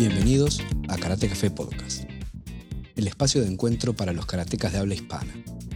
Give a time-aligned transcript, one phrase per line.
[0.00, 2.08] Bienvenidos a Karate Café Podcast,
[2.96, 5.30] el espacio de encuentro para los karatecas de habla hispana.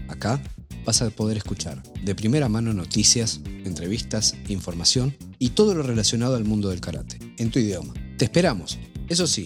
[0.08, 0.42] Acá
[0.86, 6.46] vas a poder escuchar de primera mano noticias, entrevistas, información y todo lo relacionado al
[6.46, 7.92] mundo del karate, en tu idioma.
[8.16, 8.78] Te esperamos,
[9.10, 9.44] eso sí,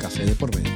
[0.00, 0.72] café de por medio.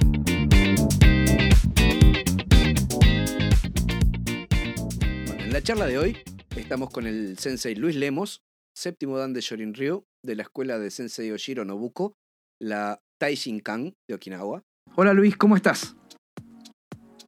[5.38, 6.16] En la charla de hoy
[6.56, 8.42] estamos con el sensei Luis Lemos,
[8.74, 12.16] séptimo dan de Shorin Ryu, de la escuela de Sensei Oshiro Nobuko,
[12.58, 14.62] la Taishinkan de Okinawa.
[14.96, 15.94] Hola Luis, ¿cómo estás?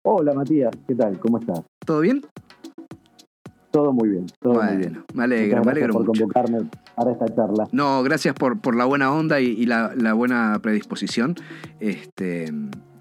[0.02, 1.18] Hola Matías, ¿qué tal?
[1.20, 1.60] ¿Cómo estás?
[1.84, 2.22] ¿Todo bien?
[3.70, 5.04] Todo muy bien, todo bueno, muy bien.
[5.14, 6.20] me alegro, Muchas me alegro gracias por mucho.
[6.26, 7.68] convocarme para esta charla.
[7.72, 11.34] No, gracias por, por la buena onda y, y la, la buena predisposición.
[11.78, 12.50] Este,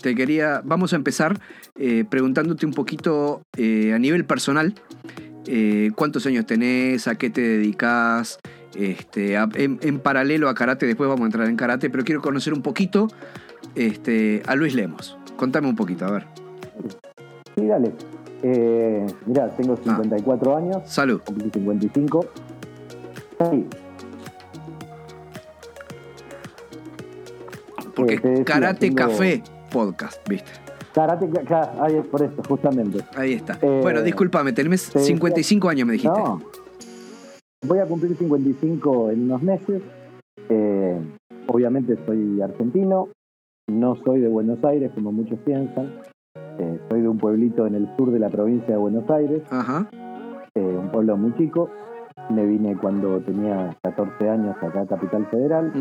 [0.01, 1.39] te quería, vamos a empezar
[1.75, 4.73] eh, preguntándote un poquito eh, a nivel personal,
[5.47, 8.37] eh, cuántos años tenés, a qué te dedicas,
[8.75, 12.53] este, en, en paralelo a karate, después vamos a entrar en karate, pero quiero conocer
[12.53, 13.07] un poquito
[13.75, 15.17] este, a Luis Lemos.
[15.37, 16.25] Contame un poquito, a ver.
[17.57, 17.91] Sí, dale.
[18.43, 19.77] Eh, mirá, tengo Ah.
[19.83, 21.21] 54 años, Salud.
[21.25, 22.25] cumplí 55.
[23.51, 23.67] Sí,
[27.95, 30.49] Porque Eh, decía, Karate tengo- Café Podcast, ¿viste?
[30.93, 32.99] karate, ca- ca- ahí es por eso, justamente.
[33.15, 33.57] Ahí está.
[33.61, 36.17] Eh, bueno, discúlpame, tenés te decía- 55 años, me dijiste.
[36.19, 36.41] No.
[37.67, 39.81] Voy a cumplir 55 en unos meses.
[40.49, 40.99] Eh,
[41.47, 43.09] obviamente soy argentino,
[43.67, 45.93] no soy de Buenos Aires, como muchos piensan.
[46.57, 49.43] Eh, soy de un pueblito en el sur de la provincia de Buenos Aires.
[49.51, 49.87] Ajá.
[50.55, 51.69] eh, un pueblo muy chico.
[52.29, 55.71] Me vine cuando tenía 14 años acá a Capital Federal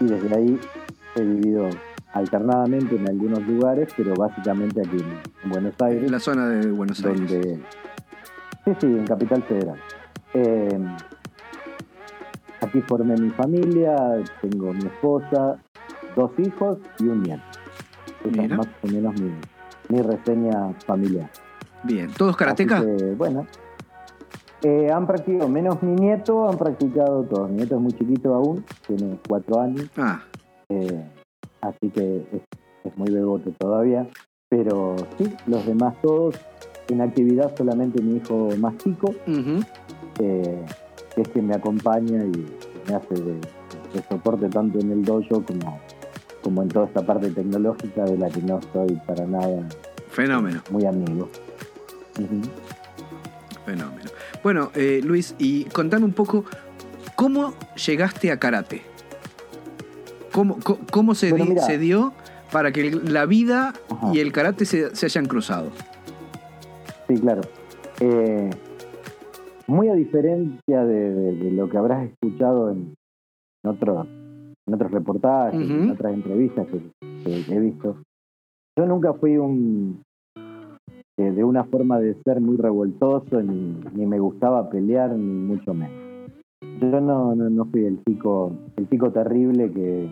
[0.00, 0.58] y desde ahí
[1.16, 1.68] he vivido
[2.12, 6.70] alternadamente en algunos lugares, pero básicamente aquí en, en Buenos Aires, En la zona de
[6.70, 7.20] Buenos Aires.
[7.30, 7.60] donde...
[8.64, 9.76] Sí, sí, en Capital Federal.
[10.38, 10.78] Eh,
[12.60, 15.56] aquí formé mi familia, tengo mi esposa,
[16.14, 17.42] dos hijos y un nieto.
[18.22, 19.30] Esa es más o menos mi,
[19.88, 21.30] mi reseña familiar.
[21.84, 22.10] Bien.
[22.12, 22.84] ¿Todos karatecas?
[23.16, 23.46] Bueno.
[24.62, 27.48] Eh, han practicado, menos mi nieto, han practicado todos.
[27.48, 30.20] Mi nieto es muy chiquito aún, tiene cuatro años, Ah,
[30.68, 31.02] eh,
[31.62, 32.42] así que es,
[32.84, 34.06] es muy bebote todavía.
[34.48, 36.38] Pero sí, los demás todos
[36.88, 39.60] en actividad, solamente mi hijo más chico, ujú.
[40.20, 40.64] Eh,
[41.14, 42.46] que es quien me acompaña y
[42.88, 45.80] me hace de, de soporte tanto en el dojo como,
[46.42, 49.68] como en toda esta parte tecnológica de la que no soy para nada
[50.10, 51.28] fenómeno, muy amigo.
[53.64, 54.10] Fenómeno.
[54.42, 56.44] Bueno, eh, Luis, y contame un poco,
[57.16, 58.82] ¿cómo llegaste a karate?
[60.32, 60.58] ¿Cómo,
[60.90, 61.62] cómo se, Bueno, di- mira.
[61.66, 62.12] se dio
[62.52, 64.10] para que la vida Ajá.
[64.14, 65.70] y el karate se, se hayan cruzado?
[67.08, 67.40] Sí, claro.
[68.00, 68.50] Eh,
[69.68, 72.94] muy a diferencia de, de- de lo que habrás escuchado en,
[73.64, 74.06] en otros,
[74.66, 77.96] en otros reportajes, en otras entrevistas que, que he visto,
[78.78, 80.02] yo nunca fui un
[81.18, 85.96] de una forma de ser muy revoltoso, ni, ni me gustaba pelear, ni mucho menos.
[86.78, 90.10] Yo no, no, no fui el chico, el chico terrible que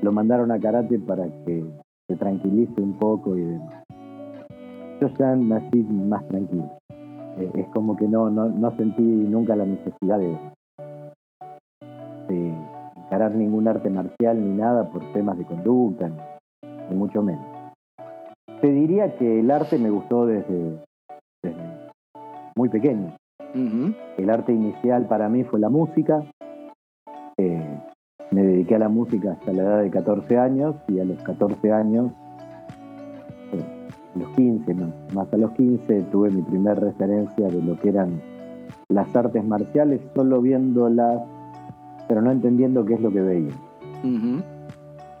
[0.00, 1.64] lo mandaron a karate para que
[2.08, 3.82] se tranquilice un poco y demás.
[5.00, 6.70] Yo ya nací más tranquilo.
[7.40, 10.36] Eh, es como que no, no, no sentí nunca la necesidad de,
[12.28, 12.54] de
[12.96, 17.44] encarar ningún arte marcial ni nada por temas de conducta, ni, ni mucho menos.
[18.60, 20.84] Te diría que el arte me gustó desde,
[21.42, 21.90] desde
[22.56, 23.14] muy pequeño.
[23.54, 26.22] El arte inicial para mí fue la música.
[27.38, 27.80] Eh,
[28.30, 31.72] me dediqué a la música hasta la edad de 14 años y a los 14
[31.72, 32.12] años,
[34.14, 38.20] los 15, más, más a los 15, tuve mi primer referencia de lo que eran
[38.88, 41.22] las artes marciales, solo viéndolas,
[42.08, 43.52] pero no entendiendo qué es lo que veía.
[44.02, 44.42] Ujú.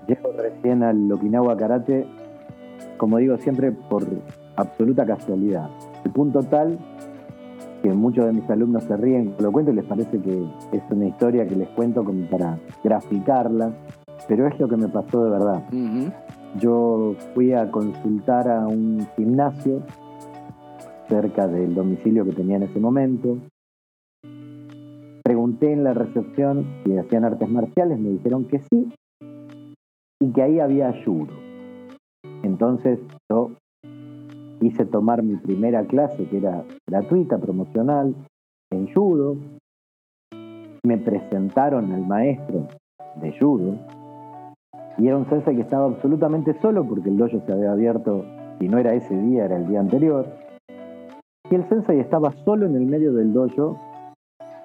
[0.06, 2.06] Llego recién al Okinawa Karate,
[2.96, 4.06] como digo siempre, por
[4.56, 5.68] absoluta casualidad.
[6.04, 6.78] El punto tal
[7.82, 11.06] que muchos de mis alumnos se ríen, lo cuento y les parece que es una
[11.06, 13.70] historia que les cuento como para graficarla,
[14.26, 15.62] pero es lo que me pasó de verdad.
[16.56, 19.82] Yo fui a consultar a un gimnasio
[21.08, 23.38] cerca del domicilio que tenía en ese momento.
[25.22, 28.92] Pregunté en la recepción si hacían artes marciales, me dijeron que sí
[30.20, 31.32] y que ahí había judo.
[32.42, 32.98] Entonces
[33.30, 33.50] yo
[34.60, 38.14] hice tomar mi primera clase, que era gratuita, promocional,
[38.72, 39.36] en judo.
[40.82, 42.68] Me presentaron al maestro
[43.20, 43.78] de judo
[44.98, 48.24] y era un sensei que estaba absolutamente solo porque el dojo se había abierto,
[48.60, 50.26] y no era ese día, era el día anterior.
[51.50, 53.80] Y el sensei estaba solo en el medio del dojo,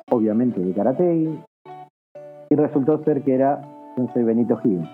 [0.09, 1.29] obviamente de karate,
[2.49, 3.61] y resultó ser que era
[3.95, 4.89] sensei Benito Higgins.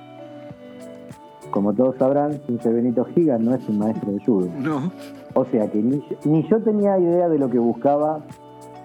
[1.51, 4.49] como todos sabrán, Sensei Benito Giga no es un maestro de judo.
[4.59, 4.91] No.
[5.33, 8.21] O sea que ni, ni yo tenía idea de lo que buscaba,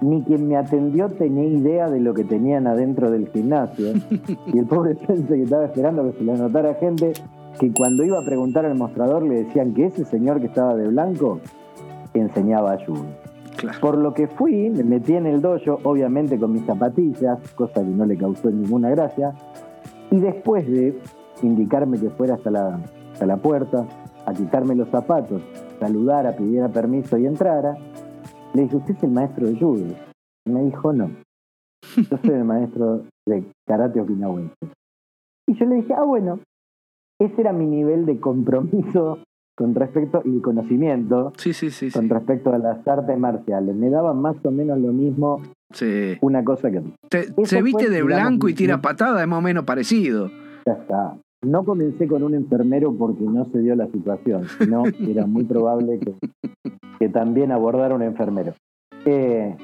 [0.01, 3.93] ni quien me atendió tenía idea de lo que tenían adentro del gimnasio.
[4.53, 7.13] y el pobre Sensei que estaba esperando que se le anotara gente,
[7.59, 10.89] que cuando iba a preguntar al mostrador le decían que ese señor que estaba de
[10.89, 11.41] blanco
[12.15, 12.77] enseñaba.
[12.77, 13.79] Claro.
[13.81, 17.91] Por lo que fui, me metí en el dojo, obviamente con mis zapatillas, cosa que
[17.91, 19.33] no le causó ninguna gracia.
[20.11, 20.99] Y después de
[21.43, 22.81] indicarme que fuera hasta la,
[23.13, 23.87] hasta la puerta,
[24.27, 25.43] a quitarme los zapatos,
[25.79, 27.77] saludara, pidiera permiso y entrara,
[28.55, 29.85] le dije, ¿usted es el maestro de judo?
[30.47, 31.11] Y me dijo, no.
[31.97, 34.55] Yo soy el maestro de karate okinawense.
[35.47, 36.39] Y yo le dije, ah, bueno,
[37.21, 39.19] ese era mi nivel de compromiso
[39.57, 41.91] con respecto y conocimiento Sí, sí, sí.
[41.91, 43.75] con respecto a las artes marciales.
[43.77, 45.43] Me daba más o menos lo mismo
[45.73, 46.17] Sí.
[46.21, 46.83] una cosa que.
[47.09, 50.31] Te- se viste fue, de digamos, blanco y tira patada, es más o menos parecido.
[50.67, 51.17] Ya está.
[51.45, 55.45] No comencé con un enfermero porque no se dio la situación, sino que era muy
[55.45, 56.15] probable que,
[56.99, 58.55] que también abordara un enfermero.
[59.05, 59.57] Eh,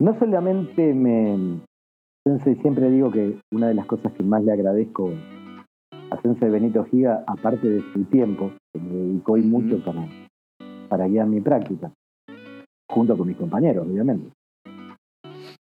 [0.00, 1.60] no solamente me...
[2.26, 5.10] Sensei, siempre digo que una de las cosas que más le agradezco
[6.10, 10.08] a Sensei Benito Giga, aparte de su tiempo, que me dedicó hoy mucho para,
[10.88, 11.92] para guiar mi práctica,
[12.90, 14.30] junto con mis compañeros, obviamente,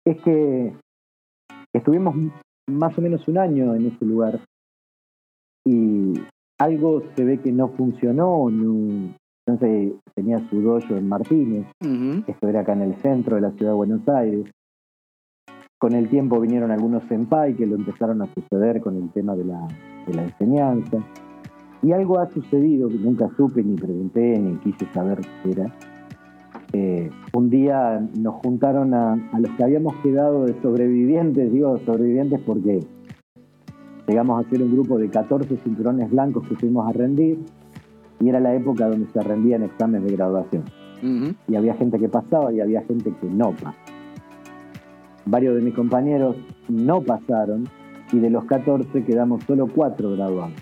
[0.06, 0.74] es que
[1.74, 2.16] estuvimos
[2.69, 4.39] más o menos un año en ese lugar
[5.66, 6.13] y
[6.59, 8.50] algo se ve que no funcionó.
[8.50, 9.13] No,
[9.45, 11.68] entonces tenía su dojo en Martínez,
[12.28, 14.50] esto era acá en el centro de la ciudad de Buenos Aires.
[15.78, 19.44] Con el tiempo vinieron algunos senpai que lo empezaron a suceder con el tema de
[19.44, 19.68] la,
[20.07, 20.98] de la enseñanza.
[21.81, 25.75] Y algo ha sucedido que nunca supe, ni pregunté, ni quise saber qué era.
[26.72, 32.40] Eh, un día nos juntaron a, a los que habíamos quedado de sobrevivientes, digo sobrevivientes
[32.45, 32.80] porque
[34.07, 37.40] llegamos a ser un grupo de 14 cinturones blancos que fuimos a rendir
[38.23, 40.63] y era la época donde se rendían exámenes de graduación
[41.49, 43.75] y había gente que pasaba y había gente que no pasaba.
[45.25, 46.37] Varios de mis compañeros
[46.69, 47.65] no pasaron
[48.13, 50.53] y de los 14 quedamos solo cuatro graduados.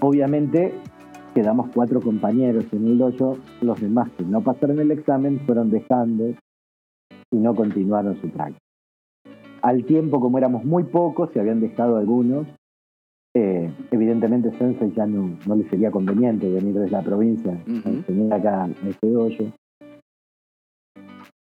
[0.00, 0.72] Obviamente
[1.34, 6.30] quedamos cuatro compañeros en el dojo, los demás que no pasaron el examen fueron dejando
[7.30, 8.60] y no continuaron su práctica.
[9.60, 12.46] Al tiempo, como éramos muy pocos, se habían dejado algunos,
[13.34, 17.88] eh, evidentemente Sensei ya no, no le sería conveniente venir desde la provincia a Ujú.
[17.88, 19.44] enseñar acá a este dojo.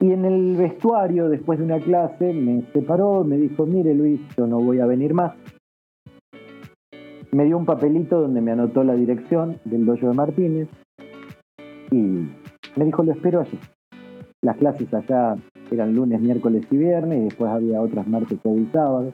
[0.03, 4.47] Y en el vestuario, después de una clase, me separó, me dijo, mire Luis, yo
[4.47, 5.35] no voy a venir más.
[7.33, 10.69] Me dio un papelito donde me anotó la dirección del dojo de Martínez
[11.93, 11.97] y
[12.77, 13.59] me dijo, lo espero allí.
[14.43, 15.37] Las clases allá
[15.71, 19.13] eran lunes, miércoles y viernes y después había otras martes, jueves y sábado.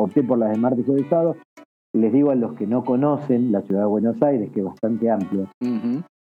[0.00, 1.36] Opté por las de martes, jueves y sábado.
[1.98, 5.10] Les digo a los que no conocen la ciudad de Buenos Aires, que es bastante
[5.10, 5.50] amplia,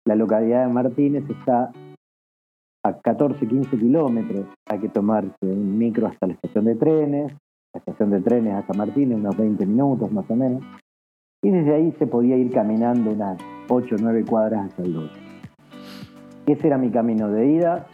[0.06, 1.70] la localidad de Martínez está
[2.82, 4.46] a 14, 15 kilómetros.
[4.70, 7.34] Hay que tomarse un micro hasta la estación de trenes,
[7.74, 10.64] la estación de trenes hasta Martínez, unos 20 minutos más o menos.
[11.44, 13.38] Y desde ahí se podía ir caminando unas
[13.68, 15.14] 8 o 9 cuadras hasta el dojo.
[16.46, 17.86] Ese era mi camino de ida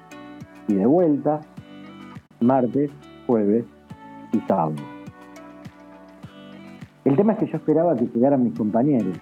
[0.67, 1.39] y de vuelta,
[2.41, 2.91] martes,
[3.25, 3.65] jueves
[4.34, 5.00] y sábado.
[7.05, 9.17] El tema es que yo esperaba que llegaran mis compañeros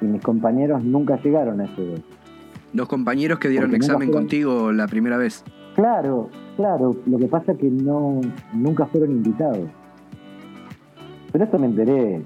[0.00, 2.02] y mis compañeros nunca llegaron a ese dojo.
[2.74, 5.44] Los compañeros que dieron Porque examen fueron- contigo la primera vez.
[5.74, 6.94] Claro, claro.
[7.06, 8.20] Lo que pasa es que no,
[8.52, 9.68] nunca fueron invitados.
[11.32, 12.22] Pero esto me enteré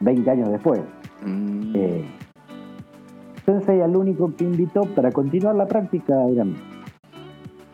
[0.00, 0.80] 20 años después.
[1.24, 1.72] Mm.
[1.74, 2.04] Eh,
[3.44, 6.56] Sensei al único que invitó para continuar la práctica era mí.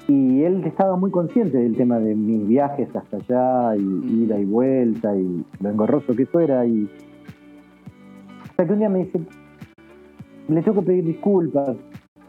[0.08, 4.24] Y él estaba muy consciente del tema de mis viajes hasta allá, y Mm.
[4.24, 6.66] ida y vuelta, y lo engorroso que fuera.
[6.66, 6.88] Y
[8.42, 9.20] hasta que un día me dice,
[10.48, 11.76] le tengo que pedir disculpas.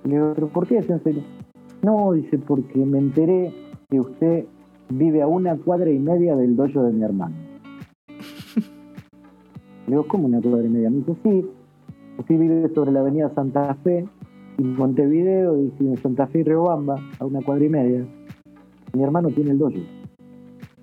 [0.04, 1.24] Le digo, ¿pero por qué, Sensei?
[1.82, 3.54] No, dice, porque me enteré
[3.90, 4.46] que usted
[4.90, 7.36] vive a una cuadra y media del dojo de mi hermano.
[9.88, 10.90] Le digo, ¿cómo una cuadra y media?
[10.90, 11.46] Me dice, sí,
[12.18, 14.06] usted vive sobre la avenida Santa Fe
[14.64, 18.06] y Montevideo, y en Santa Fe y Riobamba, a una cuadra y media.
[18.94, 19.78] Mi hermano tiene el dojo.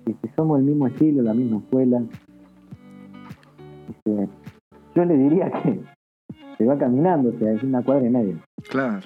[0.05, 2.01] Dice, somos el mismo estilo, la misma escuela.
[3.87, 4.29] Dice,
[4.95, 5.79] yo le diría que
[6.57, 8.35] se va caminando, o sea, es una cuadra y media.
[8.69, 8.99] Claro.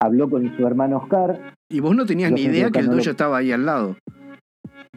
[0.00, 3.10] Habló con su hermano Oscar, Y vos no tenías ni idea que el no dojo
[3.10, 3.96] estaba ahí al lado.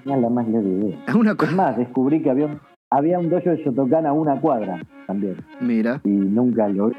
[0.04, 1.04] tenía la más leve idea.
[1.08, 1.56] Es una Es cosa.
[1.56, 2.60] más, descubrí que había un,
[2.92, 5.38] había un dojo de Shotokan a una cuadra también.
[5.62, 6.02] Mira.
[6.04, 6.92] Y nunca lo,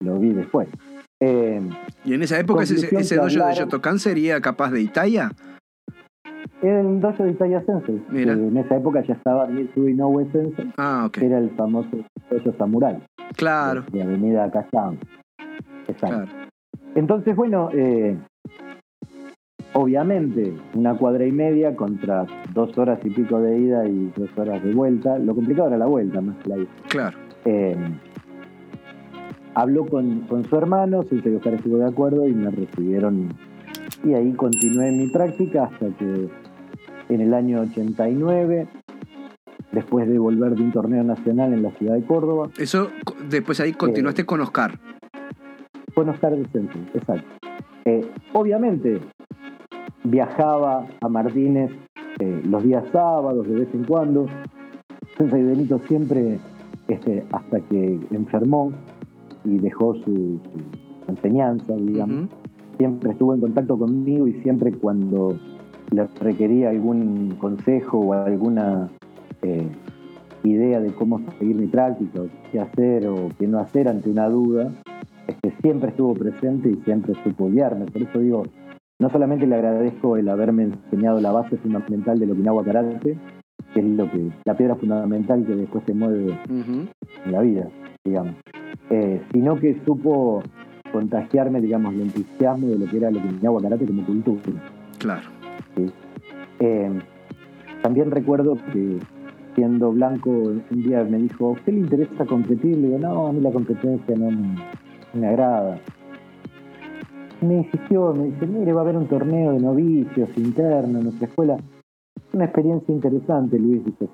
[0.00, 0.68] lo vi después.
[1.20, 1.60] Eh,
[2.04, 5.30] Y en esa época ese, ese dojo de Yotokan sería capaz de Italia.
[6.62, 8.02] En el dojo de Italia Sensei.
[8.08, 8.34] Mira.
[8.34, 11.12] que En esa época ya estaba Mitsui Inoue Sensei, Ah, ok.
[11.18, 11.88] que era el famoso
[12.30, 12.98] dojo samurai
[13.36, 14.98] Claro, de Avenida Kazan.
[15.86, 16.06] Exacto.
[16.24, 16.28] claro.
[16.94, 18.16] Entonces, bueno, eh,
[19.72, 24.62] obviamente una cuadra y media contra dos horas y pico de ida y dos horas
[24.62, 25.18] de vuelta.
[25.18, 26.68] Lo complicado era la vuelta, más que la ida.
[26.88, 27.18] Claro.
[27.44, 27.76] Eh,
[29.58, 33.34] habló con, con su hermano, Sensei Oscar estuvo de acuerdo y me recibieron.
[34.04, 36.28] Y ahí continué mi práctica hasta que
[37.08, 38.68] en el año 89,
[39.72, 42.90] después de volver de un torneo nacional en la ciudad de Córdoba, Eso,
[43.28, 44.78] después ahí continuaste con Oscar.
[45.92, 47.28] con Oscar de Sensei, exacto.
[47.84, 49.00] Eh, obviamente
[50.04, 51.72] viajaba a Martínez
[52.20, 54.26] eh, los días sábados de vez en cuando.
[55.16, 56.38] Sensei Benito siempre,
[56.86, 58.72] este, hasta que enfermó
[59.48, 60.40] y dejó su,
[61.04, 62.28] su enseñanza, digamos,
[62.76, 65.36] siempre estuvo en contacto conmigo y siempre cuando
[65.90, 68.88] le requería algún consejo o alguna
[69.42, 69.68] eh,
[70.44, 74.28] idea de cómo seguir mi práctica, o qué hacer o qué no hacer ante una
[74.28, 74.72] duda,
[75.26, 77.86] este, siempre estuvo presente y siempre supo guiarme.
[77.86, 78.44] Por eso digo,
[79.00, 83.18] no solamente le agradezco el haberme enseñado la base fundamental del Okinawa Karate,
[83.74, 87.68] que es lo que, la piedra fundamental que después se mueve en la vida,
[88.04, 88.34] digamos.
[88.90, 90.42] Eh, sino que supo
[90.92, 94.62] contagiarme, digamos, el entusiasmo de lo que era el Okinawa Karate como cultura.
[94.98, 95.28] Claro.
[96.60, 96.90] Eh,
[97.82, 98.98] también recuerdo que
[99.54, 102.76] siendo blanco un día me dijo, ¿a usted le interesa competir?
[102.76, 104.30] Le digo, no, a mí la competencia no
[105.14, 105.78] me, agrada.
[107.40, 111.28] Me insistió, me dice, mire, va a haber un torneo de novicios interno en nuestra
[111.28, 111.56] escuela.
[111.56, 114.08] Es una experiencia interesante, Luis, dice.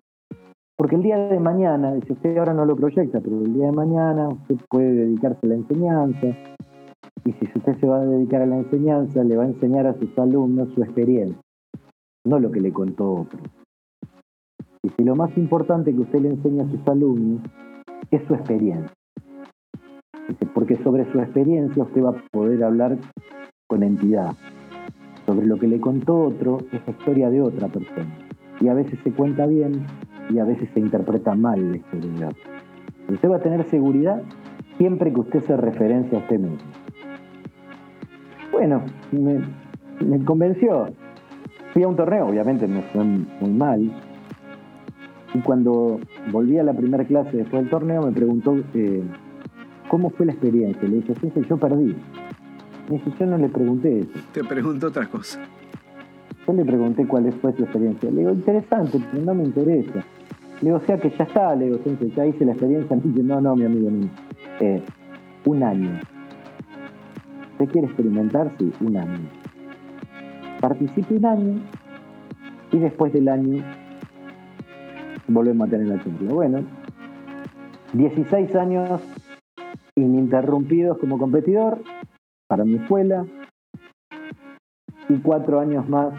[0.76, 3.73] Porque el día de mañana, dice usted ahora no lo proyecta, pero el día de
[3.73, 6.26] mañana usted puede dedicarse a la enseñanza.
[7.25, 9.95] Y si usted se va a dedicar a la enseñanza, le va a enseñar a
[9.95, 11.40] sus alumnos su experiencia,
[12.26, 13.38] no lo que le contó otro.
[14.83, 17.40] Y si lo más importante que usted le enseña a sus alumnos
[18.11, 18.93] es su experiencia.
[20.54, 22.99] Porque sobre su experiencia usted va a poder hablar
[23.69, 24.33] con entidad.
[25.25, 28.19] Sobre lo que le contó otro es la historia de otra persona.
[28.61, 29.87] Y a veces se cuenta bien
[30.31, 32.43] y a veces se interpreta mal la otro.
[33.09, 34.23] Usted va a tener seguridad
[34.78, 36.59] siempre que usted se referencia a usted mismo.
[38.52, 39.40] Bueno, me,
[40.04, 40.88] me convenció.
[41.73, 43.93] Fui a un torneo, obviamente me fue muy mal.
[45.35, 45.99] Y cuando
[46.31, 49.02] volví a la primera clase después del torneo, me preguntó eh,
[49.88, 50.88] cómo fue la experiencia.
[50.88, 51.97] Le dije, sí, yo perdí.
[52.88, 54.11] Me dice, yo no le pregunté eso.
[54.33, 55.40] Te pregunto otra cosa.
[56.47, 58.11] Yo le pregunté cuál fue su experiencia.
[58.11, 60.04] Le digo, interesante, pero no me interesa.
[60.64, 62.97] Le digo, o sea que ya está, le digo, "Sensei, ya hice la experiencia.
[62.97, 64.09] Me dice, no, no, mi amigo mío.
[64.61, 64.83] Eh,
[65.44, 66.00] un año.
[67.52, 68.50] ¿Usted quiere experimentar?
[68.59, 69.28] Sí, un año.
[70.62, 71.61] Participe un año
[72.73, 73.62] y después del año
[75.28, 76.33] volvemos a tener la charla.
[76.33, 76.64] Bueno,
[77.92, 79.02] 16 años
[79.97, 81.83] ininterrumpidos como competidor
[82.49, 83.26] para mi escuela
[85.11, 86.14] y cuatro años más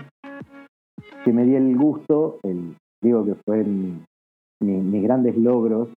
[1.24, 4.02] que me di el gusto, el, digo que fueron mi-
[4.62, 5.90] mis grandes logros,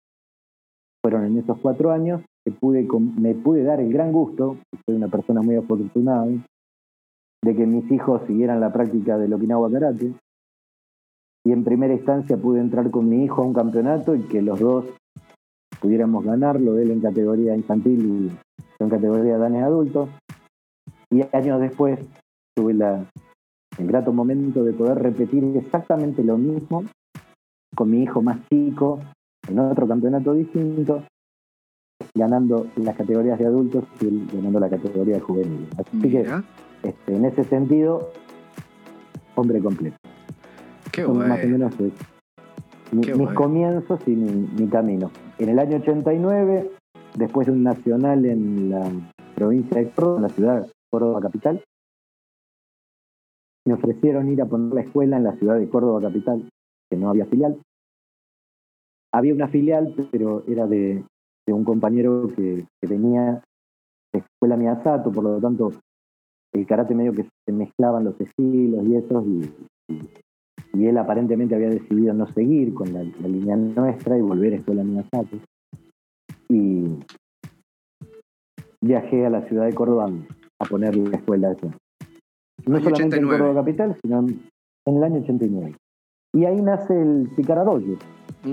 [1.03, 2.87] fueron en esos cuatro años, que pude,
[3.17, 6.27] me pude dar el gran gusto, soy una persona muy afortunada,
[7.43, 10.13] de que mis hijos siguieran la práctica del Okinawa Karate.
[11.45, 14.59] Y en primera instancia pude entrar con mi hijo a un campeonato y que los
[14.59, 14.85] dos
[15.79, 18.35] pudiéramos ganarlo, él en categoría infantil y yo
[18.79, 20.09] en categoría danes adultos.
[21.09, 21.99] Y años después
[22.53, 23.05] tuve la,
[23.77, 26.83] el grato momento de poder repetir exactamente lo mismo
[27.77, 28.99] con mi hijo más chico
[29.47, 31.03] en otro campeonato distinto,
[32.15, 35.67] ganando las categorías de adultos y ganando la categoría de juvenil.
[35.77, 36.23] Así que
[36.83, 38.11] este, en ese sentido,
[39.35, 39.97] hombre completo.
[40.91, 41.17] qué Son.
[41.29, 41.91] Más o menos es
[42.91, 45.11] mi- Qué mis comienzos y mi, mi camino.
[45.37, 46.71] En el año 89,
[47.15, 48.89] después de un nacional en la
[49.35, 51.63] provincia de Córdoba, en la ciudad de Córdoba capital,
[53.67, 56.49] me ofrecieron ir a poner la escuela en la ciudad de Córdoba capital,
[56.89, 57.59] que no había filial.
[59.13, 61.03] Había una filial, pero era de,
[61.47, 63.41] de un compañero que, que venía
[64.13, 65.71] de escuela Miyasato, por lo tanto,
[66.53, 69.51] el karate medio que se mezclaban los estilos y esos, y,
[69.93, 70.09] y-
[70.73, 74.57] y él aparentemente había decidido no seguir con la, la línea nuestra y volver a
[74.57, 75.37] escuela Miyasato.
[76.49, 76.83] Y
[78.81, 80.09] viajé a la ciudad de Córdoba
[80.59, 81.71] a poner la escuela allá.
[82.65, 83.21] No solamente 89.
[83.35, 84.41] en Córdoba capital, sino en,
[84.85, 85.75] en el año 89.
[86.33, 87.29] Y ahí nace el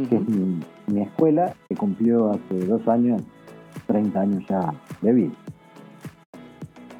[0.08, 3.22] Que es mi, mi escuela, que cumplió hace dos años,
[3.86, 5.32] 30 años ya de vida.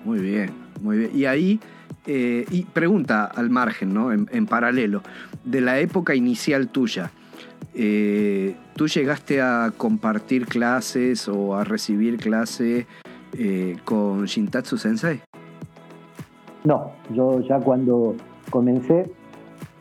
[0.04, 0.50] Muy bien,
[0.82, 1.10] muy bien.
[1.14, 1.60] Y ahí
[2.06, 4.12] Eh, y pregunta al margen, ¿no?
[4.12, 5.00] En, paralelo,
[5.42, 7.10] de la época inicial tuya,
[7.74, 12.86] eh, ¿tú llegaste a compartir clases o a recibir clase
[13.38, 15.22] eh, con Shintatsu Sensei?
[16.64, 18.16] No, yo ya cuando
[18.50, 19.10] comencé,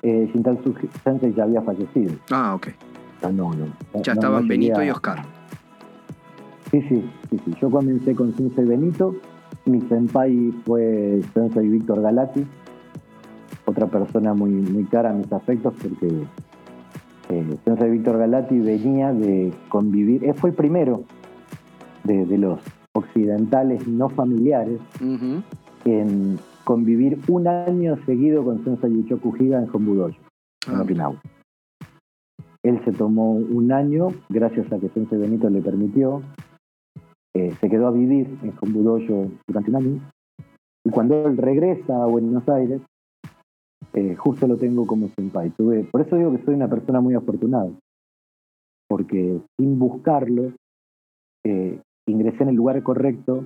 [0.01, 2.13] Shintatsu Sensei ya había fallecido.
[2.31, 2.69] Ah, ok.
[3.31, 3.67] No, no,
[4.01, 5.23] ya estaban Benito y Oscar.
[6.71, 7.53] Sí, sí, sí, sí.
[7.61, 9.15] Yo comencé con Sensei Benito
[9.65, 12.45] mi senpai fue Sensei Víctor Galati,
[13.65, 16.25] otra persona muy, muy cara a mis afectos porque
[17.29, 21.03] eh, Sensei Víctor Galati venía de convivir, fue el primero
[22.03, 22.59] de, los
[22.93, 24.79] occidentales no familiares
[25.85, 30.17] en convivir un año seguido con Sensei Yuchoku Higa en Hombudoyo,
[30.67, 31.21] en ah, Okinawa.
[32.63, 36.23] Él se tomó un año, gracias a que Sensei Benito le permitió,
[37.35, 40.11] eh, se quedó a vivir en Combudoyo durante un año.
[40.85, 42.81] Y cuando él regresa a Buenos Aires,
[43.93, 45.49] eh, justo lo tengo como senpai.
[45.51, 47.69] Tuve, por eso digo que soy una persona muy afortunada,
[48.87, 50.53] porque sin buscarlo,
[51.45, 53.45] eh, ingresé en el lugar correcto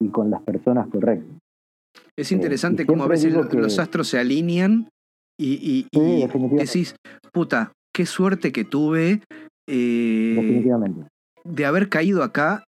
[0.00, 1.36] y con las personas correctas.
[2.16, 4.88] Es interesante cómo a veces los astros se alinean
[5.40, 6.94] y, y decís,
[7.32, 9.22] puta, qué suerte que tuve
[9.66, 12.62] de haber caído acá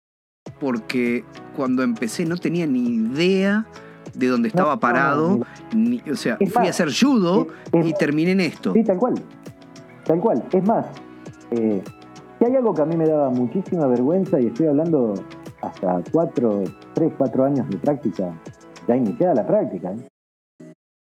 [0.58, 1.22] porque
[1.54, 3.66] cuando empecé no tenía ni idea
[4.14, 5.40] de dónde estaba parado.
[5.76, 8.72] ni, o sea, fui a hacer judo y terminé en esto.
[8.72, 9.16] Sí, tal cual.
[10.06, 10.42] Tal cual.
[10.50, 10.86] Es más,
[11.50, 11.82] eh,
[12.38, 15.12] si hay algo que a mí me daba muchísima vergüenza, y estoy hablando
[15.60, 18.32] hasta cuatro, tres, cuatro años de práctica,
[18.88, 20.08] ya iniciada la práctica, ¿eh?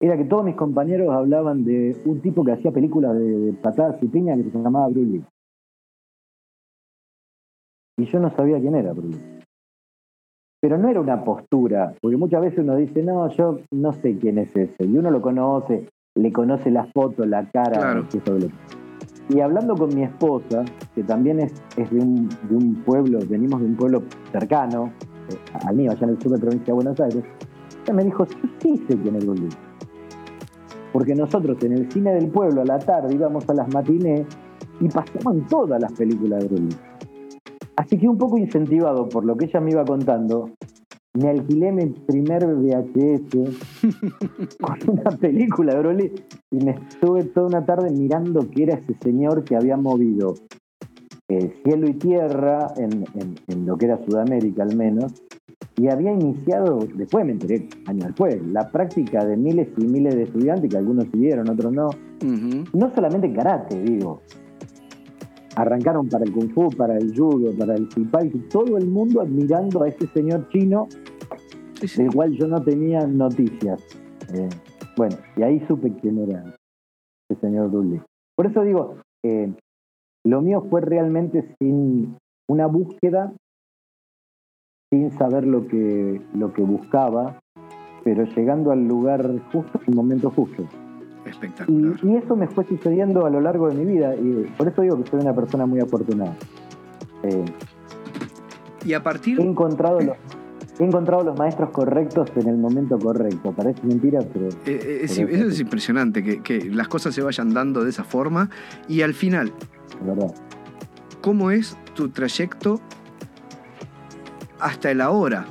[0.04, 4.08] Era que todos mis compañeros hablaban de un tipo que hacía películas de, patadas y
[4.08, 5.22] piñas que se llamaba Bruce
[7.98, 9.34] Y yo no sabía quién era Bruce
[10.62, 14.38] pero no era una postura, porque muchas veces uno dice, no, yo no sé quién
[14.38, 18.02] es ese, y uno lo conoce, le conoce la foto, la cara,
[19.28, 20.64] y hablando con mi esposa,
[20.96, 24.94] que también es, es de, un, de, un, pueblo, venimos de un pueblo cercano,
[25.30, 25.36] eh,
[25.68, 27.24] al mío, allá en el sur de la provincia de Buenos Aires,
[27.84, 29.73] ella me dijo, yo sí sé quién es Bruce
[30.94, 34.26] Porque nosotros en el cine del pueblo a la tarde íbamos a las matinés
[34.80, 36.78] y pasaban todas las películas de Bruce
[37.76, 40.52] Así que un poco incentivado por lo que ella me iba contando,
[41.16, 43.36] me alquilé mi primer VHS
[44.62, 46.12] con una película de Broly
[46.52, 50.36] y me estuve toda una tarde mirando qué era ese señor que había movido
[51.30, 55.14] eh, cielo y tierra en, lo que era Sudamérica al menos
[55.76, 60.24] y había iniciado, después me enteré años después, la práctica de miles y miles de
[60.24, 61.90] estudiantes que algunos siguieron, otros no.
[62.74, 64.22] No solamente karate, digo,
[65.56, 69.84] arrancaron para el kung fu, para el judo, para el y todo el mundo admirando
[69.84, 70.88] a ese señor chino
[71.98, 73.82] del cual yo no tenía noticias.
[74.34, 74.50] Eh,
[74.96, 76.56] bueno, y ahí supe quién era
[77.30, 78.02] el señor Dudley.
[78.36, 79.52] Por eso digo, eh,
[80.24, 82.16] lo mío fue realmente sin
[82.48, 83.34] una búsqueda,
[84.94, 87.40] sin saber lo que, lo que buscaba,
[88.04, 90.68] pero llegando al lugar justo, en el momento justo.
[91.26, 92.00] Espectacular.
[92.04, 95.02] Y, eso me fue sucediendo a lo largo de mi vida y por eso digo
[95.02, 96.36] que soy una persona muy afortunada.
[97.24, 97.46] Eh,
[98.86, 99.40] y a partir...
[99.40, 100.16] He encontrado los,
[100.78, 103.52] he encontrado los maestros correctos en el momento correcto.
[103.52, 104.50] Parece mentira, pero...
[104.50, 108.52] Eh, eh, eso es impresionante, que, las cosas se vayan dando de esa forma
[108.88, 109.52] y al final...
[110.06, 110.36] verdad.
[111.22, 112.80] ¿Cómo es tu trayecto
[114.64, 115.46] hasta el ahora?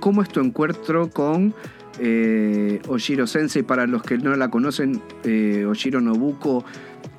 [0.00, 1.54] ¿Cómo es tu encuentro con
[1.98, 6.64] eh, Oshiro Sensei, para los que no la conocen, eh, Oshiro Nobuko.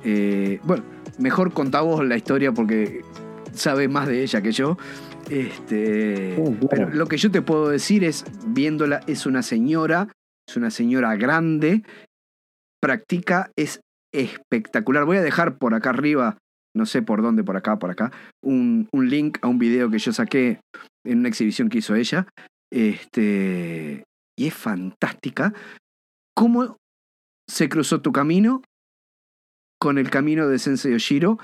[0.04, 0.84] Eh, bueno,
[1.18, 3.02] mejor contá vos la historia porque
[3.52, 4.76] sabe más de ella que yo.
[5.30, 10.08] Este, Pero lo que yo te puedo decir es, viéndola, es una señora,
[10.48, 11.82] es una señora grande,
[12.80, 13.80] practica, es
[14.12, 15.04] espectacular.
[15.04, 16.38] Voy a dejar por acá arriba,
[16.78, 18.12] no sé por dónde, por acá, por acá,
[18.42, 20.60] un, un link a un video que yo saqué
[21.04, 22.28] en una exhibición que hizo ella.
[22.72, 24.04] Este,
[24.38, 25.52] y es fantástica.
[26.34, 26.76] ¿Cómo
[27.48, 28.62] se cruzó tu camino
[29.80, 31.38] con el camino de Sensei Oshiro?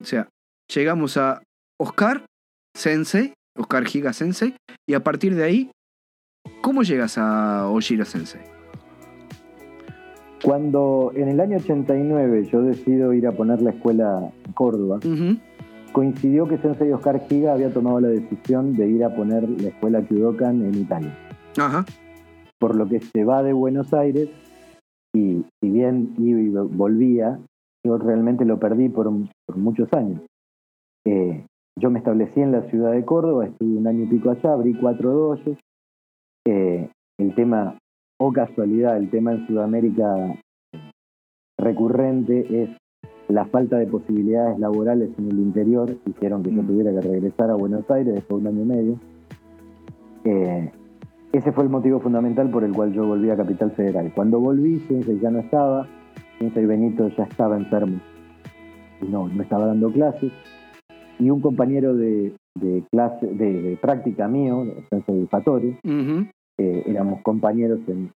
[0.00, 0.28] O sea,
[0.72, 1.42] llegamos a
[1.78, 2.24] Oscar
[2.74, 4.56] Sensei, Oscar Giga Sensei,
[4.88, 5.70] y a partir de ahí,
[6.62, 8.57] ¿cómo llegas a Oshiro Sensei?
[10.42, 15.00] Cuando en el año 89 yo decido ir a poner la escuela en Córdoba,
[15.92, 20.02] coincidió que Sensei Oscar Giga había tomado la decisión de ir a poner la escuela
[20.02, 21.16] Kyudokan en Italia.
[21.58, 21.84] Ajá
[22.58, 24.28] por lo que se va de Buenos Aires
[25.14, 27.38] y si bien iba y volvía,
[27.84, 29.10] yo realmente lo perdí por,
[29.54, 30.20] muchos años.
[31.06, 31.46] Eh,
[31.80, 34.74] yo me establecí en la ciudad de Córdoba, estuve un año y pico allá, abrí
[34.74, 35.58] cuatro doyos.
[36.46, 37.78] Eh, el tema
[38.18, 40.34] o casualidad, el tema en Sudamérica
[41.56, 42.70] recurrente es
[43.28, 46.66] la falta de posibilidades laborales en el interior, hicieron que yo mm.
[46.66, 49.00] tuviera que regresar a Buenos Aires después de un año y medio.
[50.24, 50.70] Eh,
[51.32, 54.12] ese fue el motivo fundamental por el cual yo volví a Capital Federal.
[54.14, 55.86] Cuando volví, Sensei ya no estaba,
[56.38, 58.00] Sensei Benito ya estaba enfermo
[59.02, 60.32] y no, no estaba dando clases.
[61.18, 62.32] Y un compañero de,
[62.90, 65.78] clase, de, práctica mío, Sensei Fatore,
[66.58, 68.10] eh, éramos compañeros en,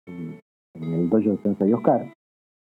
[0.74, 2.12] el dojo de Sensei Oscar,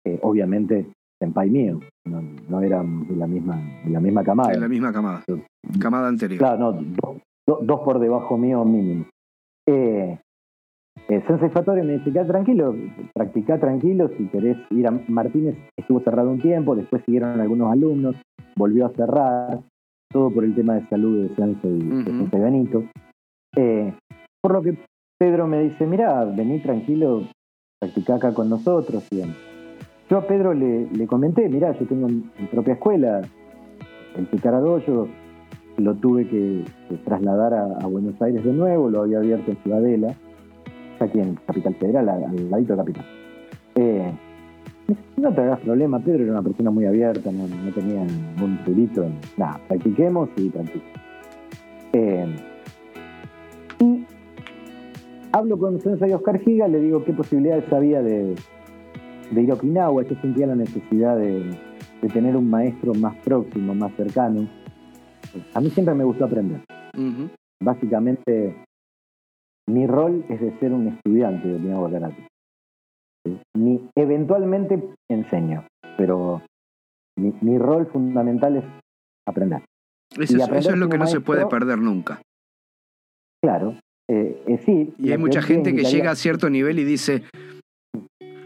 [0.06, 0.86] eh, obviamente
[1.20, 4.52] senpai mío, no, no éramos de la misma, de la misma camada.
[4.52, 5.24] De la misma camada,
[5.80, 6.40] camada anterior.
[6.40, 7.16] Claro, no,
[7.62, 9.06] dos por debajo mío mínimo.
[9.68, 10.20] Eh,
[11.08, 12.76] eh, Sensei Fatore me dice, queda tranquilo,
[13.14, 18.16] practica tranquilo, si querés ir a Martínez, estuvo cerrado un tiempo, después siguieron algunos alumnos,
[18.56, 19.60] volvió a cerrar,
[20.10, 22.84] todo por el tema de salud de Sensei, uh Benito.
[23.56, 23.94] Eh,
[24.42, 24.78] por lo que
[25.26, 27.24] Pedro me dice, mira, vení tranquilo,
[27.80, 29.08] practica acá con nosotros.
[30.08, 33.22] Yo a Pedro le, comenté, mira, yo tengo mi propia escuela,
[34.16, 35.08] el Picaradoyo,
[35.78, 36.64] lo tuve que,
[37.06, 40.14] trasladar a, Buenos Aires de nuevo, lo había abierto en Ciudadela
[41.00, 43.06] aquí en Capital Federal, al, ladito de Capital.
[43.74, 44.12] Eh,
[45.18, 49.08] no te hagas problema, Pedro era una persona muy abierta, no, tenía ningún ruidito.
[49.38, 52.46] Nada, practiquemos y practiquemos.
[55.36, 58.36] Hablo con Sensei Oscar Giga, le digo qué posibilidades había de,
[59.32, 60.04] ir a Okinawa.
[60.04, 61.58] Yo sentía la necesidad de,
[62.14, 64.48] tener un maestro más próximo, más cercano.
[65.54, 66.62] A mí siempre me gustó aprender.
[67.62, 68.64] Básicamente,
[69.68, 72.28] mi rol es de ser un estudiante de Okinawa Karate.
[73.58, 75.66] Mi, eventualmente enseño,
[75.98, 76.44] pero
[77.18, 78.66] mi, rol fundamental es
[79.28, 79.64] aprender.
[80.18, 82.22] Eso, es lo que no se puede perder nunca.
[83.44, 83.76] Claro,
[84.08, 84.94] eh, eh, sí.
[85.00, 87.24] Y hay mucha gente que llega a cierto nivel y dice,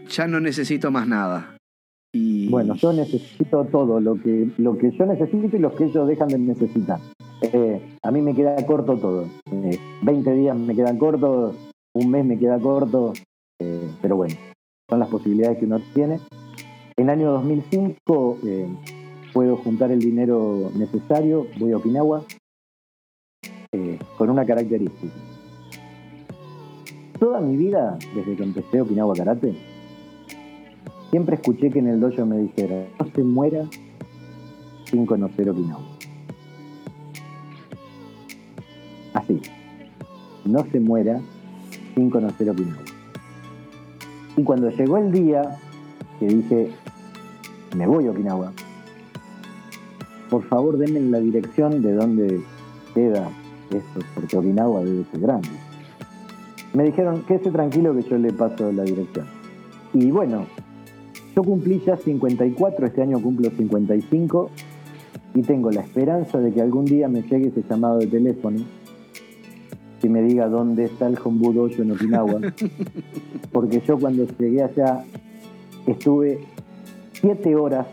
[0.08, 1.56] ya no necesito más nada.
[2.12, 2.48] Y...
[2.48, 6.28] Bueno, yo necesito todo, lo que, lo que yo necesito y lo que ellos dejan
[6.28, 6.98] de necesitar.
[7.42, 9.28] Eh, a mí me queda corto todo.
[10.02, 11.54] 20 eh, días me quedan cortos,
[11.94, 13.12] un mes me queda corto,
[14.00, 14.34] pero bueno,
[14.88, 16.20] son las posibilidades que uno tiene.
[16.96, 18.38] En el año 2005
[19.32, 22.24] puedo juntar el dinero necesario, voy a Okinawa,
[24.18, 25.29] con una característica.
[27.20, 29.54] Toda mi vida, desde que empecé Okinawa Karate,
[31.10, 33.66] siempre escuché que en el dojo me dijera, no se muera
[34.86, 35.82] sin conocer Okinawa.
[39.12, 39.38] Así.
[40.46, 41.20] No se muera
[41.94, 42.84] sin conocer Okinawa.
[44.38, 45.58] Y cuando llegó el día
[46.18, 46.70] que dije,
[47.76, 48.52] me voy a Okinawa,
[50.30, 52.40] por favor denme la dirección de dónde
[52.94, 53.28] queda
[53.70, 55.69] esto, porque Okinawa debe ser grande.
[56.72, 59.26] Me dijeron, quédese tranquilo que yo le paso la dirección.
[59.92, 60.46] Y bueno,
[61.34, 64.50] yo cumplí ya 54, este año cumplo 55
[65.34, 68.60] y tengo la esperanza de que algún día me llegue ese llamado de teléfono
[70.00, 72.40] que me diga dónde está el Hombu Dojo en Okinawa.
[73.52, 75.04] Porque yo cuando llegué allá
[75.86, 76.40] estuve
[77.12, 77.86] siete horas,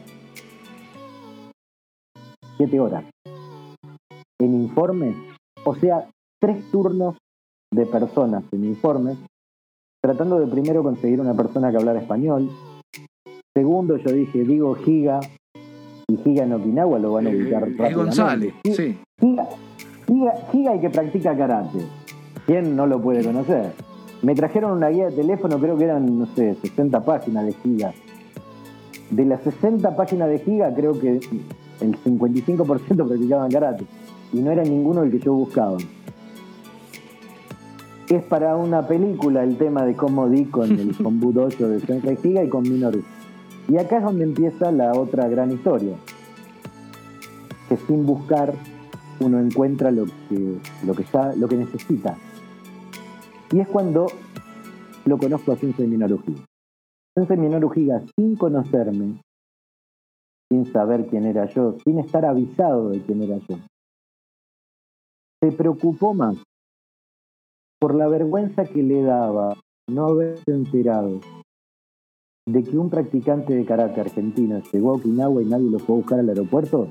[2.57, 3.03] siete horas
[4.39, 5.15] en informes,
[5.65, 6.07] o sea,
[6.39, 7.17] tres turnos
[7.73, 9.17] de personas en informes,
[10.01, 12.49] tratando de primero conseguir una persona que hablara español.
[13.55, 15.19] Segundo, yo dije, digo Giga,
[16.09, 17.93] y Giga en Okinawa lo van a ubicar eh.
[17.93, 18.97] González, sí.
[19.19, 21.79] Giga, y que practica karate.
[22.45, 23.73] ¿Quién no lo puede conocer?
[24.21, 27.93] Me trajeron una guía de teléfono, creo que eran, no sé, 60 páginas de Giga.
[29.09, 31.19] De las 60 páginas de Giga, creo que
[31.81, 33.85] el 55% practicaban karate.
[34.31, 35.77] Y no era ninguno el que yo buscaba.
[38.09, 42.41] Es para una película el tema de cómo di con el Kombudoyo de Sensei Giga
[42.41, 43.03] y con Minoru.
[43.67, 45.97] Y acá es donde empieza la otra gran historia.
[47.67, 48.53] Que sin buscar
[49.19, 52.15] uno encuentra lo que, lo que, está, lo que necesita.
[53.51, 54.07] Y es cuando
[55.03, 56.45] lo conozco a Sensei Minoru Higa.
[57.13, 59.19] Sensei Minoru Higa, sin conocerme,
[60.49, 63.57] sin saber quién era yo, sin estar avisado de quién era yo,
[65.41, 66.37] se preocupó más
[67.79, 69.55] por la vergüenza que le daba
[69.89, 71.19] no haberse enterado
[72.47, 75.99] de que un practicante de karate argentino llegó a Okinawa y nadie lo fue a
[75.99, 76.87] buscar al aeropuerto,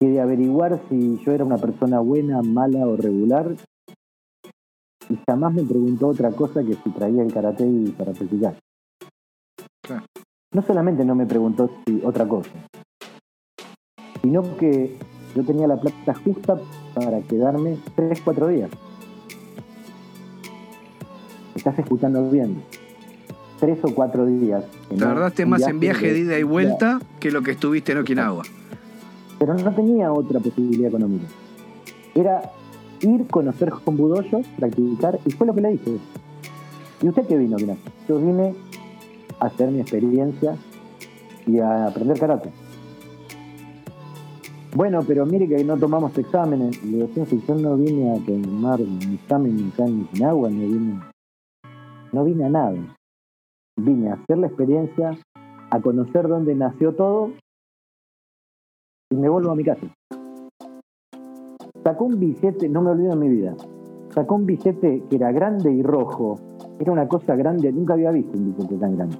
[0.00, 3.54] que de averiguar si yo era una persona buena, mala o regular,
[5.08, 7.64] y jamás me preguntó otra cosa que si traía el karate
[7.96, 8.58] para practicar.
[10.52, 12.50] No solamente no me preguntó si otra cosa,
[14.22, 14.96] sino que
[15.36, 16.58] yo tenía la plata justa
[16.94, 18.70] para quedarme 3, 4 días.
[21.66, 22.62] Estás escuchando bien.
[23.58, 24.64] Tres o cuatro días.
[24.90, 27.98] La verdad, esté más en viaje de ida y vuelta que lo que estuviste en
[27.98, 28.44] Okinawa.
[29.38, 31.26] Pero no tenía otra posibilidad económica.
[32.14, 32.52] Era
[33.00, 35.96] ir, conocer Budoyo, practicar, y fue lo que le dije.
[37.02, 37.76] ¿Y usted qué vino, Mira,
[38.08, 38.54] Yo vine
[39.40, 40.54] a hacer mi experiencia
[41.46, 42.50] y a aprender karate.
[44.74, 46.82] Bueno, pero mire que no tomamos exámenes.
[46.84, 47.08] Le digo,
[47.48, 51.00] yo no vine a tomar un examen acá en Okinawa, no vine,
[52.12, 52.96] no vine a nada.
[53.78, 55.18] Vine a hacer la experiencia,
[55.70, 57.32] a conocer dónde nació todo
[59.10, 59.86] y me vuelvo a mi casa.
[61.84, 63.54] Sacó un billete, no me olvido en mi vida,
[64.10, 66.36] sacó un billete que era grande y rojo,
[66.80, 69.16] era una cosa grande, nunca había visto un billete tan grande.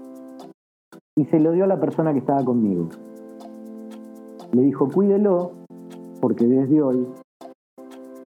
[1.16, 2.88] Y se lo dio a la persona que estaba conmigo
[4.56, 5.52] le dijo, cuídelo,
[6.20, 7.06] porque desde hoy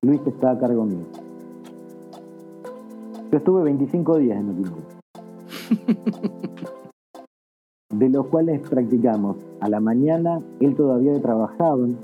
[0.03, 1.05] Luis está a cargo mío.
[3.31, 4.77] Yo estuve 25 días en Okinawa.
[7.91, 9.37] de los cuales practicamos.
[9.61, 11.99] A la mañana él todavía trabajaba en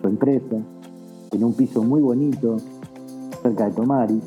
[0.00, 0.56] su empresa,
[1.32, 2.56] en un piso muy bonito,
[3.42, 4.20] cerca de Tomari.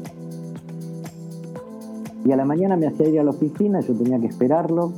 [2.23, 4.91] Y a la mañana me hacía ir a la oficina, yo tenía que esperarlo.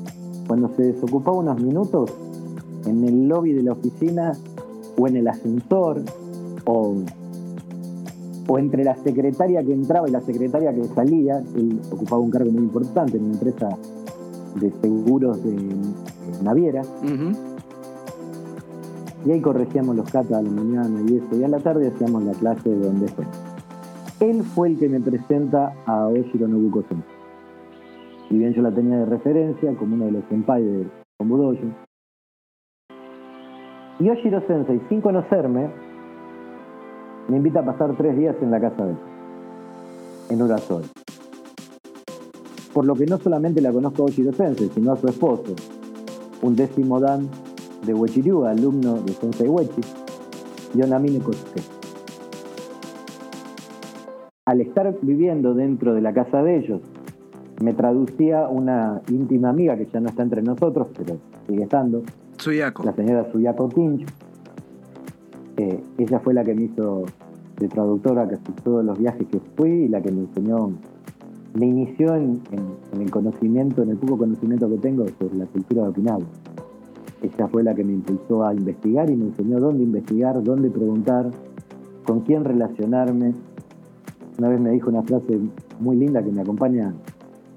[0.47, 2.11] Cuando se desocupaba unos minutos,
[2.85, 4.33] en el lobby de la oficina
[4.97, 6.01] o en el ascensor
[6.65, 6.95] o,
[8.47, 12.51] o entre la secretaria que entraba y la secretaria que salía, él ocupaba un cargo
[12.51, 13.69] muy importante en una empresa
[14.59, 15.55] de seguros de,
[16.43, 16.81] naviera.
[19.25, 22.23] Y ahí corregíamos los catas a la mañana y eso, y a la tarde hacíamos
[22.23, 23.25] la clase de donde fue.
[24.19, 27.13] Él fue el que me presenta a Oshiro Nobuko Sensei.
[28.27, 31.67] Si bien yo la tenía de referencia como uno de los senpai de Kombudoyo,
[33.99, 35.69] Yoshiro Sensei, sin conocerme,
[37.27, 38.97] me invita a pasar tres días en la casa de él,
[40.29, 40.83] en Urasol.
[42.73, 45.55] Por lo que no solamente la conozco a Yoshiro Sensei, sino a su esposo,
[46.41, 47.29] un décimo dan
[47.85, 49.81] de Uechiryu, alumno de Sensei Wechi,
[50.73, 51.61] Yonamine Kosuke.
[54.45, 56.81] Al estar viviendo dentro de la casa de ellos,
[57.61, 62.03] me traducía una íntima amiga que ya no está entre nosotros, pero sigue estando,
[62.83, 64.05] la señora Suyako Kinch.
[65.57, 67.05] Ella fue la que me hizo
[67.59, 70.71] de traductora casi todos los viajes que fui y la que me enseñó,
[71.53, 72.41] me inició en,
[72.99, 76.25] el conocimiento, en el poco conocimiento que tengo sobre la cultura de Okinawa.
[77.21, 81.29] Ella fue la que me impulsó a investigar y me enseñó dónde investigar, dónde preguntar,
[82.05, 83.33] con quién relacionarme.
[84.39, 85.39] Una vez me dijo una frase
[85.79, 86.93] muy linda que me acompaña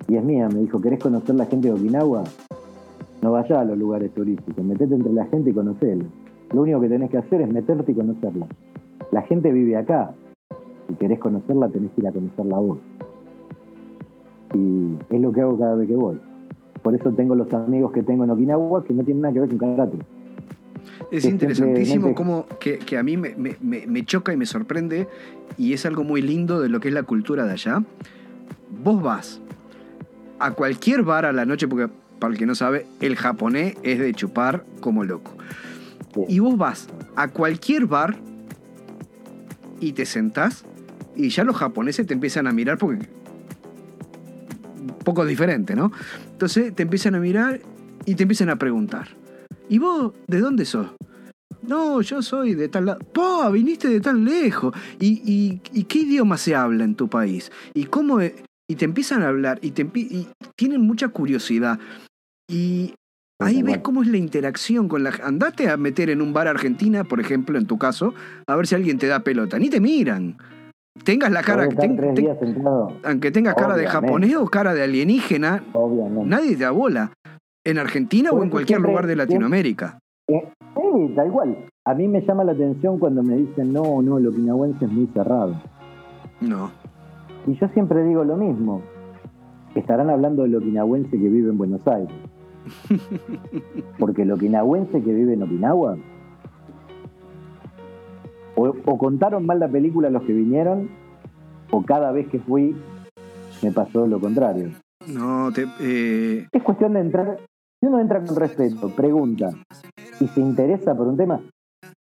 [0.08, 2.22] y es mía, me dijo, ¿querés conocer la gente de Okinawa?
[3.22, 6.04] No vayas a los lugares turísticos, metete entre la gente y conocerla.
[6.52, 8.46] Lo único que tenés que hacer es meterte y conocerla.
[9.10, 10.12] La gente vive acá.
[10.88, 12.78] Si querés conocerla, tenés que ir a conocerla vos.
[14.54, 16.18] Y es lo que hago cada vez que voy.
[16.82, 19.48] Por eso tengo los amigos que tengo en Okinawa que no tienen nada que ver
[19.48, 19.98] con karate.
[21.10, 25.08] Es interesantísimo como que, a mí me, me, choca y me sorprende
[25.56, 27.82] y es algo muy lindo de lo que es la cultura de allá.
[28.84, 29.40] Vos vas
[30.38, 33.98] a cualquier bar a la noche, porque para el que no sabe, el japonés es
[33.98, 35.32] de chupar como loco.
[36.28, 38.16] Y vos vas a cualquier bar
[39.80, 40.64] y te sentás
[41.14, 43.08] y ya los japoneses te empiezan a mirar porque
[44.80, 45.92] un poco diferente, ¿no?
[46.30, 47.60] Entonces te empiezan a mirar
[48.04, 49.08] y te empiezan a preguntar.
[49.68, 50.88] ¿Y vos de dónde sos?
[51.62, 53.00] No, yo soy de tal lado.
[53.12, 53.50] ¡Po!
[53.50, 54.74] Viniste de tan lejos.
[55.00, 57.50] ¿Y, qué idioma se habla en tu país?
[57.74, 58.20] ¿Y cómo.?
[58.68, 61.78] Y te empiezan a hablar y, te, y tienen mucha curiosidad.
[62.48, 62.94] Y
[63.40, 65.12] ahí ves cómo es la interacción con la...
[65.22, 68.14] Andate a meter en un bar argentina, por ejemplo, en tu caso,
[68.46, 69.58] a ver si alguien te da pelota.
[69.58, 70.36] Ni te miran.
[71.04, 71.68] Tengas la cara...
[73.04, 75.62] aunque tengas cara de japonés o cara de alienígena,
[76.24, 77.12] nadie te da bola.
[77.64, 79.98] En Argentina o en cualquier lugar de Latinoamérica.
[80.28, 81.66] Eh, sí, da igual.
[81.84, 85.06] A mí me llama la atención cuando me dicen, no, no, el okinawense es muy
[85.08, 85.60] cerrado.
[86.40, 86.70] No.
[87.46, 88.82] Y yo siempre digo lo mismo.
[89.74, 92.14] Estarán hablando del okinawense que vive en Buenos Aires.
[93.98, 95.96] Porque el okinawense que vive en Okinawa,
[98.56, 100.88] o, contaron mal la película los que vinieron,
[101.70, 102.74] o cada vez que fui
[103.62, 104.70] me pasó lo contrario.
[105.06, 107.38] No, te, eh, Es cuestión de entrar,
[107.80, 109.50] si uno entra con respeto, pregunta
[110.20, 111.40] y se interesa por un tema.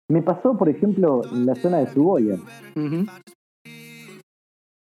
[0.10, 2.38] Me pasó, por ejemplo, en la zona de Suboya.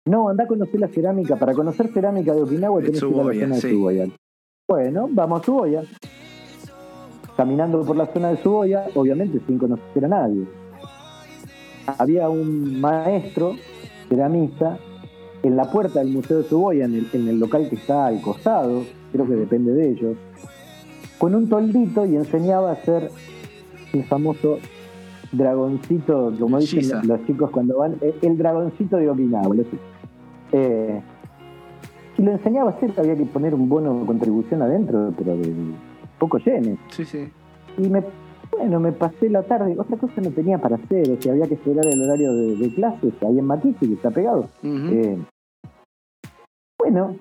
[0.07, 1.35] No, anda a conocer la cerámica.
[1.35, 4.07] Para conocer cerámica de Okinawa tenés que ir a la zona de Suboya.
[4.67, 5.83] Bueno, vamos a Suboya.
[7.37, 10.43] Caminando por la zona de Suboya, obviamente sin conocer a nadie.
[11.85, 13.53] Había un maestro
[14.09, 14.79] ceramista
[15.43, 18.19] en la puerta del Museo de Suboya, en el, en el local que está al
[18.21, 20.17] costado, creo que depende de ellos,
[21.19, 23.11] con un toldito y enseñaba a hacer
[23.93, 24.57] el famoso
[25.31, 29.55] dragoncito, como dicen los chicos cuando van, el, el dragoncito de Okinawa.
[30.51, 31.01] Eh,
[32.17, 35.53] y lo enseñaba a hacer, había que poner un bono de contribución adentro, pero de
[36.19, 36.77] poco yenes.
[36.89, 37.29] Sí, sí.
[37.77, 38.03] Y me,
[38.51, 41.55] bueno, me pasé la tarde, otra cosa no tenía para hacer, o sea, había que
[41.55, 44.47] esperar el horario de, de clases ahí en Matisse, que está pegado.
[44.63, 45.17] Eh,
[46.79, 47.15] bueno,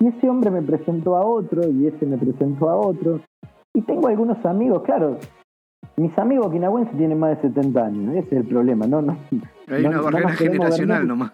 [0.00, 3.20] y ese hombre me presentó a otro, y ese me presentó a otro,
[3.74, 5.18] y tengo algunos amigos, claro,
[5.96, 9.16] mis amigos quinahuenses tienen más de 70 años, ese es el problema, no, no,
[9.68, 11.32] Hay no- una barrera generacional nomás.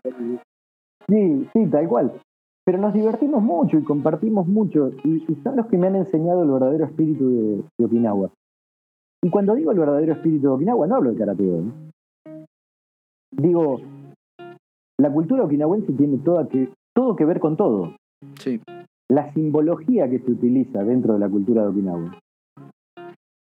[1.08, 2.12] Sí, sí, tal cual.
[2.70, 6.44] Pero nos divertimos mucho y compartimos mucho, y, y son los que me han enseñado
[6.44, 8.30] el verdadero espíritu de, de Okinawa.
[9.24, 11.42] Y cuando digo el verdadero espíritu de Okinawa, no hablo de karate.
[11.42, 12.44] ¿eh?
[13.32, 13.80] Digo,
[15.00, 17.96] la cultura okinawense tiene toda que, todo que ver con todo.
[18.38, 18.60] Sí.
[19.10, 22.18] La simbología que se utiliza dentro de la cultura de Okinawa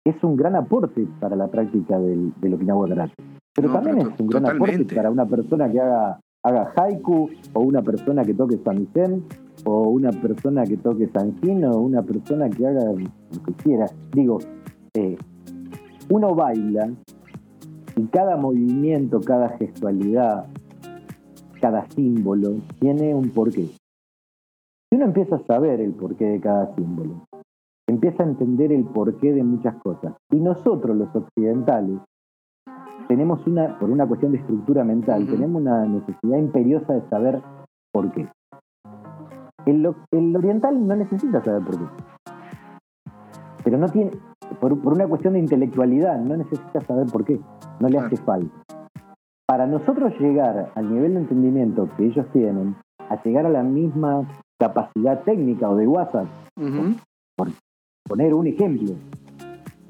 [0.06, 3.13] es un gran aporte para la práctica del, del Okinawa Karate.
[3.56, 4.75] Pero No, también pero es un gran totalmente.
[4.75, 9.23] aporte para una persona que haga, haga haiku, o una persona que toque samisen,
[9.65, 13.88] o una persona que toque sanjin, o una persona que haga lo que quiera.
[14.13, 14.38] Digo,
[14.93, 15.17] eh,
[16.10, 16.91] uno baila
[17.97, 20.45] y cada movimiento, cada gestualidad,
[21.60, 23.65] cada símbolo tiene un porqué.
[23.65, 27.25] Si uno empieza a saber el porqué de cada símbolo,
[27.88, 30.13] empieza a entender el porqué de muchas cosas.
[30.31, 31.97] Y nosotros, los occidentales,
[33.08, 37.41] tenemos una, por una cuestión de estructura mental, tenemos una necesidad imperiosa de saber
[37.91, 38.28] por qué.
[39.65, 39.86] El,
[40.36, 41.86] oriental no necesita saber por qué.
[43.63, 44.12] Pero no tiene,
[44.60, 47.39] por, por una cuestión de intelectualidad, no necesita saber por qué.
[47.80, 48.54] No le hace falta.
[49.48, 52.76] Para nosotros llegar al nivel de entendimiento que ellos tienen,
[53.10, 54.28] a llegar a la misma
[54.60, 56.96] capacidad técnica o de WhatsApp, Ujú.
[58.08, 58.94] poner un ejemplo,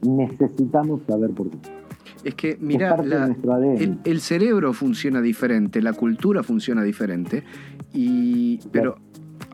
[0.01, 1.74] necesitamos saber por qué.
[2.25, 3.35] Es que, mira, la,
[3.77, 7.43] el, el cerebro funciona diferente, la cultura funciona diferente,
[7.93, 8.97] y, pero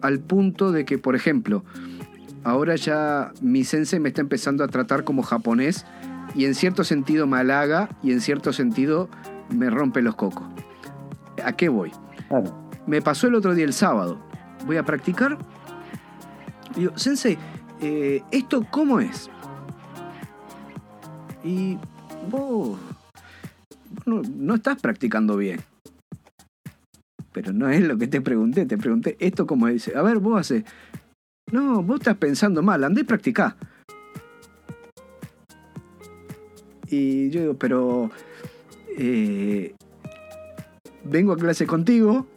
[0.01, 1.65] al punto de que, por ejemplo,
[2.45, 5.86] ahora ya mi sensei me está empezando a tratar como japonés
[6.34, 9.10] y en cierto sentido me halaga y en cierto sentido
[9.49, 10.47] me rompe los cocos.
[11.43, 11.91] ¿A qué voy?
[12.29, 12.55] Claro.
[12.88, 14.17] Me pasó el otro día, el sábado.
[14.65, 15.38] Voy a practicar.
[16.75, 17.38] Y digo, Sensei,
[17.81, 19.29] eh, ¿esto cómo es?
[21.43, 21.77] Y
[22.29, 22.79] vos,
[24.05, 25.60] no, estás practicando bien.
[27.31, 28.65] Pero no es lo que te pregunté.
[28.65, 29.75] Te pregunté, ¿esto cómo es?
[29.75, 30.65] Dice, a ver, vos haces.
[31.51, 33.55] No, vos estás pensando mal, andé y practicá.
[36.89, 38.12] Y yo digo, pero.
[38.97, 39.73] eh,
[41.03, 42.27] vengo a clase contigo,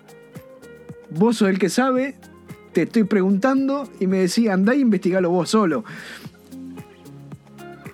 [1.11, 2.15] vos sos el que sabe,
[2.73, 5.85] te estoy preguntando y me decía, andá y investigalo vos solo.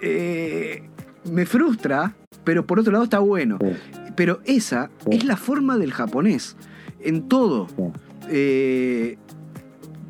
[0.01, 0.89] Eh,
[1.25, 3.59] me frustra, pero por otro lado está bueno.
[4.17, 6.57] Pero esa es la forma del japonés,
[7.01, 7.69] en todo.
[8.29, 9.17] Eh,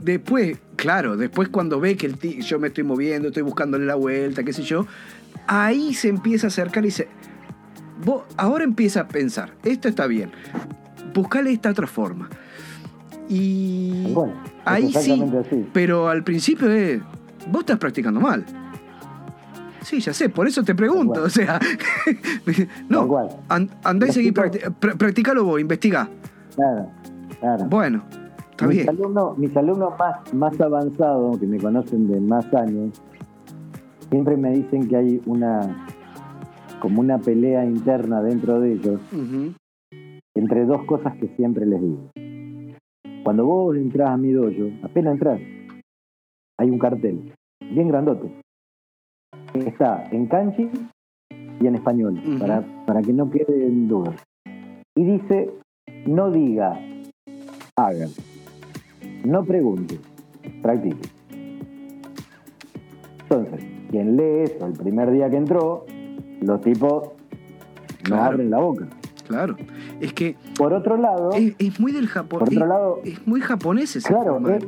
[0.03, 4.42] después, claro, después cuando ve que el yo me estoy moviendo, estoy buscándole la vuelta,
[4.42, 4.87] qué sé yo,
[5.46, 7.09] ahí se empieza a acercar y dice,
[8.05, 10.31] vos ahora empieza a pensar, esto está bien,
[11.14, 12.29] buscale esta otra forma.
[13.29, 15.66] Y Bueno, ahí sí, así.
[15.73, 17.01] pero al principio es,
[17.51, 18.44] vos estás practicando mal.
[19.83, 21.59] Sí, ya sé, por eso te pregunto, o sea,
[22.88, 23.09] no,
[23.49, 26.09] andá y seguí, practicalo vos, investigá.
[26.55, 26.90] Claro,
[27.40, 27.64] claro.
[27.66, 28.05] Bueno,
[28.51, 28.88] está mis, bien.
[28.90, 33.01] Alumnos, mis alumnos más, más avanzados, que me conocen de más años,
[34.11, 35.87] siempre me dicen que hay una
[36.81, 39.01] como una pelea interna dentro de ellos
[40.35, 42.11] entre dos cosas que siempre les digo.
[43.23, 45.40] Cuando vos entras a mi dojo, apenas entras,
[46.59, 48.33] hay un cartel, bien grandote.
[49.55, 50.71] Está en kanji
[51.61, 54.14] y en español, para, para que no quede en duda.
[54.97, 55.51] Y dice,
[56.07, 56.79] no diga,
[57.77, 58.07] haga.
[59.24, 59.99] No pregunte,
[60.62, 61.09] practique.
[63.22, 65.85] Entonces, quien lee eso el primer día que entró,
[66.41, 68.22] los tipos no Claro.
[68.24, 68.89] abren la boca.
[69.29, 69.57] Claro.
[70.01, 72.41] Es que Por otro lado, es, es muy del Japón.
[72.41, 74.64] por otro Es, lado, es muy japonés ese Claro, es-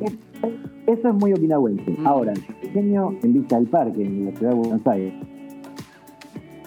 [0.93, 1.91] eso es muy okinawense.
[1.91, 2.07] Mm.
[2.07, 5.15] Ahora, yo enseño en Villa del Parque, en la ciudad de Buenos Aires,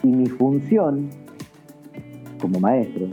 [0.03, 1.09] y mi función
[2.39, 3.07] como maestro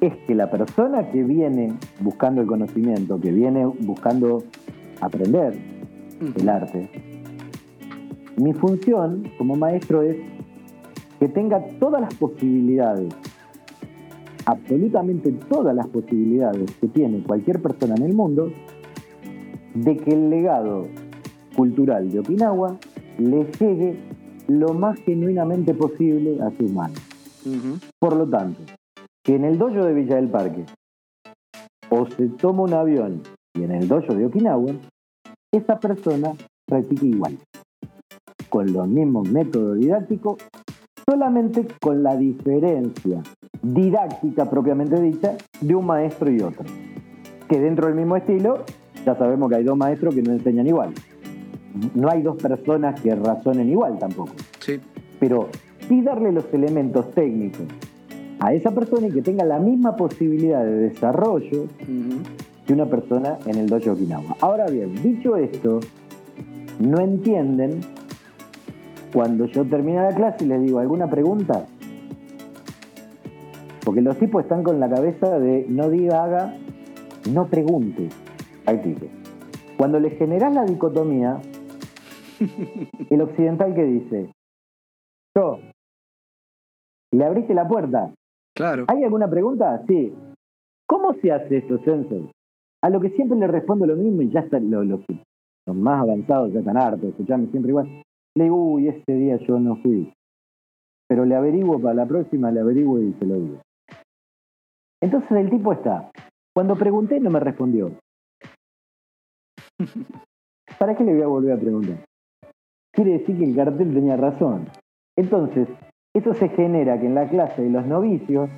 [0.00, 4.44] es que la persona que viene buscando el conocimiento, que viene buscando
[5.00, 5.54] aprender
[6.36, 6.88] el arte,
[8.36, 10.16] mi función como maestro es
[11.18, 13.12] que tenga todas las posibilidades
[14.46, 18.50] absolutamente todas las posibilidades que tiene cualquier persona en el mundo
[19.84, 20.86] de que el legado
[21.56, 22.76] cultural de Okinawa
[23.18, 23.98] le llegue
[24.48, 27.00] lo más genuinamente posible a sus manos.
[27.98, 28.60] Por lo tanto,
[29.24, 30.64] que en el dojo de Villa del Parque
[31.88, 33.22] o se toma un avión
[33.54, 34.72] y en el dojo de Okinawa,
[35.52, 36.32] esa persona
[36.66, 37.38] practica igual,
[38.48, 40.36] con los mismos métodos didácticos,
[41.08, 43.22] solamente con la diferencia
[43.62, 46.64] didáctica propiamente dicha de un maestro y otro.
[47.48, 48.64] Que dentro del mismo estilo,
[49.04, 50.90] ya sabemos que hay dos maestros que no enseñan igual.
[51.94, 54.32] No hay dos personas que razonen igual tampoco.
[54.58, 54.80] Sí.
[55.18, 55.48] Pero
[55.88, 57.66] sí darle los elementos técnicos
[58.40, 61.66] a esa persona y que tenga la misma posibilidad de desarrollo
[62.66, 64.36] que una persona en el dojo Okinawa.
[64.40, 65.80] Ahora bien, dicho esto,
[66.78, 67.80] no entienden
[69.12, 71.66] cuando yo termino la clase y les digo, ¿alguna pregunta?
[73.84, 76.56] Porque los tipos están con la cabeza de no diga, haga,
[77.32, 78.08] no pregunte
[79.76, 81.40] Cuando le generas la dicotomía,
[83.10, 84.32] el occidental que dice,
[85.36, 85.58] yo,
[87.12, 88.12] le abriste la puerta.
[88.54, 88.84] Claro.
[88.88, 89.82] ¿Hay alguna pregunta?
[89.86, 90.14] Sí.
[90.86, 92.30] ¿Cómo se hace esto, Sensei?
[92.82, 96.52] A lo que siempre le respondo lo mismo y ya están los, los, más avanzados,
[96.52, 98.02] ya están hartos, escuchame siempre igual.
[98.36, 100.12] Le digo, uy, ese día yo no fui.
[101.08, 103.60] Pero le averiguo para la próxima, le averiguo y se lo digo.
[105.00, 106.10] Entonces el tipo está.
[106.54, 107.92] Cuando pregunté no me respondió.
[110.78, 112.04] ¿Para qué le voy a volver a preguntar?
[112.92, 114.68] Quiere decir que el cartel tenía razón.
[115.16, 115.68] Entonces,
[116.14, 118.50] eso se genera que en la clase de los novicios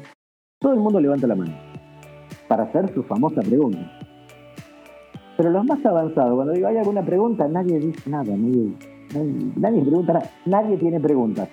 [0.61, 1.53] todo el mundo levanta la mano
[2.49, 3.81] para hacer su famosa pregunta.
[5.37, 8.73] Pero los más avanzados, cuando digo hay alguna pregunta, nadie dice nada, nadie,
[9.57, 11.49] nadie, pregunta nada, nadie tiene preguntas.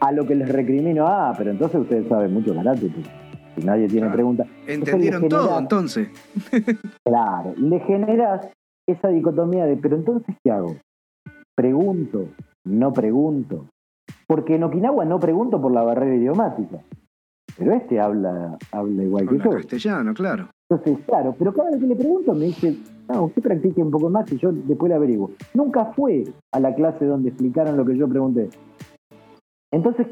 [0.00, 3.06] A lo que les recrimino, ah, pero entonces ustedes saben mucho karate, pues,
[3.56, 4.46] si nadie tiene preguntas.
[4.66, 6.08] Entendieron todo entonces.
[7.04, 8.48] claro, le generas
[8.88, 10.76] esa dicotomía de, pero entonces, ¿qué hago?
[11.54, 12.28] Pregunto,
[12.64, 13.66] no pregunto.
[14.26, 16.80] Porque en Okinawa no pregunto por la barrera idiomática.
[17.56, 19.50] Pero este habla, habla igual que yo.
[19.50, 20.48] castellano, claro.
[20.70, 22.76] Entonces, claro, pero cada vez que le pregunto me dice,
[23.08, 25.30] no, usted practique un poco más y yo después le averiguo.
[25.52, 28.48] Nunca fue a la clase donde explicaron lo que yo pregunté.
[29.70, 30.06] Entonces,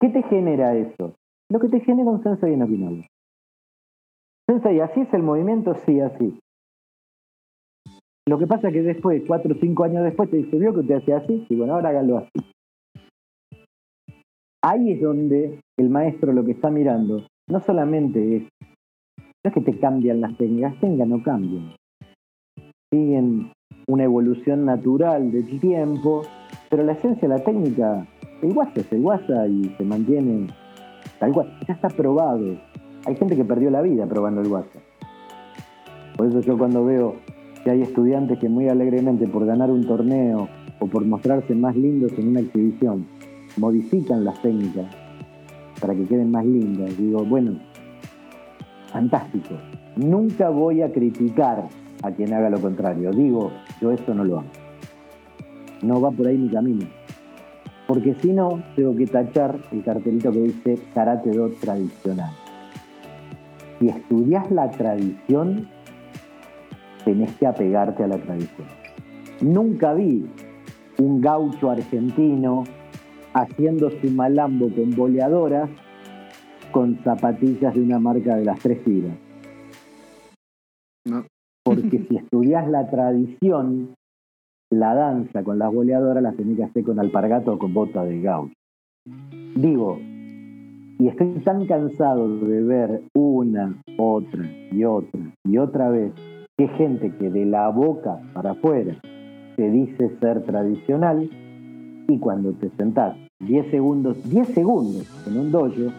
[0.00, 1.14] ¿qué te genera eso?
[1.50, 3.06] Lo que te genera un sensei en Okinawa.
[4.48, 5.74] Sensei, ¿así es el movimiento?
[5.84, 6.38] Sí, así.
[8.26, 10.80] Lo que pasa es que después, cuatro o cinco años después, te dice, vio que
[10.80, 12.30] usted hacía así, y bueno, ahora hágalo así.
[14.62, 18.42] Ahí es donde el maestro lo que está mirando no solamente es,
[19.18, 21.74] no es que te cambian las técnicas, técnicas no cambian.
[22.90, 23.52] Siguen
[23.86, 26.22] una evolución natural de tiempo,
[26.70, 28.06] pero la esencia de la técnica,
[28.40, 30.46] el guasa es el guasa y se mantiene
[31.18, 31.58] tal cual.
[31.68, 32.56] Ya está probado.
[33.04, 34.80] Hay gente que perdió la vida probando el guasa.
[36.16, 37.16] Por eso yo cuando veo
[37.64, 40.48] que hay estudiantes que muy alegremente por ganar un torneo
[40.78, 43.06] o por mostrarse más lindos en una exhibición
[43.56, 44.86] modifican las técnicas
[45.80, 46.96] para que queden más lindas.
[46.96, 47.58] Digo, bueno,
[48.92, 49.54] fantástico.
[49.96, 51.68] Nunca voy a criticar
[52.02, 53.10] a quien haga lo contrario.
[53.12, 53.50] Digo,
[53.80, 54.48] yo esto no lo hago.
[55.82, 56.86] No va por ahí mi camino.
[57.86, 62.32] Porque si no, tengo que tachar el cartelito que dice Karate Do tradicional.
[63.78, 65.68] Si estudias la tradición,
[67.04, 68.66] tenés que apegarte a la tradición.
[69.40, 70.26] Nunca vi
[70.98, 72.64] un gaucho argentino
[73.34, 75.68] haciendo su malambo con boleadoras
[76.72, 79.16] con zapatillas de una marca de las tres tiras.
[81.64, 83.94] Porque si estudias la tradición,
[84.72, 88.20] la danza con las boleadoras las tenés que hacer con alpargato o con bota de
[88.20, 88.54] gaucho.
[89.54, 89.98] Digo,
[90.98, 96.12] y estoy tan cansado de ver una, otra y otra y otra vez
[96.56, 98.96] que gente que de la boca para afuera
[99.56, 101.28] se dice ser tradicional
[102.06, 105.90] y cuando te sentás 10 segundos, 10 segundos en un dojo,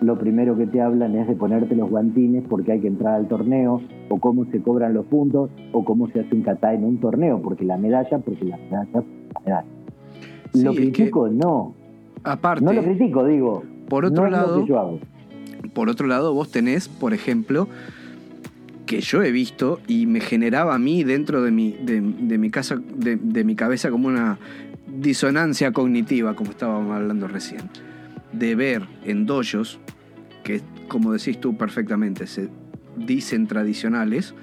[0.00, 3.26] lo primero que te hablan es de ponerte los guantines porque hay que entrar al
[3.26, 7.00] torneo, o cómo se cobran los puntos, o cómo se hace un kata en un
[7.00, 9.02] torneo, porque la medalla, porque la medalla,
[9.34, 9.64] la medalla.
[10.54, 11.74] lo critico, no.
[12.22, 12.64] Aparte.
[12.64, 13.64] No lo critico, digo.
[13.88, 14.64] Por otro lado.
[14.64, 15.00] yo hago.
[15.74, 17.66] Por otro lado, vos tenés, por ejemplo,
[18.88, 22.80] que yo he visto y me generaba a mí dentro de mi, de, mi casa,
[22.96, 24.38] de, mi cabeza como una
[24.86, 27.68] disonancia cognitiva, como estábamos hablando recién,
[28.32, 29.78] de ver en dojos,
[30.42, 32.48] que como decís tú perfectamente, se
[32.96, 34.34] dicen tradicionales,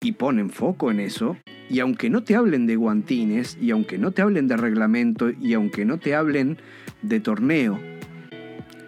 [0.00, 1.36] y ponen foco en eso,
[1.68, 5.52] y aunque no te hablen de guantines, y aunque no te hablen de reglamento, y
[5.52, 6.56] aunque no te hablen
[7.02, 7.78] de torneo,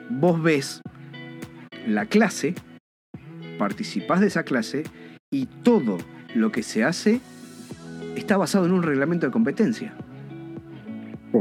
[0.08, 0.80] vos ves
[1.86, 2.54] la clase,
[3.58, 4.84] participás de esa clase
[5.30, 5.98] y todo
[6.34, 7.20] lo que se hace
[8.16, 9.92] está basado en un reglamento de competencia.
[11.32, 11.38] Sí.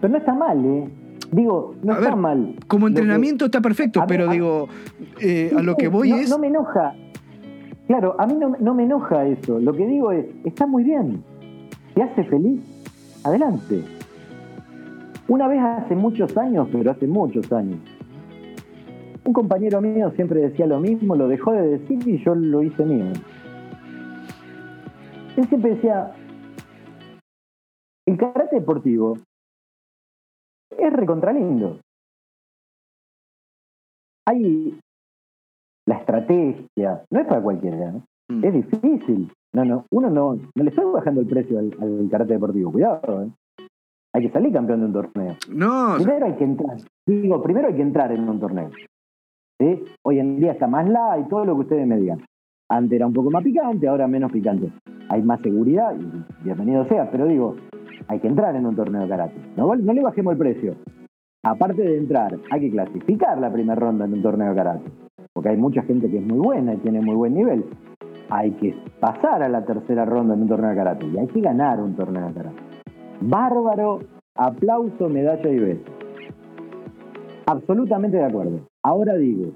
[0.00, 0.88] Pero no está mal, ¿eh?
[1.30, 2.54] Digo, no A está ver, mal.
[2.66, 4.68] Como que- entrenamiento está perfecto, a pero digo,
[5.20, 6.28] eh, a lo que voy no, es...
[6.30, 6.94] No me enoja.
[7.86, 9.58] Claro, a mí no, no me enoja eso.
[9.58, 11.22] Lo que digo es, está muy bien.
[11.94, 12.60] ¿Te hace feliz?
[13.24, 13.82] Adelante.
[15.28, 17.78] Una vez hace muchos años, pero hace muchos años,
[19.24, 22.84] un compañero mío siempre decía lo mismo, lo dejó de decir y yo lo hice
[22.84, 23.12] mío.
[25.36, 26.12] Él siempre decía,
[28.06, 29.18] el karate deportivo
[30.76, 31.78] es recontralindo.
[34.26, 34.78] Hay
[35.86, 38.04] la estrategia, no es para cualquiera, ¿no?
[38.28, 38.44] Mm.
[38.44, 39.32] es difícil.
[39.54, 43.24] No, no, uno no, no le está bajando el precio al, al karate deportivo, cuidado,
[43.24, 43.30] ¿eh?
[44.14, 45.36] Hay que salir campeón de un torneo.
[45.48, 48.70] No, Primero hay que entrar, digo, primero hay que entrar en un torneo.
[50.02, 52.20] Hoy en día está más la y todo lo que ustedes me digan.
[52.68, 54.72] Antes era un poco más picante, ahora menos picante.
[55.08, 57.56] Hay más seguridad y bienvenido sea, pero digo,
[58.08, 59.34] hay que entrar en un torneo de karate.
[59.56, 60.74] No, no le bajemos el precio.
[61.44, 64.90] Aparte de entrar, hay que clasificar la primera ronda en un torneo de karate.
[65.32, 67.64] Porque hay mucha gente que es muy buena y tiene muy buen nivel.
[68.30, 71.40] Hay que pasar a la tercera ronda en un torneo de karate y hay que
[71.40, 72.56] ganar un torneo de karate.
[73.20, 74.00] Bárbaro,
[74.34, 75.92] aplauso, medalla y beso.
[77.46, 78.71] Absolutamente de acuerdo.
[78.84, 79.52] Ahora digo,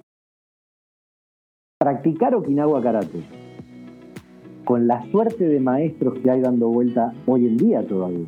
[1.80, 3.22] practicar Okinawa Karate
[4.64, 8.26] con la suerte de maestros que hay dando vuelta hoy en día todavía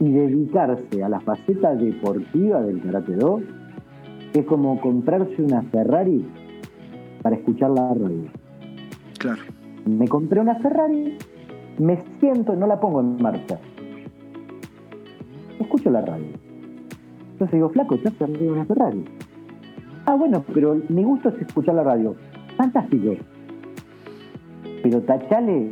[0.00, 3.40] y dedicarse a la faceta deportiva del Karate Do
[4.34, 6.22] es como comprarse una Ferrari
[7.22, 8.30] para escuchar la radio.
[9.18, 9.40] claro.
[9.86, 11.16] Me compré una Ferrari,
[11.78, 13.58] me siento, no la pongo en marcha.
[15.58, 16.35] Escucho la radio.
[17.36, 19.04] Entonces digo, flaco, estás de una Ferrari.
[20.06, 22.16] Ah, bueno, pero mi gusto es escuchar la radio.
[22.56, 23.14] Fantástico.
[24.82, 25.70] Pero tachale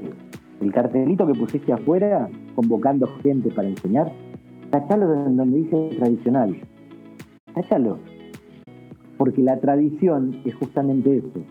[0.61, 4.13] el cartelito que pusiste afuera, convocando gente para enseñar.
[4.69, 6.55] Tachalo donde dice tradicional.
[7.55, 7.99] Tachalo.
[9.17, 11.47] Porque la tradición es justamente eso.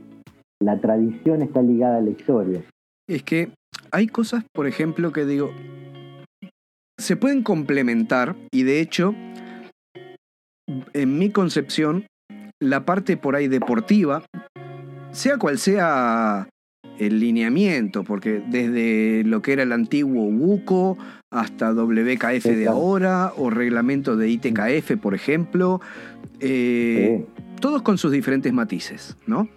[0.59, 2.61] La tradición está ligada a la historia.
[3.07, 3.49] Es que
[3.91, 5.49] hay cosas, por ejemplo, que digo,
[6.99, 9.15] se pueden complementar y de hecho,
[10.67, 12.05] en mi concepción,
[12.59, 14.23] la parte por ahí deportiva,
[15.11, 16.47] sea cual sea
[16.99, 20.97] el lineamiento, porque desde lo que era el antiguo WUCO
[21.31, 25.81] hasta WKF de ahora o reglamento de ITKF, por ejemplo,
[26.39, 27.43] eh, Sí.
[27.59, 29.47] todos con sus diferentes matices, ¿no?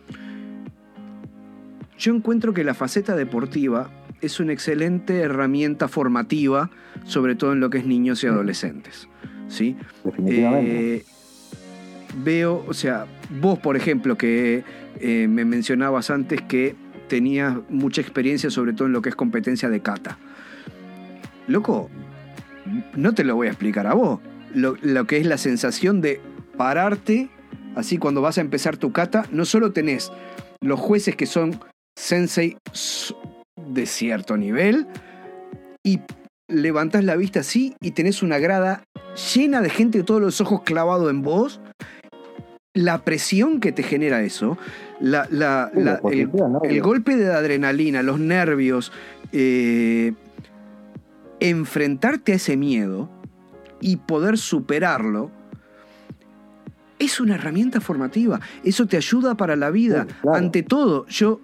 [1.98, 3.90] Yo encuentro que la faceta deportiva
[4.20, 6.70] es una excelente herramienta formativa,
[7.04, 9.08] sobre todo en lo que es niños y adolescentes,
[9.48, 9.76] ¿sí?
[10.04, 10.96] definitivamente.
[10.96, 11.04] Eh,
[12.22, 13.06] veo, o sea,
[13.40, 14.64] vos, por ejemplo, que
[15.00, 16.74] eh, me mencionabas antes que
[17.08, 20.18] tenías mucha experiencia, sobre todo en lo que es competencia de kata.
[21.46, 21.90] Loco,
[22.96, 24.20] no te lo voy a explicar a vos.
[24.54, 26.20] Lo, lo que es la sensación de
[26.56, 27.28] pararte,
[27.74, 30.10] así cuando vas a empezar tu kata, no solo tenés
[30.60, 31.60] los jueces que son
[31.96, 32.56] sensei
[33.56, 34.86] de cierto nivel,
[35.86, 36.00] y
[36.48, 38.82] levantas la vista así y tenés una grada
[39.34, 41.60] llena de gente, todos los ojos clavados en vos,
[42.74, 44.58] la presión que te genera eso,
[45.00, 46.60] la, la- Sí, la- la el, posición, ¿no?
[46.62, 48.92] el golpe de adrenalina, los nervios,
[49.32, 50.12] eh,
[51.40, 53.08] enfrentarte a ese miedo
[53.80, 55.30] y poder superarlo,
[56.98, 58.40] es una herramienta formativa.
[58.64, 60.06] Eso te ayuda para la vida.
[60.08, 60.38] Sí, claro.
[60.38, 61.40] Ante todo, yo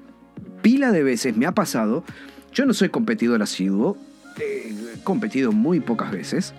[0.62, 2.04] pila de veces me ha pasado,
[2.52, 3.98] yo no soy competidor asiduo,
[4.40, 6.54] eh, he competido muy pocas veces.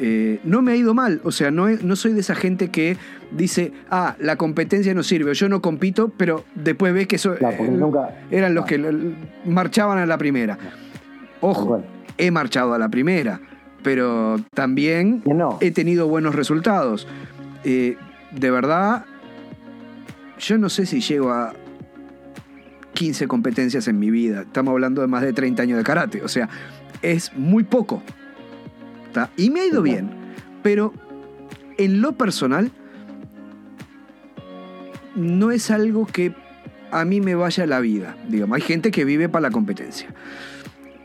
[0.00, 2.96] Eh, no me ha ido mal, o sea, no, no soy de esa gente que
[3.32, 7.64] dice, ah, la competencia no sirve, yo no compito, pero después ves que eso, Claro,
[7.64, 8.10] eh, nunca.
[8.30, 8.66] eran los Ah.
[8.68, 10.56] que marchaban a la primera.
[10.56, 10.68] Tal
[11.40, 11.82] Ojo,
[12.16, 13.40] he marchado a la primera,
[13.82, 15.58] pero también no.
[15.60, 17.06] he tenido buenos resultados.
[17.64, 17.96] Eh,
[18.32, 19.04] de verdad,
[20.38, 21.52] yo no sé si llego a
[22.94, 24.42] 15 competencias en mi vida.
[24.42, 26.22] Estamos hablando de más de 30 años de karate.
[26.22, 26.48] O sea,
[27.02, 28.02] es muy poco.
[29.36, 30.10] Y me ha ido bien.
[30.62, 30.92] Pero
[31.78, 32.70] en lo personal,
[35.16, 36.32] no es algo que
[36.90, 38.16] a mí me vaya la vida.
[38.28, 40.08] Digamos, hay gente que vive para la competencia.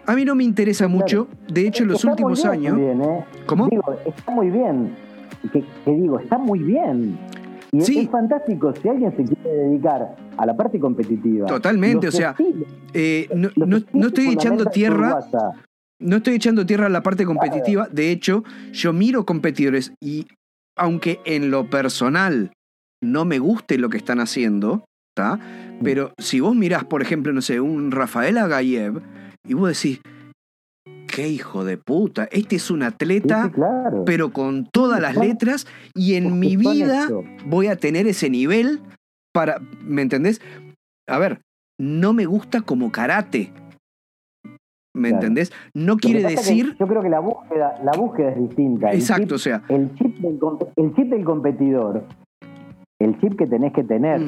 [0.05, 0.99] A mí no me interesa Claro.
[0.99, 1.27] mucho.
[1.51, 3.07] De hecho, en los Está muy últimos bien años.
[3.07, 3.25] ¿eh?
[3.45, 3.67] ¿Cómo?
[3.69, 4.95] Digo, está muy bien.
[5.51, 7.17] Que, que digo, está muy bien.
[7.71, 7.99] Y es- Sí.
[7.99, 11.47] es fantástico si alguien se quiere dedicar a la parte competitiva.
[11.47, 15.19] Totalmente, Los o sea, estilos- Eh, no, no- estoy echando tierra.
[16.01, 17.87] No estoy echando tierra a la parte competitiva.
[17.91, 20.27] De hecho, yo miro competidores y
[20.77, 22.51] aunque en lo personal
[23.01, 24.85] no me guste lo que están haciendo,
[25.15, 25.39] ¿está?
[25.83, 29.01] Pero si vos mirás, por ejemplo, no sé, un Rafael Agayev,
[29.45, 30.01] y vos decís,
[31.07, 33.51] qué hijo de puta, este es un atleta,
[34.05, 37.07] pero con todas las letras, y en mi vida
[37.45, 38.81] voy a tener ese nivel
[39.33, 40.41] para, ¿me entendés?
[41.07, 41.41] A ver,
[41.79, 43.51] no me gusta como karate.
[44.95, 45.51] ¿Me entendés?
[45.73, 46.75] No quiere decir.
[46.79, 48.91] Yo creo que la búsqueda, la búsqueda es distinta.
[48.91, 49.63] Exacto, o sea.
[49.69, 50.39] El chip, del,
[50.75, 52.03] el chip del competidor,
[52.99, 54.21] el chip que tenés que tener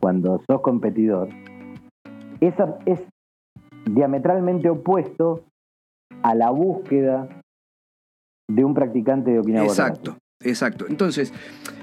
[0.00, 1.28] cuando sos competidor,
[2.40, 2.54] es,
[2.86, 3.00] es
[3.86, 5.44] diametralmente opuesto
[6.22, 7.28] a la búsqueda
[8.50, 10.86] de un practicante de Okinawa Exacto, exacto.
[10.88, 11.32] Entonces.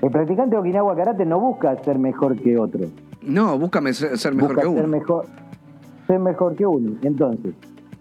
[0.01, 2.87] El practicante de Okinawa Karate no busca ser mejor que otro.
[3.21, 4.79] No, busca ser mejor que uno.
[4.79, 5.25] Ser mejor,
[6.07, 6.97] ser mejor que uno.
[7.01, 7.55] Entonces,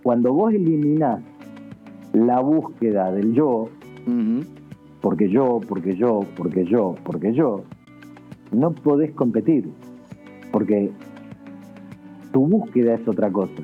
[0.05, 1.23] cuando vos eliminás
[2.13, 3.71] la búsqueda del yo,
[5.01, 7.65] porque yo, porque yo, porque yo, porque yo,
[8.53, 9.69] no podés competir.
[10.53, 10.93] Porque
[12.33, 13.63] tu búsqueda es otra cosa.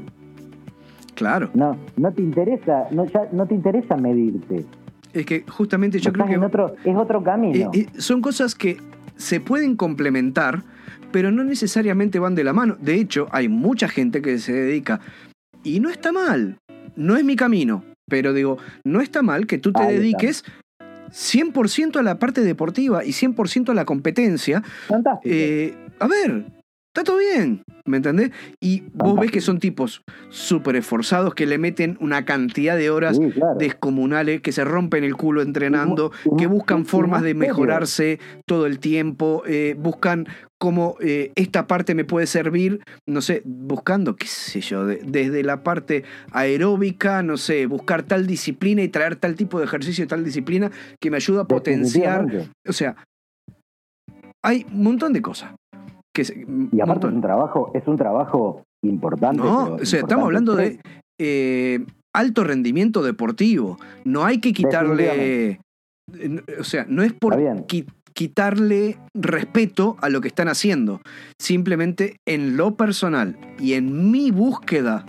[1.15, 1.51] Claro.
[1.53, 4.65] No, no te interesa, no, no te interesa medirte.
[5.13, 6.39] Es que justamente yo creo que.
[6.39, 7.71] otro, es otro camino.
[7.75, 8.79] Eh, eh, son cosas que
[9.17, 10.63] se pueden complementar,
[11.13, 12.77] pero no necesariamente van de la mano.
[12.81, 15.01] De hecho, hay mucha gente que se dedica.
[15.63, 16.59] Y no está mal.
[16.97, 17.85] No es mi camino.
[18.09, 20.45] Pero digo, no está mal que tú te dediques
[21.11, 24.63] 100% a la parte deportiva y 100% a la competencia.
[24.89, 25.33] Fantástico.
[25.33, 26.45] Eh, a ver,
[26.93, 28.33] está todo bien, ¿me entendés?
[28.61, 33.21] Y vos ves que son tipos súper esforzados que le meten una cantidad de horas
[33.59, 39.43] descomunales, que se rompen el culo entrenando, que buscan formas de mejorarse todo el tiempo,
[39.47, 40.27] eh, buscan
[40.61, 45.63] cómo eh, esta parte me puede servir, no sé, buscando, qué sé yo, desde la
[45.63, 50.23] parte aeróbica, no sé, buscar tal disciplina y traer tal tipo de ejercicio y tal
[50.23, 52.27] disciplina que me ayuda a potenciar.
[52.69, 52.95] O sea,
[54.45, 55.55] hay un montón de cosas
[56.73, 59.43] y aparte es un trabajo, es un trabajo importante.
[59.43, 60.81] No, o sea, estamos hablando de
[61.19, 61.85] eh,
[62.15, 63.79] alto rendimiento deportivo.
[64.05, 65.61] No hay que quitarle.
[66.59, 67.37] O sea, no es por
[67.67, 68.00] quitarle
[69.15, 71.01] respeto a lo que están haciendo.
[71.39, 75.05] Simplemente en lo personal y en mi búsqueda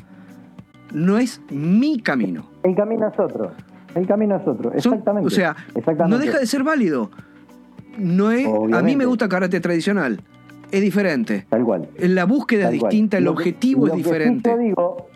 [0.93, 2.49] no es mi camino.
[2.63, 3.51] El camino es otro.
[3.95, 5.27] El camino es otro, exactamente.
[5.27, 5.55] o sea,
[6.07, 7.11] no deja de ser válido.
[7.97, 10.21] No es, a mí me gusta karate tradicional
[10.71, 11.45] es diferente.
[11.49, 11.89] Tal cual.
[11.97, 14.57] La búsqueda es distinta, el objetivo es diferente.
[14.57, 15.07] digo,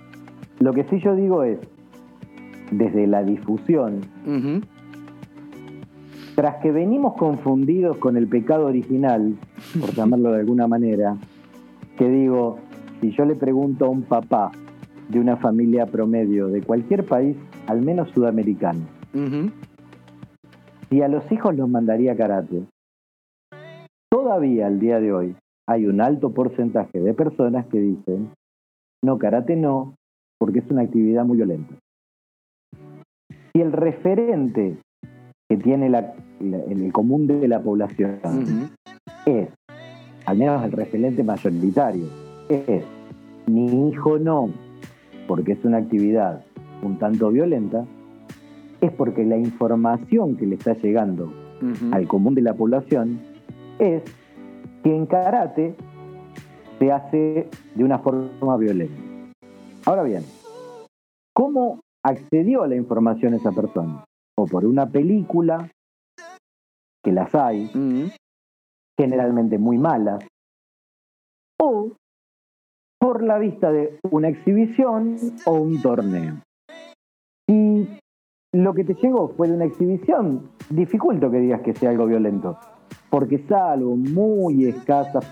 [0.59, 1.57] lo que sí yo digo es,
[2.71, 4.01] desde la difusión,
[6.35, 9.35] tras que venimos confundidos con el pecado original,
[9.79, 11.15] por llamarlo de alguna manera,
[11.97, 12.59] que digo,
[12.99, 14.51] si yo le pregunto a un papá
[15.07, 18.81] de una familia promedio de cualquier país, al menos sudamericano,
[20.89, 22.63] si a los hijos los mandaría karate,
[24.11, 25.35] todavía al día de hoy
[25.67, 28.29] hay un alto porcentaje de personas que dicen,
[29.01, 29.95] no, karate no,
[30.37, 31.75] porque es una actividad muy violenta.
[33.53, 34.77] Y el referente
[35.49, 38.19] que tiene el común de la población
[39.25, 39.49] es,
[40.25, 42.07] al menos el referente mayoritario,
[42.49, 42.83] es,
[43.47, 44.49] mi hijo no,
[45.27, 46.43] porque es una actividad
[46.81, 47.85] un tanto violenta,
[48.81, 51.31] es porque la información que le está llegando
[51.91, 53.19] al común de la población
[53.79, 54.03] es
[54.83, 55.75] que en karate
[56.77, 59.01] se hace de una forma violenta.
[59.85, 60.23] Ahora bien,
[61.33, 64.03] ¿cómo accedió a la información esa persona?
[64.37, 65.69] O por una película,
[67.03, 67.69] que las hay,
[68.97, 70.25] generalmente muy malas,
[71.59, 71.93] o
[72.99, 76.41] por la vista de una exhibición o un torneo.
[77.47, 77.87] Si
[78.53, 82.57] lo que te llegó fue de una exhibición, dificulto que digas que sea algo violento
[83.15, 85.25] porque salvo muy escasas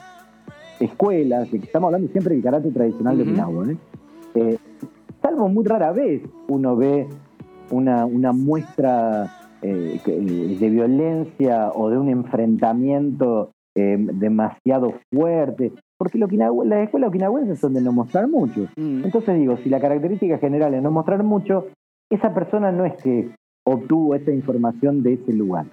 [0.80, 3.78] escuelas, estamos hablando siempre del karate tradicional de Okinawa, ¿eh?
[4.36, 4.58] ¿eh?
[5.22, 7.08] salvo muy rara vez uno ve
[7.74, 16.28] una, muestra eh, eh, de violencia o de un enfrentamiento demasiado fuerte, porque lo
[16.64, 18.68] las escuelas okinawenses son de no mostrar mucho.
[18.76, 19.04] Mm.
[19.04, 21.70] Entonces digo, si la característica general es no mostrar mucho,
[22.12, 23.32] esa persona no es que
[23.66, 25.66] obtuvo esa información de ese lugar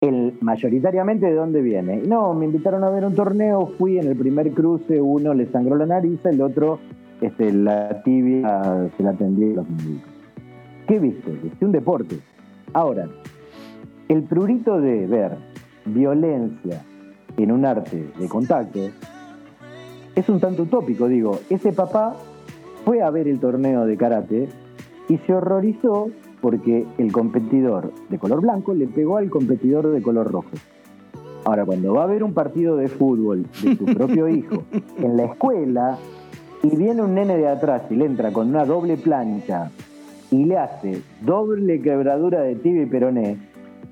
[0.00, 2.02] el, mayoritariamente de dónde viene.
[2.06, 5.76] No, me invitaron a ver un torneo, fui en el primer cruce, uno le sangró
[5.76, 6.78] la nariz, el otro
[7.20, 10.19] este, la tibia se la atendió los médicos.
[10.90, 11.30] ¿Qué viste?
[11.30, 12.18] Es un deporte.
[12.72, 13.08] Ahora,
[14.08, 15.36] el prurito de ver
[15.84, 16.82] violencia
[17.36, 18.80] en un arte de contacto
[20.16, 21.38] es un tanto utópico, digo.
[21.48, 22.16] Ese papá
[22.84, 24.48] fue a ver el torneo de karate
[25.08, 26.10] y se horrorizó
[26.40, 30.50] porque el competidor de color blanco le pegó al competidor de color rojo.
[31.44, 34.64] Ahora, cuando va a haber un partido de fútbol de su propio hijo
[34.98, 35.98] en la escuela
[36.64, 39.70] y viene un nene de atrás y le entra con una doble plancha
[40.30, 43.36] y le hace doble quebradura de tibia y peroné,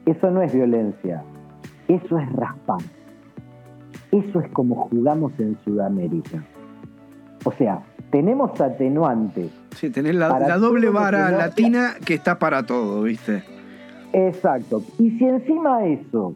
[0.07, 1.23] eso no es violencia,
[1.89, 2.79] eso es raspar.
[4.11, 6.43] Eso es como jugamos en Sudamérica.
[7.45, 9.51] O sea, tenemos atenuantes.
[9.77, 13.43] Sí, tenés la, la doble vara latina que está para todo, ¿viste?
[14.15, 14.83] Exacto.
[14.99, 16.35] Y si encima de eso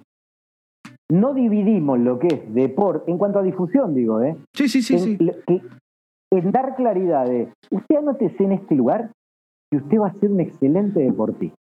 [1.11, 4.36] no dividimos lo que es deporte, en cuanto a difusión, digo, ¿eh?
[4.55, 4.94] Sí, sí, sí.
[4.94, 5.16] en, sí.
[5.46, 5.62] que-
[6.30, 9.11] en dar claridad de, usted anótese en este lugar
[9.73, 11.57] y usted va a ser un excelente deportista.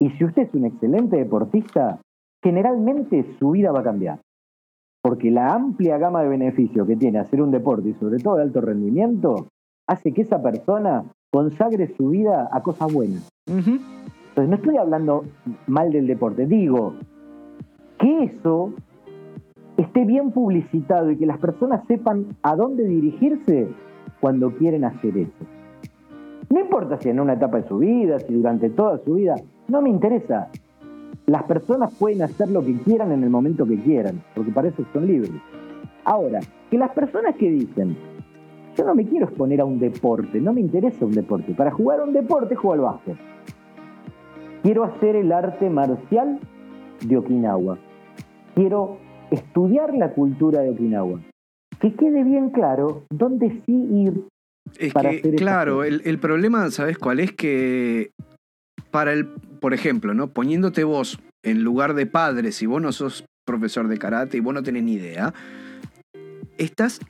[0.00, 2.00] Y si usted es un excelente deportista,
[2.42, 4.20] generalmente su vida va a cambiar.
[5.02, 8.42] Porque la amplia gama de beneficios que tiene hacer un deporte y sobre todo de
[8.42, 9.48] alto rendimiento,
[9.88, 13.28] hace que esa persona consagre su vida a cosas buenas.
[13.46, 15.24] Entonces, no estoy hablando
[15.66, 16.94] mal del deporte, digo
[17.98, 18.72] que eso
[19.76, 23.68] esté bien publicitado y que las personas sepan a dónde dirigirse
[24.20, 25.53] cuando quieren hacer eso.
[26.50, 29.34] No importa si en una etapa de su vida, si durante toda su vida,
[29.68, 30.48] no me interesa.
[31.26, 34.84] Las personas pueden hacer lo que quieran en el momento que quieran, porque para eso
[34.92, 35.32] son libres.
[36.04, 36.40] Ahora,
[36.70, 37.96] que las personas que dicen,
[38.76, 42.02] yo no me quiero exponer a un deporte, no me interesa un deporte, para jugar
[42.02, 43.16] un deporte juego al básquet.
[44.62, 46.38] Quiero hacer el arte marcial
[47.06, 47.78] de Okinawa.
[48.54, 48.98] Quiero
[49.30, 51.20] estudiar la cultura de Okinawa.
[51.80, 54.24] Que quede bien claro dónde sí ir.
[54.78, 57.32] Es para que, hacer claro, el, el problema, ¿sabes cuál es?
[57.32, 58.10] Que
[58.90, 60.28] para el, por ejemplo, ¿no?
[60.28, 64.54] Poniéndote vos en lugar de padre, si vos no sos profesor de karate y vos
[64.54, 65.34] no tenés ni idea,
[66.58, 67.00] estás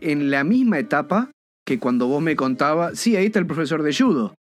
[0.00, 1.30] en la misma etapa
[1.66, 4.34] que cuando vos me contabas, sí, ahí está el profesor de judo.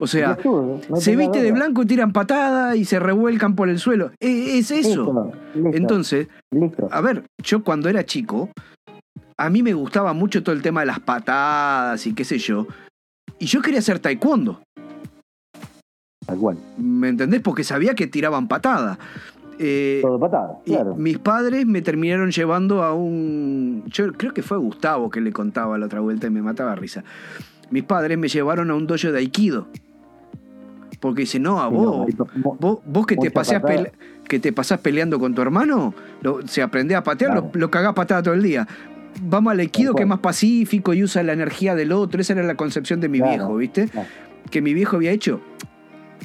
[0.00, 3.80] O sea, no se viste de blanco y tiran patada y se revuelcan por el
[3.80, 4.12] suelo.
[4.20, 4.88] E- Es eso.
[4.88, 6.88] Listo, listo, Entonces, listo.
[6.92, 8.48] a ver, yo cuando era chico,
[9.38, 12.66] a mí me gustaba mucho todo el tema de las patadas y qué sé yo.
[13.38, 14.60] Y yo quería hacer taekwondo,
[16.26, 16.58] Tal cual.
[16.76, 17.40] ¿me entendés?
[17.40, 18.98] Porque sabía que tiraban patada.
[19.60, 20.94] Eh, Todo patada, y claro.
[20.94, 23.82] mis padres me terminaron llevando a un...
[23.86, 27.02] Yo creo que fue Gustavo que le contaba la otra vuelta y me mataba risa.
[27.70, 29.66] Mis padres me llevaron a un dojo de aikido.
[31.00, 32.06] Porque dice, no, a no,
[32.58, 33.22] vos, vos, que, te
[34.28, 37.50] que pasás peleando con tu hermano, lo- se aprende a patear, Claro.
[37.52, 38.66] lo, lo cagás patada todo el día.
[39.22, 42.20] Vamos al aikido que es más pacífico y usa la energía del otro.
[42.20, 43.32] Esa era la concepción de mi Claro.
[43.32, 43.88] viejo, ¿viste?
[43.88, 44.08] Claro.
[44.50, 45.40] Que mi viejo había hecho,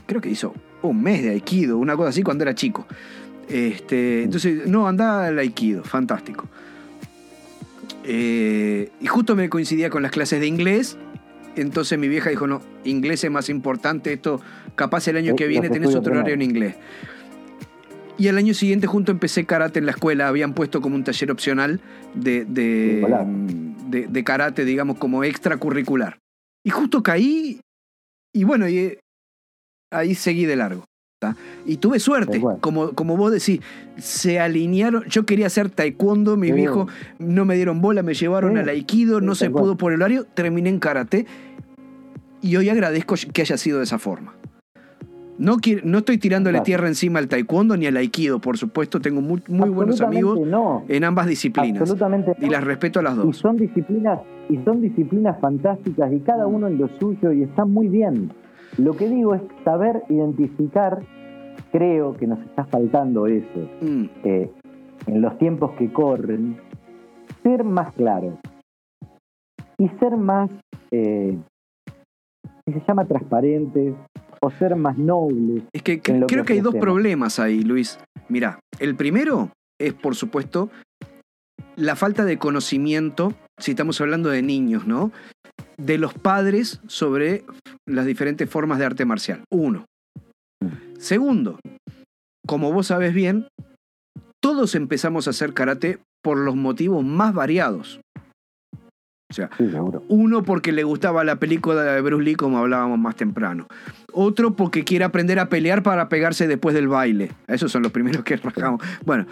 [0.05, 2.85] creo que hizo un mes de aikido, una cosa así cuando era chico.
[3.49, 6.47] Este, entonces, no, andaba al aikido, fantástico.
[8.05, 10.97] Eh, y justo me coincidía con las clases de inglés.
[11.55, 14.41] Entonces mi vieja dijo, no, inglés es más importante, esto
[14.75, 16.75] capaz el año Eh, que viene tenés otro horario en inglés.
[18.17, 21.31] Y el año siguiente junto empecé karate en la escuela, habían puesto como un taller
[21.31, 21.79] opcional
[22.13, 23.01] de, de,
[23.89, 26.19] de- de karate, digamos, como extracurricular.
[26.63, 27.59] Y justo caí
[28.35, 28.99] y bueno, y, eh,
[29.91, 30.85] ahí seguí de largo.
[31.19, 31.35] ¿tá?
[31.65, 33.61] Y tuve suerte, como, como vos decís,
[33.97, 36.55] se alinearon, yo quería hacer taekwondo, mis Sí.
[36.55, 40.25] viejos no me dieron bola, me llevaron al aikido, no se pudo por el horario,
[40.25, 41.25] terminé en karate
[42.41, 44.35] y hoy agradezco que haya sido de esa forma.
[45.37, 46.63] No, no estoy tirándole Claro.
[46.65, 50.83] tierra encima al taekwondo ni al aikido, por supuesto, tengo muy, muy buenos amigos No,
[50.87, 52.51] en ambas disciplinas absolutamente y no.
[52.51, 53.37] las respeto a las Y dos.
[53.37, 54.19] son disciplinas,
[54.49, 58.31] y son disciplinas fantásticas y cada uno en lo suyo y está muy bien.
[58.77, 60.99] Lo que digo es saber identificar,
[61.71, 64.51] creo que nos está faltando eso, Mm, eh,
[65.07, 66.57] en los tiempos que corren,
[67.41, 68.35] ser más claros
[69.77, 70.49] y ser más,
[70.91, 71.37] eh,
[72.65, 73.93] se llama transparentes,
[74.43, 75.63] o ser más nobles.
[75.73, 77.99] Es que en cre- lo que creo que hay dos problemas ahí, Luis.
[78.29, 80.69] Mira, el primero es, por supuesto,
[81.75, 85.11] la falta de conocimiento, si estamos hablando de niños, ¿no?
[85.77, 87.45] De los padres sobre
[87.87, 89.43] las diferentes formas de arte marcial.
[89.51, 89.85] Uno.
[90.97, 91.59] Segundo,
[92.47, 93.47] como vos sabes bien,
[94.41, 97.99] todos empezamos a hacer karate por los motivos más variados.
[99.33, 99.67] O sea, Sí,
[100.09, 103.67] uno porque le gustaba la película de Bruce Lee, como hablábamos más temprano.
[104.11, 107.31] Otro porque quiere aprender a pelear para pegarse después del baile.
[107.47, 108.83] Esos son los primeros que rajamos.
[109.05, 109.25] Bueno,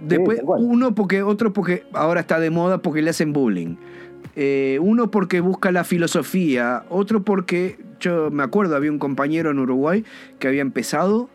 [0.00, 3.74] después uno porque, otro porque ahora está de moda porque le hacen bullying.
[4.36, 6.84] Eh, uno porque busca la filosofía.
[6.88, 10.04] Otro porque, yo me acuerdo, había un compañero en Uruguay
[10.38, 11.28] que había empezado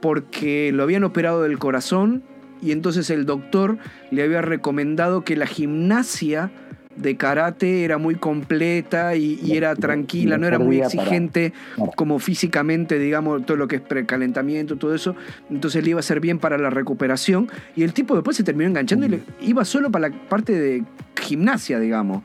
[0.00, 2.22] porque lo habían operado del corazón
[2.62, 3.76] y entonces el doctor
[4.10, 6.50] le había recomendado que la gimnasia
[6.96, 11.52] de karate era muy completa y, era tranquila, no era muy exigente
[11.96, 15.14] como físicamente, digamos, todo lo que es precalentamiento, todo eso.
[15.50, 17.48] Entonces le iba a ser bien para la recuperación.
[17.76, 20.84] Y el tipo después se terminó enganchando y le, iba solo para la parte de
[21.20, 22.22] gimnasia, digamos.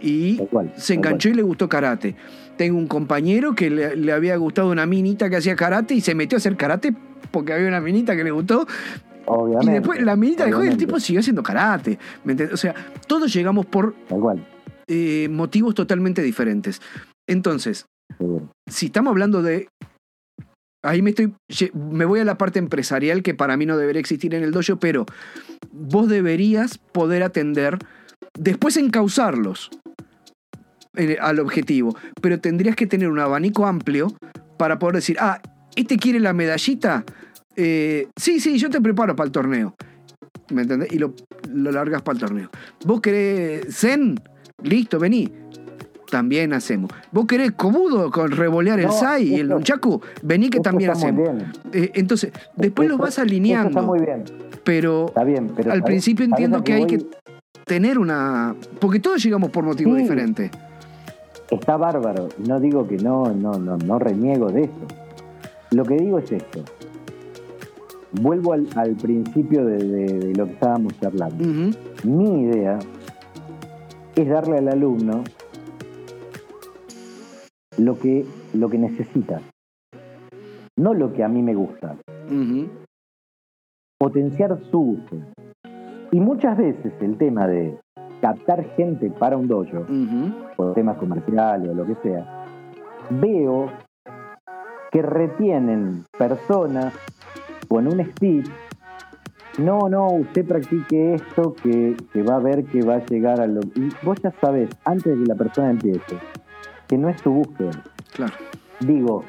[0.00, 0.40] Y
[0.76, 2.16] se enganchó y le gustó karate.
[2.56, 6.36] Tengo un compañero que le, había gustado una minita que hacía karate y se metió
[6.36, 6.94] a hacer karate
[7.30, 8.66] porque había una minita que le gustó.
[9.30, 11.98] Obviamente, y después la minita dejó y el tipo siguió haciendo karate.
[12.52, 12.74] O sea,
[13.06, 13.94] todos llegamos por
[14.88, 16.80] eh, motivos totalmente diferentes.
[17.28, 17.86] Entonces,
[18.68, 19.68] si estamos hablando de.
[20.82, 21.34] Ahí me estoy.
[21.74, 24.76] Me voy a la parte empresarial que para mí no debería existir en el dojo,
[24.76, 25.06] pero
[25.70, 27.78] vos deberías poder atender.
[28.38, 29.70] Después encauzarlos
[31.20, 31.96] al objetivo.
[32.20, 34.12] Pero tendrías que tener un abanico amplio
[34.56, 35.40] para poder decir, ah,
[35.76, 37.04] ¿este quiere la medallita?
[37.56, 39.74] Eh, sí, sí, yo te preparo para el torneo.
[40.50, 40.92] ¿Me entendés?
[40.92, 41.14] Y lo,
[41.52, 42.50] largas para el torneo.
[42.84, 44.20] ¿Vos querés Zen?
[44.62, 45.32] Listo, vení.
[46.10, 46.90] También hacemos.
[47.12, 50.00] ¿Vos querés Kobudo con revolear el Sai y el Nunchaku?
[50.22, 51.28] Vení que también hacemos.
[51.72, 53.68] Eh, entonces, después lo vas alineando.
[53.68, 54.24] Está muy bien.
[54.64, 57.06] Pero, está bien, pero al principio entiendo que, hay que
[57.64, 58.56] tener una.
[58.80, 60.50] Porque todos llegamos por motivos diferentes
[61.50, 62.28] está bárbaro.
[62.38, 64.86] No digo que no, no, no, no reniego de eso.
[65.72, 66.64] Lo que digo es esto.
[68.12, 71.44] Vuelvo al, principio de, lo que estábamos charlando.
[72.04, 72.78] Mi idea
[74.16, 75.22] es darle al alumno
[77.78, 79.40] lo que, lo que necesita,
[80.76, 81.96] no lo que a mí me gusta.
[83.98, 85.16] Potenciar su gusto.
[86.10, 87.78] Y muchas veces el tema de
[88.20, 89.86] captar gente para un dojo,
[90.56, 92.46] por temas comerciales o lo que sea,
[93.10, 93.70] veo
[94.90, 96.92] que retienen personas
[97.70, 98.50] con un speech.
[99.58, 101.96] No, no, usted practique esto que,
[102.28, 103.60] va a ver que va a llegar a lo.
[103.76, 106.16] Y vos ya sabés, antes de que la persona empiece,
[106.88, 107.70] que no es tu búsqueda.
[108.12, 108.32] Claro.
[108.80, 109.24] Digo,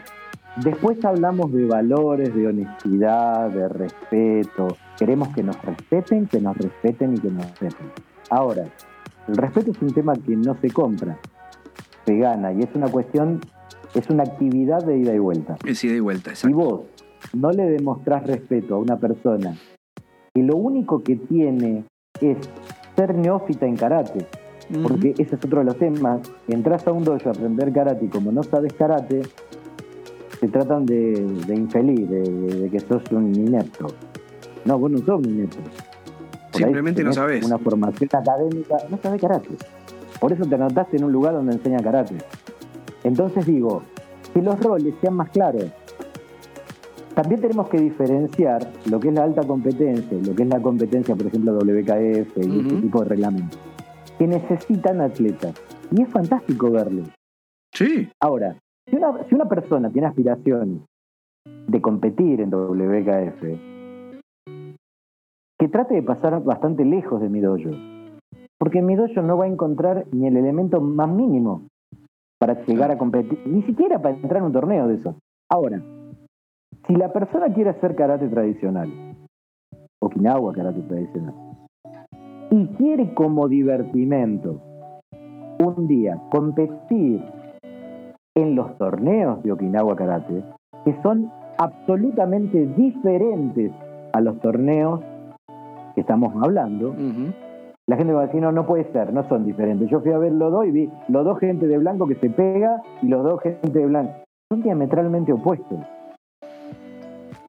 [0.63, 4.75] después hablamos de valores, de honestidad, de respeto.
[4.97, 7.91] Queremos que nos respeten, que nos respeten y que nos respeten.
[8.31, 8.65] Ahora,
[9.27, 11.19] el respeto es un tema que no se compra,
[12.05, 13.39] se gana y es una cuestión,
[13.93, 15.57] es una actividad de ida y vuelta.
[15.63, 16.47] Es ida y vuelta, exacto.
[16.47, 16.81] Si vos
[17.33, 19.55] no le demostrás respeto a una persona
[20.33, 21.85] que lo único que tiene
[22.19, 22.37] es
[22.95, 24.25] ser neófita en karate,
[24.83, 28.07] porque ese es otro de los temas, entras a un dojo a aprender karate y
[28.07, 29.21] como no sabes karate,
[30.39, 33.87] se tratan de, infeliz, de, de, que sos un inepto.
[34.65, 35.59] No, vos no sos un inepto.
[36.53, 37.45] Simplemente no sabes.
[37.45, 39.49] Una formación académica, no sabes karate.
[40.19, 42.15] Por eso te anotaste en un lugar donde enseña karate.
[43.03, 43.83] Entonces digo,
[44.33, 45.65] que los roles sean más claros.
[47.21, 51.15] También tenemos que diferenciar lo que es la alta competencia lo que es la competencia,
[51.15, 53.59] por ejemplo, WKF y este tipo de reglamentos,
[54.17, 55.53] que necesitan atletas.
[55.91, 57.03] Y es fantástico verlo.
[57.71, 58.09] Sí.
[58.19, 58.57] Ahora,
[58.89, 60.81] si una, si una persona tiene aspiraciones
[61.67, 63.41] de competir en WKF,
[65.59, 67.69] que trate de pasar bastante lejos de mi dojo.
[68.57, 71.67] Porque en mi dojo no va a encontrar ni el elemento más mínimo
[72.39, 75.15] para llegar a competir, ni siquiera para entrar en un torneo de eso.
[75.47, 75.83] Ahora,
[76.87, 78.89] si la persona quiere hacer karate tradicional,
[80.01, 81.35] Okinawa karate tradicional,
[82.49, 84.59] y quiere como divertimento
[85.63, 87.21] un día competir
[88.35, 90.43] en los torneos de Okinawa karate,
[90.85, 93.71] que son absolutamente diferentes
[94.13, 95.01] a los torneos
[95.93, 96.95] que estamos hablando,
[97.87, 99.89] la gente va a decir, no, no puede ser, no son diferentes.
[99.89, 102.29] Yo fui a ver los dos y vi los dos gente de blanco que se
[102.29, 104.13] pega y los dos gente de blanco.
[104.49, 105.79] Son diametralmente opuestos.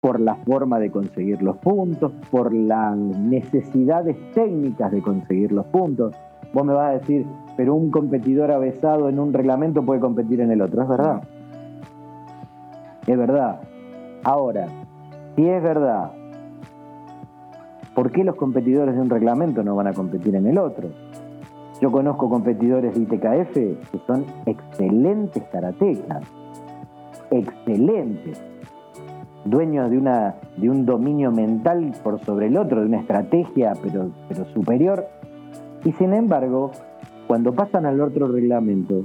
[0.02, 6.14] Por la forma de conseguir los puntos, por las necesidades técnicas de conseguir los puntos.
[6.52, 7.24] Vos me vas a decir,
[7.56, 10.82] pero un competidor avesado en un reglamento puede competir en el otro.
[10.82, 11.22] Es verdad.
[13.06, 13.60] Es verdad.
[14.22, 14.66] Ahora,
[15.34, 16.12] si es verdad
[17.94, 20.88] ¿Por qué los competidores de un reglamento no van a competir en el otro?
[21.82, 26.24] Yo conozco competidores de ITKF que son excelentes karatecas,
[27.30, 28.40] excelentes,
[29.44, 34.10] dueños de, una, de un dominio mental por sobre el otro, de una estrategia pero,
[34.28, 35.06] pero superior.
[35.84, 36.72] Y sin embargo,
[37.26, 39.04] cuando pasan al otro reglamento,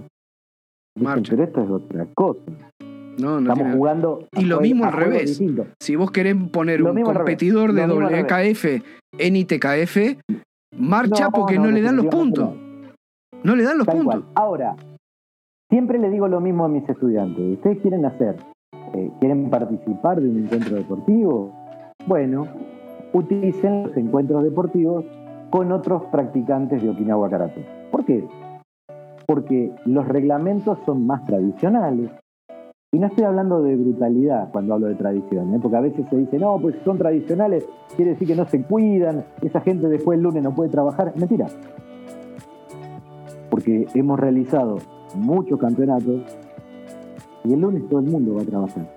[0.95, 2.41] dicen, pero esto es otra cosa.
[3.17, 4.27] No, no Estamos jugando.
[4.33, 5.41] Y lo mismo al revés.
[5.79, 8.83] Si vos querés poner un competidor de WKF
[9.17, 10.19] en ITKF,
[10.77, 12.53] marcha porque no, le dan los puntos.
[13.43, 14.23] No le dan los puntos.
[14.35, 14.75] Ahora,
[15.69, 17.57] siempre le digo lo mismo a mis estudiantes.
[17.57, 18.35] ¿Ustedes quieren hacer?
[18.93, 21.51] Eh, ¿Quieren participar de un encuentro deportivo?
[22.05, 22.47] Bueno,
[23.13, 25.05] utilicen los encuentros deportivos
[25.49, 27.65] con otros practicantes de Okinawa Karate.
[27.91, 28.27] ¿Por qué?
[29.25, 32.11] Porque los reglamentos son más tradicionales.
[32.93, 35.59] Y no estoy hablando de brutalidad cuando hablo de tradición, ¿eh?
[35.61, 37.67] porque a veces se dice, no, pues son tradicionales,
[37.97, 41.13] quiere decir que no se cuidan, esa gente después el lunes no puede trabajar.
[41.17, 41.47] Mentira.
[43.49, 44.77] Porque hemos realizado
[45.15, 46.21] muchos campeonatos
[47.47, 48.93] y el lunes todo el mundo va a trabajar.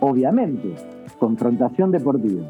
[0.00, 0.74] Obviamente,
[1.18, 2.46] confrontación deportiva,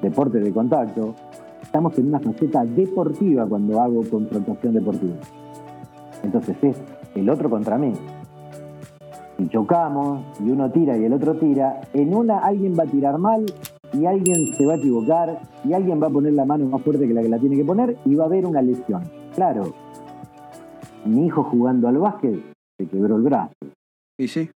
[0.00, 1.14] deporte de contacto,
[1.62, 5.16] estamos en una faceta deportiva cuando hago confrontación deportiva.
[6.22, 6.76] Entonces es
[7.14, 7.92] el otro contra mí.
[9.36, 13.18] Si chocamos y uno tira y el otro tira, en una alguien va a tirar
[13.18, 13.44] mal
[13.92, 17.06] y alguien se va a equivocar y alguien va a poner la mano más fuerte
[17.06, 19.02] que la que la tiene que poner y va a haber una lesión.
[19.34, 19.72] Claro,
[21.04, 22.51] mi hijo jugando al básquet
[22.82, 23.54] se quebró el brazo.
[24.18, 24.50] ¿Y sí?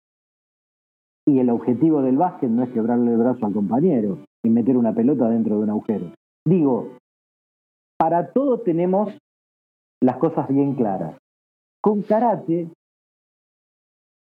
[1.27, 4.95] Y el objetivo del básquet no es quebrarle el brazo al compañero y meter una
[4.95, 6.13] pelota dentro de un agujero.
[6.47, 6.97] Digo,
[7.99, 9.17] para todo tenemos
[10.03, 11.17] las cosas bien claras.
[11.83, 12.69] Con karate,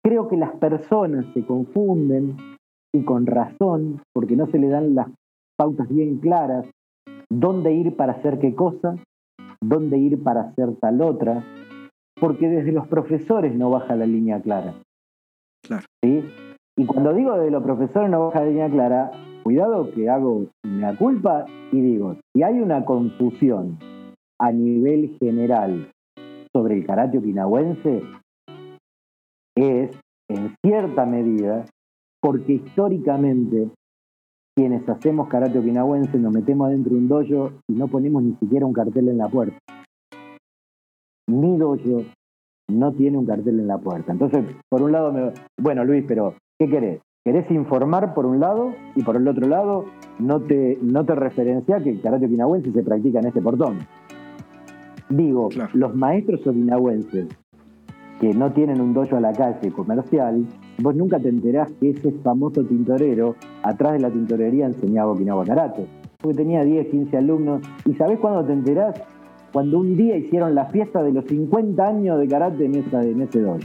[0.05, 2.37] creo que las personas se confunden
[2.93, 5.09] y con razón, porque no se le dan las
[5.57, 6.67] pautas bien claras,
[7.31, 8.97] dónde ir para hacer qué cosa,
[9.63, 11.45] dónde ir para hacer tal otra,
[12.21, 14.75] porque desde los profesores no baja la línea clara.
[15.67, 15.85] Claro.
[16.05, 16.25] ¿sí?
[16.77, 19.11] Y cuando digo de los profesores no baja la línea clara,
[19.43, 23.79] cuidado que hago una culpa y digo, si hay una confusión
[24.39, 25.91] a nivel general
[26.55, 28.03] sobre el karate okinawense,
[29.57, 29.91] es
[30.29, 31.65] en cierta medida
[32.23, 33.71] porque históricamente
[34.57, 38.67] quienes hacemos karate okinawense nos metemos adentro de un dojo y no ponemos ni siquiera
[38.67, 39.59] un cartel en la puerta.
[41.31, 42.03] Mi dojo
[42.69, 44.13] no tiene un cartel en la puerta.
[44.13, 45.33] Entonces, por un lado, me...
[45.61, 47.01] bueno, Luis, pero ¿qué querés?
[47.25, 49.85] ¿Querés informar por un lado y por el otro lado
[50.19, 53.79] no te, no te referencia que el karate okinawense se practica en este portón?
[55.09, 55.71] Digo, Claro.
[55.75, 57.27] los maestros okinawenses
[58.21, 60.45] que no tienen un dojo a la calle comercial,
[60.83, 65.87] vos nunca te enterás que ese famoso tintorero atrás de la tintorería enseñaba Okinawa Karate.
[66.21, 67.63] Porque tenía 10, 15 alumnos.
[67.87, 68.95] ¿Y sabés cuándo te enterás?
[69.53, 73.21] Cuando un día hicieron la fiesta de los 50 años de karate en, esa, en
[73.23, 73.59] ese dojo.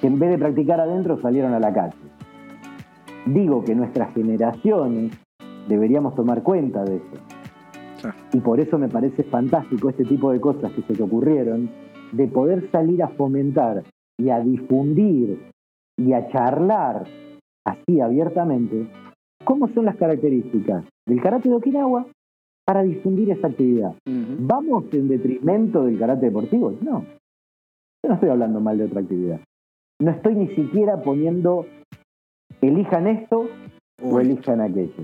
[0.00, 1.96] Que en vez de practicar adentro salieron a la calle.
[3.26, 5.12] Digo que nuestras generaciones
[5.68, 8.14] deberíamos tomar cuenta de eso.
[8.32, 11.68] Y por eso me parece fantástico este tipo de cosas que se te ocurrieron,
[12.12, 13.82] de poder salir a fomentar
[14.16, 15.50] y a difundir
[15.96, 17.04] y a charlar
[17.66, 18.88] así abiertamente
[19.44, 22.06] cómo son las características del karate de Okinawa
[22.68, 23.94] para difundir esa actividad.
[24.04, 26.74] ¿Vamos en detrimento del karate deportivo?
[26.82, 27.00] No.
[27.00, 29.40] Yo no estoy hablando mal de otra actividad.
[30.02, 31.64] No estoy ni siquiera poniendo
[32.60, 33.48] elijan esto
[34.02, 35.02] o elijan aquello.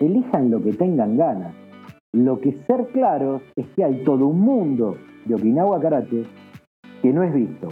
[0.00, 1.54] Elijan lo que tengan ganas.
[2.12, 6.24] Lo que ser claros es que hay todo un mundo de Okinawa Karate
[7.00, 7.68] que no es visto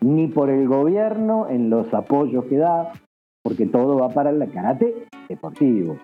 [0.00, 2.90] ni por el gobierno en los apoyos que da,
[3.44, 4.94] porque todo va para el karate
[5.28, 5.98] deportivo.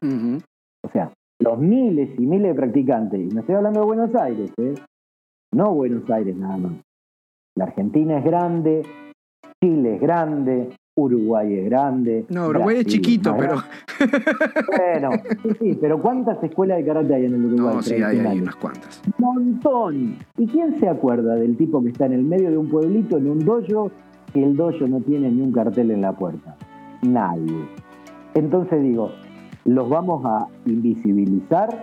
[0.84, 1.11] O sea,
[1.43, 4.74] los miles y miles de practicantes, y no estoy hablando de Buenos Aires, ¿eh?
[5.53, 6.72] no Buenos Aires nada más.
[7.57, 8.82] La Argentina es grande,
[9.61, 12.26] Chile es grande, Uruguay es grande.
[12.28, 13.57] No, Uruguay es chiquito, pero.
[14.66, 15.11] Bueno,
[15.43, 17.74] sí, sí, pero ¿cuántas escuelas de karate hay en el Uruguay?
[17.76, 19.03] No, sí, hay, unas cuantas.
[19.18, 20.16] Un montón.
[20.36, 23.28] ¿Y quién se acuerda del tipo que está en el medio de un pueblito, en
[23.28, 23.90] un dojo,
[24.32, 26.57] que el dojo no tiene ni un cartel en la puerta?
[27.03, 27.66] Nadie.
[28.34, 29.12] Entonces digo,
[29.64, 31.82] los vamos a invisibilizar,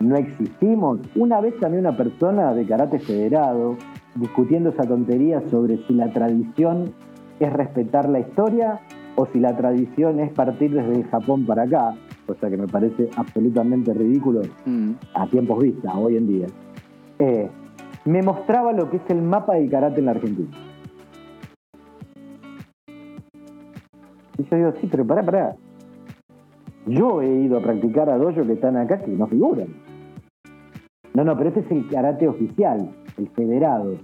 [0.00, 1.00] no existimos.
[1.14, 3.76] Una vez también una persona de karate federado
[4.14, 6.92] discutiendo esa tontería sobre si la tradición
[7.40, 8.80] es respetar la historia
[9.14, 11.94] o si la tradición es partir desde el Japón para acá,
[12.26, 14.92] cosa que me parece absolutamente ridículo Mm.
[15.14, 16.46] a tiempos vista, hoy en día,
[17.18, 17.48] eh,
[18.04, 20.48] me mostraba lo que es el mapa del karate en la Argentina.
[24.38, 25.56] Y yo digo, sí, pero pará, pará.
[26.86, 29.66] Yo he ido a practicar a dojo que están acá que no figuran.
[31.14, 33.96] No, no, pero este es el karate oficial, el federado.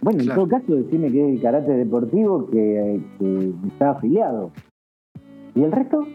[0.00, 4.50] Bueno, en todo caso, decime que es el karate deportivo que, que está afiliado.
[5.54, 6.06] ¿Y el resto?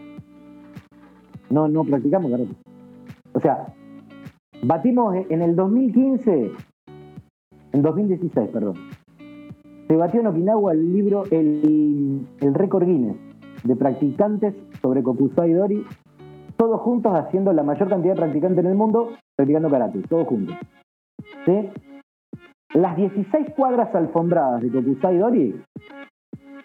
[1.50, 2.54] No, no practicamos karate.
[3.34, 3.72] O sea,
[4.62, 6.50] batimos en el 2015,
[7.72, 8.74] en 2016, perdón.
[9.86, 13.16] Se batió en Okinawa el libro, el, el récord Guinness
[13.64, 15.86] de practicantes sobre Kokusai Dori,
[16.56, 20.56] todos juntos haciendo la mayor cantidad de practicantes en el mundo practicando karate, todos juntos.
[21.46, 21.70] ¿Sí?
[22.74, 25.62] Las 16 cuadras alfombradas de Kokusai Dori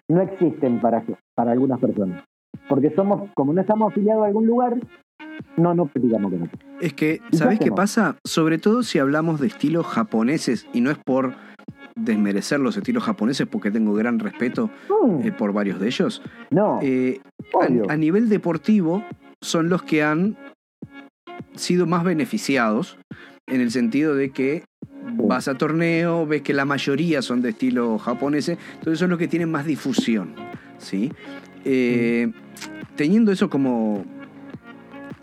[0.10, 1.04] no existen para,
[1.36, 2.24] para algunas personas.
[2.70, 4.78] Porque somos, como no estamos afiliados a algún lugar,
[5.56, 6.58] No, no practicamos karate.
[6.82, 8.18] Es que, Quizás ¿sabés que qué pasa?
[8.24, 11.34] Sobre todo si hablamos de estilos japoneses, y no es por
[11.98, 16.22] desmerecer los estilos japoneses, porque tengo gran respeto Mm, eh, por varios de ellos.
[16.52, 17.20] no, Eh,
[17.90, 19.04] a, a nivel deportivo,
[19.42, 20.38] son los que han
[21.56, 22.98] sido más beneficiados,
[23.48, 24.64] en el sentido de que
[25.16, 29.28] vas a torneo, ves que la mayoría son de estilo japoneses, entonces son los que
[29.28, 30.36] tienen más difusión.
[30.78, 31.12] ¿sí?
[31.66, 32.32] Eh,
[32.96, 34.04] Teniendo eso como,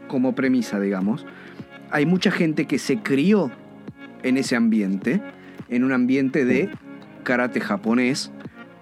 [0.09, 1.27] como premisa, digamos,
[1.91, 3.51] hay mucha gente que se crió
[4.22, 5.20] en ese ambiente,
[5.75, 6.70] en un ambiente de
[7.22, 8.31] karate japonés.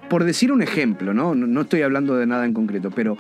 [0.09, 1.35] Por decir un ejemplo, ¿no?
[1.35, 3.17] No, no estoy hablando de nada en concreto, pero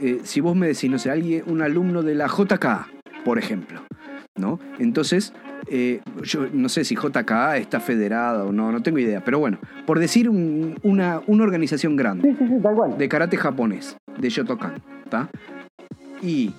[0.00, 2.64] eh, si vos me decís, no sé, alguien, un alumno de la JK,
[3.24, 3.80] por ejemplo,
[4.38, 4.58] ¿no?
[4.78, 5.34] Entonces,
[5.70, 9.58] eh, yo no sé si JK está federada o no, no tengo idea, pero bueno,
[9.86, 12.96] por decir un- una, una organización grande Sí, sí, sí, tal cual.
[12.96, 15.28] de karate japonés, de Shotokan, ¿está?
[16.22, 16.52] Y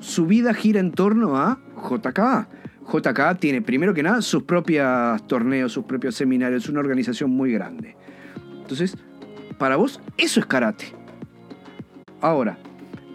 [0.00, 2.48] su vida gira en torno a JKA.
[2.92, 7.52] JKA tiene, primero que nada, sus propios torneos, sus propios seminarios, es una organización muy
[7.52, 7.96] grande.
[8.60, 8.96] Entonces,
[9.58, 10.86] para vos, eso es karate.
[12.20, 12.58] Ahora,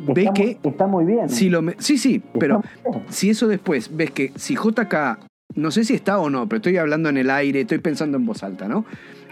[0.08, 1.30] ves está, que muy, está muy bien.
[1.30, 1.64] si lo...
[1.78, 2.62] Sí, sí, pero
[3.10, 5.20] si eso después ves que si JK,
[5.56, 8.26] no sé si está o no, pero estoy hablando en el aire, estoy pensando en
[8.26, 8.86] voz alta, ¿no?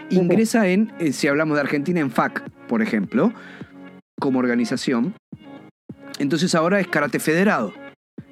[0.10, 3.34] Ingresa en, eh, si hablamos de Argentina, en FAC, por ejemplo,
[4.20, 5.14] como organización.
[6.20, 7.74] Entonces ahora es karate federado.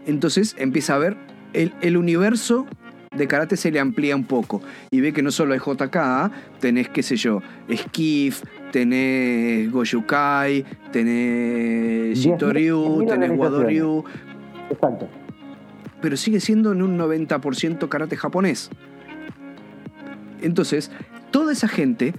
[0.05, 1.17] Entonces empieza a ver
[1.55, 2.67] el, el universo
[3.15, 6.89] de karate se le amplía un poco y ve que no solo es JK, tenés,
[6.89, 7.41] qué sé yo,
[7.73, 13.31] Skiff, tenés Goyukai, tenés Shitoryu, tenés.
[13.31, 14.03] Wadoryu,
[14.69, 15.07] Exacto.
[16.01, 18.69] pero sigue siendo en un 90% karate japonés.
[20.41, 20.91] Entonces,
[21.31, 22.13] toda esa gente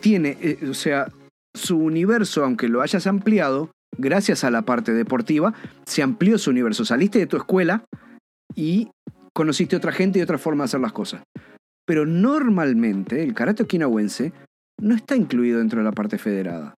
[0.00, 1.06] tiene, eh, o sea,
[1.54, 5.54] su universo, aunque lo hayas ampliado, gracias a la parte deportiva,
[5.86, 6.84] se amplió su universo.
[6.84, 7.84] Saliste de tu escuela
[8.56, 8.90] y
[9.32, 11.22] conociste otra gente y otra forma de hacer las cosas.
[11.86, 14.32] Pero normalmente el karate okinawense
[14.82, 16.74] no está incluido dentro de la parte federada.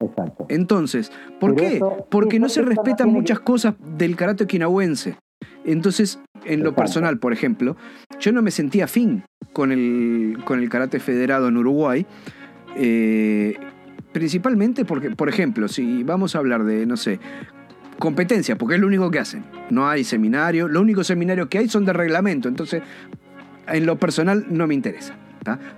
[0.00, 0.46] Exacto.
[0.48, 1.76] Entonces, ¿por Pero qué?
[1.76, 5.16] eso- Porque no se respetan muchas que- cosas del karate okinawense.
[5.64, 7.76] Entonces, en lo personal, por ejemplo,
[8.18, 12.06] yo no me sentía afín con el, con el karate federado en Uruguay.
[12.74, 13.58] eh,
[14.12, 17.20] principalmente porque, por ejemplo, si vamos a hablar de, no sé,
[18.02, 19.44] competencia, porque es lo único que hacen.
[19.70, 22.48] No hay seminario, lo único seminario que hay son de reglamento.
[22.48, 22.82] Entonces,
[23.68, 25.14] en lo personal no me interesa.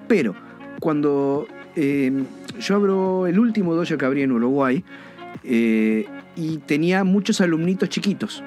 [0.08, 0.34] Pero
[0.80, 1.46] cuando
[1.76, 2.10] eh,
[2.58, 4.82] yo abro el último dojo que abrí en Uruguay
[5.42, 8.42] eh, y tenía muchos alumnitos chiquitos.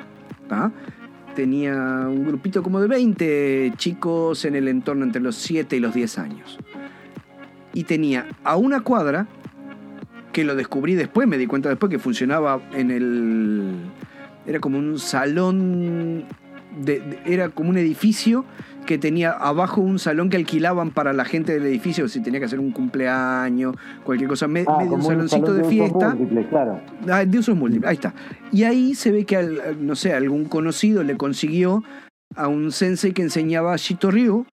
[1.36, 1.76] Tenía
[2.10, 6.18] un grupito como de 20 chicos en el entorno entre los 7 y los 10
[6.18, 6.58] años.
[7.76, 9.28] Y tenía a una cuadra,
[10.38, 13.72] que lo descubrí después, me di cuenta después que funcionaba en el...
[14.46, 16.26] Era como un salón,
[16.80, 18.46] de- de- era como un edificio
[18.86, 22.46] que tenía abajo un salón que alquilaban para la gente del edificio, si tenía que
[22.46, 26.10] hacer un cumpleaños, cualquier cosa, me- Ah, medio un saloncito salón de usos fiesta.
[26.14, 26.80] múltiples, claro.
[27.12, 28.14] Ah, de usos múltiples, ahí está.
[28.52, 31.84] Y ahí se ve que, al- no sé, algún conocido le consiguió
[32.36, 34.46] a un sensei que enseñaba Shito Ryu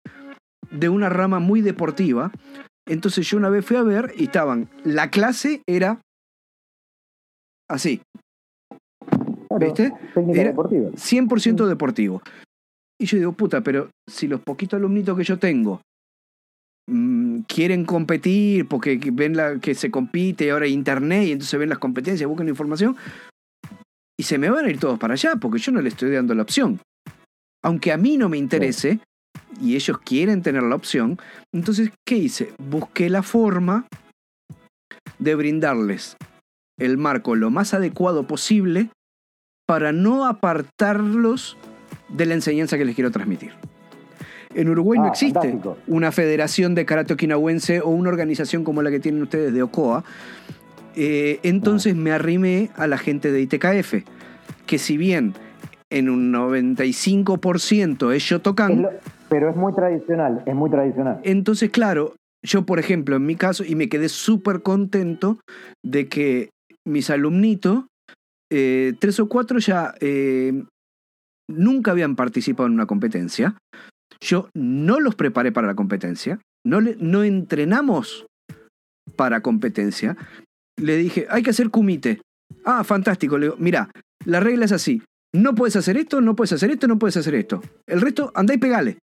[0.72, 2.32] de una rama muy deportiva.
[2.88, 6.02] Entonces yo una vez fui a ver y estaban, la clase era
[7.70, 8.02] así,
[9.48, 9.94] Claro, ¿Viste?
[10.16, 10.90] Era- deportiva.
[10.96, 12.22] 100% deportivo.
[13.00, 15.82] Y yo digo, puta, pero si los poquitos alumnitos que yo tengo
[16.90, 21.60] mm, quieren competir porque ven la, que se compite y ahora hay internet y entonces
[21.60, 22.96] ven las competencias, buscan información,
[24.20, 26.34] y se me van a ir todos para allá porque yo no les estoy dando
[26.34, 26.80] la opción.
[27.64, 29.00] Aunque a mí no me interese
[29.62, 31.20] y ellos quieren tener la opción,
[31.52, 32.54] entonces, ¿qué hice?
[32.58, 33.86] Busqué la forma
[35.20, 36.18] de brindarles
[36.80, 38.90] el marco lo más adecuado posible
[39.68, 41.56] para no apartarlos
[42.10, 43.52] de la enseñanza que les quiero transmitir.
[44.56, 45.78] En Uruguay no Ah, existe fantástico.
[45.88, 50.04] una federación de karate okinawense o una organización como la que tienen ustedes de OCOA.
[50.96, 54.04] Eh, entonces me arrimé a la gente de ITKF,
[54.68, 55.34] que si bien
[55.90, 58.88] en un 95% es Shotokan,
[59.34, 61.20] pero es muy tradicional, es muy tradicional.
[61.24, 62.14] entonces, claro,
[62.46, 65.40] yo, por ejemplo, en mi caso, y me quedé súper contento
[65.84, 66.52] de que
[66.88, 67.86] mis alumnitos,
[68.52, 70.64] eh, tres o cuatro ya eh,
[71.50, 73.58] nunca habían participado en una competencia.
[74.22, 78.28] Yo no los preparé para la competencia, no, no entrenamos
[79.16, 80.16] para competencia.
[80.80, 82.22] Le dije, hay que hacer kumite.
[82.66, 83.40] Ah, fantástico.
[83.40, 83.90] Le digo, mira,
[84.26, 85.02] la regla es así.
[85.34, 87.64] No puedes hacer esto, no puedes hacer esto, no puedes hacer esto.
[87.88, 89.00] El resto, andá y pegale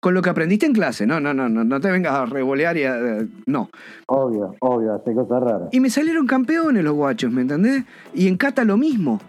[0.00, 1.06] con lo que aprendiste en clase.
[1.06, 3.70] No, no, no, no, no te vengas a revolear y a, eh, no.
[4.06, 5.68] Obvio, obvio, hace cosas raras.
[5.72, 7.84] Y me salieron campeones los guachos, ¿me entendés?
[8.14, 9.20] Y en Cata lo mismo.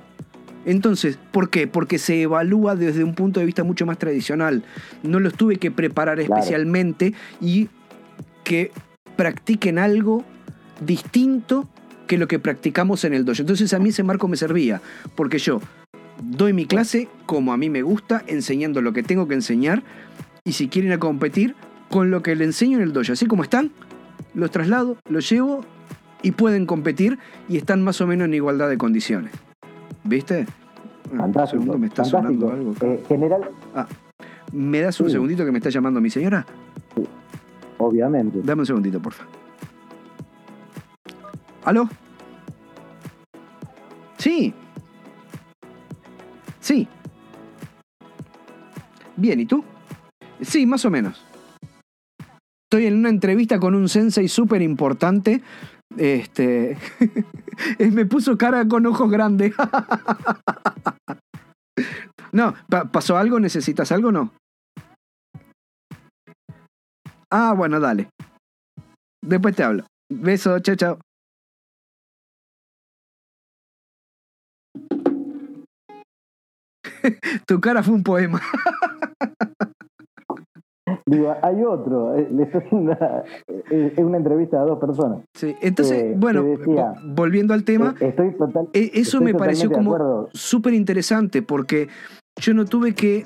[0.65, 1.67] Entonces, ¿por qué?
[1.67, 4.63] Porque se evalúa desde un punto de vista mucho más tradicional.
[5.03, 7.69] No los tuve que preparar especialmente y
[8.43, 8.71] que
[9.15, 10.23] practiquen algo
[10.85, 11.67] distinto
[12.07, 13.41] que lo que practicamos en el dojo.
[13.41, 14.81] Entonces a mí ese marco me servía,
[15.15, 15.61] porque yo
[16.21, 19.83] doy mi clase como a mí me gusta, enseñando lo que tengo que enseñar,
[20.44, 21.56] y si quieren a competir,
[21.90, 23.14] con lo que le enseño en el dojo.
[23.14, 23.72] Así como están,
[24.34, 25.61] los traslado, los llevo
[26.22, 27.18] y pueden competir
[27.48, 29.32] y están más o menos en igualdad de condiciones.
[30.03, 30.45] ¿Viste?
[31.14, 31.78] Ah, fantástico.
[31.78, 32.74] me está sonando algo.
[32.82, 33.49] Eh, general.
[33.76, 33.88] Ah,
[34.52, 36.45] ¿Me das un segundito que me está llamando mi señora?
[36.95, 37.03] Sí,
[37.78, 38.40] obviamente.
[38.44, 39.34] Dame un segundito, por favor.
[41.66, 41.90] ¿Aló?
[44.18, 44.53] Sí.
[46.60, 46.88] Sí.
[49.16, 49.64] Bien, ¿y tú?
[50.41, 51.24] Sí, más o menos.
[52.72, 55.41] Estoy en una entrevista con un sensei súper importante.
[55.98, 56.78] Este.
[57.80, 59.53] me puso cara con ojos grandes.
[62.32, 62.53] no,
[62.91, 63.40] ¿pasó algo?
[63.40, 64.34] ¿Necesitas algo o no?
[67.32, 68.10] Ah, bueno, dale.
[69.24, 69.86] Después te hablo.
[70.11, 70.99] Beso, chao, chao.
[77.48, 78.41] tu cara fue un poema.
[81.10, 85.23] Digo, hay otro, eh, es una, entrevista a dos personas.
[85.34, 86.45] Sí, entonces, eh, bueno,
[87.03, 91.88] volviendo al tema, eh, estoy total, eso me pareció como súper interesante porque
[92.36, 93.23] yo no tuve que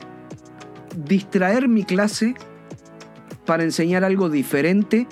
[1.06, 2.36] distraer mi clase
[3.46, 5.06] para enseñar algo diferente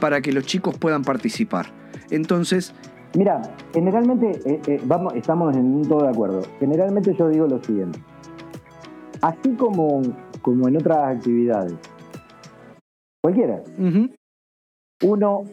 [0.00, 1.66] para que los chicos puedan participar.
[2.10, 2.74] Entonces...
[3.14, 3.40] Mira,
[3.72, 6.42] generalmente, vamos, estamos en un todo de acuerdo.
[6.58, 8.00] Generalmente yo digo lo siguiente.
[9.22, 10.02] Así como,
[10.42, 11.76] como en otras actividades,
[13.26, 13.60] cualquiera.
[15.02, 15.44] Uno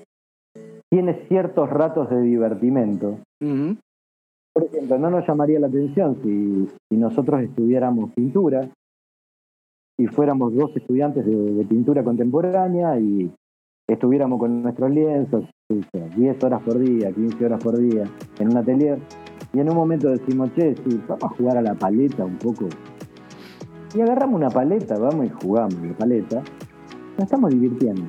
[0.92, 3.18] tiene ciertos ratos de divertimento.
[3.40, 8.70] Por ejemplo, no nos llamaría la atención si, nosotros estudiáramos pintura
[9.98, 13.34] y fuéramos dos estudiantes de, pintura contemporánea y
[13.90, 15.46] estuviéramos con nuestros lienzos
[16.16, 18.04] 10 horas por día, 15 horas por día
[18.40, 19.00] en un atelier
[19.52, 22.68] y en un momento decimos, che, si vamos a jugar a la paleta un poco.
[23.96, 26.44] Y agarramos una paleta, vamos y jugamos la paleta
[27.18, 28.04] nos estamos divirtiendo.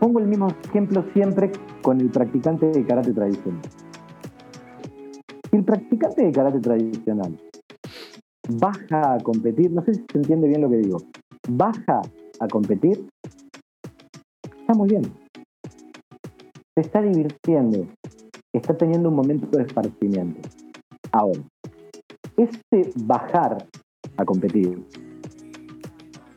[0.00, 1.50] Pongo el mismo ejemplo siempre
[1.82, 3.62] con el practicante de karate tradicional.
[5.50, 7.38] Si el practicante de karate tradicional
[8.48, 10.98] baja a competir, no sé si se entiende bien lo que digo,
[11.48, 12.02] baja
[12.40, 13.08] a competir,
[14.60, 15.02] está muy bien.
[16.74, 17.86] Se está divirtiendo,
[18.52, 20.48] está teniendo un momento de esparcimiento.
[21.12, 21.40] Ahora,
[22.36, 23.66] este bajar
[24.18, 24.84] a competir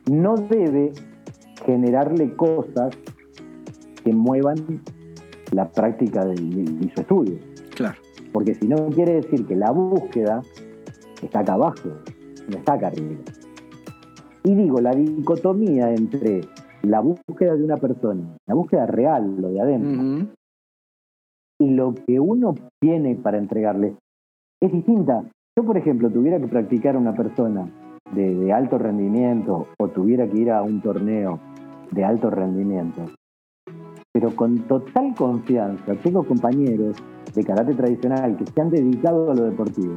[0.09, 0.91] no debe
[1.65, 2.97] generarle cosas
[4.03, 4.81] que muevan
[5.51, 7.37] la práctica de, su estudio.
[7.75, 7.97] Claro.
[8.31, 10.41] Porque si no quiere decir que la búsqueda
[11.21, 11.89] está acá abajo,
[12.49, 13.21] no está acá arriba.
[14.43, 16.41] Y digo, la dicotomía entre
[16.83, 20.27] la búsqueda de una persona, la búsqueda real, lo de adentro,
[21.59, 23.95] y lo que uno tiene para entregarle,
[24.61, 25.23] es distinta.
[25.57, 27.69] Yo, por ejemplo, tuviera que practicar a una persona
[28.13, 31.39] de, alto rendimiento o tuviera que ir a un torneo
[31.91, 33.05] de alto rendimiento,
[34.11, 36.97] pero con total confianza, tengo compañeros
[37.33, 39.93] de karate tradicional que se han dedicado a lo deportivo,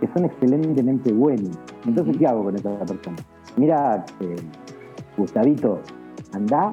[0.00, 1.58] que son excelentemente buenos.
[1.86, 3.16] Entonces, ¿qué hago con esa persona?
[3.56, 4.36] Mira, eh,
[5.16, 5.80] Gustavito,
[6.32, 6.72] anda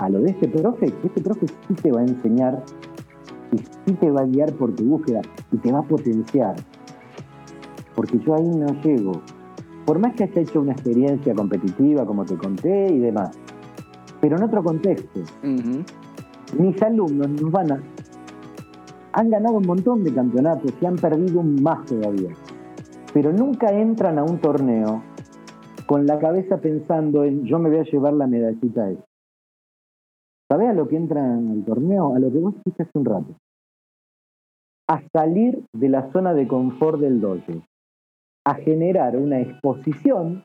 [0.00, 2.62] a lo de este profe, que este profe sí te va a enseñar
[3.52, 5.20] y sí te va a guiar por tu búsqueda
[5.52, 6.56] y te va a potenciar.
[7.94, 9.12] Porque yo ahí no llego
[9.90, 13.36] por más que haya hecho una experiencia competitiva, como te conté y demás,
[14.20, 15.18] pero en otro contexto.
[16.56, 17.82] Mis alumnos nos van a,
[19.14, 22.30] han ganado un montón de campeonatos y han perdido un más todavía,
[23.12, 25.02] pero nunca entran a un torneo
[25.86, 29.04] con la cabeza pensando en yo me voy a llevar la medallita esa.
[30.48, 32.14] ¿Sabés a lo que entran al torneo?
[32.14, 33.34] A lo que vos dijiste hace un rato.
[34.86, 37.64] A salir de la zona de confort del dojo
[38.46, 40.42] a generar una exposición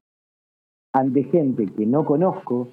[0.93, 2.69] ante gente que no conozco,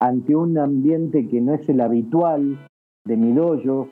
[0.00, 2.58] ante un ambiente que no es el habitual
[3.06, 3.88] de mi dojo,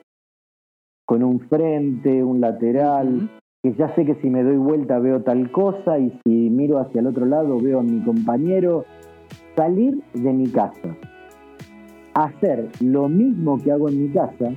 [1.05, 3.29] con un frente, un lateral,
[3.63, 7.01] que ya sé que si me doy vuelta veo tal cosa y si miro hacia
[7.01, 8.85] el otro lado veo a mi compañero,
[9.55, 10.95] salir de mi casa,
[12.13, 14.51] hacer lo mismo que hago en mi casa,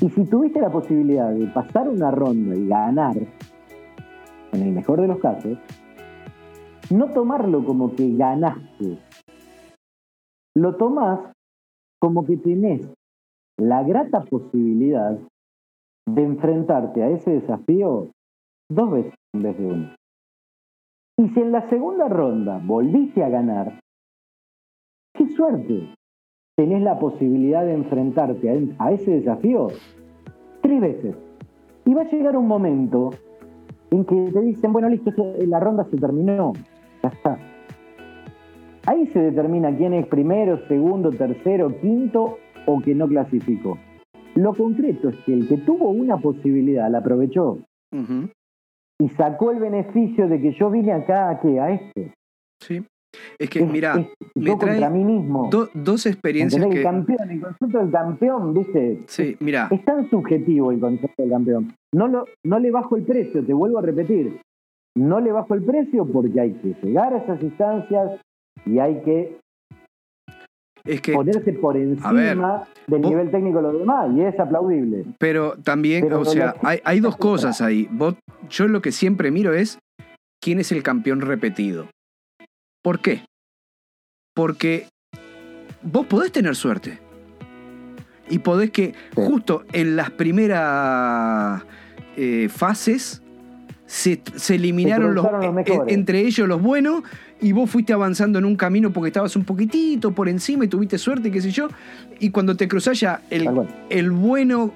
[0.00, 3.16] y si tuviste la posibilidad de pasar una ronda y ganar,
[4.54, 5.58] en el mejor de los casos,
[6.90, 8.98] no tomarlo como que ganaste.
[10.56, 11.32] Lo tomás
[12.00, 12.86] como que tenés
[13.58, 15.18] la grata posibilidad
[16.06, 18.10] de enfrentarte a ese desafío
[18.70, 19.96] dos veces en vez de una.
[21.16, 23.80] Y si en la segunda ronda volviste a ganar,
[25.14, 25.94] qué suerte.
[26.56, 29.68] Tenés la posibilidad de enfrentarte a, ese desafío
[30.60, 31.16] tres veces.
[31.84, 33.10] Y va a llegar un momento
[33.94, 35.12] en que te dicen, bueno, listo,
[35.46, 36.52] la ronda se terminó,
[37.02, 37.38] ya está.
[38.86, 43.78] Ahí se determina quién es primero, segundo, tercero, quinto o que no clasificó.
[44.34, 47.58] Lo concreto es que el que tuvo una posibilidad la aprovechó
[48.98, 52.12] y sacó el beneficio de que yo vine acá a qué, a este.
[52.60, 52.84] Sí.
[53.38, 55.50] Es que, mira, me trae mí mismo.
[55.74, 56.62] dos experiencias.
[56.62, 59.02] El campeón, el concepto del campeón, ¿viste?
[59.06, 59.68] Sí, mira.
[59.70, 61.74] Es tan subjetivo el concepto del campeón.
[61.94, 64.40] No, lo, no le bajo el precio, te vuelvo a repetir.
[64.96, 68.20] No le bajo el precio porque hay que llegar a esas instancias
[68.64, 69.38] y hay que
[70.84, 75.04] es que, ponerse por encima del nivel técnico de los demás, y es aplaudible.
[75.18, 77.88] Pero también, o sea, hay, dos cosas ahí.
[78.50, 79.78] yo lo que siempre miro es
[80.42, 81.86] quién es el campeón repetido.
[82.84, 83.22] ¿Por qué?
[84.34, 84.88] Porque
[85.82, 86.98] vos podés tener suerte.
[88.28, 91.62] Y podés que justo en las primeras
[92.18, 93.22] eh, fases
[93.86, 94.20] se,
[94.50, 95.26] eliminaron los,
[95.86, 97.02] entre ellos los buenos
[97.40, 100.98] y vos fuiste avanzando en un camino porque estabas un poquitito por encima y tuviste
[100.98, 101.68] suerte, qué sé yo,
[102.18, 103.48] y cuando te cruzás ya el,
[103.88, 104.72] el bueno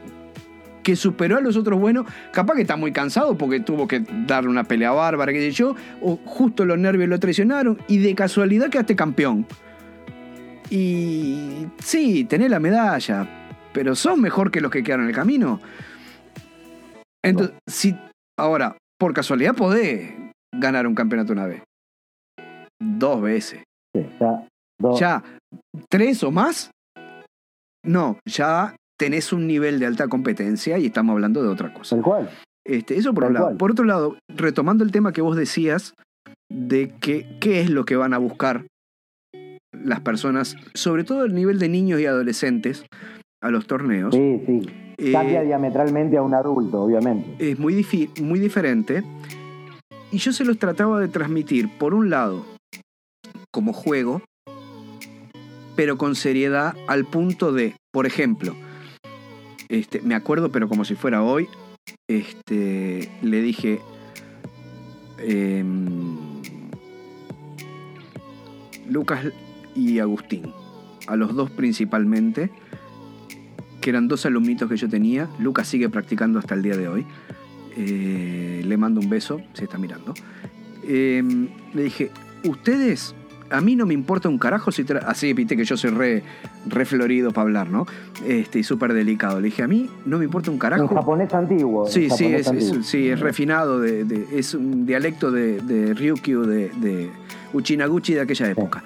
[0.82, 4.50] que superó a los otros buenos, capaz que está muy cansado porque tuvo que darle
[4.50, 8.70] una pelea bárbara, qué sé yo, o justo los nervios lo traicionaron y de casualidad
[8.70, 9.46] quedaste campeón.
[10.70, 13.26] Y sí, tenés la medalla,
[13.72, 15.60] pero sos mejor que los que quedaron en el camino.
[17.22, 17.96] Entonces, si
[18.38, 20.12] ahora, por casualidad podés
[20.52, 21.62] ganar un campeonato una vez
[22.80, 23.62] dos veces.
[24.98, 25.22] ya,
[25.88, 26.70] tres o más,
[27.84, 31.96] no, ya tenés un nivel de alta competencia y estamos hablando de otra cosa.
[31.96, 32.30] Tal cual.
[32.66, 33.56] Este, eso por un lado.
[33.56, 35.94] Por otro lado, retomando el tema que vos decías
[36.50, 38.66] de que, qué es lo que van a buscar
[39.72, 42.84] las personas, sobre todo el nivel de niños y adolescentes,
[43.40, 44.14] a los torneos.
[44.14, 44.60] Sí, sí.
[44.98, 47.36] Eh, Cambia diametralmente a un adulto, obviamente.
[47.38, 47.86] Es muy,
[48.20, 49.04] muy diferente.
[50.10, 52.44] Y yo se los trataba de transmitir, por un lado,
[53.52, 54.22] como juego,
[55.76, 58.56] pero con seriedad al punto de, por ejemplo,
[59.69, 61.49] este, me acuerdo, pero como si fuera hoy,
[62.07, 63.81] este, le dije,
[65.19, 66.16] em,
[68.89, 69.27] Lucas
[69.74, 70.53] y Agustín,
[71.07, 72.51] a los dos principalmente,
[73.81, 77.07] que eran dos alumnitos que yo tenía, Lucas sigue practicando hasta el día de hoy,
[77.77, 80.15] eh, le mando un beso, se está mirando,
[80.82, 82.11] em, le dije,
[82.45, 83.15] ustedes
[83.50, 84.84] a mí no me importa un carajo si...
[85.06, 86.22] Así, viste que yo soy re,
[86.66, 87.86] re florido para hablar, ¿no?
[88.26, 89.40] Este, y súper delicado.
[89.40, 90.82] Le dije, a mí no me importa un carajo.
[90.82, 91.86] Un japonés antiguo.
[91.86, 92.50] Sí, sí, es,
[92.82, 97.10] sí, es refinado, de, es un dialecto de, de Ryukyu, de, de
[97.52, 98.82] Uchinaguchi de aquella época.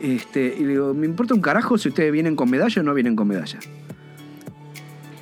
[0.00, 2.94] Este, y le digo, me importa un carajo si ustedes vienen con medalla o no
[2.94, 3.58] vienen con medalla.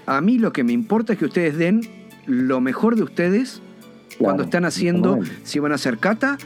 [0.07, 1.81] A mí lo que me importa es que ustedes den
[2.27, 3.63] lo mejor de ustedes
[4.19, 6.39] cuando están haciendo, si van a hacer kata,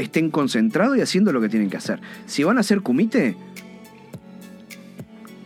[0.00, 2.00] estén concentrados y haciendo lo que tienen que hacer.
[2.26, 3.36] Si van a hacer kumite,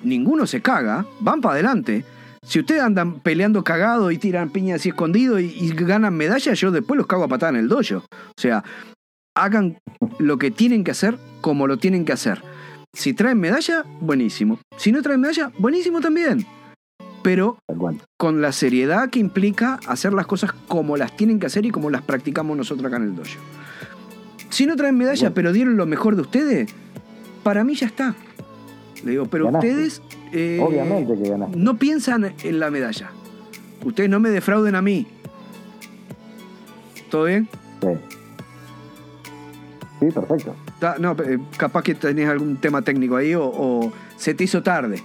[0.02, 2.04] ninguno se caga, van para adelante.
[2.42, 6.96] Si ustedes andan peleando cagado y tiran piñas así escondido y, ganan medallas, yo después
[6.96, 7.98] los cago a patada en el dojo.
[7.98, 8.64] O sea,
[9.36, 9.78] hagan
[10.18, 12.42] lo que tienen que hacer como lo tienen que hacer.
[12.94, 14.58] Si traen medalla, buenísimo.
[14.76, 16.46] Si no traen medalla, buenísimo también.
[17.22, 17.58] Pero
[18.18, 21.90] con la seriedad que implica hacer las cosas como las tienen que hacer y como
[21.90, 23.38] las practicamos nosotros acá en el dojo.
[24.50, 26.74] Si no traen medalla, pero dieron lo mejor de ustedes,
[27.42, 28.14] para mí ya está.
[29.04, 30.02] Le digo, pero ustedes
[30.32, 33.10] eh, Obviamente que no piensan en la medalla.
[33.84, 35.06] Ustedes no me defrauden a mí.
[37.10, 37.48] ¿Todo bien?
[37.80, 37.88] Sí.
[40.00, 40.54] Sí, perfecto.
[40.98, 45.02] no, eh, capaz que tenés algún tema técnico ahí o, se te hizo tarde.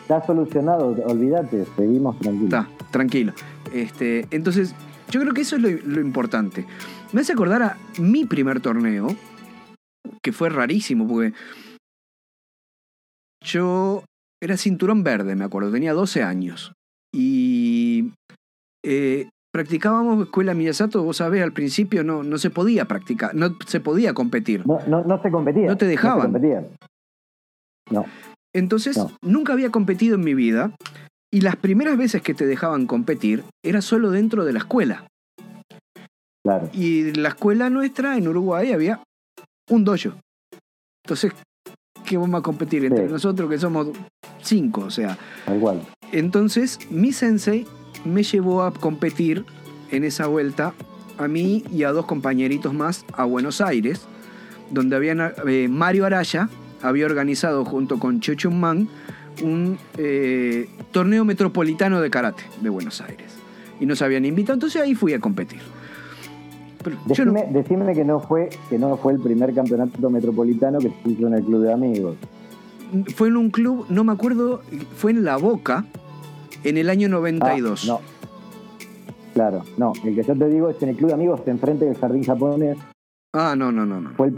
[0.00, 2.44] está, solucionado, olvídate, seguimos tranquilos.
[2.44, 3.32] Está, tranquilo.
[3.72, 4.74] Este, entonces,
[5.10, 6.66] yo creo que eso es lo importante.
[7.14, 9.06] Me hace acordar a mi primer torneo,
[10.20, 11.32] que fue rarísimo, porque
[13.40, 14.02] yo
[14.42, 16.72] era cinturón verde, me acuerdo, tenía 12 años.
[17.14, 18.10] Y
[18.84, 23.78] eh, practicábamos escuela Miyasato, vos sabés, al principio no, no se podía practicar, no se
[23.78, 24.66] podía competir.
[24.66, 25.68] No, no, se competía.
[25.68, 26.32] No te dejaban.
[26.32, 26.66] No.
[27.92, 28.06] no.
[28.52, 30.72] Entonces, nunca había competido en mi vida.
[31.32, 35.06] Y las primeras veces que te dejaban competir era solo dentro de la escuela.
[36.72, 39.00] Y la escuela nuestra en Uruguay había
[39.70, 40.12] un dojo.
[41.04, 41.32] Entonces,
[42.04, 43.88] ¿qué vamos a competir entre nosotros que somos
[44.42, 44.82] cinco?
[44.82, 45.16] O sea.
[45.54, 45.82] Igual.
[46.12, 47.66] Entonces, mi sensei
[48.04, 49.44] me llevó a competir
[49.90, 50.74] en esa vuelta
[51.16, 54.02] a mí y a dos compañeritos más a Buenos Aires,
[54.70, 56.48] donde habían, eh, Mario Araya
[56.82, 58.88] había organizado junto con Chochun Man
[59.42, 63.32] un eh, torneo metropolitano de karate de Buenos Aires.
[63.80, 65.60] Y nos habían invitado, entonces ahí fui a competir.
[66.84, 67.32] Pero yo no...
[67.50, 71.34] decime que no fue que no fue el primer campeonato metropolitano que se hizo en
[71.34, 72.16] el club de amigos.
[73.16, 74.60] Fue en un club, no me acuerdo,
[74.96, 75.86] fue en La Boca,
[76.62, 77.84] en el año 92.
[77.84, 78.00] Ah, no.
[79.32, 81.96] Claro, no, el que yo te digo es en el club de amigos enfrente del
[81.96, 82.78] jardín japonés.
[83.32, 84.00] Ah, no, no, no.
[84.00, 84.10] no.
[84.10, 84.32] Fue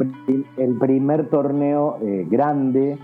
[0.56, 2.98] el, primer torneo eh, grande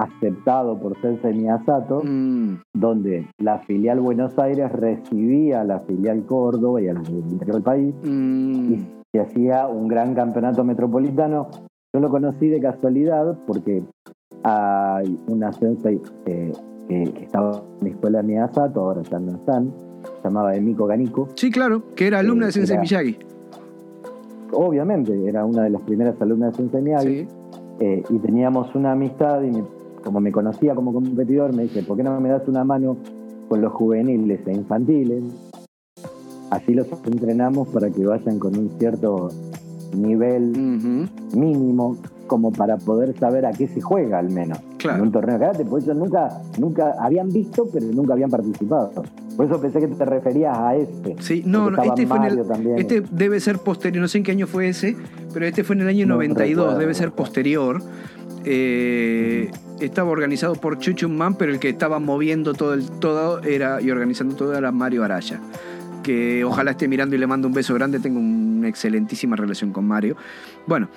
[0.00, 2.62] aceptado por Sensei Miyasato, mm.
[2.74, 7.62] donde la filial Buenos Aires recibía a la filial Córdoba y a la interior del
[7.62, 8.72] país mm.
[8.72, 11.48] y se hacía un gran campeonato metropolitano.
[11.92, 13.82] Yo lo conocí de casualidad porque
[14.42, 16.52] hay una Sensei eh,
[16.88, 19.72] que, estaba en la escuela de Miyasato, ahora ya no están,
[20.02, 21.28] se llamaba Emiko Ganiko.
[21.34, 23.18] Sí, claro, que era alumna de Sensei Miyagi.
[24.52, 27.28] Obviamente, era una de las primeras alumnas de Sensei Miyagi.
[27.82, 29.62] Eh, y teníamos una amistad y
[30.04, 32.96] como me conocía como competidor, me dice, ¿por qué no me das una mano
[33.48, 35.24] con los juveniles e infantiles?
[36.50, 39.28] Así los entrenamos para que vayan con un cierto
[39.96, 41.96] nivel mínimo
[42.26, 45.64] como para poder saber a qué se juega al menos en un torneo de karate,
[45.64, 48.92] por eso nunca, nunca habían visto, pero nunca habían participado.
[49.36, 51.16] Por eso pensé que te referías a este.
[51.20, 54.32] Sí, no, no este fue en el, este debe ser posterior, no sé en qué
[54.32, 54.96] año fue ese,
[55.32, 57.82] pero este fue en el año 92, debe ser posterior.
[58.44, 59.50] Eh,
[59.80, 63.90] estaba organizado por Chuchun Man, pero el que estaba moviendo todo el todo era y
[63.90, 65.40] organizando todo era Mario Araya.
[66.02, 68.00] Que ojalá esté mirando y le mando un beso grande.
[68.00, 70.16] Tengo una excelentísima relación con Mario.
[70.66, 70.88] Bueno,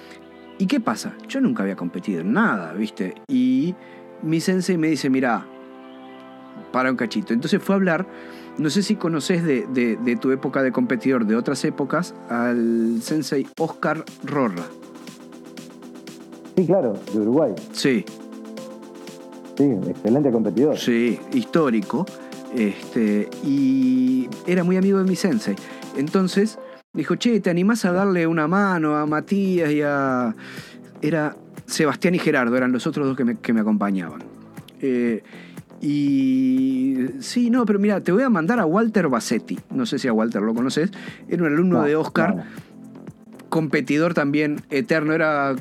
[0.57, 1.13] ¿y qué pasa?
[1.27, 3.15] Yo nunca había competido en nada, ¿viste?
[3.27, 3.75] Y
[4.21, 5.45] mi sensei me dice: Mira,
[6.71, 7.33] para un cachito.
[7.33, 8.07] Entonces fue a hablar.
[8.57, 13.47] No sé si conoces de, de tu época de competidor de otras épocas al sensei
[13.57, 14.63] Oscar Rorra.
[16.55, 17.53] Sí, claro, de Uruguay.
[17.71, 18.05] Sí.
[19.57, 20.77] Sí, excelente competidor.
[20.77, 22.05] Sí, histórico.
[22.55, 25.55] Este, y era muy amigo de mi sensei.
[25.97, 26.59] Entonces
[26.93, 30.35] dijo, che, ¿te animás a darle una mano a Matías y a...
[31.01, 34.23] Era Sebastián y Gerardo, eran los otros dos que me, que me acompañaban.
[34.79, 35.23] Eh,
[35.81, 39.59] y sí, no, pero mira, te voy a mandar a Walter Bassetti.
[39.71, 40.91] No sé si a Walter lo conoces.
[41.27, 42.45] Era un alumno de Oscar,
[43.49, 45.11] competidor también eterno.
[45.13, 45.55] Era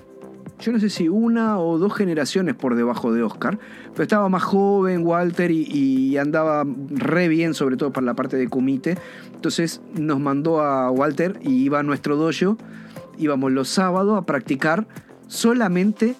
[0.62, 3.58] yo no sé si una o dos generaciones por debajo de Oscar,
[3.90, 8.46] pero estaba más joven Walter y, andaba re bien, sobre todo para la parte de
[8.46, 8.96] Kumite.
[9.34, 12.56] Entonces nos mandó a Walter y iba a nuestro dojo.
[13.18, 14.86] Íbamos los sábados a practicar
[15.26, 16.14] solamente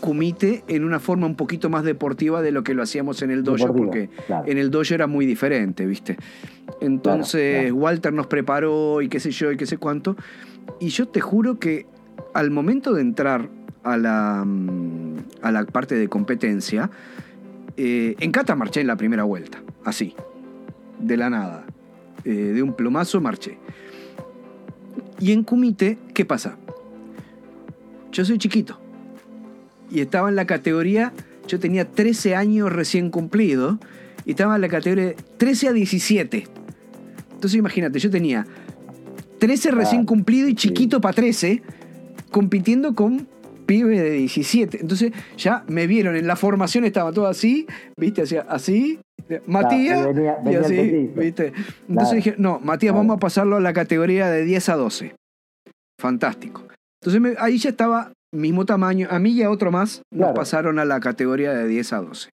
[0.00, 3.44] Kumite en una forma un poquito más deportiva de lo que lo hacíamos en el
[3.44, 4.08] dojo, porque
[4.46, 6.16] en el dojo era muy diferente, ¿viste?
[6.80, 10.16] Entonces Walter nos preparó y qué sé yo y qué sé cuánto.
[10.80, 11.86] Y yo te juro que
[12.32, 13.48] al momento de entrar
[13.84, 16.90] a la, mm, a la parte de competencia,
[17.76, 20.14] eh, en Cata marché en la primera vuelta, así,
[20.98, 21.64] de la nada.
[22.24, 23.58] Eh, de un plumazo marché.
[25.20, 26.56] Y en Kumite, ¿qué pasa?
[28.12, 28.80] Yo soy chiquito.
[29.90, 31.12] Y estaba en la categoría,
[31.46, 33.78] yo tenía 13 años recién cumplido,
[34.24, 36.48] y estaba en la categoría 13 a 17.
[37.34, 38.46] Entonces imagínate, yo tenía
[39.38, 41.62] 13 recién cumplido y chiquito para 13,
[42.30, 43.28] compitiendo con
[43.66, 44.80] pibe de 17.
[44.80, 47.66] Entonces ya me vieron en la formación, estaba todo así,
[47.96, 48.22] ¿viste?
[48.48, 49.00] así,
[49.46, 50.08] Matías,
[50.44, 51.52] y así, ¿viste?
[51.88, 55.14] Entonces dije, no, Matías, vamos a pasarlo a la categoría de 10 a 12.
[56.00, 56.66] Fantástico.
[57.02, 60.84] Entonces ahí ya estaba mismo tamaño, a mí y a otro más nos pasaron a
[60.84, 62.30] la categoría de 10 a 12.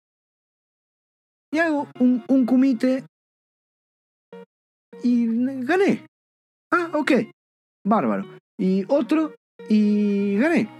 [1.52, 3.04] Y hago un, un kumite
[5.02, 5.26] y
[5.64, 6.06] gané.
[6.72, 7.12] Ah, ok,
[7.84, 8.24] bárbaro.
[8.58, 9.34] Y otro
[9.68, 10.79] y gané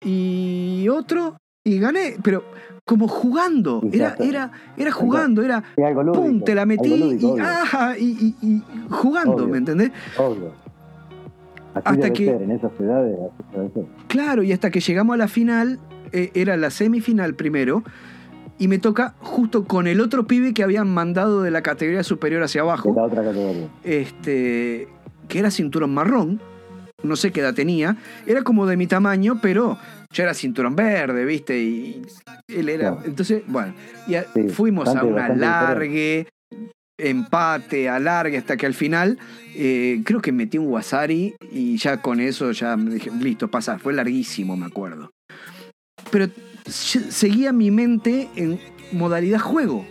[0.00, 2.44] y otro y gané, pero
[2.84, 5.62] como jugando, era, era, era jugando, era
[6.14, 7.18] pum, te la metí
[7.98, 9.90] y, y, jugando, ¿me entendés?
[10.16, 10.52] Obvio.
[11.74, 13.18] hasta que en esas edades,
[14.06, 15.78] claro, y hasta que llegamos a la final,
[16.12, 17.82] eh, era la semifinal primero,
[18.58, 22.42] y me toca justo con el otro pibe que habían mandado de la categoría superior
[22.42, 22.94] hacia abajo.
[22.96, 23.68] la otra categoría.
[23.84, 24.88] Este,
[25.28, 26.40] que era cinturón marrón
[27.02, 27.96] no sé qué edad tenía,
[28.26, 29.78] era como de mi tamaño, pero
[30.12, 31.58] yo era cinturón verde, ¿viste?
[31.58, 32.02] Y
[32.48, 32.98] él era.
[33.04, 33.74] Entonces, bueno,
[34.06, 36.28] y fuimos a un alargue,
[36.98, 39.18] empate, alargue, hasta que al final
[39.54, 43.78] eh, creo que metí un wasari y ya con eso ya me dije, listo, pasa,
[43.78, 45.10] fue larguísimo, me acuerdo.
[46.10, 46.28] Pero
[46.66, 48.58] seguía mi mente en
[48.92, 49.86] modalidad juego.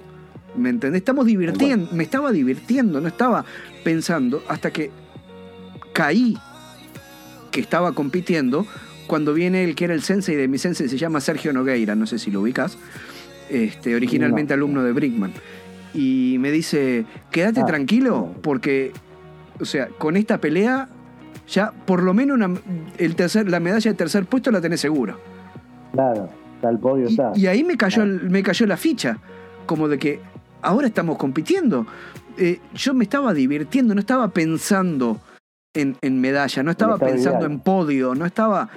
[0.58, 1.02] ¿Me entendés?
[1.02, 3.46] Estamos divirtiendo, me estaba divirtiendo, no estaba
[3.84, 4.90] pensando hasta que
[5.94, 6.36] caí
[7.58, 8.68] que estaba compitiendo
[9.08, 12.06] cuando viene el que era el sensei de mi sensei, se llama Sergio Nogueira, no
[12.06, 12.78] sé si lo ubicas,
[13.50, 15.32] este, originalmente alumno de Brickman.
[15.96, 18.92] Y me dice, quédate Ah, tranquilo, porque,
[19.60, 20.88] o sea, con esta pelea,
[21.48, 22.60] ya por lo menos una-
[23.00, 25.16] el tercer, la medalla de tercer puesto la tenés segura.
[25.94, 27.32] Claro, está el podio, Y, está.
[27.34, 29.18] y ahí me cayó, me cayó la ficha,
[29.66, 30.20] como de que
[30.62, 31.88] ahora estamos compitiendo.
[32.38, 35.20] Eh, yo me estaba divirtiendo, no estaba pensando
[35.82, 37.52] en, en medalla, no estaba pensando ideal.
[37.52, 38.70] en podio, no estaba,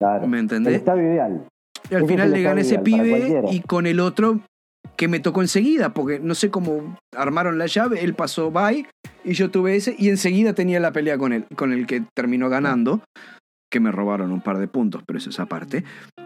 [0.00, 0.26] claro.
[0.26, 0.74] ¿me El entendés?
[0.74, 1.46] estado ideal.
[1.90, 4.40] Y al ese final le gané ese pibe y con el otro
[4.96, 8.86] que me tocó enseguida, porque no sé cómo armaron la llave, él pasó bye
[9.24, 12.48] y yo tuve ese y enseguida tenía la pelea con él, con el que terminó
[12.48, 13.02] ganando,
[13.70, 15.84] que me robaron un par de puntos, pero eso es aparte.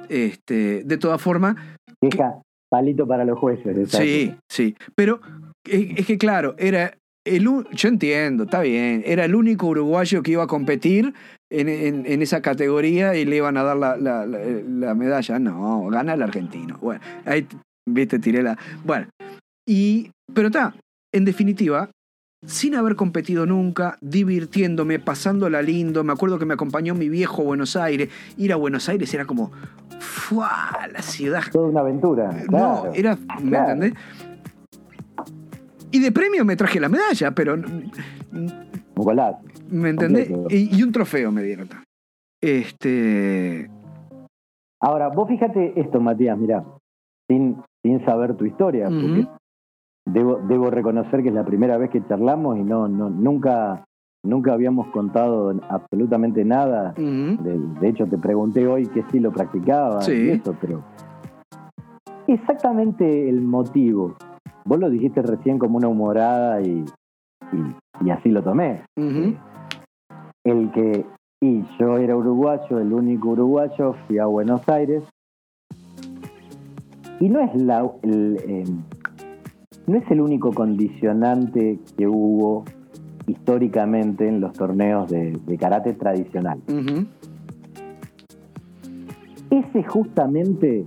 [0.09, 1.57] Este, de todas formas,
[2.01, 3.91] Queja, palito para los jueces.
[3.91, 4.77] Sí, sí.
[4.95, 5.21] Pero
[5.69, 10.33] es, es que claro, era el yo entiendo, está bien, era el único uruguayo que
[10.33, 11.13] iba a competir
[11.51, 15.39] en, en- en esa categoría y le iban a dar la, la- la- la medalla.
[15.39, 16.79] No, gana el argentino.
[16.81, 17.47] Bueno, ahí
[17.89, 18.57] viste, tiré la.
[18.85, 19.07] Bueno,
[19.69, 20.11] y.
[20.33, 20.75] Pero está,
[21.13, 21.91] en definitiva.
[22.47, 26.03] Sin haber competido nunca, divirtiéndome, pasándola lindo.
[26.05, 28.09] Me acuerdo que me acompañó mi viejo a Buenos Aires.
[28.39, 29.53] Ir a Buenos Aires era como.
[29.99, 30.89] ¡Fua!
[30.91, 32.31] La ciudad Toda una aventura.
[32.49, 32.85] Claro.
[32.87, 33.19] no, era.
[33.43, 33.73] ¿Me claro.
[33.73, 33.93] entendés?
[35.93, 37.57] Y de premio me traje la medalla, pero.
[38.95, 39.41] Golazo.
[39.71, 40.31] ¿Me entendés?
[40.51, 41.69] Y, y un trofeo me dieron.
[41.69, 41.87] también.
[42.43, 43.71] Este.
[44.81, 46.65] Ahora, vos fíjate esto, Matías, mira,
[47.29, 49.27] sin, sin saber tu historia, porque
[50.07, 53.85] debo, debo reconocer que es la primera vez que charlamos y no, no nunca,
[54.25, 56.93] nunca habíamos contado absolutamente nada.
[56.97, 60.13] De, de hecho, te pregunté hoy qué estilo practicabas Sí.
[60.13, 60.83] y eso, pero
[62.27, 64.17] exactamente el motivo.
[64.65, 66.85] Vos lo dijiste recién como una humorada y,
[67.53, 68.83] y, y así lo tomé.
[70.45, 71.05] el que
[71.43, 75.03] y yo era uruguayo, el único uruguayo, fui a Buenos Aires
[77.19, 78.65] y no es la el, eh,
[79.87, 82.65] no es el único condicionante que hubo
[83.27, 86.61] históricamente en los torneos de, de karate tradicional.
[86.69, 87.07] ujú,
[89.51, 90.85] Ese justamente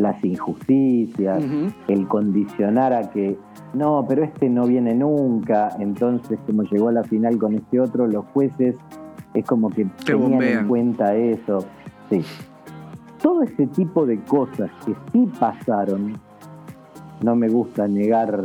[0.00, 1.42] las injusticias,
[1.88, 3.36] el condicionar a que
[3.74, 8.06] no, pero este no viene nunca, entonces como llegó a la final con este otro,
[8.06, 8.76] los jueces
[9.34, 10.58] es como que Te tenían bombean.
[10.60, 11.64] en cuenta eso.
[12.08, 12.22] Sí.
[13.22, 16.14] Todo ese tipo de cosas que sí pasaron,
[17.22, 18.42] no me gusta negar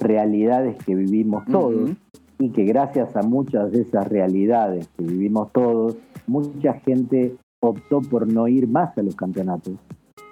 [0.00, 1.90] realidades que vivimos todos
[2.38, 5.96] y que gracias a muchas de esas realidades que vivimos todos,
[6.26, 9.74] mucha gente optó por no ir más a los campeonatos,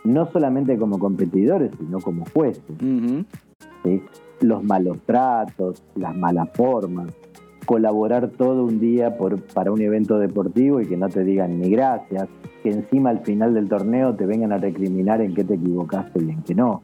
[0.09, 2.63] no solamente como competidores, sino como jueces.
[4.41, 7.13] Los malos tratos, las malas formas,
[7.67, 11.71] colaborar todo un día por, para un evento deportivo y que no te digan ni
[11.71, 12.29] gracias,
[12.63, 16.31] que encima al final del torneo te vengan a recriminar en qué te equivocaste y
[16.31, 16.83] en qué no,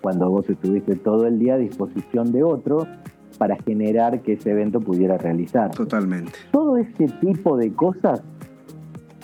[0.00, 2.86] cuando vos estuviste todo el día a disposición de otro
[3.38, 5.70] para generar que ese evento pudiera realizar.
[5.70, 6.32] Totalmente.
[6.50, 8.22] Todo ese tipo de cosas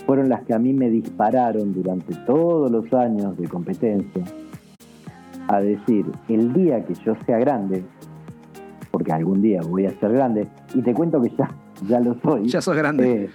[0.07, 4.25] fueron las que a mí me dispararon durante todos los años de competencia
[5.49, 7.85] a decir, el día que yo sea grande,
[8.91, 11.51] porque algún día voy a ser grande, y te cuento que ya,
[11.89, 12.47] ya lo soy.
[12.47, 13.25] Ya sos grande.
[13.25, 13.31] eh,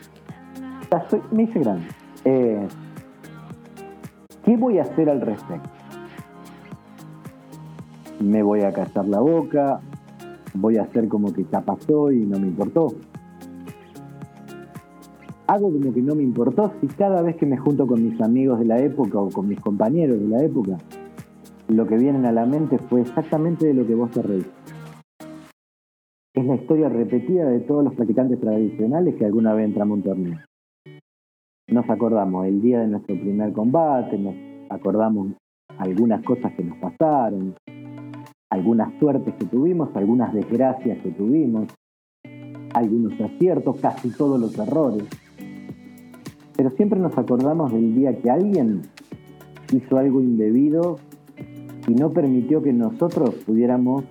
[0.92, 1.86] ya soy, me hice grande.
[2.26, 2.68] Eh,
[4.44, 5.70] ¿Qué voy a hacer al respecto?
[8.20, 9.80] ¿Me voy a callar la boca?
[10.54, 12.96] ¿Voy a hacer como que ya pasó y no me importó?
[15.48, 18.60] Hago como que no me importó si cada vez que me junto con mis amigos
[18.60, 20.78] de la época o con mis compañeros de la época,
[21.70, 24.50] lo que vienen a la mente fue exactamente de lo que vos te reís.
[26.36, 30.04] Es la historia repetida de todos los practicantes tradicionales que alguna vez entramos a un
[30.04, 30.40] torneo.
[31.70, 34.36] Nos acordamos el día de nuestro primer combate, nos
[34.70, 35.30] acordamos
[35.78, 37.56] algunas cosas que nos pasaron,
[38.50, 41.68] algunas suertes que tuvimos, algunas desgracias que tuvimos,
[42.74, 45.08] algunos aciertos, casi todos los errores.
[46.58, 48.82] Pero siempre nos acordamos del día que alguien
[49.74, 50.98] hizo algo indebido
[51.88, 54.04] y no permitió que nosotros pudiéramos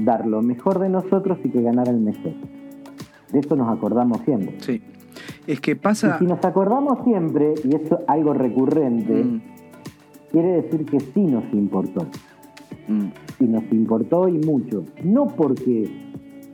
[0.00, 2.32] dar lo mejor de nosotros y que ganara el mejor.
[3.32, 4.54] De eso nos acordamos siempre.
[4.60, 4.80] Sí.
[5.46, 6.18] Es que Y pasa.
[6.18, 9.40] si nos acordamos siempre, y es algo recurrente, Mm,
[10.30, 12.06] quiere decir que sí nos importó.
[12.86, 13.06] mm,
[13.40, 14.84] Y nos importó y mucho.
[15.04, 15.88] No porque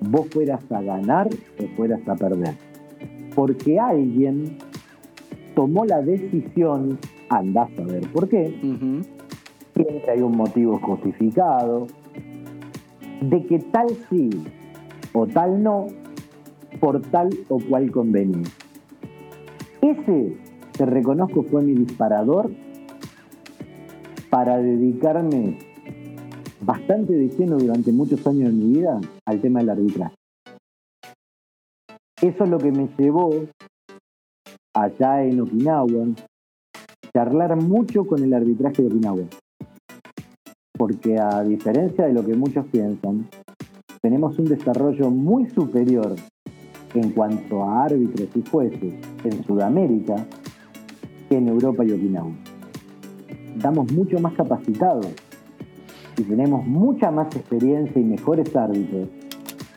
[0.01, 1.29] vos fueras a ganar
[1.59, 2.55] o fueras a perder.
[3.35, 4.59] Porque alguien
[5.55, 6.99] tomó la decisión,
[7.29, 8.59] andás a ver por qué,
[9.75, 11.87] siempre hay un motivo justificado,
[13.21, 14.31] de que tal sí
[15.13, 15.87] o tal no,
[16.81, 18.47] por tal o cual convenir.
[19.81, 20.37] Ese,
[20.73, 22.51] te reconozco, fue mi disparador
[24.31, 25.59] para dedicarme
[26.61, 30.15] bastante de lleno durante muchos años de mi vida al tema del arbitraje.
[32.21, 33.31] Eso es lo que me llevó
[34.75, 36.07] allá en Okinawa,
[37.13, 39.25] charlar mucho con el arbitraje de Okinawa.
[40.77, 43.29] Porque a diferencia de lo que muchos piensan,
[44.03, 46.17] tenemos un desarrollo muy superior
[46.95, 48.95] en cuanto a árbitros y jueces
[49.25, 50.27] en Sudamérica
[51.29, 52.33] que en Europa y Okinawa.
[53.57, 55.07] Estamos mucho más capacitados
[56.17, 59.09] y tenemos mucha más experiencia y mejores árbitros,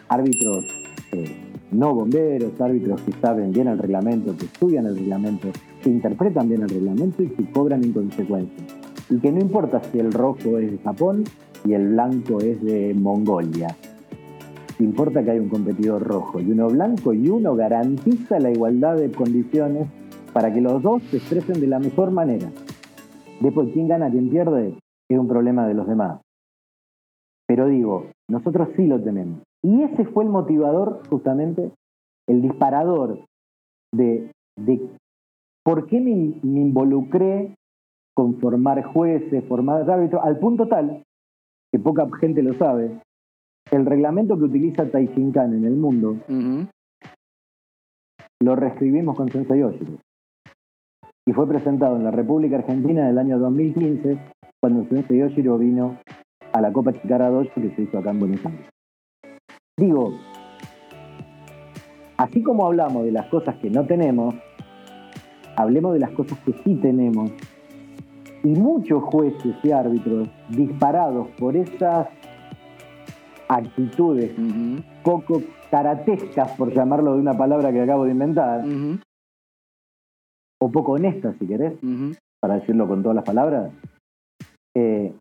[0.10, 0.66] árbitros
[1.12, 5.50] eh, no bomberos, árbitros que saben bien el reglamento, que estudian el reglamento,
[5.84, 8.66] que interpretan bien el reglamento y que cobran en consecuencia.
[9.10, 11.24] Y que no importa si el rojo es de Japón
[11.66, 13.76] y el blanco es de Mongolia.
[14.80, 19.12] Importa que hay un competidor rojo y uno blanco y uno garantiza la igualdad de
[19.12, 19.88] condiciones
[20.34, 22.52] para que los dos se expresen de la mejor manera.
[23.40, 24.78] Después, quién gana, quién pierde,
[25.10, 26.22] es un problema de los demás.
[27.48, 29.47] Pero digo, nosotros sí lo tenemos.
[29.64, 31.72] Y ese fue el motivador, justamente,
[32.28, 33.26] el disparador
[33.94, 34.32] de,
[35.64, 37.56] por qué me, involucré
[38.16, 41.04] con formar jueces, formar árbitros, al punto tal,
[41.72, 43.00] que poca gente lo sabe,
[43.72, 46.18] el reglamento que utiliza Taishinkan en el mundo,
[48.42, 49.98] lo reescribimos con Sensei Yoshiro.
[51.28, 54.18] Y fue presentado en la República Argentina en el año 2015,
[54.62, 55.98] cuando Sensei Yoshiro vino
[56.54, 58.77] a la Copa Chicara 2 que se hizo acá en Buenos Aires.
[59.80, 60.12] Digo,
[62.18, 64.34] así como hablamos de las cosas que no tenemos,
[65.56, 67.32] hablemos de las cosas que sí tenemos.
[68.44, 72.08] Y muchos jueces y árbitros disparados por esas
[73.48, 74.32] actitudes
[75.04, 78.64] poco karatescas, por llamarlo de una palabra que acabo de inventar,
[80.60, 81.74] o poco honestas, si querés,
[82.42, 83.72] para decirlo con todas las palabras,
[84.76, 85.14] eh,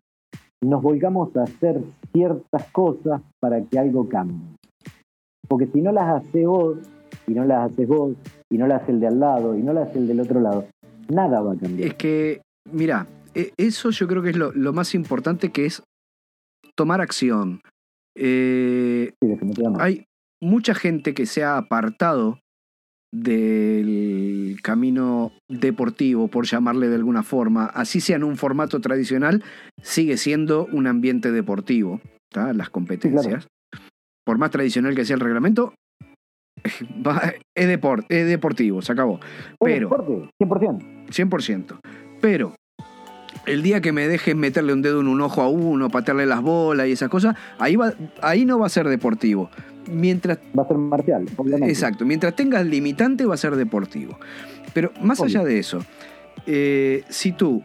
[0.63, 1.81] nos volcamos a hacer
[2.13, 4.55] ciertas cosas para que algo cambie.
[5.47, 6.77] Porque si no las hace vos,
[7.27, 8.15] y no las haces vos,
[8.49, 10.39] y no las hace el de al lado, y no las hace el del otro
[10.39, 10.65] lado,
[11.09, 11.89] nada va a cambiar.
[11.89, 15.83] Es que, mira, e, eso yo creo que es lo, más importante que es
[16.75, 17.61] tomar acción.
[18.15, 19.13] Eh,
[19.79, 20.05] hay
[20.41, 22.39] mucha gente que se ha apartado
[23.23, 29.43] del camino deportivo, por llamarle de alguna forma, así sea en un formato tradicional,
[29.81, 32.01] sigue siendo un ambiente deportivo,
[32.33, 33.47] las competencias.
[34.25, 35.73] Por más tradicional que sea el reglamento,
[36.63, 36.85] es,
[37.55, 39.19] es deportivo, se acabó.
[39.59, 41.07] Pero, 100%.
[41.09, 41.79] 100%.
[42.19, 42.55] Pero
[43.45, 46.41] el día que me dejen meterle un dedo en un ojo a uno, patearle las
[46.41, 49.49] bolas y esas cosas, ahí, va, ahí no va a ser deportivo
[49.87, 50.39] mientras...
[50.57, 51.71] Va a ser marcial, obviamente.
[51.71, 54.17] Exacto, mientras tengas limitante va a ser deportivo.
[54.73, 55.79] Pero más allá de eso,
[56.45, 57.63] eh, si tú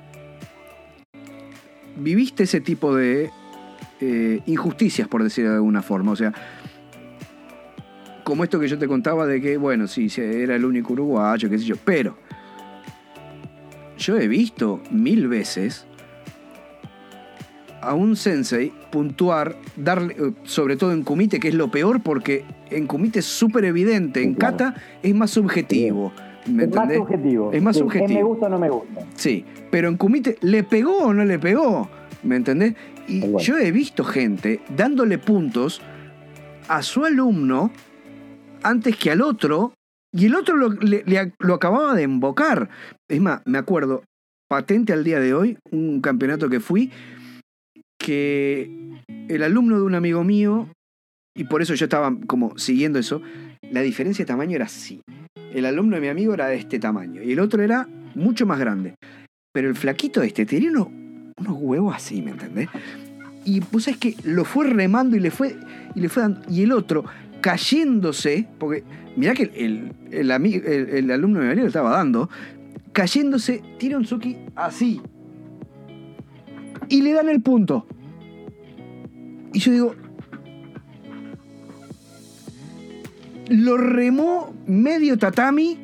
[1.97, 3.31] viviste ese tipo de
[4.01, 6.33] eh, injusticias, por decirlo de alguna forma, o sea,
[8.25, 11.59] como esto que yo te contaba de que, bueno, sí, era el único uruguayo, qué
[11.59, 12.17] sé yo, pero
[13.99, 15.87] yo he visto mil veces
[17.83, 22.45] a un sensei puntuar, darle, eh, sobre todo en kumite, que es lo peor porque
[22.71, 26.13] en kumite es súper evidente, en kata es más subjetivo.
[26.47, 27.53] ¿Me es más subjetivo.
[27.53, 28.19] Es más subjetivo.
[28.19, 29.07] me gusta o no me gusta.
[29.15, 31.89] Sí, pero en kumite, ¿le pegó o no le pegó?
[32.23, 32.75] ¿Me entendés?
[33.07, 35.83] Y yo he visto gente dándole puntos
[36.69, 37.71] a su alumno
[38.63, 39.75] antes que al otro,
[40.13, 40.71] y el otro lo,
[41.39, 42.69] lo acababa de embocar.
[43.09, 44.03] Es más, me acuerdo,
[44.49, 46.91] patente al día de hoy, un campeonato que fui,
[48.03, 48.71] que
[49.29, 50.69] el alumno de un amigo mío,
[51.35, 53.23] y por eso yo estaba como siguiendo eso,
[53.71, 55.01] la diferencia de tamaño era así.
[55.55, 58.59] El alumno de mi amigo era de este tamaño y el otro era mucho más
[58.59, 58.95] grande.
[59.55, 60.89] Pero el flaquito este tenía unos,
[61.39, 62.69] huevos así, ¿me entendés?
[63.45, 65.57] Y pues es que lo fue remando y le fue,
[65.95, 67.05] y le fue dando, y el otro
[67.41, 68.85] cayéndose, porque
[69.17, 72.31] mirá que el, el, el, alumno de mi amigo le estaba dando,
[72.93, 75.01] cayéndose, tira un Suki así,
[76.93, 77.87] y le dan el punto.
[79.55, 79.95] Y yo digo,
[83.49, 85.79] lo remó medio tatami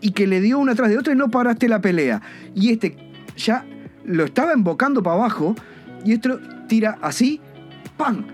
[0.00, 2.22] y que le dio una tras de otra y no paraste la pelea.
[2.54, 2.96] Y este
[3.36, 3.66] ya
[4.04, 5.56] lo estaba embocando para abajo
[6.04, 6.38] y esto
[6.68, 7.40] tira así,
[7.96, 8.24] ¡pam!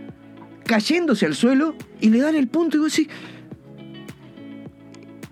[0.66, 3.10] Cayéndose al suelo y le dan el punto y vos decís,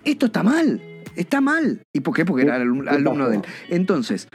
[0.03, 0.81] esto está mal,
[1.15, 1.83] está mal.
[1.93, 2.25] ¿Y por qué?
[2.25, 3.41] Porque era el alumno de él.
[3.69, 4.29] Entonces,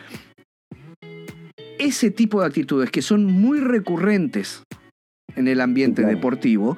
[1.81, 4.63] ese tipo de actitudes que son muy recurrentes
[5.37, 6.77] en el ambiente deportivo,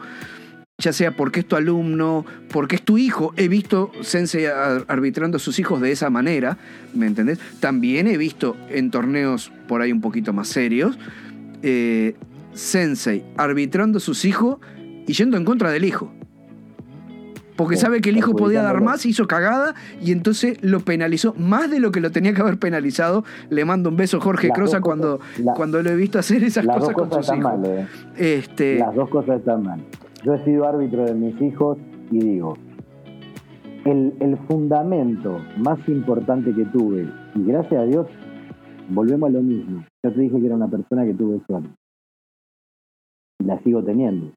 [0.79, 3.35] ya sea porque es tu alumno, porque es tu hijo.
[3.37, 6.59] He visto Sensei arbitrando a sus hijos de esa manera,
[6.95, 7.39] ¿me entendés?
[7.61, 10.99] También he visto en torneos por ahí un poquito más serios,
[11.63, 12.15] eh,
[12.55, 14.59] Sensei arbitrando a sus hijos
[15.07, 16.13] y yendo en contra del hijo.
[17.57, 21.71] Porque sabe que el hijo podía dar más, hizo cagada y entonces lo penalizó más
[21.71, 23.25] de lo que lo tenía que haber penalizado.
[23.51, 25.21] Le mando un beso Jorge Crosa cuando,
[25.55, 27.53] cuando lo he visto hacer esas cosas, con sus hijos.
[27.65, 27.87] Eh.
[28.17, 28.79] Este...
[28.79, 29.81] Las dos cosas están mal.
[30.25, 31.79] Yo he sido árbitro de mis hijos
[32.11, 32.57] y digo,
[33.85, 38.07] el, el fundamento más importante que tuve, y gracias a Dios,
[38.89, 39.85] volvemos a lo mismo.
[40.05, 41.71] Yo te dije que era una persona que tuve suerte.
[43.45, 44.33] La sigo teniendo.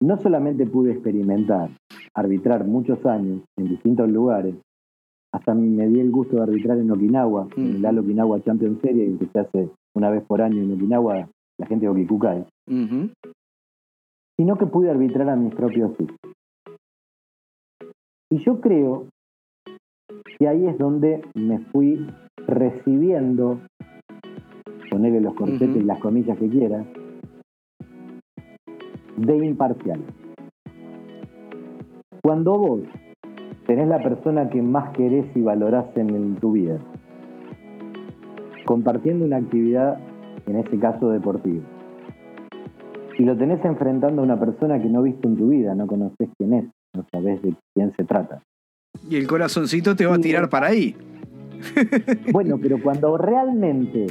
[0.00, 1.70] No solamente pude experimentar,
[2.14, 4.54] arbitrar muchos años en distintos lugares,
[5.32, 9.26] hasta me di el gusto de arbitrar en Okinawa, en la Okinawa Champions Series, que
[9.26, 11.28] se hace una vez por año en Okinawa,
[11.58, 12.46] la gente de Okikukai
[14.36, 16.16] sino que pude arbitrar a mis propios hijos.
[18.30, 19.06] Y yo creo
[20.38, 22.06] que ahí es donde me fui
[22.46, 23.60] recibiendo,
[24.90, 26.84] ponerle los corchetes y las comillas que quiera,
[29.16, 30.00] de imparcial.
[32.22, 32.80] Cuando vos
[33.66, 36.78] tenés la persona que más querés y valorás en tu vida,
[38.64, 39.98] compartiendo una actividad,
[40.46, 41.62] en este caso deportiva,
[43.18, 46.28] y lo tenés enfrentando a una persona que no viste en tu vida, no conoces
[46.36, 46.64] quién es,
[46.94, 48.42] no sabes de quién se trata.
[49.08, 50.94] Y el corazoncito te va a tirar para ahí.
[52.32, 54.06] Bueno, pero cuando realmente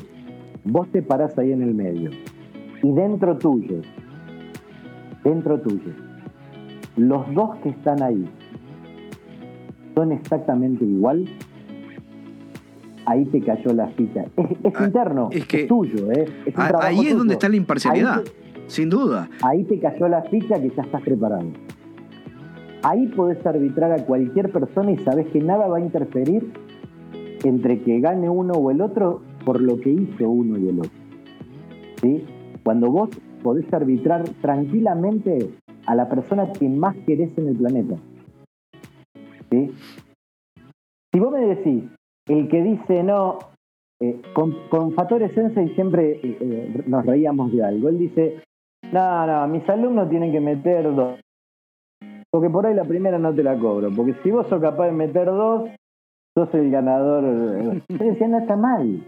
[0.63, 2.09] vos te parás ahí en el medio
[2.81, 3.81] y dentro tuyo,
[5.25, 5.91] dentro tuyo,
[6.95, 8.25] los dos que están ahí
[9.95, 11.25] son exactamente igual,
[13.05, 14.25] ahí te cayó la ficha.
[14.37, 16.25] Es, ah, interno, es, que, tuyo, ¿eh?
[16.81, 18.23] ahí es donde está la imparcialidad.
[18.67, 19.29] Sin duda.
[19.43, 21.45] Ahí te cayó la ficha que ya estás preparado.
[22.81, 26.51] Ahí podés arbitrar a cualquier persona y sabes que nada va a interferir
[27.43, 30.91] entre que gane uno o el otro por lo que hizo uno y el otro.
[32.01, 32.25] ¿Sí?
[32.63, 33.09] Cuando vos
[33.45, 35.51] podés arbitrar tranquilamente
[35.85, 37.95] a la persona que más querés en el planeta.
[39.51, 39.71] ¿Sí?
[41.13, 41.83] Si vos me decís,
[42.27, 43.37] el que dice no,
[44.01, 47.89] eh, con, con Fatore Sensei siempre eh, eh, nos reíamos de algo.
[47.89, 48.41] Él dice,
[48.91, 51.19] no, no, mis alumnos tienen que meter dos.
[52.31, 53.91] Porque por ahí la primera no te la cobro.
[53.95, 55.69] Porque si vos sos capaz de meter dos,
[56.35, 57.23] sos el ganador.
[57.89, 59.07] Yo decía, no está mal.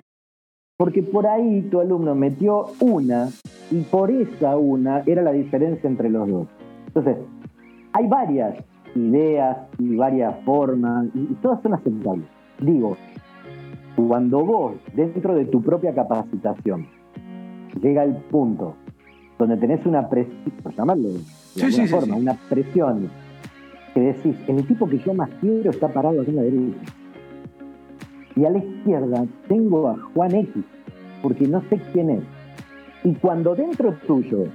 [0.77, 3.29] Porque por ahí tu alumno metió una
[3.71, 6.47] y por esa una era la diferencia entre los dos.
[6.85, 7.17] Entonces,
[7.93, 8.63] hay varias
[8.93, 12.27] ideas y varias formas y todas son aceptables.
[12.59, 12.95] Digo,
[13.95, 16.85] cuando vos, dentro de tu propia capacitación,
[17.81, 18.75] llega el punto
[19.39, 21.09] donde tenés una presión, por llamarlo
[21.55, 23.09] de alguna forma, una presión,
[23.95, 26.93] que decís, el tipo que yo más quiero está parado aquí en la derecha.
[28.37, 30.63] Y a la izquierda tengo a Juan X,
[31.23, 32.23] porque no sé quién es.
[33.03, 34.45] Y cuando dentro tuyo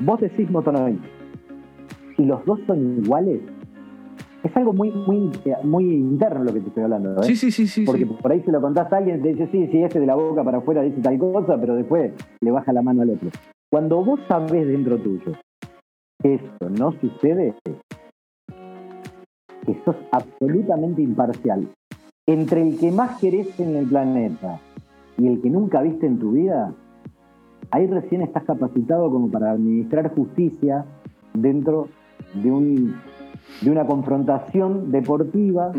[0.00, 0.98] vos decís Motonoy
[2.16, 3.40] y los dos son iguales,
[4.42, 5.30] es algo muy, muy,
[5.62, 7.20] muy interno lo que te estoy hablando.
[7.20, 7.24] ¿eh?
[7.24, 7.84] Sí, sí, sí, sí.
[7.84, 10.14] Porque por ahí se lo contás a alguien, te dice, sí, sí, ese de la
[10.14, 13.28] boca para afuera dice tal cosa, pero después le baja la mano al otro.
[13.70, 15.32] Cuando vos sabés dentro tuyo
[16.22, 17.54] que esto no sucede,
[19.66, 21.68] que sos absolutamente imparcial
[22.26, 24.60] entre el que más querés en el planeta
[25.18, 26.72] y el que nunca viste en tu vida,
[27.70, 30.84] ahí recién estás capacitado como para administrar justicia
[31.34, 31.88] dentro
[32.34, 32.94] de, un,
[33.60, 35.72] de una confrontación deportiva.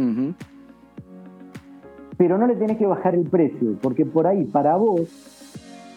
[2.18, 5.10] Pero no le tenés que bajar el precio, porque por ahí para vos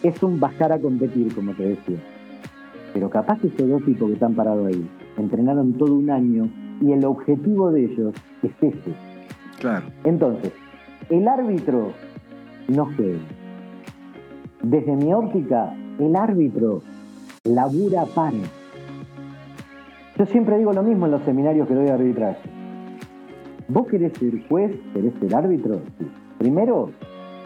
[0.01, 1.97] es un bajar a competir, como te decía.
[2.93, 4.87] Pero capaz que esos dos tipos que están parados ahí
[5.17, 6.49] entrenaron todo un año
[6.81, 9.06] y el objetivo de ellos es ese.
[9.59, 9.85] Claro.
[10.03, 10.53] Entonces,
[11.09, 11.93] el árbitro
[12.67, 13.19] no juega.
[14.61, 16.81] Desde mi óptica, el árbitro
[17.43, 18.37] labura para.
[20.17, 22.49] Yo siempre digo lo mismo en los seminarios que doy de arbitraje.
[23.67, 24.75] ¿Vos querés ser juez?
[24.93, 25.81] ¿Querés ser árbitro?
[26.37, 26.91] Primero,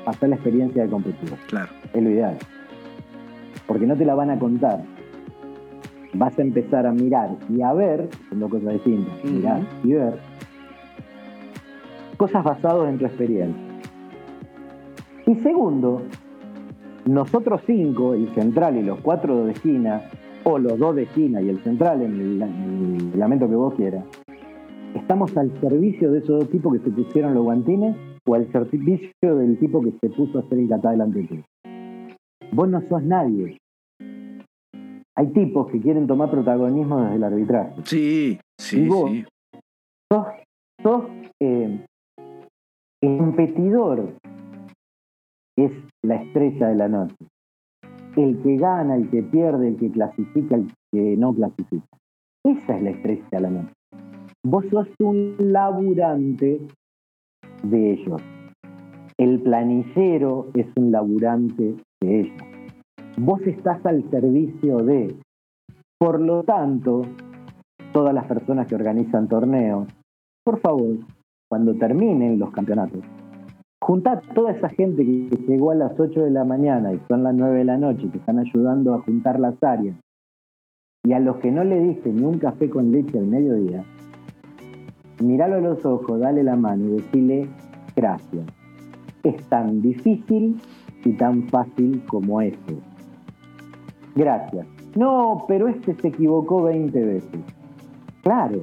[0.05, 1.29] pasar la experiencia de competir.
[1.47, 1.69] Claro.
[1.93, 2.37] Es lo ideal.
[3.67, 4.83] Porque no te la van a contar.
[6.13, 10.19] Vas a empezar a mirar y a ver, son dos cosas distintas, mirar y ver,
[12.21, 13.63] cosas basadas en tu experiencia.
[15.25, 16.03] Y segundo,
[17.07, 20.03] nosotros cinco, el central y los cuatro de esquina,
[20.43, 24.05] o los dos de esquina y el central en el, en reglamento que vos quieras,
[24.93, 27.95] estamos al servicio de esos dos tipos que se pusieron los guantines
[28.27, 31.43] o al servicio del tipo que se puso a hacer el catá delante de ti.
[32.51, 33.57] vos no sos nadie.
[35.17, 37.73] Hay tipos que quieren tomar protagonismo desde el arbitraje.
[37.83, 39.25] Sí, sí, Y vos, sí.
[40.11, 40.27] sos,
[40.83, 41.03] sos
[41.39, 41.83] eh,
[43.01, 44.13] el competidor
[45.57, 45.71] es
[46.03, 47.15] la estrella de la noche.
[48.15, 51.87] El que gana, el que pierde, el que clasifica, el que no clasifica.
[52.45, 53.73] Esa es la estrella de la noche.
[54.43, 56.61] Vos sos un laburante
[57.63, 58.21] de ellos.
[59.17, 62.41] El planillero es un laburante de ellos.
[63.17, 65.15] Vos estás al servicio de.
[65.99, 67.03] Por lo tanto,
[67.93, 69.87] todas las personas que organizan torneos,
[70.43, 70.97] por favor,
[71.51, 73.01] cuando terminen los campeonatos,
[73.81, 77.35] juntad toda esa gente que llegó a las 8 de la mañana y son las
[77.35, 79.97] 9 de la noche, que están ayudando a juntar las áreas,
[81.03, 83.83] y a los que no le diste ni un café con leche al mediodía,
[85.21, 87.49] miralo a los ojos, dale la mano y decirle
[87.97, 88.45] gracias.
[89.21, 90.57] Es tan difícil
[91.03, 92.79] y tan fácil como eso.
[94.15, 94.65] Gracias.
[94.95, 97.41] No, pero este se equivocó 20 veces.
[98.23, 98.61] Claro,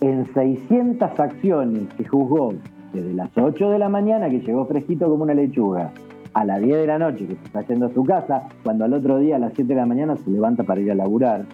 [0.00, 2.54] en 600 acciones que juzgó
[2.92, 5.92] desde las 8 de la mañana, que llegó fresquito como una lechuga,
[6.34, 8.92] a las 10 de la noche, que se está yendo a su casa, cuando al
[8.92, 11.44] otro día a las 7 de la mañana se levanta para ir a laburar.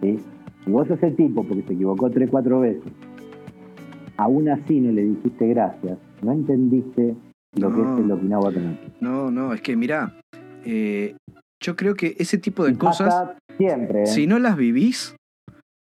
[0.00, 0.18] ¿sí?
[0.64, 2.92] Si vos el tipo, porque se equivocó 3, 4 veces,
[4.16, 7.14] aún así no le dijiste gracias, no entendiste
[7.56, 7.94] lo que No.
[7.98, 8.52] es el Okinawa.
[9.00, 10.14] No, no, es que mirá,
[10.64, 11.14] eh,
[11.60, 14.02] yo creo que ese tipo de Y cosas, siempre.
[14.02, 14.06] ¿eh?
[14.06, 15.16] si no las vivís,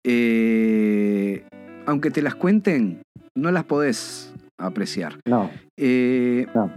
[0.07, 1.45] eh,
[1.87, 3.03] aunque te las cuenten,
[3.37, 5.19] no las podés apreciar.
[5.27, 6.73] No, Eh, no.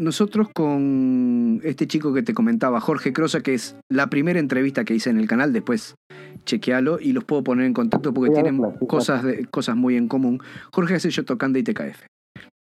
[0.00, 4.94] nosotros con este chico que te comentaba, Jorge Crosa, que es la primera entrevista que
[4.94, 5.96] hice en el canal, después
[6.44, 10.08] chequealo y los puedo poner en contacto porque Sí, tienen cosas, de- cosas muy en
[10.08, 10.40] común.
[10.72, 12.06] Jorge hace Yotocanda y TKF.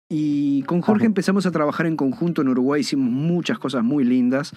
[0.10, 1.08] Y con Jorge Ajá.
[1.08, 4.54] empezamos a trabajar en conjunto en Uruguay, hicimos muchas cosas muy lindas.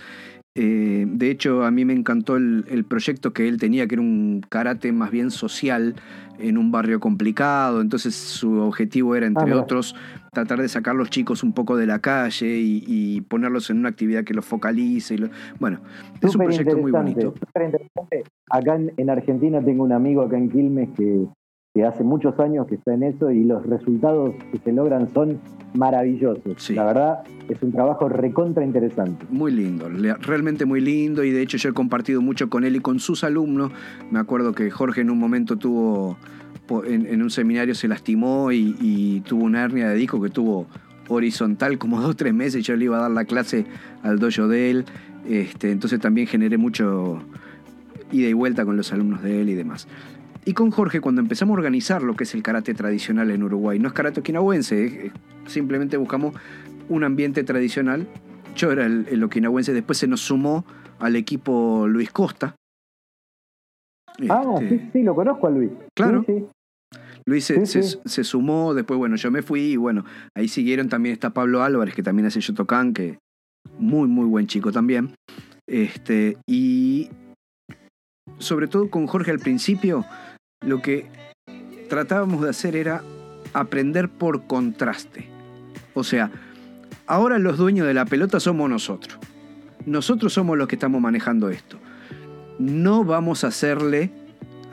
[0.60, 4.02] Eh, de hecho, a mí me encantó el, el proyecto que él tenía, que era
[4.02, 5.94] un karate más bien social
[6.40, 7.80] en un barrio complicado.
[7.80, 9.94] Entonces su objetivo era, entre Ah, otros,
[10.32, 13.88] tratar de sacar los chicos un poco de la calle y, y ponerlos en una
[13.90, 15.14] actividad que los focalice.
[15.14, 15.30] y lo-
[15.60, 15.78] bueno,
[16.16, 17.34] es un proyecto muy bonito.
[18.50, 21.26] Acá en, en Argentina tengo un amigo acá en Quilmes que,
[21.74, 25.38] que hace muchos años que está en eso y los resultados que se logran son
[25.74, 26.42] maravillosos.
[26.56, 26.74] Sí.
[26.74, 27.18] La verdad
[27.48, 29.26] es un trabajo recontra interesante.
[29.30, 29.88] Muy lindo,
[30.20, 33.22] realmente muy lindo y de hecho yo he compartido mucho con él y con sus
[33.22, 33.70] alumnos.
[34.10, 36.16] Me acuerdo que Jorge en un momento tuvo,
[36.86, 40.66] en, en un seminario se lastimó y, y tuvo una hernia de disco que tuvo
[41.08, 42.64] horizontal como dos o tres meses.
[42.64, 43.66] Yo le iba a dar la clase
[44.02, 44.84] al dojo de él,
[45.28, 47.20] este, entonces también generé mucho
[48.10, 49.86] ida y vuelta con los alumnos de él y demás.
[50.48, 53.78] Y con Jorge, cuando empezamos a organizar lo que es el karate tradicional en Uruguay,
[53.78, 55.12] no es karate okinawense,
[55.46, 56.34] simplemente buscamos
[56.88, 58.06] un ambiente tradicional.
[58.56, 60.64] Yo era el, el okinawense, después se nos sumó
[61.00, 62.56] al equipo Luis Costa.
[64.30, 65.70] Ah, Este, sí, sí, lo conozco a Luis.
[65.94, 66.24] Claro.
[66.26, 66.46] Sí, sí.
[67.26, 67.98] Luis se, Sí, se- sí.
[68.06, 70.88] se sumó, después, bueno, yo me fui y bueno, ahí siguieron.
[70.88, 73.18] También está Pablo Álvarez, que también hace Yotokan, que
[73.78, 75.10] muy, muy buen chico también.
[75.68, 77.10] Este, y
[78.38, 80.04] sobre todo con Jorge al principio,
[80.60, 81.06] lo que
[81.88, 83.02] tratábamos de hacer era
[83.52, 85.28] aprender por contraste.
[85.94, 86.30] O sea,
[87.06, 89.18] ahora los dueños de la pelota somos nosotros.
[89.86, 91.78] Nosotros somos los que estamos manejando esto.
[92.58, 94.10] No vamos a hacerle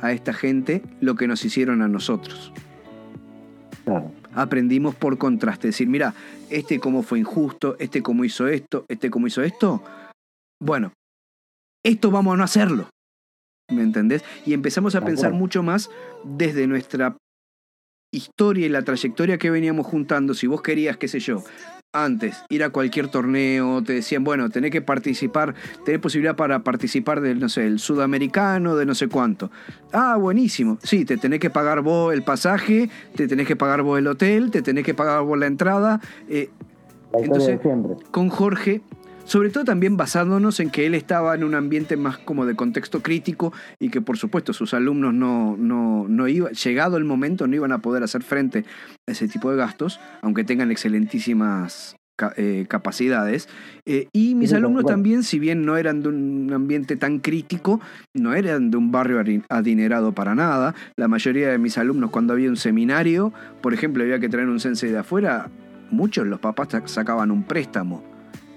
[0.02, 2.52] a esta gente lo que nos hicieron a nosotros.
[3.86, 4.12] Claro.
[4.34, 5.68] Aprendimos por contraste.
[5.68, 6.14] Decir, mira,
[6.49, 9.82] este cómo fue injusto, este cómo hizo esto, este cómo hizo esto.
[10.60, 10.91] Bueno,
[11.84, 12.90] esto vamos a no hacerlo.
[13.70, 14.24] ¿Me entendés?
[14.46, 15.40] Y empezamos a De pensar acuerdo.
[15.40, 15.90] mucho más
[16.24, 17.18] desde nuestra
[18.12, 20.34] historia y la trayectoria que veníamos juntando.
[20.34, 21.44] Si vos querías, qué sé yo,
[21.92, 27.22] antes ir a cualquier torneo, te decían, bueno, tenés que participar, tenés posibilidad para participar
[27.22, 29.50] del, no sé, el sudamericano, de no sé cuánto.
[29.92, 30.78] Ah, buenísimo.
[30.84, 34.52] Sí, te tenés que pagar vos el pasaje, te tenés que pagar vos el hotel,
[34.52, 36.00] te tenés que pagar vos la entrada.
[36.30, 36.50] Eh,
[37.14, 37.60] Entonces-
[38.12, 38.82] con Jorge,
[39.26, 43.02] sobre todo también basándonos en que él estaba en un ambiente más como de contexto
[43.02, 47.56] crítico y que por supuesto sus alumnos no, no, no iba, llegado el momento, no
[47.56, 48.65] iban a poder hacer frente
[49.07, 51.95] a ese tipo de gastos, aunque tengan excelentísimas
[52.38, 53.49] eh, capacidades.
[53.85, 57.81] Eh, y mis Sí, alumnos también, si bien no eran de un ambiente tan crítico,
[58.14, 60.76] no eran de un barrio adinerado para nada.
[60.95, 64.60] La mayoría de mis alumnos cuando había un seminario, por ejemplo, había que traer un
[64.61, 65.49] sensei de afuera,
[65.91, 68.02] muchos los papás sa- sacaban un préstamo,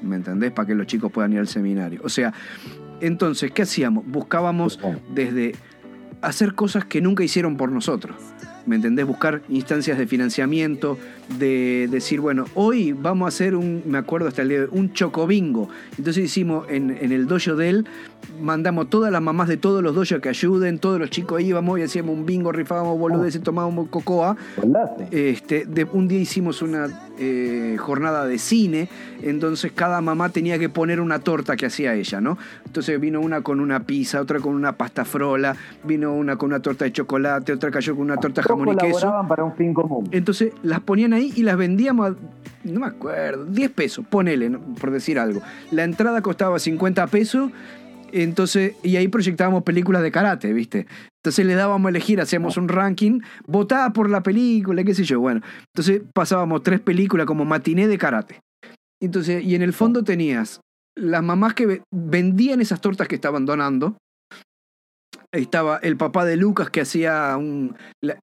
[0.02, 0.52] ¿me entendés?
[0.52, 2.00] Para que los chicos puedan ir al seminario.
[2.04, 2.32] O sea,
[3.00, 4.06] entonces, ¿qué hacíamos?
[4.06, 4.78] Buscábamos
[5.14, 5.54] desde
[6.20, 8.16] hacer cosas que nunca hicieron por nosotros.
[8.66, 9.06] ¿Me entendés?
[9.06, 10.98] Buscar instancias de financiamiento,
[11.38, 14.70] de decir, bueno, hoy vamos a hacer un, me acuerdo hasta el día de hoy,
[14.72, 15.70] un chocobingo.
[15.96, 17.86] Entonces hicimos en, en el dojo de él,
[18.40, 21.82] mandamos todas las mamás de todos los dojos que ayuden, todos los chicos íbamos y
[21.82, 24.36] hacíamos un bingo, rifábamos boludeces, tomábamos cocoa.
[25.10, 26.88] Este, de, un día hicimos una
[27.18, 28.88] eh, jornada de cine,
[29.22, 32.38] entonces cada mamá tenía que poner una torta que hacía ella, ¿no?
[32.64, 36.60] Entonces vino una con una pizza, otra con una pasta frola, vino una con una
[36.60, 39.12] torta de chocolate, otra cayó con una torta jamón y queso.
[39.28, 40.08] para un fin común.
[40.12, 42.14] Entonces las ponían ahí y las vendíamos a,
[42.64, 44.50] no me acuerdo, 10 pesos, ponele,
[44.80, 45.40] por decir algo.
[45.70, 47.50] La entrada costaba 50 pesos
[48.12, 50.86] entonces, y ahí proyectábamos películas de karate, ¿viste?
[51.22, 55.20] Entonces le dábamos a elegir, hacíamos un ranking, votaba por la película, qué sé yo.
[55.20, 55.40] Bueno,
[55.74, 58.40] entonces pasábamos tres películas como matiné de karate.
[59.01, 60.60] Entonces, y en el fondo tenías
[60.97, 63.97] las mamás que vendían esas tortas que estaban donando,
[65.32, 67.76] estaba el papá de Lucas que hacía un.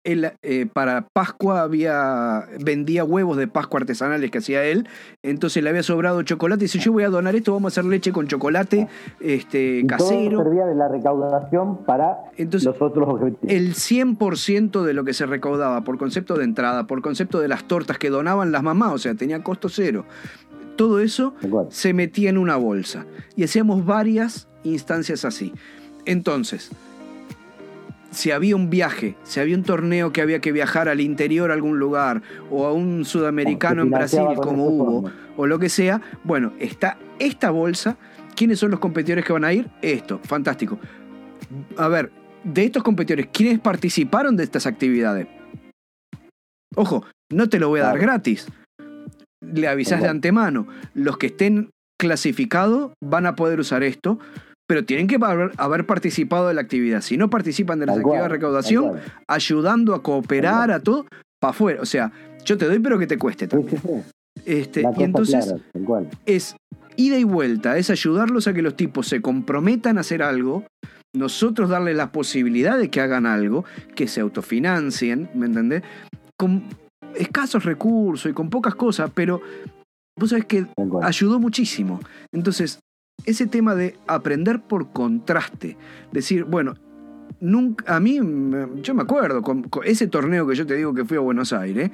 [0.03, 2.45] Él, eh, para Pascua había.
[2.59, 4.87] vendía huevos de Pascua artesanales que hacía él.
[5.21, 6.63] Entonces le había sobrado chocolate.
[6.63, 8.87] Y dice: Yo voy a donar esto, vamos a hacer leche con chocolate
[9.19, 10.37] este, casero.
[10.37, 13.53] Todo servía de la recaudación para los otros objetivos.
[13.53, 17.65] El 100% de lo que se recaudaba por concepto de entrada, por concepto de las
[17.65, 20.05] tortas que donaban las mamás, o sea, tenía costo cero.
[20.75, 21.33] Todo eso
[21.69, 23.05] se metía en una bolsa.
[23.35, 25.53] Y hacíamos varias instancias así.
[26.05, 26.71] Entonces,
[28.15, 31.53] si había un viaje, si había un torneo que había que viajar al interior a
[31.53, 36.53] algún lugar, o a un sudamericano en Brasil como hubo, o lo que sea, bueno,
[36.59, 37.97] está esta bolsa.
[38.35, 39.69] ¿Quiénes son los competidores que van a ir?
[39.81, 40.79] Esto, fantástico.
[41.77, 42.11] A ver,
[42.43, 45.27] de estos competidores, ¿quiénes participaron de estas actividades?
[46.75, 48.47] Ojo, no te lo voy a dar gratis.
[49.41, 50.67] Le avisas de antemano.
[50.93, 51.69] Los que estén
[51.99, 54.19] clasificados van a poder usar esto
[54.67, 57.01] pero tienen que haber, participado de la actividad.
[57.01, 61.05] Si no participan de la actividad de recaudación, ayudando a cooperar a todo,
[61.39, 61.81] para afuera.
[61.81, 62.11] O sea,
[62.45, 63.79] yo te doy, pero que te cueste también.
[64.45, 65.55] Este, y entonces
[66.25, 66.55] es
[66.97, 70.65] ida y vuelta, es ayudarlos a que los tipos se comprometan a hacer algo,
[71.13, 73.65] nosotros darles la posibilidad de que hagan algo,
[73.95, 75.83] que se autofinancien, ¿me entendés?
[76.37, 76.65] Con
[77.15, 79.41] escasos recursos y con pocas cosas, pero
[80.17, 80.67] vos sabés que
[81.01, 81.99] ayudó muchísimo.
[82.31, 82.79] Entonces,
[83.25, 85.77] ese tema de aprender por contraste.
[86.11, 86.75] Decir, bueno,
[87.39, 88.19] nunca, a mí,
[88.81, 91.91] yo me acuerdo, con, ese torneo que yo te digo que fui a Buenos Aires,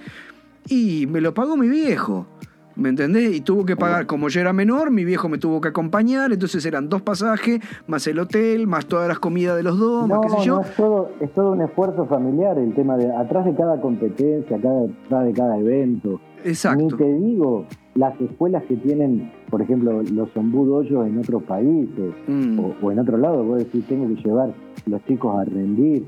[0.68, 2.28] y me lo pagó mi viejo.
[2.76, 3.36] ¿Me entendés?
[3.36, 6.66] Y tuvo que pagar, como yo era menor, mi viejo me tuvo que acompañar, entonces
[6.66, 10.30] eran dos pasajes, más el hotel, más todas las comidas de los dos, más qué
[10.30, 10.62] sé yo.
[10.62, 15.26] es, todo, es todo un esfuerzo familiar el tema de atrás de cada competencia, atrás
[15.26, 16.22] de cada evento.
[16.46, 16.84] Exacto.
[16.84, 17.66] Ni te digo
[17.96, 22.60] las escuelas que tienen, por ejemplo, los ombud en otros países mm.
[22.82, 24.54] o, en otro lado, vos decís, tengo que llevar
[24.86, 26.06] los chicos a rendir.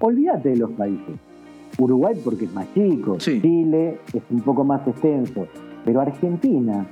[0.00, 1.16] Olvídate de los países.
[1.76, 5.48] Uruguay porque es más chico, Chile es un poco más extenso,
[5.84, 6.86] pero Argentina,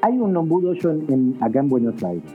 [0.00, 0.74] hay un ombud
[1.08, 2.34] en, acá en Buenos Aires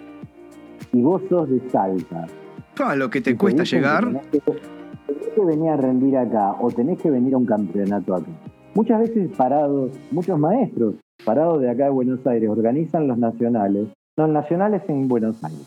[0.93, 2.27] y vos sos de Salta.
[2.75, 4.21] Claro, lo que te cuesta llegar.
[4.31, 8.27] tenés que venir a rendir acá o tenés que venir a un campeonato acá
[8.75, 10.95] Muchas veces parados, muchos maestros
[11.25, 13.87] parados de acá de Buenos Aires organizan los nacionales,
[14.17, 15.65] los nacionales en Buenos Aires.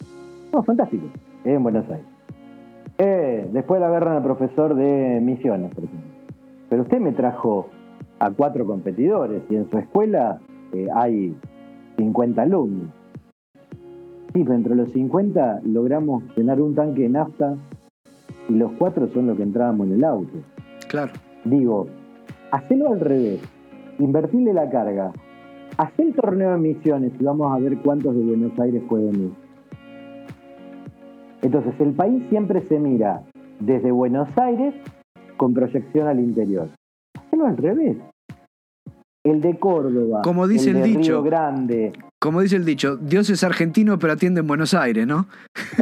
[0.52, 1.06] No, fantástico,
[1.44, 2.06] en Buenos Aires.
[2.98, 6.10] Eh, después la agarran al profesor de misiones, por ejemplo.
[6.68, 7.68] Pero usted me trajo
[8.18, 10.40] a cuatro competidores y en su escuela
[10.72, 11.36] eh, hay
[11.96, 12.88] 50 alumnos.
[14.32, 17.56] Sí, pero entre los 50 logramos llenar un tanque de nafta
[18.48, 20.38] y los cuatro son los que entrábamos en el auto.
[20.88, 21.12] Claro.
[21.44, 21.86] Digo,
[22.50, 23.40] hacelo al revés,
[23.98, 25.12] invertirle la carga,
[25.76, 29.32] haz el torneo de misiones y vamos a ver cuántos de Buenos Aires pueden ir.
[31.42, 33.22] Entonces, el país siempre se mira
[33.60, 34.74] desde Buenos Aires
[35.36, 36.68] con proyección al interior.
[37.18, 37.96] Hacelo al revés.
[39.24, 41.92] El de Córdoba, como dice el, dicho, Grande.
[42.20, 45.26] Como dice el dicho, Dios es argentino pero atiende en Buenos Aires, ¿no?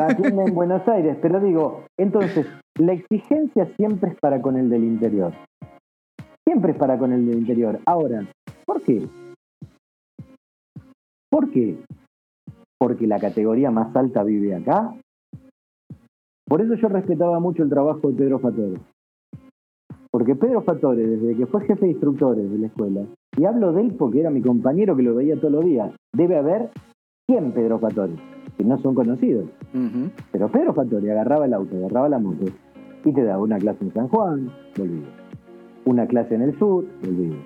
[0.01, 2.47] Atiende en Buenos Aires, pero digo, entonces,
[2.79, 5.33] la exigencia siempre es para con el del interior.
[6.47, 7.81] Siempre es para con el del interior.
[7.85, 8.25] Ahora,
[8.65, 9.09] ¿por qué?
[11.33, 11.79] ¿Por qué?
[12.79, 14.95] Porque la categoría más alta vive acá.
[16.47, 18.79] Por eso yo respetaba mucho el trabajo de Pedro Fatore.
[20.11, 23.07] Porque Pedro Fatore, desde que fue jefe de instructores de la escuela,
[23.39, 26.37] y hablo de él porque era mi compañero que lo veía todos los días, debe
[26.37, 26.69] haber
[27.31, 28.13] 100 Pedro Fatore,
[28.59, 29.47] que no son conocidos.
[30.33, 32.45] Pero Pedro Fatore agarraba el auto, agarraba la moto
[33.07, 35.23] y te daba una clase en San Juan, volvía
[35.85, 37.37] una clase en el sur, volvía.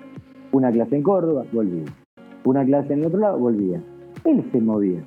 [0.51, 1.85] Una clase en Córdoba, volvía.
[2.43, 3.81] Una clase en el otro lado, volvía.
[4.23, 5.01] Él se movía.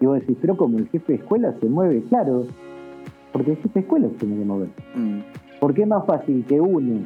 [0.00, 2.46] Y vos decís, pero como el jefe de escuela se mueve, claro,
[3.32, 4.68] porque el jefe de escuela se tiene que mover.
[4.94, 5.18] Mm.
[5.60, 7.02] ¿Por qué es más fácil que uno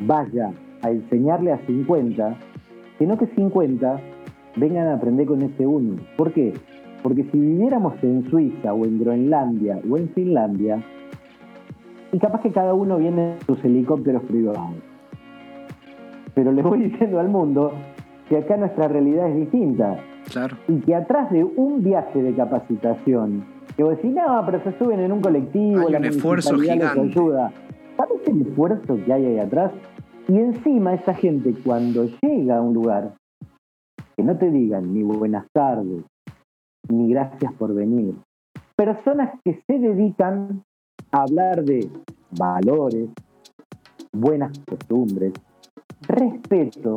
[0.00, 2.36] vaya a enseñarle a 50
[2.98, 4.00] que no que 50
[4.56, 5.96] vengan a aprender con ese uno?
[6.16, 6.54] ¿Por qué?
[7.02, 10.82] Porque si viviéramos en Suiza o en Groenlandia o en Finlandia,
[12.12, 14.74] y capaz que cada uno viene en sus helicópteros privados.
[16.34, 17.72] Pero le voy diciendo al mundo
[18.28, 19.98] que acá nuestra realidad es distinta.
[20.30, 20.56] Claro.
[20.68, 23.44] Y que atrás de un viaje de capacitación,
[23.76, 26.72] que vos decís, no, pero se suben en un colectivo, Hay la un esfuerzo les
[26.72, 27.00] gigante.
[27.00, 27.52] ayuda.
[27.96, 29.72] ¿Sabes el esfuerzo que hay ahí atrás?
[30.28, 33.14] Y encima esa gente cuando llega a un lugar,
[34.16, 36.02] que no te digan ni buenas tardes,
[36.88, 38.14] ni gracias por venir.
[38.74, 40.62] Personas que se dedican
[41.12, 41.88] a hablar de
[42.36, 43.08] valores,
[44.12, 45.32] buenas costumbres,
[46.08, 46.96] respeto,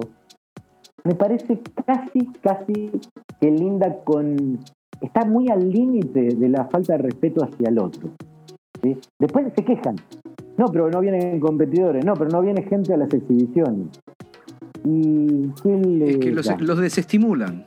[1.03, 2.91] me parece casi, casi
[3.39, 4.59] que linda con...
[5.01, 8.09] Está muy al límite de la falta de respeto hacia el otro.
[8.83, 8.97] ¿sí?
[9.17, 9.95] Después se quejan.
[10.57, 12.03] No, pero no vienen competidores.
[12.03, 13.87] No, pero no viene gente a las exhibiciones.
[14.83, 16.57] ¿Y qué le Es que los, da?
[16.59, 17.65] los desestimulan.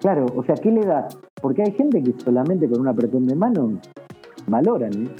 [0.00, 1.08] Claro, o sea, ¿qué le da?
[1.40, 3.78] Porque hay gente que solamente con un apretón de mano
[4.46, 5.10] valoran, ¿eh?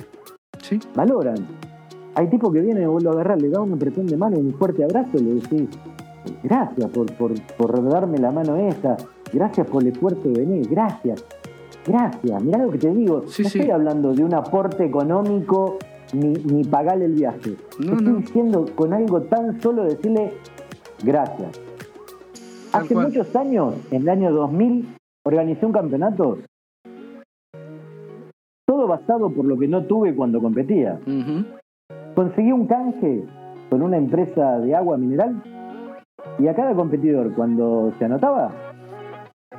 [0.63, 0.79] ¿Sí?
[0.95, 1.47] Valoran.
[2.15, 4.85] Hay tipos que vienen, vos lo agarrás, le da un apretón de mano, un fuerte
[4.85, 5.69] abrazo y le decís,
[6.43, 8.97] gracias por, por, por darme la mano esa,
[9.33, 11.25] gracias por el esfuerzo de venir, gracias,
[11.87, 12.43] gracias.
[12.43, 13.59] Mirá lo que te digo, Sí, no sí.
[13.59, 15.79] estoy hablando de un aporte económico
[16.13, 17.57] ni, ni pagarle el viaje.
[17.81, 18.19] No, estoy no.
[18.19, 20.33] diciendo con algo tan solo decirle
[21.03, 21.61] gracias.
[22.73, 23.07] Tal Hace cual.
[23.09, 24.89] muchos años, en el año 2000,
[25.25, 26.39] organizé un campeonato.
[28.67, 30.99] Todo basado por lo que no tuve cuando competía.
[32.15, 33.25] Conseguí un canje
[33.71, 35.43] con una empresa de agua mineral
[36.39, 38.51] y a cada competidor cuando se anotaba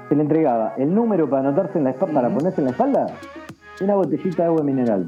[0.09, 3.07] se le entregaba el número para anotarse en la espalda, para ponerse en la espalda
[3.79, 5.07] y una botellita de agua mineral.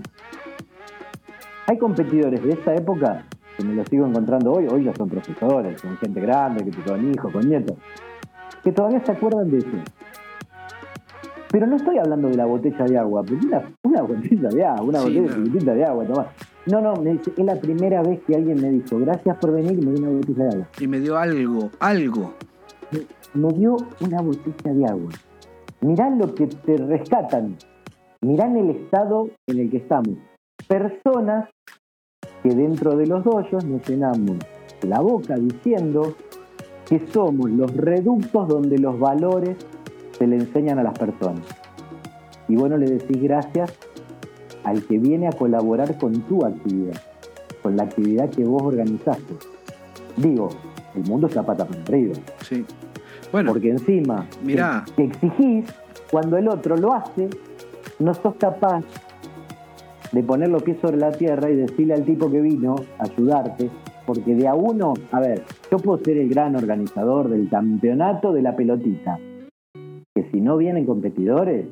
[1.68, 3.24] Hay competidores de esa época
[3.58, 7.12] que me los sigo encontrando hoy, hoy ya son profesores, son gente grande, que con
[7.14, 7.78] hijos, con nietos,
[8.64, 9.68] que todavía se acuerdan de eso.
[11.52, 14.82] Pero no estoy hablando de la botella de agua, porque una, una botella de agua,
[14.84, 15.44] una Sí, botella no.
[15.46, 16.26] chiquitita de agua, tomá.
[16.66, 19.74] No, no, me dice, es la primera vez que alguien me dijo, gracias por venir
[19.74, 20.68] y me dio una botella de agua.
[20.80, 22.34] Y me dio algo, algo.
[23.34, 25.12] Me dio una botella de agua.
[25.82, 27.58] Mirá lo que te rescatan.
[28.22, 30.18] Mirá en el estado en el que estamos.
[30.68, 31.50] Personas
[32.44, 34.38] que dentro de los doyos nos llenamos
[34.82, 36.16] la boca diciendo
[36.88, 39.58] que somos los reductos donde los valores
[40.18, 41.46] se le enseñan a las personas.
[42.48, 43.78] Y bueno, le decís gracias
[44.64, 47.00] al que viene a colaborar con tu actividad,
[47.62, 49.34] con la actividad que vos organizaste.
[50.18, 50.50] Digo,
[50.96, 52.14] el mundo está pata para arriba.
[52.42, 52.66] Sí.
[53.32, 54.84] Bueno, Porque encima mirá.
[54.96, 55.66] que exigís,
[56.12, 57.30] cuando el otro lo hace,
[58.00, 58.84] no sos capaz
[60.12, 63.70] de poner los pies sobre la tierra y decirle al tipo que vino a ayudarte,
[64.08, 68.42] porque de a uno, a ver, yo puedo ser el gran organizador del campeonato de
[68.42, 69.20] la pelotita,
[70.16, 71.68] que si no vienen competidores,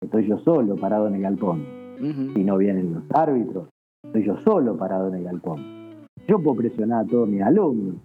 [0.00, 1.75] estoy yo solo parado en el galpón.
[2.00, 2.32] Ujú.
[2.34, 3.68] Si no vienen los árbitros,
[4.04, 5.60] estoy yo solo parado en el galpón.
[6.28, 7.96] Yo puedo presionar a todos mis alumnos,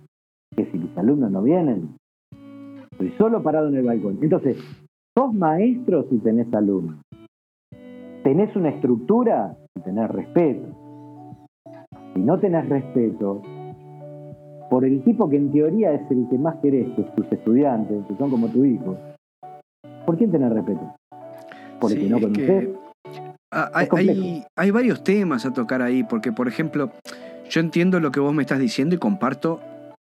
[0.55, 1.95] que si mis alumnos no vienen,
[2.91, 4.19] estoy solo parado en el balcón.
[4.21, 4.57] Entonces,
[5.17, 6.97] sos maestro si tenés alumnos.
[8.23, 10.67] Tenés una estructura y tenés respeto.
[12.13, 13.41] Si no tenés respeto,
[14.69, 18.05] por el tipo que en teoría es el que más querés, que es tus estudiantes,
[18.07, 18.95] que son como tu hijo,
[20.05, 20.81] ¿por quién tenés respeto?
[21.79, 22.45] ¿Por el Sí, que no es conocés?
[22.47, 22.80] que, ah,
[23.51, 24.21] hay, complejo.
[24.21, 26.91] hay- hay varios temas a tocar ahí, porque por ejemplo,
[27.49, 29.59] yo entiendo lo que vos me estás diciendo y comparto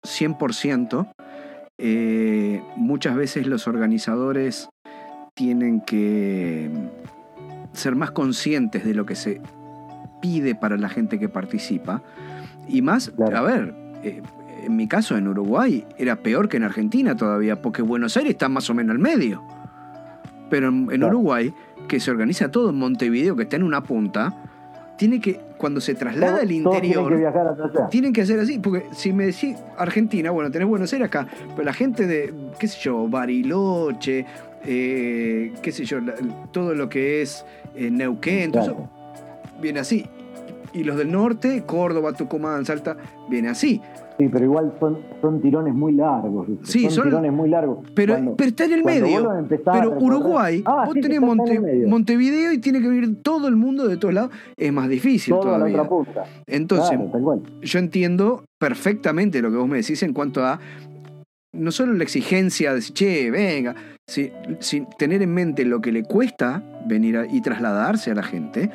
[0.03, 1.07] 100%.
[1.79, 4.69] Eh, muchas veces los organizadores
[5.35, 6.71] tienen que
[7.73, 9.41] ser más conscientes de lo que se
[10.23, 12.03] pide para la gente que participa.
[12.69, 13.37] Y más, Claro.
[13.37, 14.23] a ver, eh,
[14.65, 18.49] en mi caso en Uruguay era peor que en Argentina todavía, porque Buenos Aires está
[18.49, 19.43] más o menos al medio.
[20.49, 21.09] Pero en, en Claro.
[21.09, 21.53] Uruguay,
[21.89, 24.35] que se organiza todo en Montevideo, que está en una punta,
[24.97, 27.21] tiene que, cuando se traslada al tienen interior,
[27.73, 31.27] que tienen que hacer así, porque si me decís Argentina, bueno, tenés Buenos Aires acá,
[31.55, 34.25] pero la gente de, qué sé yo, Bariloche,
[34.65, 36.15] eh, qué sé yo, la-
[36.53, 37.45] todo lo que es
[37.77, 38.79] eh, Neuquén, todo Claro.
[38.79, 38.91] eso,
[39.61, 40.07] viene así.
[40.73, 42.97] Y los del norte, Córdoba, Tucumán, Salta,
[43.29, 43.81] viene así.
[44.17, 46.47] Sí, pero igual son, son tirones muy largos.
[46.63, 47.79] Sí, son, son- tirones muy largos.
[47.97, 49.29] Pero, Cuando- pero está en el medio.
[49.73, 51.85] Pero Uruguay, Ah, vos sí, tenés Monte-.
[51.87, 54.31] Montevideo y tiene que venir todo el mundo de todos lados.
[54.57, 55.77] Es más difícil todo a la todavía.
[55.83, 56.25] otra punta.
[56.47, 60.61] Entonces, Claro, yo entiendo perfectamente lo que vos me decís en cuanto a
[61.53, 63.75] no solo la exigencia de decir, che, venga,
[64.09, 64.31] si,
[64.61, 68.71] sin tener en mente lo que le cuesta venir a- y trasladarse a la gente,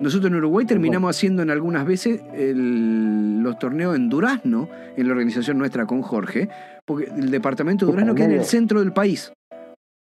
[0.00, 5.58] Nosotros en Uruguay terminamos haciendo en algunas veces los torneos en Durazno, en la organización
[5.58, 6.48] nuestra con Jorge,
[6.86, 9.30] porque el departamento de Durazno queda en el centro del país.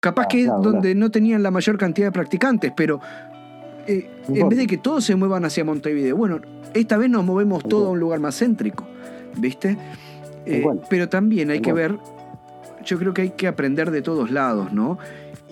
[0.01, 2.99] Capaz que es donde no tenían la mayor cantidad de practicantes, pero
[3.87, 6.41] eh, en vez de que todos se muevan hacia Montevideo, bueno,
[6.73, 8.85] esta vez nos movemos todo a un lugar más céntrico,
[9.37, 9.77] ¿viste?
[10.45, 11.97] Eh, pero también hay que ver,
[12.83, 14.97] yo creo que hay que aprender de todos lados, ¿no?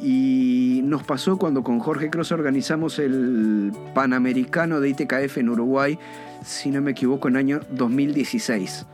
[0.02, 6.00] Y nos pasó cuando con Jorge Cross organizamos el Panamericano de ITKF en Uruguay,
[6.44, 8.86] si no me equivoco, en año 2016.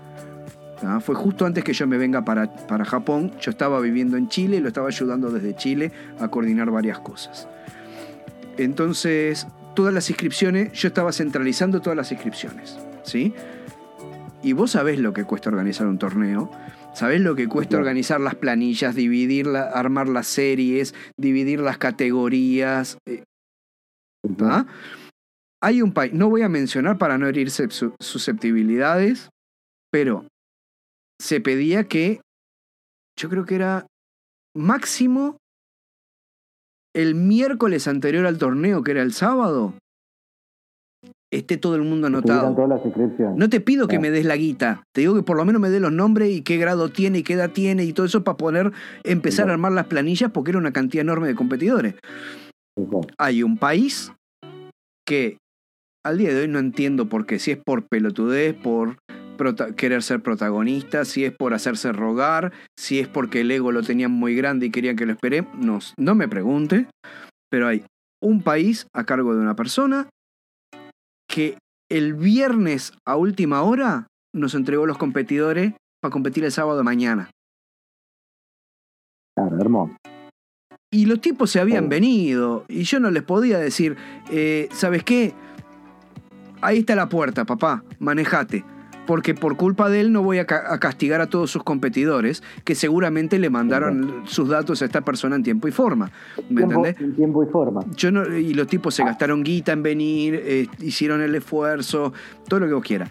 [0.84, 1.00] ¿Ah?
[1.00, 3.32] Fue justo antes que yo me venga para, para Japón.
[3.40, 7.48] Yo estaba viviendo en Chile y lo estaba ayudando desde Chile a coordinar varias cosas.
[8.58, 12.78] Entonces, todas las inscripciones, yo estaba centralizando todas las inscripciones.
[13.04, 13.34] ¿sí?
[14.44, 16.52] Y vos sabés lo que cuesta organizar un torneo.
[16.98, 22.98] Sabés lo que cuesta organizar las planillas, dividir, armar las series, dividir las categorías.
[23.08, 23.24] Eh,
[24.42, 24.66] ¿ah?
[25.62, 29.30] Hay un país, no voy a mencionar para no herir susceptibilidades,
[29.92, 30.26] pero
[31.22, 32.20] se pedía que,
[33.16, 33.86] yo creo que era
[34.56, 35.38] máximo
[36.96, 39.76] el miércoles anterior al torneo, que era el sábado,
[41.32, 42.56] esté todo el mundo anotado.
[43.36, 45.70] no te pido que me des la guita, te digo que por lo menos me
[45.70, 48.38] dé los nombres y qué grado tiene y qué edad tiene y todo eso para
[48.38, 48.72] poder
[49.04, 51.96] empezar a armar las planillas porque era una cantidad enorme de competidores.
[53.18, 54.14] Hay un país
[55.06, 55.38] que
[56.06, 58.98] al día de hoy no entiendo por qué, si es por pelotudez, por
[59.76, 64.12] querer ser protagonista, si es por hacerse rogar, si es porque el ego lo tenían
[64.12, 66.88] muy grande y querían que lo espere, no, no me pregunte,
[67.52, 67.84] pero hay
[68.22, 70.10] un país a cargo de una persona
[71.38, 76.84] que el viernes a última hora nos entregó los competidores para competir el sábado de
[76.84, 77.30] mañana.
[79.36, 79.96] Claro, hermoso.
[80.92, 83.98] Y los tipos se habían venido y yo no les podía decir,
[84.32, 85.36] eh, ¿sabes qué?
[86.62, 88.66] Ahí está la puerta, papá, manejate
[89.08, 93.40] porque por culpa de él no voy a, castigar a todos sus competidores que seguramente
[93.40, 96.12] le mandaron sus datos a esta persona en tiempo y forma.
[96.50, 97.00] ¿Me entendés?
[97.00, 97.84] En tiempo y forma.
[97.96, 102.14] Yo y los tipos se gastaron guita en venir, eh, hicieron el esfuerzo,
[102.48, 103.10] todo lo que vos quieras.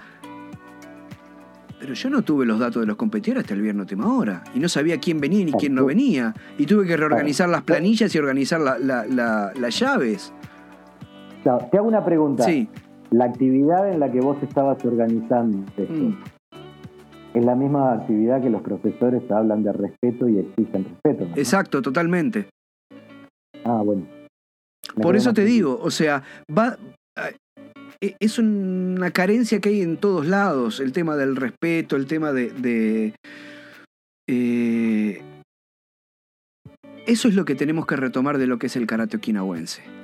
[1.81, 4.45] Pero yo no tuve los datos de los competidores hasta el viernes última hora.
[4.55, 6.35] Y no sabía quién venía ni quién no venía.
[6.59, 10.33] Y tuve que reorganizar las planillas y organizar las llaves.
[11.43, 12.45] te hago una pregunta.
[12.45, 12.69] Sí
[13.11, 16.15] la actividad en la que vos estabas organizando mm.
[17.35, 21.29] es la misma actividad que los profesores hablan de respeto y exigen respeto.
[21.37, 22.49] Exacto, totalmente.
[23.65, 24.07] Ah, bueno.
[25.01, 26.23] Por eso te digo, o sea,
[26.57, 26.79] va,
[28.01, 32.33] eh, es una carencia que hay en todos lados, el tema del respeto, el tema
[32.33, 33.15] de...
[34.29, 35.23] eh,
[37.07, 39.96] eso es lo que tenemos que retomar de lo que es el karate okinawense.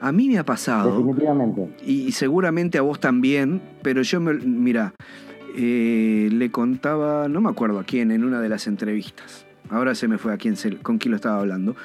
[0.00, 0.90] A mí me ha pasado.
[0.90, 1.68] Definitivamente.
[1.84, 4.34] Y, seguramente a vos también, pero yo me.
[4.34, 4.94] Mira,
[5.56, 9.46] eh, le contaba, no me acuerdo a quién, en una de las entrevistas.
[9.70, 11.76] Ahora se me fue a quién con quién lo estaba hablando.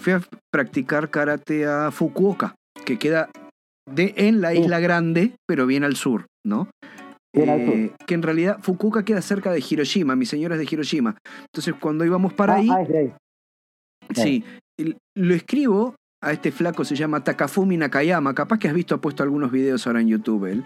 [0.00, 0.22] Fui a
[0.52, 2.54] practicar karate a Fukuoka,
[2.84, 3.30] que queda
[3.90, 6.68] de, en la isla grande, pero bien al sur, ¿no?
[7.34, 11.16] Eh, que en realidad Fukuoka queda cerca de Hiroshima, mi señora es de Hiroshima.
[11.52, 13.12] Entonces cuando íbamos para ah, ahí, ah, ahí.
[14.14, 14.44] Sí,
[15.16, 18.34] lo escribo a este flaco se llama Takafumi Nakayama.
[18.34, 20.46] Capaz que has visto, ha puesto algunos videos ahora en YouTube.
[20.46, 20.64] Él.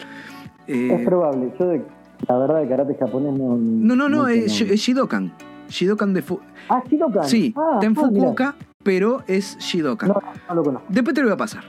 [0.66, 1.52] Eh, es probable.
[1.58, 1.82] Yo, de,
[2.28, 3.56] la verdad, de karate japonés no.
[3.56, 5.32] No, no, no, es, Shidokan.
[5.68, 7.24] Shidokan de Fu Ah, Shidokan.
[7.24, 10.08] Sí, ah, está en ah, Fukuoka, pero es Shidokan.
[10.08, 10.86] No, no lo conozco.
[10.88, 11.64] Después te lo voy a pasar.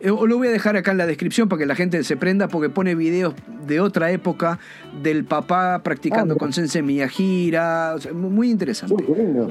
[0.00, 2.16] Eh, o lo voy a dejar acá en la descripción para que la gente se
[2.16, 3.34] prenda porque pone videos
[3.66, 4.58] de otra época
[5.02, 7.96] del papá practicando ah, con Sensei Miyajira.
[8.14, 9.04] muy interesante.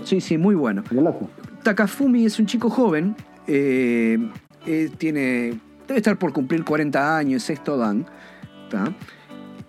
[0.03, 0.83] Sí, sí, muy bueno.
[1.63, 3.15] Takafumi es un chico joven
[3.47, 4.17] eh,
[4.65, 8.05] eh, tiene, debe estar por cumplir 40 años, sexto dan.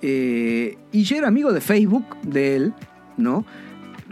[0.03, 2.75] Eh, y yo era amigo de Facebook de él,
[3.17, 3.45] ¿no?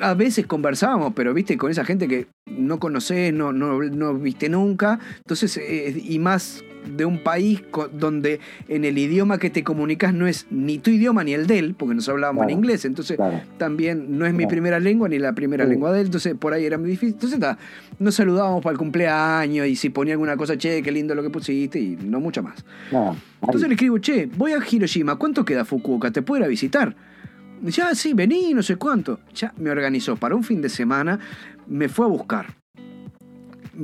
[0.00, 4.48] A veces conversábamos, pero viste, con esa gente que no conoces, no, no, no viste
[4.48, 5.00] nunca.
[5.18, 5.58] Entonces,
[6.04, 10.78] y más de un país donde en el idioma que te comunicas no es ni
[10.78, 13.18] tu idioma ni el de él, porque nos hablábamos en inglés, entonces
[13.58, 16.64] también no es mi primera lengua ni la primera lengua de él, entonces por ahí
[16.64, 17.14] era muy difícil.
[17.14, 17.40] Entonces
[17.98, 21.30] nos saludábamos para el cumpleaños y si ponía alguna cosa, che, qué lindo lo que
[21.30, 22.64] pusiste y no mucho más.
[23.42, 26.10] entonces le escribo, che, voy a Hiroshima, ¿cuánto queda Fukuoka?
[26.10, 26.94] ¿Te puedo ir a visitar?
[27.62, 29.20] Ya, sí, vení, no sé cuánto.
[29.34, 31.18] Ya me organizó para un fin de semana,
[31.66, 32.65] me fue a buscar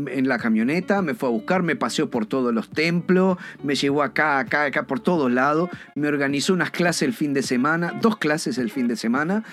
[0.09, 4.03] en la camioneta, me fue a buscar, me paseó por todos los templos, me llevó
[4.03, 8.17] acá, acá, acá, por todos lados, me organizó unas clases el fin de semana, dos
[8.17, 9.45] clases el fin de semana,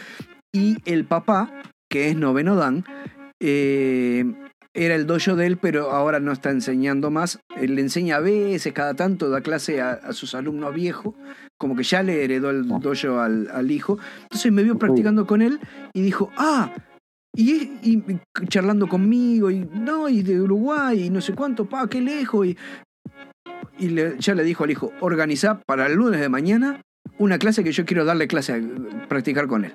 [0.51, 1.51] y el papá,
[1.89, 2.85] que es noveno Dan,
[3.39, 4.25] eh,
[4.73, 7.39] era el dojo de él, pero ahora no está enseñando más.
[7.57, 11.15] Él le enseña a veces, cada tanto, da clase a, sus alumnos viejos,
[11.57, 13.97] como que ya le heredó el dojo al, hijo.
[14.23, 15.59] Entonces me vio practicando con él
[15.93, 16.71] y dijo, ah,
[17.35, 18.01] y,
[18.47, 22.47] charlando conmigo, y no, y de Uruguay, y no sé cuánto, pa, qué lejos.
[22.47, 22.57] Y,
[23.77, 26.81] y ya le dijo al hijo, organiza para el lunes de mañana
[27.17, 29.73] una clase que yo quiero darle clase a practicar con él.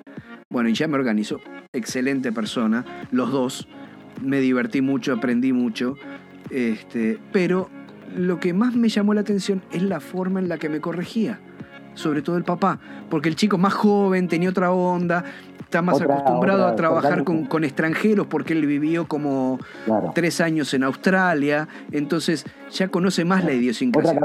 [0.51, 1.39] Bueno, y ya me organizó.
[1.73, 3.67] Excelente persona, los dos
[4.21, 5.95] me divertí mucho, aprendí mucho,
[6.49, 7.69] este, pero
[8.15, 11.39] lo que más me llamó la atención es la forma en la que me corregía,
[11.95, 12.79] sobre todo el papá,
[13.09, 15.25] porque el chico más joven tenía otra onda,
[15.65, 19.59] está más acostumbrado a trabajar con, extranjeros porque él vivió como
[20.13, 24.19] tres años en Australia, entonces ya conoce más la idiosincrasia.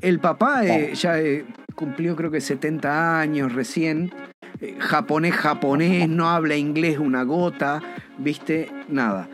[0.00, 1.44] El papá eh, ya eh,
[1.74, 4.12] cumplió creo que 70 años recién,
[4.60, 7.80] eh, japonés, japonés, no habla inglés una gota,
[8.18, 9.28] viste, nada.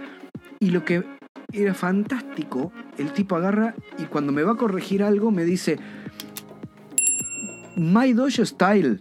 [0.59, 1.05] Y lo que
[1.53, 5.79] era fantástico, el tipo agarra y cuando me va a corregir algo me dice,
[7.77, 9.01] My Dojo Style.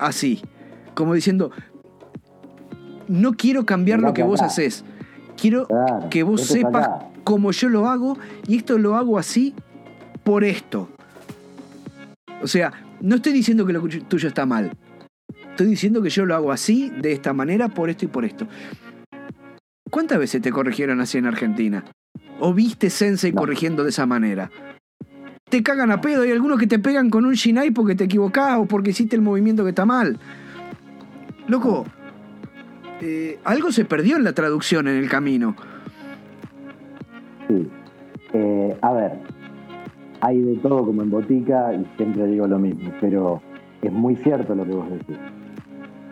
[0.00, 0.40] Así,
[0.94, 1.50] como diciendo,
[3.06, 4.82] no quiero cambiar lo que vos haces,
[5.36, 5.68] quiero
[6.10, 6.88] que vos sepas
[7.22, 8.16] cómo yo lo hago
[8.48, 9.54] y esto lo hago así
[10.24, 10.88] por esto.
[12.42, 12.72] O sea,
[13.02, 14.72] no estoy diciendo que lo tuyo está mal.
[15.50, 18.46] Estoy diciendo que yo lo hago así, de esta manera, por esto y por esto.
[19.90, 21.84] ¿Cuántas veces te corrigieron así en Argentina?
[22.38, 24.50] ¿O viste Sensei corrigiendo de esa manera?
[25.50, 28.58] Te cagan a pedo, hay algunos que te pegan con un Shinai porque te equivocás
[28.58, 30.16] o porque hiciste el movimiento que está mal.
[31.48, 31.84] Loco,
[33.00, 35.56] eh, algo se perdió en la traducción en el camino.
[37.48, 37.68] Sí.
[38.32, 39.12] Eh, a ver,
[40.20, 43.42] hay de todo como en botica y siempre digo lo mismo, pero
[43.82, 45.16] es muy cierto lo que vos decís.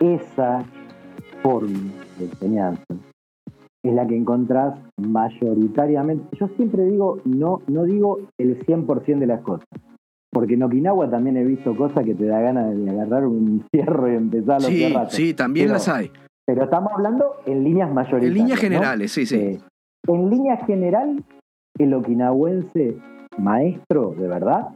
[0.01, 0.65] Esa
[1.41, 1.79] forma
[2.17, 2.83] de enseñanza
[3.89, 6.37] es la que encontrás mayoritariamente.
[6.37, 9.67] Yo siempre digo, no, no digo el 100% de las cosas.
[10.31, 14.11] Porque en Okinawa también he visto cosas que te da ganas de agarrar un cierro
[14.11, 16.11] y empezar a Sí, sí, también las hay.
[16.45, 18.31] Pero estamos hablando en líneas mayoritarias.
[18.31, 19.35] En líneas generales, sí, sí.
[19.35, 19.59] Eh,
[20.07, 21.23] en línea general,
[21.77, 22.97] el okinawense
[23.37, 24.69] maestro de verdad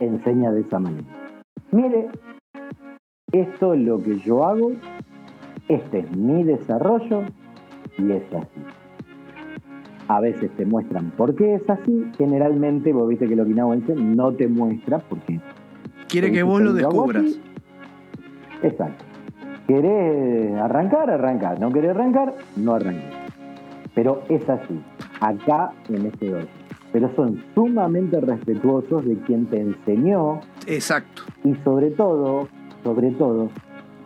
[0.00, 1.06] enseña de esa manera.
[1.72, 2.08] Mire,
[3.32, 4.72] esto es lo que yo hago,
[5.68, 7.22] este es mi desarrollo
[7.98, 8.60] y es así.
[10.08, 14.32] A veces te muestran por qué es así, generalmente vos viste que el okinawense no
[14.32, 15.40] te muestra por qué.
[16.08, 17.40] Quiere que vos lo descubras.
[18.62, 19.04] Exacto.
[19.66, 21.10] ¿Querés arrancar?
[21.10, 21.58] Arrancar.
[21.58, 22.34] ¿No querés arrancar?
[22.56, 23.04] No arranques.
[23.94, 24.80] Pero es así.
[25.20, 26.46] Acá en este dojo
[26.96, 30.40] pero son sumamente respetuosos de quien te enseñó.
[30.66, 31.24] Exacto.
[31.44, 32.48] Y sobre todo,
[32.82, 33.50] sobre todo,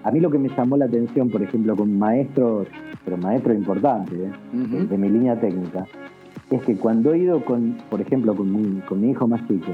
[0.03, 2.67] a mí lo que me llamó la atención, por ejemplo, con maestros,
[3.05, 4.33] pero maestros importantes ¿eh?
[4.53, 5.87] de, mi línea técnica,
[6.51, 9.73] es que cuando he ido con, por ejemplo, con mi, con mi hijo más chico,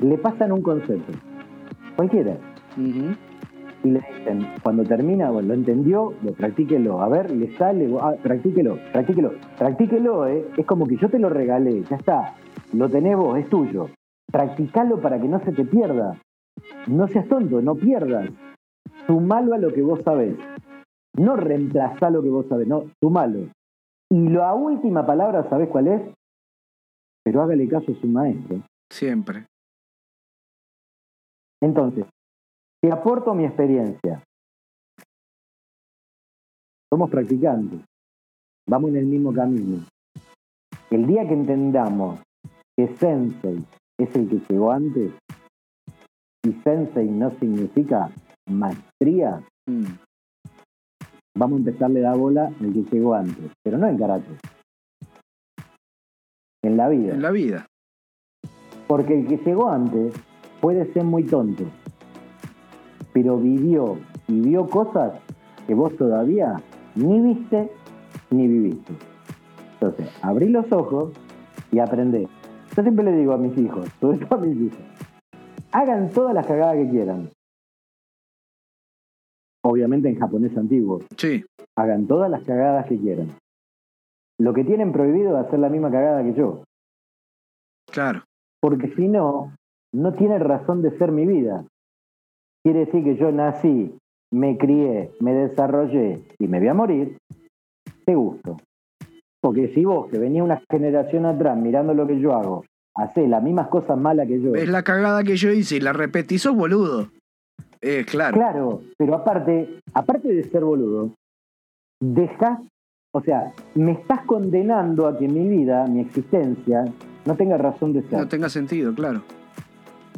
[0.00, 1.12] le pasan un concepto,
[1.96, 2.36] cualquiera
[3.84, 8.14] y le dicen, cuando termina, bueno, lo entendió, lo practíquelo, a ver, le sale, ah,
[8.22, 10.46] practíquelo, practíquelo, practíquelo, ¿eh?
[10.56, 12.34] es como que yo te lo regalé, ya está,
[12.72, 13.88] lo tenés vos, es tuyo,
[14.30, 16.16] practicalo para que no se te pierda,
[16.86, 18.28] no seas tonto, no pierdas,
[19.06, 20.36] sumalo a lo que vos sabés,
[21.16, 23.48] no reemplazá lo que vos sabés, no, sumalo.
[24.10, 26.02] Y la última palabra, ¿sabés cuál es?
[27.24, 28.62] Pero hágale caso a su maestro.
[28.90, 29.46] Siempre.
[31.62, 32.04] Entonces,
[32.82, 34.22] te aporto mi experiencia.
[36.92, 37.80] Somos practicantes.
[38.68, 39.84] Vamos en el mismo camino.
[40.90, 42.20] El día que entendamos
[42.76, 43.64] que Sensei
[43.98, 45.12] es el que llegó antes
[46.44, 48.10] y Sensei no significa
[48.48, 49.84] maestría, mm.
[51.34, 54.36] Vamos a empezarle a dar bola al que llegó antes, pero no en karate.
[56.62, 57.14] En la vida.
[57.14, 57.66] En la vida.
[58.86, 60.14] Porque el que llegó antes
[60.60, 61.64] puede ser muy tonto,
[63.12, 63.98] pero vivió
[64.28, 65.14] y vio cosas
[65.66, 66.56] que vos todavía
[66.94, 67.70] ni viste
[68.30, 68.92] ni viviste.
[69.74, 71.12] Entonces, abrí los ojos
[71.72, 72.28] y aprendé.
[72.76, 74.80] Yo siempre le digo a mis hijos, sobre todo a mis hijos,
[75.72, 77.28] hagan todas las cagadas que quieran.
[79.72, 81.00] Obviamente en japonés antiguo.
[81.16, 81.42] Sí.
[81.78, 83.28] Hagan todas las cagadas que quieran.
[84.38, 86.62] Lo que tienen prohibido es hacer la misma cagada que yo.
[87.90, 88.22] Claro.
[88.60, 89.54] Porque si no,
[89.94, 91.64] no tiene razón de ser mi vida.
[92.62, 93.96] Quiere decir que yo nací,
[94.30, 97.16] me crié, me desarrollé y me voy a morir,
[98.04, 98.58] te gusto.
[99.40, 103.42] Porque si vos, que venía una generación atrás mirando lo que yo hago, hacés las
[103.42, 104.54] mismas cosas malas que yo.
[104.54, 107.08] Es la cagada que yo hice y la repetí, sos boludo.
[107.82, 108.34] Eh, claro.
[108.34, 111.10] Claro, pero aparte, aparte de ser boludo,
[112.00, 112.60] dejas,
[113.12, 116.84] o sea, me estás condenando a que mi vida, mi existencia,
[117.24, 118.20] no tenga razón de ser.
[118.20, 119.22] No tenga sentido, claro.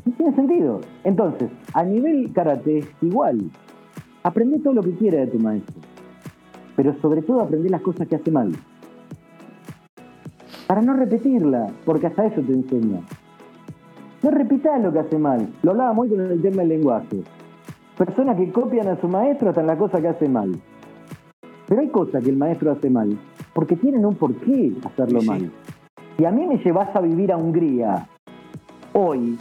[0.04, 0.80] No tiene sentido.
[1.04, 3.50] Entonces, a nivel karate es igual.
[4.22, 5.74] Aprende todo lo que quiera de tu maestro.
[6.76, 8.52] Pero sobre todo aprende las cosas que hace mal.
[10.66, 13.00] Para no repetirla, porque hasta eso te enseña.
[14.22, 15.48] No repitas lo que hace mal.
[15.62, 17.22] Lo hablaba muy con el tema del lenguaje.
[17.96, 20.52] Personas que copian a su maestro hasta en la cosa que hace mal.
[21.68, 23.16] Pero hay cosas que el maestro hace mal
[23.52, 25.50] porque tienen un porqué hacerlo Sí, mal.
[26.16, 28.06] Si a mí me llevas a vivir a Hungría
[28.92, 29.38] hoy,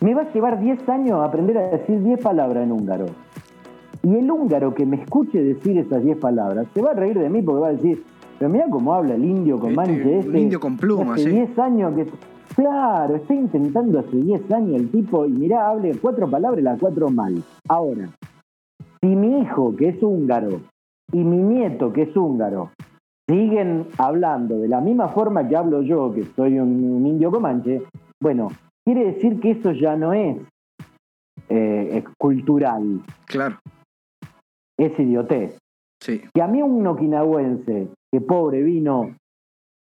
[0.00, 3.06] me va a llevar 10 años a aprender a decir 10 palabras en húngaro.
[4.02, 7.28] Y el húngaro que me escuche decir esas 10 palabras se va a reír de
[7.30, 8.02] mí porque va a decir,
[8.38, 10.40] pero mira cómo habla el indio con Este, manche este.
[10.40, 11.30] indio con pluma, hace sí.
[11.30, 12.06] 10 años que...
[12.54, 16.78] Claro, está intentando hace 10 años el tipo y mirá, hable cuatro palabras y las
[16.78, 17.42] cuatro mal.
[17.68, 18.08] Ahora,
[19.00, 20.60] si mi hijo, que es húngaro,
[21.12, 22.70] y mi nieto, que es húngaro,
[23.28, 27.82] siguen hablando de la misma forma que hablo yo, que soy un, un indio comanche,
[28.22, 28.48] bueno,
[28.84, 30.36] quiere decir que eso ya no es,
[31.48, 33.56] eh, es cultural, Claro,
[34.78, 35.58] es idiotez.
[36.02, 36.20] sí.
[36.34, 39.14] Que a mí un okinawense, que pobre vino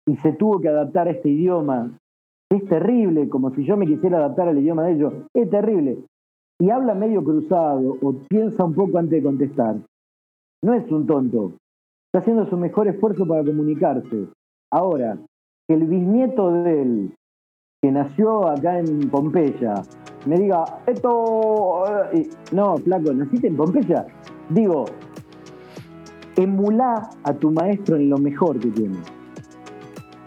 [0.07, 1.91] y se tuvo que adaptar a este idioma,
[2.49, 5.99] es terrible, como si yo me quisiera adaptar al idioma de ellos, es terrible.
[6.59, 9.77] Y habla medio cruzado o piensa un poco antes de contestar.
[10.63, 11.53] No es un tonto,
[12.07, 14.27] está haciendo su mejor esfuerzo para comunicarse.
[14.71, 15.17] Ahora,
[15.67, 17.13] que el bisnieto de él,
[17.81, 19.75] que nació acá en Pompeya,
[20.25, 21.83] me diga, esto...
[22.11, 24.05] eh, No, flaco, ¿naciste en Pompeya?
[24.49, 24.85] Digo,
[26.35, 28.97] emulá a tu maestro en lo mejor que tiene.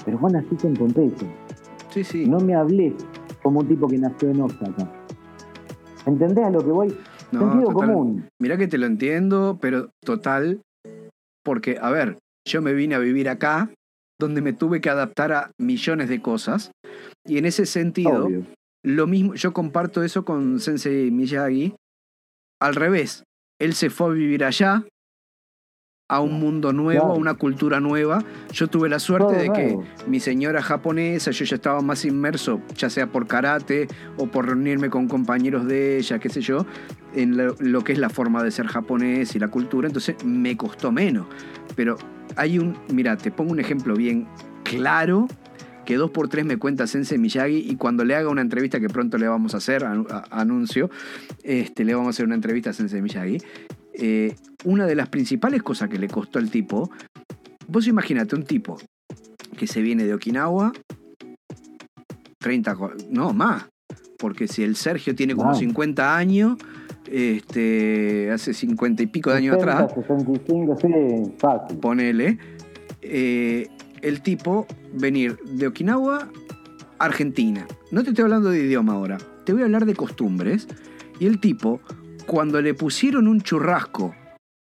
[0.04, 1.41] Pero vos naciste en Pompeya.
[1.92, 2.26] Sí, sí.
[2.26, 2.94] No me hables
[3.42, 4.90] como un tipo que nació en Osaka.
[6.06, 6.96] ¿Entendés a lo que voy?
[7.32, 7.88] No, Sentido total.
[7.92, 8.28] común.
[8.40, 10.60] Mirá que te lo entiendo, pero total,
[11.44, 13.70] porque, a ver, yo me vine a vivir acá,
[14.20, 16.70] donde me tuve que adaptar a millones de cosas,
[17.26, 18.44] y en ese sentido, Obvio.
[18.84, 21.74] lo mismo, yo comparto eso con Sensei Miyagi,
[22.60, 23.24] al revés,
[23.60, 24.84] él se fue a vivir allá,
[26.12, 28.22] a un mundo nuevo, a una cultura nueva.
[28.52, 32.90] Yo tuve la suerte de que mi señora japonesa, yo ya estaba más inmerso, ya
[32.90, 36.66] sea por karate o por reunirme con compañeros de ella, qué sé yo,
[37.14, 40.54] en lo, lo que es la forma de ser japonés y la cultura, entonces me
[40.54, 41.26] costó menos.
[41.76, 41.96] Pero
[42.36, 44.28] hay un, mira, te pongo un ejemplo bien
[44.64, 45.28] claro
[45.86, 48.88] que dos por tres me cuenta Sensei Miyagi y cuando le haga una entrevista que
[48.88, 49.82] pronto le vamos a hacer,
[50.30, 50.90] anuncio,
[51.42, 53.38] este, le vamos a hacer una entrevista a Sensei Miyagi.
[53.94, 56.90] Eh, una de las principales cosas que le costó al tipo,
[57.68, 58.78] vos imagínate un tipo
[59.56, 60.72] que se viene de Okinawa,
[62.38, 63.64] 30, co- no, más,
[64.18, 65.58] porque si el Sergio tiene como Wow.
[65.58, 66.56] 50 años,
[67.10, 71.78] este, hace 50 y pico de años 60, atrás, 65, sí, fácil.
[71.78, 72.38] ponele,
[73.02, 73.68] eh,
[74.00, 76.28] el tipo venir de Okinawa
[76.98, 77.66] a Argentina.
[77.90, 80.66] No te estoy hablando de idioma ahora, te voy a hablar de costumbres.
[81.20, 81.80] Y el tipo,
[82.32, 84.14] cuando le pusieron un churrasco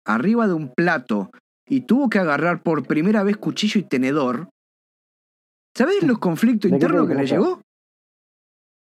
[0.06, 1.32] arriba de un plato
[1.68, 4.50] y tuvo que agarrar por primera vez cuchillo y tenedor,
[5.76, 7.62] ¿sabés los conflictos ¿De qué internos te que le llegó?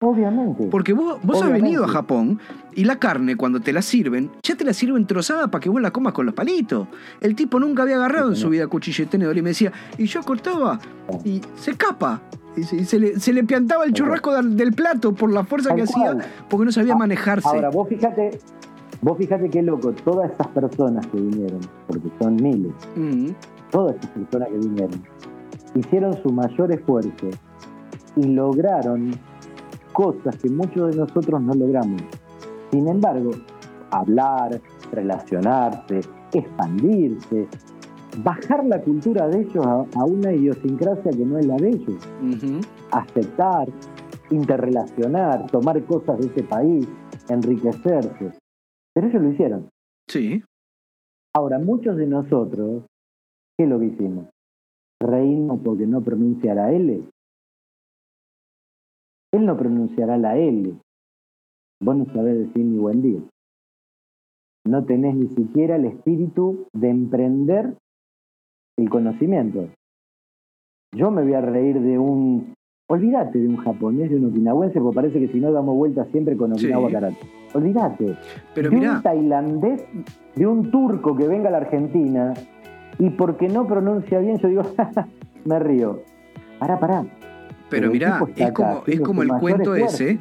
[0.01, 0.67] Obviamente.
[0.69, 2.41] Porque vos, vos has venido a Japón
[2.75, 5.81] y la carne, cuando te la sirven, ya te la sirven trozada para que vos
[5.81, 6.89] la comas con los palitos.
[7.21, 10.05] El tipo nunca había agarrado en su vida cuchillo y tenedor y me decía, y
[10.05, 10.81] yo cortaba
[11.23, 12.21] y se escapa.
[12.57, 15.77] Y se, le, se le piantaba el churrasco del, del plato por la fuerza Tal
[15.77, 16.17] que hacía,
[16.49, 17.47] porque no sabía Ah, manejarse.
[17.47, 18.39] Ahora, vos fíjate,
[19.01, 23.29] vos fíjate qué loco, todas esas personas que vinieron, porque son miles, Mm,
[23.71, 25.03] todas esas personas que vinieron,
[25.75, 27.27] hicieron su mayor esfuerzo
[28.15, 29.11] y lograron
[29.91, 32.01] cosas que muchos de nosotros no logramos.
[32.71, 33.31] Sin embargo,
[33.91, 34.61] hablar,
[34.91, 36.01] relacionarse,
[36.33, 37.47] expandirse,
[38.23, 42.07] bajar la cultura de ellos a, a una idiosincrasia que no es la de ellos,
[42.91, 43.67] aceptar,
[44.31, 46.87] interrelacionar, tomar cosas de ese país,
[47.29, 48.31] enriquecerse.
[48.93, 49.69] Pero ellos lo hicieron.
[50.07, 50.41] Sí,
[51.35, 52.85] Ahora, muchos de nosotros,
[53.57, 54.29] ¿qué es lo que hicimos?
[55.01, 57.03] Reímos porque no pronuncia la L.
[59.33, 60.79] Él no pronunciará la L.
[61.81, 63.19] Vos no sabés decir ni buen día.
[64.65, 67.75] No tenés ni siquiera el espíritu de emprender
[68.77, 69.69] el conocimiento.
[70.95, 72.53] Yo me voy a reír de un...
[72.87, 76.37] Olvídate de un japonés, de un okinawense, porque parece que si no damos vueltas siempre
[76.37, 76.93] con Okinawa Sí.
[76.93, 77.17] Karate.
[77.55, 78.17] Olvídate
[78.53, 79.83] pero de mirá, un tailandés,
[80.35, 82.33] de un turco que venga a la Argentina
[82.99, 84.61] y porque no pronuncia bien, yo digo,
[85.45, 86.01] me río.
[86.59, 87.05] Pará, pará.
[87.69, 90.19] pero mirá, es acá como, es como el cuento ese,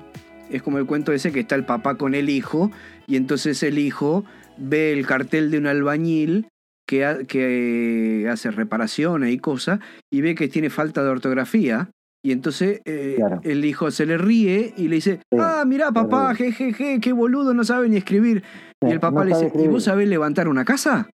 [0.51, 2.71] es como el cuento ese que está el papá con el hijo,
[3.07, 4.25] y entonces el hijo
[4.57, 6.47] ve el cartel de un albañil
[6.87, 9.81] que, que hace reparaciones y cosas
[10.13, 11.91] y ve que tiene falta de ortografía.
[12.25, 16.99] Y entonces eh, el hijo se le ríe y le dice, ah, mirá papá, jejeje,
[16.99, 18.43] qué boludo, no sabe ni escribir.
[18.81, 21.11] y el papá le dice, ¿y vos sabés levantar una casa?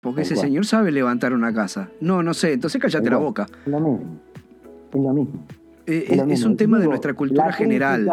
[0.00, 1.90] Porque ese señor sabe levantar una casa.
[2.00, 3.46] No, no sé, entonces cállate la boca.
[3.66, 4.20] Es lo mismo.
[4.90, 5.46] Es lo mismo.
[5.86, 8.08] Eh, es, un tema de nuestra cultura general.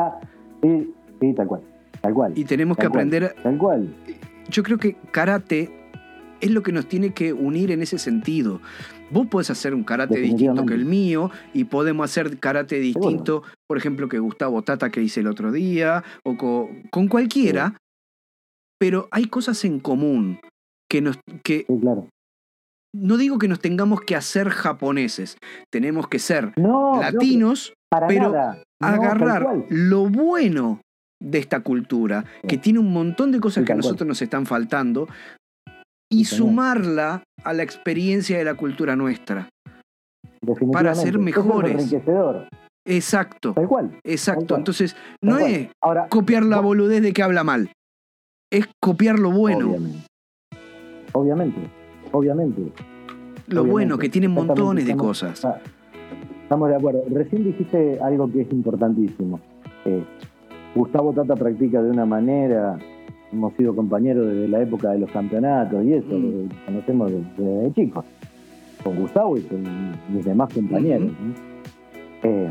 [0.61, 1.61] sí, sí, tal cual.
[2.01, 2.33] Tal cual.
[2.35, 3.33] Y tenemos que aprender.
[3.41, 3.87] tal cual.
[4.49, 5.82] Yo creo que karate
[6.43, 8.59] es lo que nos tiene que unir en ese sentido.
[9.11, 13.77] Vos podés hacer un karate distinto que el mío y podemos hacer karate distinto, por
[13.77, 17.77] ejemplo, que Gustavo Tata que hice el otro día, o con, cualquiera,
[18.77, 20.39] pero hay cosas en común
[20.89, 21.17] que nos...
[21.45, 21.65] Que,
[22.93, 25.37] No digo que nos tengamos que hacer japoneses,
[25.71, 27.73] tenemos que ser latinos,
[28.09, 28.35] pero
[28.81, 30.81] agarrar lo bueno
[31.21, 35.07] de esta cultura, que tiene un montón de cosas que a nosotros nos están faltando,
[36.13, 39.49] y sumarla a la experiencia de la cultura nuestra.
[40.71, 41.91] Para ser mejores.
[41.91, 42.03] es
[42.85, 43.53] Exacto.
[43.53, 43.99] Tal cual.
[44.03, 44.57] Exacto.
[44.57, 45.69] Entonces, no es
[46.09, 47.71] copiar la boludez de que habla mal.
[48.51, 49.75] Es copiar lo bueno.
[51.13, 51.61] Obviamente.
[52.11, 52.61] Obviamente.
[53.47, 55.47] Lo bueno, que tiene montones de cosas.
[56.43, 57.03] Estamos de acuerdo.
[57.09, 59.39] Recién dijiste algo que es importantísimo.
[59.85, 60.03] Eh,
[60.75, 62.77] Gustavo Tata practica de una manera,
[63.33, 66.49] hemos sido compañeros desde la época de los campeonatos y eso, mm.
[66.65, 68.05] conocemos desde, chicos,
[68.83, 69.63] con Gustavo y con
[70.09, 71.11] mis demás compañeros.
[72.23, 72.49] Eh,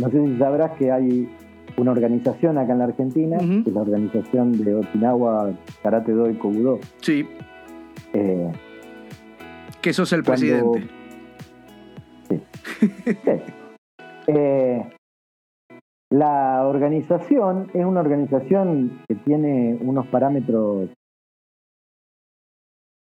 [0.00, 0.10] ¿no?
[0.10, 1.28] sé si sabrás que hay
[1.76, 5.52] una organización acá en la Argentina, que es la organización de Okinawa
[5.82, 6.80] Karate Do y Kobudo.
[7.00, 7.26] Sí.
[8.12, 8.50] Eh,
[9.80, 10.88] que sos el presidente.
[12.28, 12.40] Sí.
[14.28, 14.84] Eh,
[16.10, 20.90] la organización es una organización que tiene unos parámetros,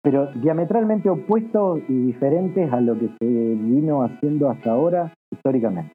[0.03, 5.93] pero diametralmente opuestos y diferentes a lo que se vino haciendo hasta ahora históricamente.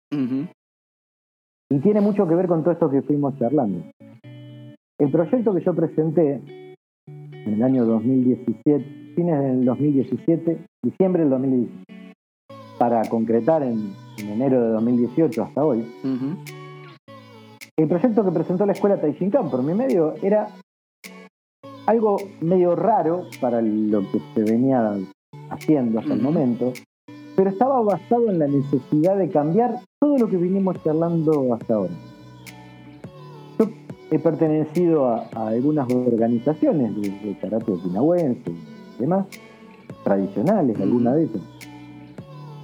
[1.69, 3.83] Y tiene mucho que ver con todo esto que fuimos charlando.
[4.97, 6.41] El proyecto que yo presenté
[7.07, 12.15] en el año 2017, fines del 2017, diciembre del 2017,
[12.79, 15.85] para concretar en, enero de 2018 hasta hoy,
[17.77, 20.47] el proyecto que presentó la escuela Taishinkan por mi medio era
[21.85, 24.93] algo medio raro para lo que se venía
[25.49, 26.71] haciendo hasta el momento,
[27.35, 31.93] pero estaba basado en la necesidad de cambiar todo lo que vinimos charlando hasta ahora.
[33.59, 33.67] Yo
[34.09, 39.27] he pertenecido a, algunas organizaciones de, karate okinawense y demás,
[40.03, 41.41] tradicionales, algunas de ellas,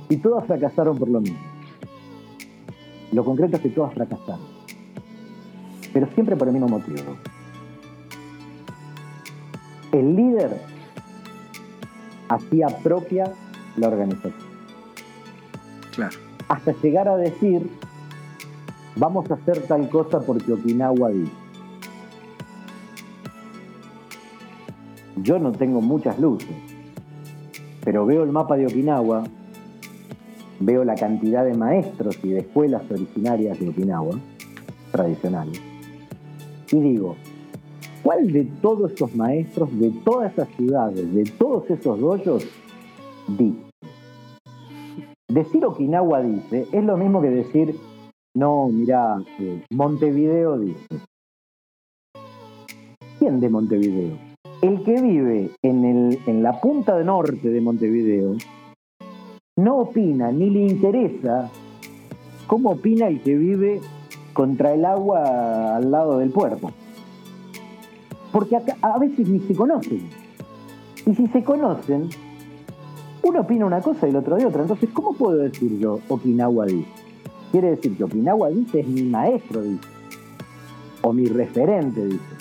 [0.07, 1.39] y todas fracasaron por lo mismo.
[3.11, 4.50] Lo concreto es que todas fracasaron
[5.93, 7.17] pero siempre por el mismo motivo.
[9.91, 10.61] El líder
[12.29, 13.31] hacía propia
[13.77, 14.33] la organización.
[15.93, 16.17] Claro.
[16.47, 17.69] Hasta llegar a decir,
[18.95, 21.31] vamos a hacer tal cosa porque Okinawa dice.
[25.17, 26.55] Yo no tengo muchas luces,
[27.83, 29.23] pero veo el mapa de Okinawa,
[30.59, 34.15] veo la cantidad de maestros y de escuelas originarias de Okinawa,
[34.91, 35.61] tradicionales,
[36.71, 37.15] y digo,
[38.03, 42.47] ¿cuál de todos esos maestros, de todas esas ciudades, de todos esos doyos,
[43.27, 43.71] dice?
[45.29, 47.75] Decir Okinawa dice es lo mismo que decir,
[48.35, 50.87] no, mira, eh, Montevideo dice.
[53.19, 54.17] ¿Quién de Montevideo?
[54.61, 58.35] El que vive en, el, en la punta de norte de Montevideo
[59.57, 61.49] no opina ni le interesa
[62.47, 63.81] cómo opina el que vive
[64.33, 66.71] contra el agua al lado del puerto.
[68.31, 70.09] Porque a veces ni se conocen.
[71.05, 72.09] Y si se conocen,
[73.23, 74.61] uno opina una cosa y el otro de otra.
[74.61, 76.87] Entonces, ¿cómo puedo decir yo Okinawa dice?
[77.51, 79.87] Quiere decir que Okinawa dice es mi maestro, dice.
[81.01, 82.35] O mi referente, dice.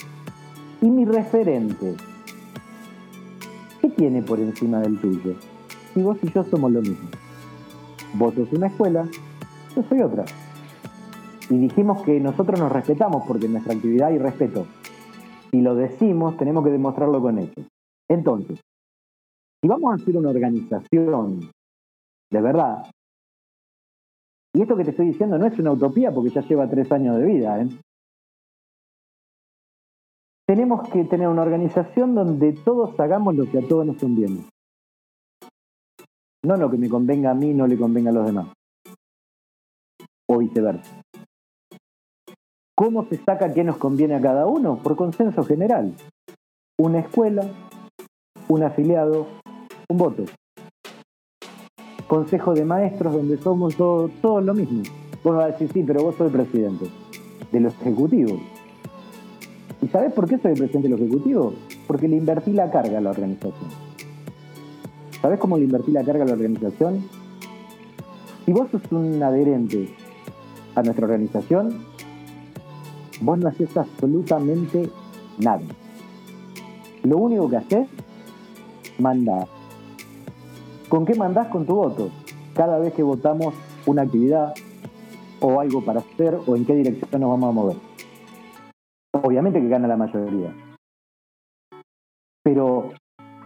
[0.83, 1.95] Y mi referente,
[3.81, 5.35] ¿qué tiene por encima del tuyo?
[5.93, 7.09] Si vos y yo somos lo mismo.
[8.15, 9.07] Vos sos una escuela,
[9.75, 10.25] yo soy otra
[11.51, 14.67] y dijimos que nosotros nos respetamos porque nuestra actividad hay respeto.
[15.51, 17.67] Si lo decimos, tenemos que demostrarlo con hechos.
[18.09, 18.61] Entonces,
[19.61, 21.51] si vamos a hacer una organización
[22.31, 22.89] de verdad,
[24.55, 27.19] y esto que te estoy diciendo no es una utopía porque ya lleva tres años
[27.19, 27.69] de vida, ¿eh?
[30.47, 34.45] tenemos que tener una organización donde todos hagamos lo que a todos nos conviene.
[36.45, 38.49] No lo que me convenga a mí, no le convenga a los demás.
[40.29, 41.00] O viceversa.
[42.81, 44.79] ¿Cómo se saca qué nos conviene a cada uno?
[44.83, 45.93] Por consenso general.
[46.79, 47.43] Una escuela
[48.49, 49.27] un afiliado,
[49.91, 50.25] un voto.
[52.09, 54.83] Consejo de maestros donde somos todos, todos lo mismo.
[55.23, 56.87] Vos vas a decir, sí, pero vos el presidente
[57.53, 58.41] de los ejecutivos.
[59.83, 61.55] ¿Y sabés por qué soy el presidente de los ejecutivos?
[61.87, 63.69] Porque le invertí la carga a la organización.
[65.21, 67.05] ¿Sabés cómo le invertí la carga a la organización?
[68.47, 69.95] Si vos sos un adherente
[70.75, 71.90] a nuestra organización,
[73.21, 74.91] vos no haces absolutamente
[75.39, 75.63] nada.
[77.03, 77.89] Lo único que haces,
[78.99, 79.47] mandar.
[80.89, 81.49] ¿Con qué mandás?
[81.49, 82.11] Con tu voto.
[82.55, 83.55] Cada vez que votamos
[83.87, 84.55] una actividad
[85.41, 87.77] o algo para hacer o en qué dirección nos vamos a mover.
[89.13, 90.55] Obviamente que gana la mayoría.
[92.43, 92.91] Pero,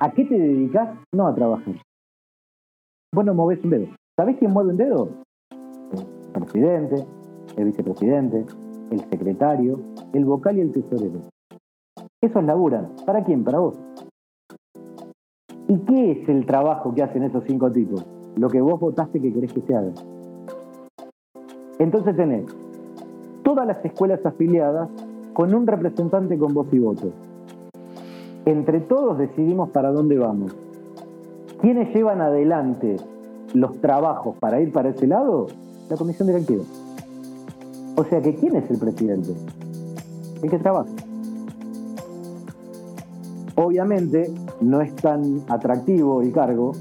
[0.01, 0.99] ¿a qué te dedicas?
[1.13, 1.75] No a trabajar.
[3.13, 3.87] Vos no movés un dedo.
[4.17, 5.09] ¿Sabés quién mueve un dedo?
[6.35, 7.07] El presidente,
[7.57, 8.47] el vicepresidente,
[8.91, 9.81] el secretario,
[10.13, 11.21] el vocal y el tesorero.
[12.21, 12.91] Esos laburan.
[13.05, 13.45] ¿Para quién?
[13.45, 13.79] Para vos.
[15.69, 18.05] ¿Y qué es el trabajo que hacen esos cinco tipos?
[18.37, 19.93] Lo que vos votaste que querés que se haga.
[21.79, 22.47] Entonces tenés
[23.43, 24.89] todas las escuelas afiliadas
[25.33, 27.13] con un representante con voz y voto.
[28.47, 30.55] Entre todos decidimos para dónde vamos.
[31.61, 32.97] ¿Quiénes llevan adelante
[33.55, 35.47] los trabajos para ir para ese lado?
[35.89, 36.63] La comisión directiva.
[37.97, 39.35] O sea que ¿quién es el presidente?
[40.43, 40.91] El que trabaja.
[43.57, 46.73] Obviamente no es tan atractivo el cargo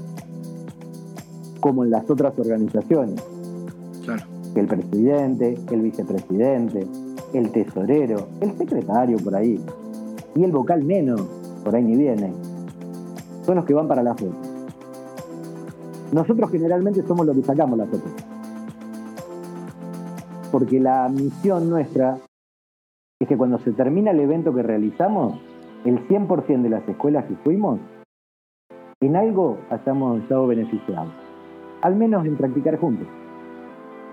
[1.60, 3.22] como en las otras organizaciones.
[4.04, 4.24] Claro.
[4.54, 6.86] El presidente, el vicepresidente,
[7.32, 9.60] el tesorero, el secretario por ahí,
[10.34, 11.20] y el vocal menos,
[11.64, 12.32] por ahí ni viene.
[13.46, 14.34] Son los que van para la foto.
[16.12, 18.04] Nosotros generalmente somos los que sacamos la foto.
[20.54, 22.16] Porque la misión nuestra
[23.18, 25.40] es que cuando se termina el evento que realizamos,
[25.84, 27.80] el 100% de las escuelas que fuimos,
[29.00, 31.12] en algo hayamos estado beneficiados.
[31.82, 33.08] Al menos en practicar juntos.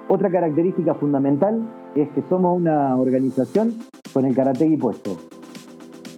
[0.10, 1.62] Otra característica fundamental
[1.94, 3.76] es que somos una organización
[4.12, 5.18] con el karategui puesto.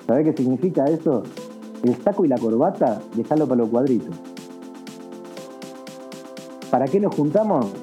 [0.07, 1.23] ¿Sabés qué significa eso?
[1.83, 4.17] El saco y la corbata, dejarlo para los cuadritos.
[6.71, 7.73] ¿Para qué nos juntamos?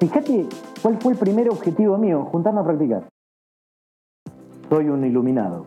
[0.00, 0.46] Fíjate
[0.82, 3.08] cuál fue el primer objetivo mío, juntarnos a practicar.
[4.68, 5.66] Soy un iluminado.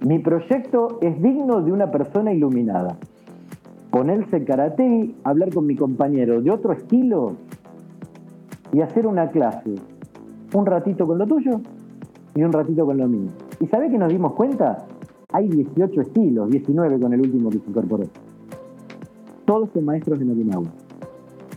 [0.00, 2.96] Mi proyecto es digno de una persona iluminada.
[3.90, 7.32] Ponerse karate, hablar con mi compañero de otro estilo
[8.72, 9.74] y hacer una clase.
[10.54, 11.60] Un ratito con lo tuyo
[12.34, 13.30] y un ratito con lo mío.
[13.60, 14.86] ¿Y sabés que nos dimos cuenta?
[15.32, 18.04] Hay 18 estilos, 19 con el último que se incorporó.
[19.44, 20.68] Todos son maestros de Okinawa.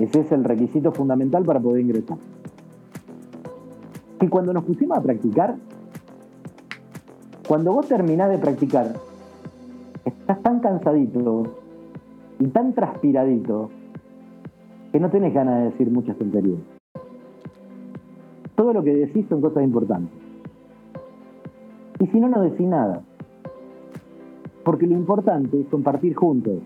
[0.02, 2.18] Ese es el requisito fundamental para poder ingresar.
[4.20, 5.56] Y cuando nos pusimos a practicar,
[7.48, 8.94] cuando vos terminás de practicar,
[10.04, 11.44] estás tan cansadito
[12.40, 13.70] y tan transpiradito
[14.92, 16.60] que no tenés ganas de decir muchas tonterías.
[18.56, 20.18] Todo lo que decís son cosas importantes.
[22.00, 23.04] Y si no, no decís nada.
[24.64, 26.60] Porque lo importante es compartir juntos.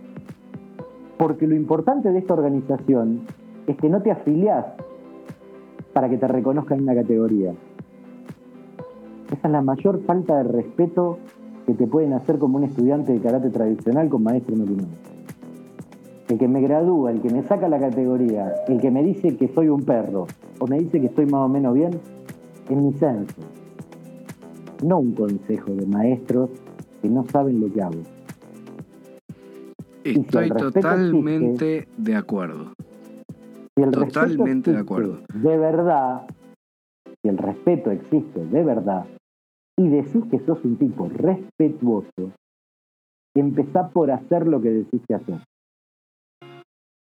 [1.18, 3.22] Porque lo importante de esta organización
[3.68, 4.66] es que no te afiliás
[5.94, 7.54] para que te reconozcan en una categoría.
[9.32, 11.18] Esa es la mayor falta de respeto
[11.66, 14.66] que te pueden hacer como un estudiante de karate tradicional con maestro no
[16.30, 19.48] El que me gradúa, el que me saca la categoría, el que me dice que
[19.48, 20.28] soy un perro
[20.60, 21.92] o me dice que estoy más o menos bien,
[22.70, 23.42] es mi censo.
[24.84, 26.50] No un consejo de maestros
[27.02, 28.15] que no saben lo que hago.
[30.06, 32.74] Estoy totalmente de acuerdo.
[33.92, 35.22] totalmente de acuerdo.
[35.34, 36.28] De verdad,
[37.24, 39.08] si el respeto existe de verdad,
[39.80, 42.32] y decís que sos un tipo respetuoso,
[43.36, 45.40] empezá por hacer lo que decís que hacer.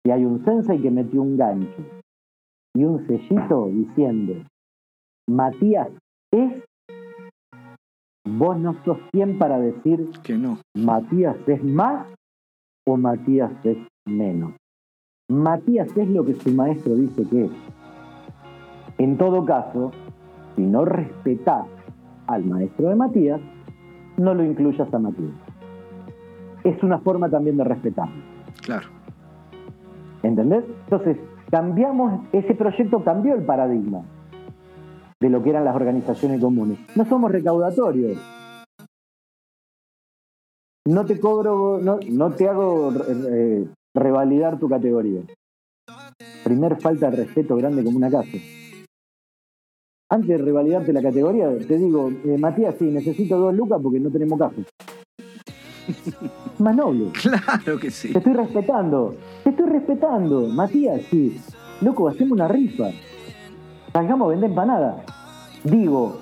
[0.04, 1.84] Si hay un sensei que metió un gancho
[2.74, 4.34] y un sellito diciendo,
[5.28, 5.90] Matías
[6.32, 6.64] es,
[8.26, 10.58] vos no sos quien para decir que no.
[10.74, 12.08] Matías es más
[12.86, 14.52] o Matías es menos.
[15.28, 17.50] Matías es lo que su maestro dice que es.
[18.98, 19.92] En todo caso,
[20.56, 21.66] si no respetás
[22.26, 23.40] al maestro de Matías,
[24.16, 25.34] no lo incluyas a Matías.
[26.64, 28.08] Es una forma también de respetar.
[28.62, 28.88] Claro.
[30.22, 30.64] ¿Entendés?
[30.84, 31.16] Entonces,
[31.50, 34.02] cambiamos, ese proyecto cambió el paradigma
[35.20, 36.78] de lo que eran las organizaciones comunes.
[36.96, 38.18] No somos recaudatorios.
[40.86, 45.22] No te cobro, no, no te hago eh, revalidar tu categoría.
[46.44, 48.38] Primer falta de respeto grande como una casa
[50.10, 54.10] antes de revalidarte la categoría, te digo, eh, Matías, sí, necesito dos lucas porque no
[54.10, 54.64] tenemos café.
[56.58, 57.12] Más noble.
[57.22, 58.12] Claro que sí.
[58.12, 59.14] Te estoy respetando.
[59.44, 60.46] Te estoy respetando.
[60.48, 61.40] Matías, sí.
[61.80, 62.90] Loco, hacemos una rifa.
[63.92, 65.04] Salgamos a vender empanada.
[65.62, 66.19] Digo,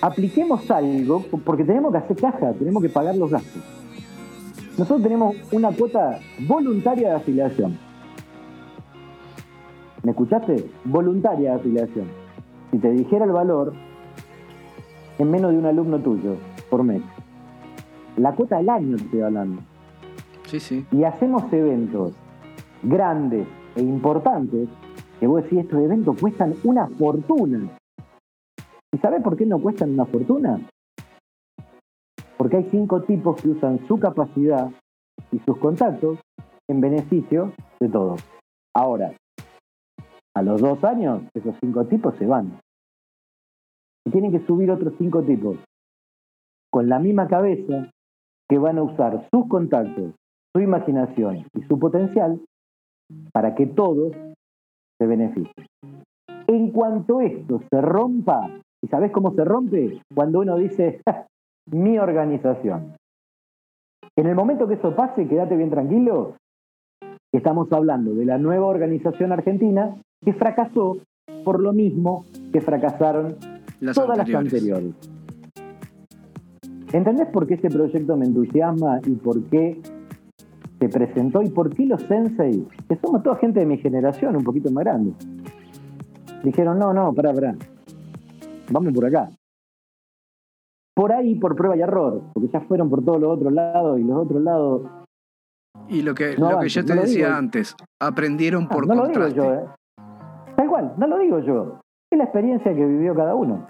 [0.00, 3.62] apliquemos algo porque tenemos que hacer caja, tenemos que pagar los gastos.
[4.78, 7.78] Nosotros tenemos una cuota voluntaria de afiliación.
[10.02, 10.70] ¿Me escuchaste?
[10.84, 12.06] Voluntaria de afiliación.
[12.70, 13.74] Si te dijera el valor,
[15.18, 16.36] en menos de un alumno tuyo
[16.70, 17.02] por mes.
[18.16, 19.60] La cuota del año te estoy hablando.
[20.46, 20.86] Sí, sí.
[20.92, 22.14] Y hacemos eventos
[22.82, 23.46] grandes
[23.76, 24.68] e importantes,
[25.18, 27.79] que vos decís, estos eventos cuestan una fortuna.
[28.92, 30.68] ¿Y sabés por qué no cuestan una fortuna?
[32.36, 34.70] Porque hay cinco tipos que usan su capacidad
[35.30, 36.18] y sus contactos
[36.68, 38.20] en beneficio de todos.
[38.74, 39.12] Ahora,
[40.34, 42.60] a los dos años, esos cinco tipos se van.
[44.06, 45.58] Y tienen que subir otros cinco tipos
[46.70, 47.90] con la misma cabeza
[48.48, 50.14] que van a usar sus contactos,
[50.54, 52.40] su imaginación y su potencial
[53.32, 54.12] para que todos
[54.98, 55.66] se beneficien.
[56.46, 60.02] En cuanto esto se rompa, ¿y sabes cómo se rompe?
[60.14, 61.00] Cuando uno dice,
[61.66, 62.94] mi organización.
[64.16, 66.34] En el momento que eso pase, quédate bien tranquilo,
[67.32, 69.94] estamos hablando de la nueva organización argentina
[70.24, 70.98] que fracasó
[71.44, 73.36] por lo mismo que fracasaron
[73.94, 74.94] todas las anteriores.
[76.92, 79.80] ¿Entendés por qué este proyecto me entusiasma y por qué
[80.80, 84.42] se presentó y por qué los sensei, que somos toda gente de mi generación, un
[84.42, 85.12] poquito más grande,
[86.42, 87.54] dijeron, no, no, pará, pará,
[88.70, 89.30] vamos por acá.
[90.94, 94.04] Por ahí, por prueba y error, porque ya fueron por todos los otros lados y
[94.04, 94.82] los otros lados...
[95.88, 99.38] Y lo que, lo que yo te decía antes, aprendieron por no contraste.
[99.38, 100.54] No lo digo yo, ¿eh?
[100.56, 101.80] Tal cual, no lo digo yo.
[102.12, 103.66] Es la experiencia que vivió cada uno.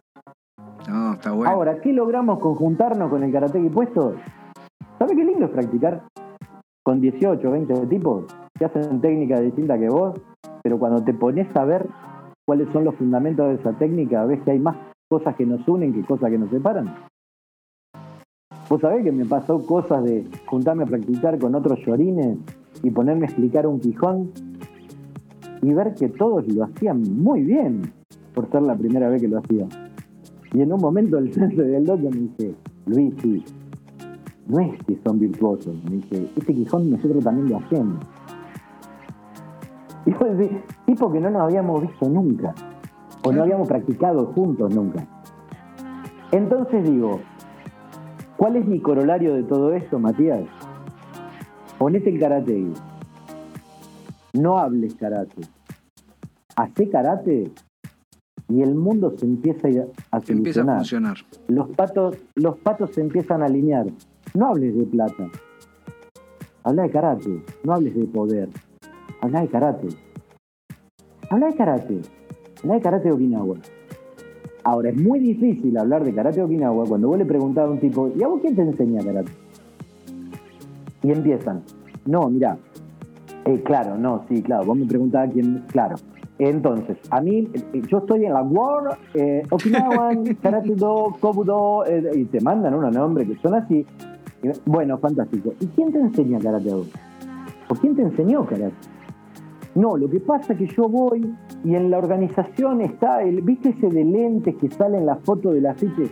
[0.89, 1.53] No, está bueno.
[1.53, 4.17] Ahora, ¿qué logramos conjuntarnos con el karate puesto?
[4.99, 6.03] ¿Sabes qué lindo es practicar
[6.83, 8.25] con 18, 20 tipos
[8.59, 10.21] que hacen técnicas distintas que vos?
[10.63, 11.87] Pero cuando te pones a ver
[12.47, 14.77] cuáles son los fundamentos de esa técnica, ves que hay más
[15.11, 16.95] cosas que nos unen que cosas que nos separan.
[18.69, 22.39] Vos sabés que me pasó cosas de juntarme a practicar con otros llorines
[22.85, 24.31] y ponerme a explicar un quijón
[25.63, 27.93] y ver que todos lo hacían muy bien
[28.33, 29.69] por ser la primera vez que lo hacían.
[30.53, 32.55] Y en un momento el centro del dojo me dice,
[32.87, 33.15] Luis,
[34.47, 35.75] no es que son virtuosos.
[35.85, 37.99] Me dice, este Quijón nosotros también lo hacemos.
[40.07, 42.55] Y yo decía, tipo que no nos habíamos visto nunca,
[43.23, 45.07] o no habíamos practicado juntos nunca.
[46.33, 47.21] Entonces digo,
[48.37, 50.43] ¿cuál es mi corolario de todo esto, Matías?
[51.79, 52.67] Ponete el karate.
[54.35, 55.43] No hables karate.
[56.57, 57.51] Hacé karate
[58.49, 59.69] y el mundo se empieza
[60.11, 61.17] a, a empieza a funcionar.
[61.49, 63.87] Los patos, los patos se empiezan a alinear.
[64.35, 65.29] No hables de plata.
[66.63, 67.45] Habla de karate.
[67.65, 68.49] No hables de poder.
[69.21, 69.89] Habla de karate.
[71.31, 72.01] Habla de karate.
[72.63, 73.57] Habla de karate de Okinawa.
[74.65, 77.79] Ahora, es muy difícil hablar de karate de Okinawa cuando vos le preguntás a un
[77.79, 79.33] tipo, ¿y a vos quién te enseña karate?
[81.03, 81.63] Y empiezan.
[82.05, 82.59] No, mira.
[83.47, 84.67] Eh, claro, no, sí, claro.
[84.67, 85.65] Vos me preguntabas quién.
[85.69, 85.97] Claro.
[86.39, 87.49] Entonces, a mí,
[87.89, 92.93] yo estoy en la World eh, Okinawan Karate Do, Kobudo, eh, y te mandan unos
[92.95, 93.87] nombres que son así.
[94.65, 95.55] Bueno, fantástico.
[95.61, 96.87] ¿Y quién te enseña Karate Do?
[97.69, 98.75] ¿O quién te enseñó Karate?
[99.75, 101.31] No, lo que pasa es que yo voy
[101.65, 105.53] y en la organización está el, ¿viste ese de lentes que sale en la foto
[105.53, 106.03] de la ficha?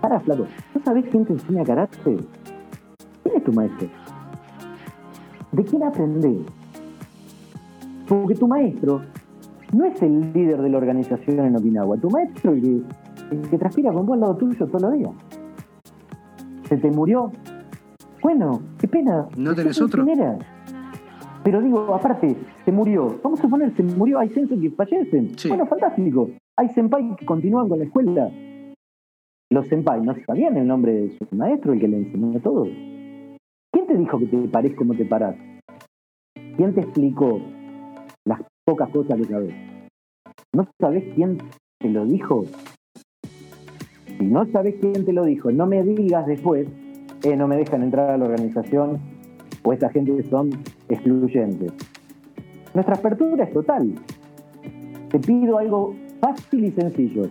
[0.00, 1.98] Para, flaco, ¿tú sabés quién te enseña karate?
[3.22, 3.88] ¿Quién es tu maestro?
[5.52, 6.38] ¿De quién aprendés?
[8.08, 9.02] Porque tu maestro
[9.72, 11.96] no es el líder de la organización en Okinawa.
[11.96, 12.82] Tu maestro el que,
[13.34, 15.10] el que transpira con vos al lado tuyo todos los días.
[16.68, 17.32] Se te murió.
[18.22, 19.26] Bueno, qué pena.
[19.36, 20.04] ¿No tenés otro?
[21.42, 22.36] Pero digo, aparte,
[22.66, 23.18] se murió.
[23.22, 24.18] Vamos a suponer, se murió.
[24.18, 25.30] Hay sensei que fallecen.
[25.48, 26.30] Bueno, fantástico.
[26.58, 28.30] Hay senpai que continúan con la escuela.
[29.50, 32.64] Los senpai no sabían el nombre de su maestro, el que le enseñó todo.
[32.64, 35.36] ¿Quién te dijo que te parés como te parás?
[36.56, 37.40] ¿Quién te explicó
[38.26, 39.54] las pocas cosas que sabes.
[40.52, 41.38] ¿No sabes quién
[41.78, 42.44] te lo dijo?
[44.18, 46.66] Si no sabes quién te lo dijo, no me digas después,
[47.22, 48.98] eh, no me dejan entrar a la organización
[49.62, 50.50] o esta gente son
[50.88, 51.72] excluyentes.
[52.76, 53.94] Nuestra apertura es total.
[55.10, 57.22] Te pido algo fácil y sencillo.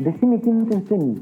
[0.00, 1.20] Decime quién te enseña.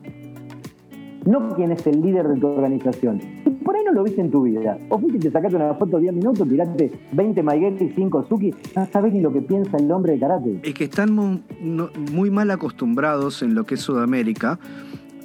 [1.26, 3.20] No quién es el líder de tu organización
[3.62, 4.78] por ahí no lo viste en tu vida.
[4.88, 8.26] O fuiste y te sacaste una foto de 10 minutos, tiraste 20 Maigeti y 5
[8.28, 10.60] Suki, no sabes ni lo que piensa el hombre de karate.
[10.62, 14.58] Es que están muy, mal acostumbrados en lo que es Sudamérica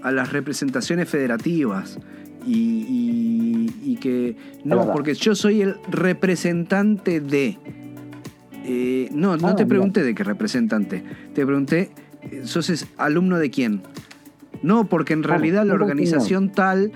[0.03, 1.97] a las representaciones federativas.
[2.45, 7.57] y, y- y que no, porque yo soy el representante de.
[8.67, 9.67] Eh, no, no Ah, te mira.
[9.75, 11.03] pregunté de qué representante.
[11.33, 11.91] Te pregunté,
[12.23, 13.81] eh, ¿sos es alumno de quién?
[14.63, 16.91] No, porque en Ah, realidad la organización tal.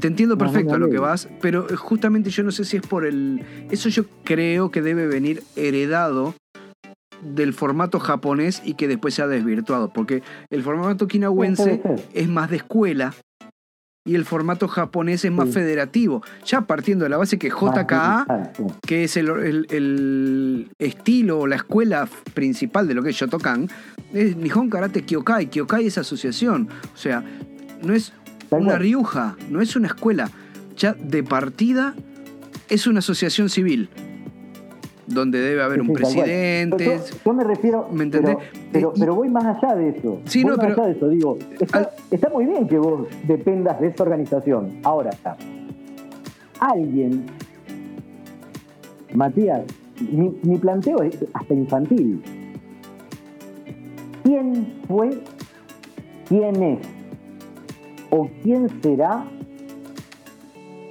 [0.00, 3.06] Te entiendo perfecto a lo que vas, pero justamente yo no sé si es por
[3.06, 3.42] el.
[3.70, 6.34] Eso yo creo que debe venir heredado
[7.22, 11.08] del formato japonés y que después se ha desvirtuado, porque el formato
[11.56, 11.80] ser.
[12.12, 13.14] es más de escuela
[14.06, 15.54] y el formato japonés es más Sí.
[15.54, 16.22] federativo.
[16.46, 18.52] Ya partiendo de la base que JKA,
[18.86, 23.68] que es el, el- el estilo o la escuela principal de lo que es Shotokan,
[24.14, 25.50] es Nihon Karate Kyokai.
[25.50, 26.68] Kyokai es asociación.
[26.94, 27.24] O sea,
[27.82, 28.12] no es
[28.50, 30.30] una riuja, no es una escuela.
[30.76, 31.94] Ya de partida
[32.68, 33.88] es una asociación civil.
[35.06, 36.84] Donde debe haber Sí, un presidente.
[36.84, 38.36] Yo, yo me refiero, ¿Me entendés?
[38.72, 40.20] Pero, pero, voy más allá de eso.
[40.24, 41.08] Sí, voy no, más pero- allá de eso.
[41.08, 44.78] Digo, está, Al- está muy bien que vos dependas de esa organización.
[44.82, 45.36] Ahora está.
[46.58, 47.26] Alguien,
[49.14, 49.62] Matías,
[50.10, 52.20] mi, mi planteo es hasta infantil.
[54.24, 55.10] ¿Quién fue,
[56.28, 56.78] quién es
[58.10, 59.24] o quién será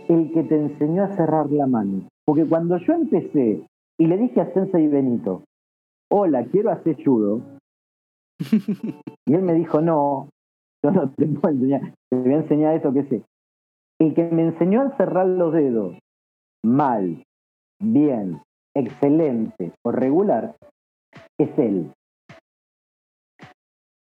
[0.07, 2.03] el que te enseñó a cerrar la mano?
[2.23, 3.61] Porque cuando yo empecé
[3.99, 5.43] y le dije a Sensei Benito,
[6.11, 7.41] hola, quiero hacer judo,
[9.27, 10.29] y él me dijo, no,
[10.83, 13.23] yo no te puedo enseñar, te voy a enseñar esto que sé.
[13.99, 15.97] El que me enseñó a cerrar los dedos
[16.63, 17.23] mal,
[17.79, 18.41] bien,
[18.75, 20.55] excelente o regular,
[21.39, 21.91] es él.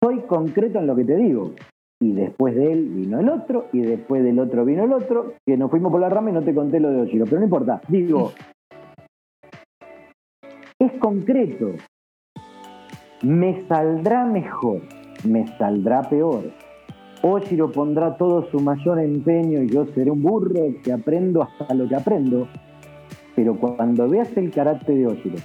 [0.04, 1.54] Soy concreto en lo que te digo.
[2.00, 5.58] Y después de él vino el otro, y después del otro vino el otro, que
[5.58, 7.82] nos fuimos por la rama y no te conté lo de Oshiro, pero no importa.
[7.88, 8.34] Digo,
[10.80, 11.74] es concreto.
[13.24, 14.82] Me saldrá mejor,
[15.24, 16.52] me saldrá peor.
[17.24, 21.88] Oshiro pondrá todo su mayor empeño y yo seré un burro que aprendo hasta lo
[21.88, 22.48] que aprendo.
[23.36, 25.38] Pero cuando veas el karate de Oshiro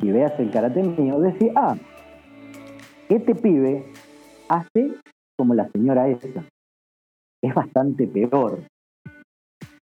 [0.00, 1.76] y veas el karate mío, decís, ah,
[3.08, 3.84] este pibe
[4.48, 4.92] hace
[5.38, 6.44] como la señora esa.
[7.40, 8.60] Es bastante peor.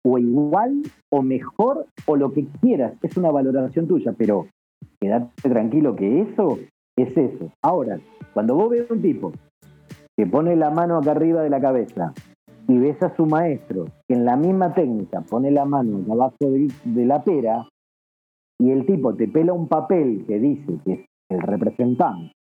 [0.04, 2.94] O igual, o mejor, o lo que quieras.
[3.02, 4.48] Es una valoración tuya, pero
[5.02, 6.60] quédate tranquilo que eso
[6.96, 7.50] es eso.
[7.60, 7.98] Ahora,
[8.32, 9.32] cuando vos ves un tipo
[10.16, 12.14] que pone la mano acá arriba de la cabeza
[12.68, 16.72] y ves a su maestro que en la misma técnica pone la mano abajo de,
[16.84, 17.66] de la pera
[18.60, 22.32] y el tipo te pela un papel que dice que es el representante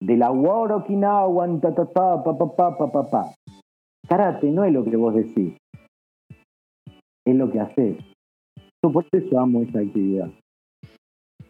[0.00, 3.34] de la War Okinawa, ta, ta, ta, pa, pa, pa, pa, pa, pa.
[4.08, 5.56] Karate no es lo que vos decís,
[7.26, 7.96] es lo que haces.
[8.82, 10.30] Yo por eso amo esa actividad.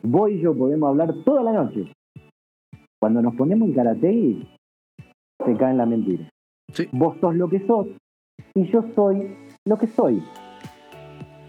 [0.03, 1.93] Vos y yo podemos hablar toda la noche.
[3.01, 4.37] Cuando nos ponemos en karate,
[5.45, 6.29] se cae en la mentira.
[6.73, 6.89] Sí.
[6.93, 7.87] Vos sos lo que sos
[8.55, 10.23] y yo soy lo que soy.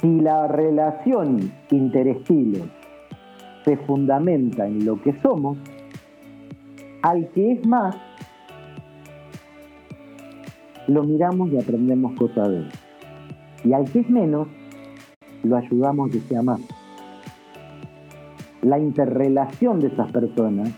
[0.01, 2.65] Si la relación interestilo
[3.63, 5.57] se fundamenta en lo que somos,
[7.01, 7.95] al que es más,
[10.87, 12.69] lo miramos y aprendemos cosas de él.
[13.63, 14.47] Y al que es menos,
[15.43, 16.61] lo ayudamos a que sea más.
[18.67, 20.69] La interrelación de esas personas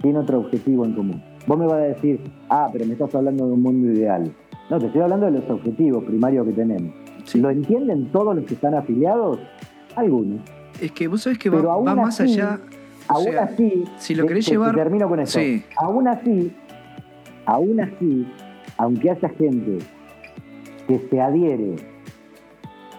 [0.00, 1.22] tiene otro objetivo en común.
[1.46, 4.32] Vos me vas a decir, ah, pero me estás hablando de un mundo ideal.
[4.70, 6.94] No, te estoy hablando de los objetivos primarios que tenemos.
[7.24, 7.38] Sí.
[7.40, 9.38] ¿Lo entienden todos los que están afiliados?
[9.94, 10.40] Algunos.
[10.80, 12.60] Es que vos sabés que va, Pero va más así, allá.
[13.08, 15.38] O aún sea, así, si lo te- querés te- te llevar- termino con eso.
[15.38, 15.62] Sí.
[15.76, 16.50] Aún así,
[17.44, 18.26] aún así,
[18.78, 19.78] aunque haya gente
[20.88, 21.76] que se adhiere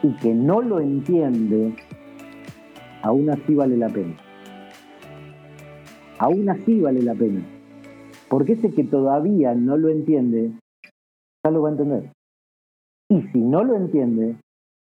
[0.04, 1.74] y que no lo entiende,
[3.02, 4.14] aún así vale la pena.
[6.18, 7.42] Aún así vale la pena.
[8.30, 10.52] Porque ese que todavía no lo entiende,
[11.44, 12.12] ya lo va a entender.
[13.10, 14.36] Y si no lo entiende,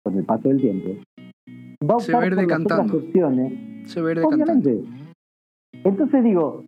[0.04, 0.90] con el paso del tiempo,
[1.88, 2.98] va a Se va a optar ir decantando.
[2.98, 4.70] opciones se va a ir decantando.
[4.70, 5.00] Obviamente.
[5.84, 6.64] Entonces digo,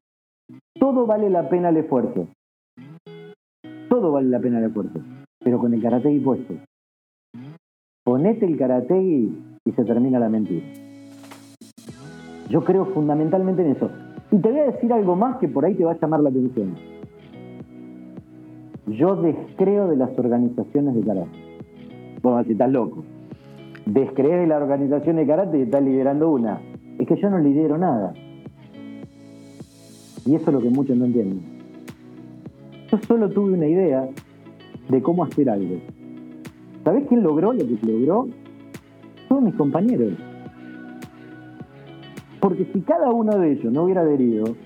[0.78, 2.28] todo vale la pena el esfuerzo.
[3.88, 5.00] Todo vale la pena el esfuerzo.
[5.44, 6.54] Pero con el karategi puesto.
[8.04, 10.66] Ponete el karategi y se termina la mentira.
[12.48, 13.90] Yo creo fundamentalmente en eso.
[14.32, 16.30] Y te voy a decir algo más que por ahí te va a llamar la
[16.30, 16.74] atención.
[18.86, 21.28] Yo descreo de las organizaciones de karate.
[22.22, 23.04] Bueno, si estás loco.
[23.84, 26.60] Descrees de las organizaciones de karate y estás liderando una.
[26.98, 28.14] Es que yo no lidero nada.
[30.24, 31.42] Y eso es lo que muchos no entienden.
[32.90, 34.08] Yo solo tuve una idea
[34.88, 35.76] de cómo hacer algo.
[36.84, 38.28] ¿Sabés quién logró lo que logró?
[39.28, 40.14] Todos mis compañeros.
[42.42, 44.56] Porque si cada uno de ellos no hubiera adherido,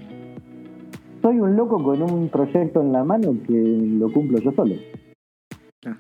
[1.21, 4.77] soy un loco con un proyecto en la mano que lo cumplo yo solo.
[5.85, 5.99] Ah.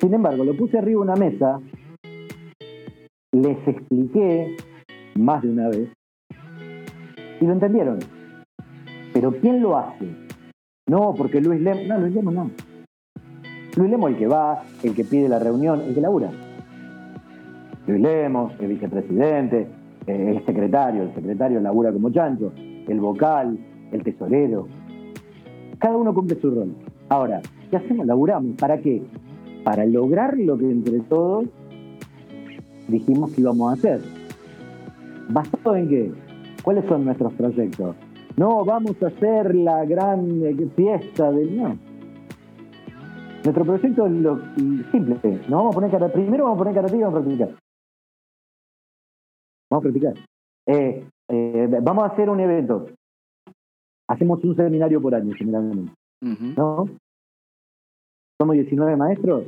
[0.00, 1.60] Sin embargo, lo puse arriba de una mesa,
[3.30, 4.56] les expliqué
[5.16, 5.90] más de una vez
[7.42, 7.98] y lo entendieron.
[9.12, 10.08] Pero ¿quién lo hace?
[10.88, 12.50] No, porque Luis Lemos, no, Luis Lemos no.
[13.76, 16.30] Luis Lemos el que va, el que pide la reunión, el que labura.
[17.86, 23.58] Luis Lemos, el vicepresidente, el secretario, el secretario labura como chancho, el vocal,
[23.92, 24.66] el tesorero.
[25.78, 26.74] Cada uno cumple su rol.
[27.08, 27.40] Ahora,
[27.70, 28.06] ¿qué hacemos?
[28.06, 28.56] Laburamos.
[28.56, 29.02] ¿Para qué?
[29.64, 31.46] Para lograr lo que entre todos
[32.88, 34.00] dijimos que íbamos a hacer.
[35.28, 36.12] ¿Basado en qué?
[36.62, 37.96] ¿Cuáles son nuestros proyectos?
[38.36, 41.56] No, vamos a hacer la gran eh, fiesta del...
[41.56, 41.76] No.
[43.44, 44.40] Nuestro proyecto es lo
[44.90, 45.16] simple.
[45.48, 46.08] No vamos a poner cara...
[46.08, 47.61] Primero vamos a poner karate y vamos a practicar.
[49.72, 50.14] Vamos a practicar.
[50.66, 52.88] Eh, eh, vamos a hacer un evento.
[54.06, 55.94] Hacemos un seminario por año, generalmente.
[56.20, 56.90] ¿No?
[58.38, 59.46] Somos 19 maestros.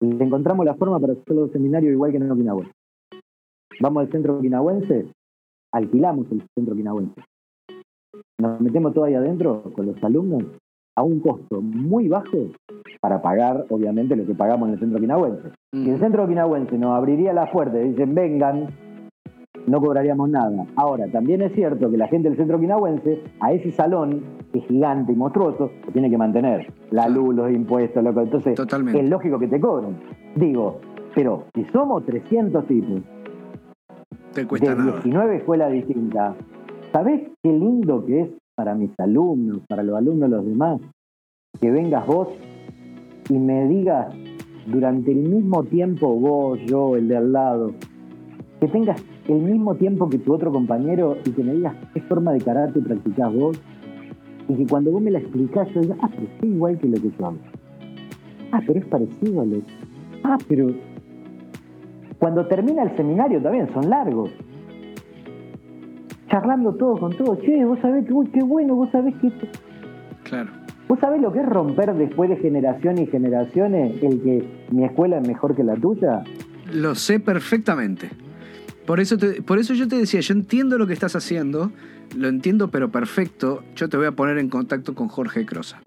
[0.00, 2.64] Le encontramos la forma para hacer los seminarios igual que en Okinawa.
[3.80, 5.12] Vamos al centro okinawense,
[5.74, 7.20] alquilamos el centro okinawense.
[8.38, 10.42] Nos metemos todo ahí adentro con los alumnos
[10.96, 12.48] a un costo muy bajo
[13.02, 15.50] para pagar, obviamente, lo que pagamos en el centro okinawense.
[15.74, 18.85] Si el centro okinawense nos abriría la puerta y dicen, vengan,
[19.66, 20.66] no cobraríamos nada.
[20.76, 24.22] Ahora, también es cierto que la gente del centro quinahuense, a ese salón,
[24.52, 26.72] que es gigante y monstruoso, lo tiene que mantener.
[26.90, 28.20] La luz, los impuestos, loco.
[28.20, 29.96] Entonces, es lógico que te cobren.
[30.36, 30.80] Digo,
[31.14, 33.00] pero si somos 300 tipos,
[34.32, 36.36] te cuesta de 19 escuelas distintas,
[36.92, 40.80] ¿sabés qué lindo que es para mis alumnos, para los alumnos de los demás,
[41.60, 42.28] que vengas vos
[43.28, 44.14] y me digas
[44.66, 47.72] durante el mismo tiempo vos, yo, el de al lado,
[48.60, 52.32] que tengas el mismo tiempo que tu otro compañero y que me digas qué forma
[52.32, 53.60] de karate practicás vos
[54.48, 57.00] y que cuando vos me la explicás yo diga, ah, pero es igual que lo
[57.00, 57.38] que yo hago.
[58.52, 59.56] Ah, pero es parecido a lo...
[60.22, 60.68] Ah, pero...
[62.18, 64.30] Cuando termina el seminario también, son largos.
[66.28, 67.36] Charlando todo con todo.
[67.36, 69.32] Che, vos sabés que, uy, qué bueno, vos sabés que...
[70.22, 70.50] Claro.
[70.88, 75.18] ¿Vos sabés lo que es romper después de generaciones y generaciones el que mi escuela
[75.18, 76.22] es mejor que la tuya?
[76.72, 78.08] Lo sé perfectamente.
[78.86, 81.72] Por eso, por eso yo te decía, yo entiendo lo que estás haciendo,
[82.16, 85.82] lo entiendo pero perfecto, yo te voy a poner en contacto con Jorge Crosa.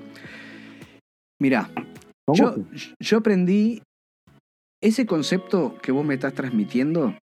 [1.39, 1.69] Mirá,
[2.33, 2.57] yo,
[2.99, 3.81] yo aprendí
[4.81, 7.17] ese concepto que vos me estás transmitiendo,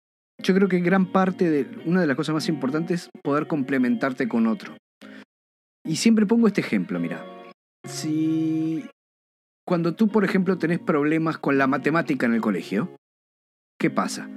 [0.43, 4.29] yo creo que gran parte de una de las cosas más importantes es poder complementarte
[4.29, 4.77] con otro.
[5.85, 7.25] Y siempre pongo este ejemplo, mira.
[7.89, 8.85] Si
[9.67, 12.95] cuando tú, por ejemplo, tenés problemas con la matemática en el colegio,
[13.79, 14.29] ¿qué pasa?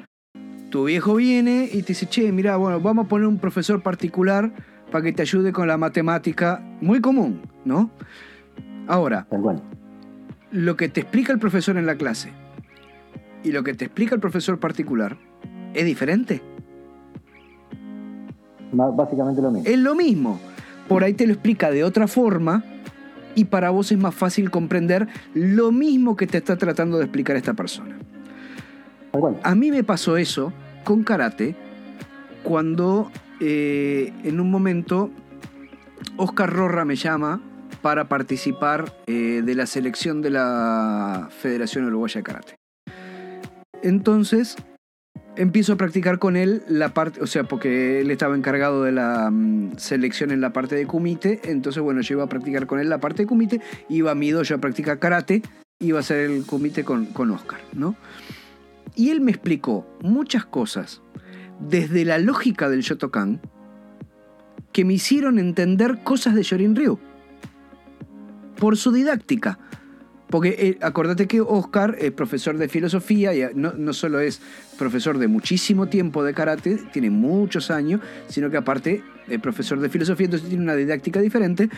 [0.70, 4.52] Tu viejo viene y te dice, che, mira, bueno, vamos a poner un profesor particular
[4.92, 6.62] para que te ayude con la matemática.
[6.82, 7.90] Muy común, ¿no?
[8.88, 9.28] Ahora,
[10.52, 12.32] lo que te explica el profesor en la clase
[13.44, 15.18] y lo que te explica el profesor particular
[15.74, 16.42] es diferente.
[18.72, 19.70] Básicamente lo mismo.
[19.70, 20.40] Es lo mismo.
[20.88, 22.64] Por ahí te lo explica de otra forma
[23.34, 27.36] y para vos es más fácil comprender lo mismo que te está tratando de explicar
[27.36, 27.98] esta persona.
[29.44, 30.54] A mí me pasó eso
[30.84, 31.56] con karate
[32.44, 35.10] cuando eh, en un momento
[36.18, 37.42] Oscar Rorra me llama
[37.82, 42.56] para participar eh, de la selección de la Federación Uruguaya de Karate.
[43.84, 44.56] Entonces
[45.36, 49.30] empiezo a practicar con él la parte, o sea, porque él estaba encargado de la
[49.32, 52.90] mm, selección en la parte de kumite, entonces bueno, yo iba a practicar con él
[52.90, 55.42] la parte de kumite, iba a mi dojo a practicar karate,
[55.80, 57.96] iba a hacer el kumite con, con Oscar, ¿no?
[58.96, 61.02] Y él me explicó muchas cosas
[61.60, 63.42] desde la lógica del Shotokan
[64.72, 67.00] que me hicieron entender cosas de Shorin Ryu.
[68.58, 69.60] Por su didáctica.
[70.30, 74.42] Porque eh, acordate que Oscar es profesor de filosofía y no, no, solo es
[74.78, 79.88] profesor de muchísimo tiempo de karate, tiene muchos años, sino que aparte es profesor de
[79.88, 81.70] filosofía, entonces tiene una didáctica diferente.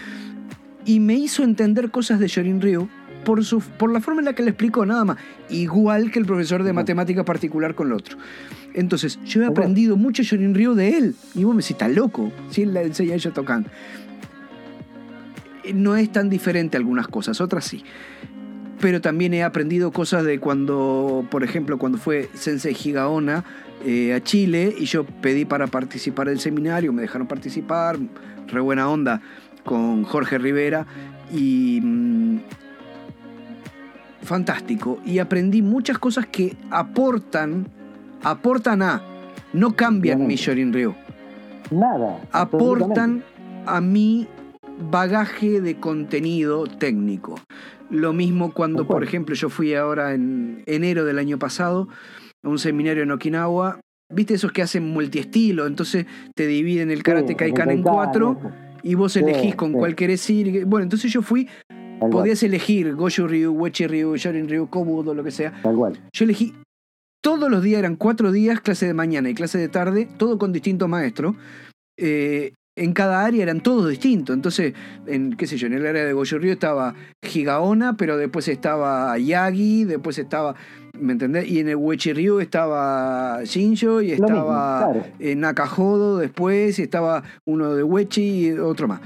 [0.85, 2.89] Y me hizo entender cosas de Shorin Ryu
[3.27, 5.17] por, su, por la forma en la que le explicó, nada más.
[5.49, 8.17] Igual que el profesor de matemática particular con el otro.
[8.73, 11.15] Entonces, yo he aprendido mucho Shorin Ryu de él.
[11.35, 12.31] Y vos me decís, está loco.
[12.49, 13.67] Si él le enseña a tocan.
[15.73, 17.83] No es tan diferente algunas cosas, otras sí.
[18.79, 23.43] Pero también he aprendido cosas de cuando, por ejemplo, cuando fue Sensei Higaona
[23.85, 27.97] eh, a Chile y yo pedí para participar del seminario, me dejaron participar,
[28.47, 29.21] re buena onda
[29.65, 30.87] con Jorge Rivera
[31.29, 32.37] y mm,
[34.21, 37.67] fantástico y aprendí muchas cosas que aportan,
[38.23, 39.01] aportan a,
[39.53, 40.95] no cambian mi Shorin Ryu.
[41.71, 42.19] Nada.
[42.31, 43.23] Aportan
[43.65, 44.27] a mi
[44.89, 47.39] bagaje de contenido técnico.
[47.89, 51.87] Lo mismo cuando, por ejemplo, yo fui ahora en enero del año pasado
[52.43, 53.79] a un seminario en Okinawa.
[54.13, 55.67] ¿Viste esos que hacen multiestilo?
[55.67, 56.05] Entonces
[56.35, 58.39] te dividen el karate Kaikan en cuatro
[58.83, 60.65] y vos elegís con cuál querés ir.
[60.65, 61.47] Bueno, entonces yo fui,
[61.99, 65.53] podías elegir Goju Ryu, Wechi Ryu, Shorin Ryu, Kobudo, lo que sea.
[65.63, 66.53] Yo elegí
[67.21, 70.53] todos los días, eran cuatro días, clase de mañana y clase de tarde, todo con
[70.53, 71.35] distintos maestros.
[71.97, 74.35] Eh, en cada área eran todos distintos.
[74.35, 74.73] Entonces,
[75.07, 76.93] en, qué sé yo, en el área de Goyo Río estaba
[77.25, 80.55] Gigaona, pero después estaba Yagi, después estaba,
[80.93, 81.49] ¿me entendés?
[81.49, 87.73] Y en el Wechi Ryu estaba Shinjo y estaba en Nakajodo después, y estaba uno
[87.73, 89.01] de Wechi y otro más.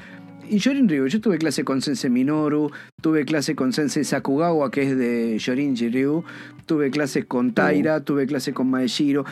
[0.51, 2.71] Y Shorin Ryu, yo tuve clase con Sensei Minoru,
[3.01, 6.25] tuve clase con Sensei Sakugawa, que es de Shorinji Ryu,
[6.65, 9.23] tuve clases con Taira, tuve clase con Maeshiro.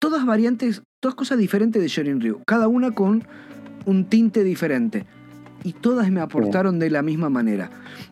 [0.00, 3.24] Todas variantes Todas cosas diferentes de Shorin Ryu, cada una con
[3.84, 5.04] un tinte diferente.
[5.62, 7.68] Y todas me aportaron de la misma manera.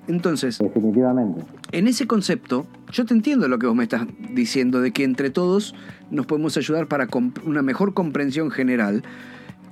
[0.08, 1.40] Entonces, definitivamente.
[1.72, 5.30] En ese concepto, yo te entiendo lo que vos me estás diciendo, de que entre
[5.30, 5.74] todos
[6.10, 7.08] nos podemos ayudar para
[7.46, 9.02] una mejor comprensión general.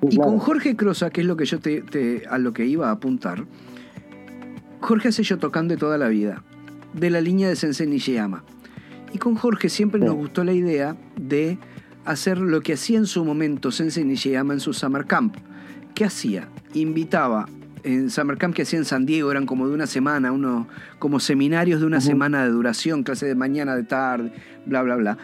[0.09, 2.93] Y con Jorge Crosa, que es lo que yo te, a lo que iba a
[2.93, 3.45] apuntar,
[4.81, 6.43] Jorge hace yo tocando de toda la vida,
[6.95, 8.45] de la línea de Sensei Nishiyama.
[9.13, 11.59] Y con Jorge siempre nos gustó la idea de
[12.05, 15.37] hacer lo que hacía en su momento Sensei Nishiyama en su Summer Camp.
[15.95, 16.49] ¿Qué hacía?
[16.73, 17.47] Invitaba
[17.83, 20.67] en Summer Camp que hacía en San Diego, eran como de una semana, uno,
[20.99, 24.33] como seminarios de una semana de duración, clase de mañana, de tarde,
[24.65, 25.19] bla, bla, bla.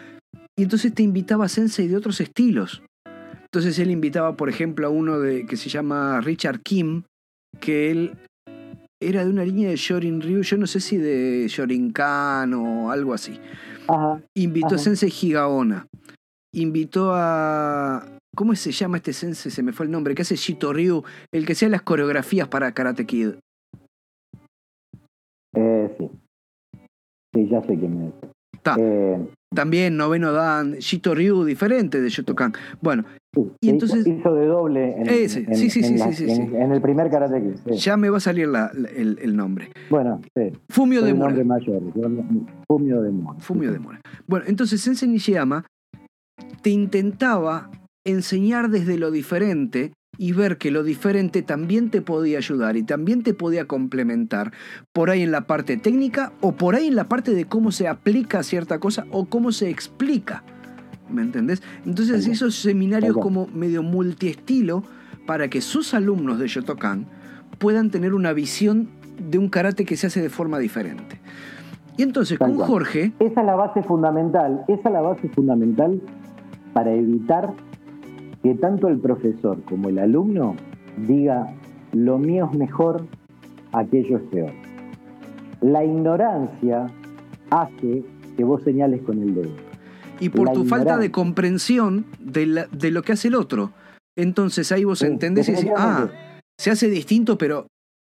[0.57, 2.83] Y entonces te invitaba a Sensei de otros estilos.
[3.47, 7.05] Entonces él invitaba, por ejemplo, a uno de, que se llama Richard Kim,
[7.61, 8.19] que él
[9.01, 13.15] era de una línea de Shorin Ryu, yo no sé si de Shorinkan o algo
[13.15, 13.39] así.
[14.35, 15.87] Invitó a Sensei Higaona
[16.57, 18.05] invitó a.
[18.35, 19.51] ¿Cómo se llama este sense?
[19.51, 20.15] Se me fue el nombre.
[20.15, 21.05] ¿Qué hace Shito Ryu?
[21.33, 23.31] El que hacía las coreografías para Karate Kid.
[25.55, 26.11] Eh, sí.
[27.35, 28.77] Sí, ya sé quién es.
[28.79, 32.53] Eh, También Noveno Dan, Shito Ryu, diferente de Shotokan.
[32.83, 33.05] Bueno,
[33.61, 34.07] y entonces.
[34.07, 35.83] Hizo de doble en, sí, sí, sí,
[36.13, 37.73] sí, el primer Karate Kid.
[37.75, 38.49] Ya me va a salir
[38.97, 39.71] el, nombre.
[39.91, 40.53] Bueno, sí.
[40.69, 41.45] Fumio de Mora.
[41.45, 41.83] mayor.
[42.67, 43.39] Fumio de Mora.
[43.41, 44.01] Fumio de Mora.
[44.27, 45.65] Bueno, entonces Sensei Nishiyama
[46.63, 47.71] te intentaba
[48.05, 53.23] enseñar desde lo diferente y ver que lo diferente también te podía ayudar y también
[53.23, 54.53] te podía complementar,
[54.93, 57.89] por ahí en la parte técnica o por ahí en la parte de cómo se
[57.89, 60.43] aplica cierta cosa o cómo se explica.
[61.09, 61.63] ¿Me entendés?
[61.85, 64.83] Entonces esos seminarios como medio multiestilo
[65.27, 67.07] para que sus alumnos de Shotokan
[67.59, 71.21] puedan tener una visión de un karate que se hace de forma diferente.
[71.97, 73.13] Y entonces con Jorge...
[73.19, 76.01] Esa es la base fundamental, esa es la base fundamental
[76.75, 77.55] para evitar
[78.43, 80.57] que tanto el profesor como el alumno
[81.07, 81.55] diga
[81.93, 83.07] lo mío es mejor,
[83.73, 84.53] aquello es peor.
[85.63, 86.87] La ignorancia
[87.51, 88.05] hace
[88.37, 89.66] que vos señales con el dedo.
[90.21, 93.73] Y por tu falta de comprensión de, de, lo que hace el otro.
[94.17, 96.09] Entonces ahí vos entendés y decís, ah,
[96.59, 97.67] se hace distinto, pero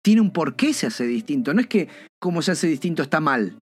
[0.03, 1.53] tiene un por qué se hace distinto.
[1.53, 3.57] No es que como se hace distinto está mal.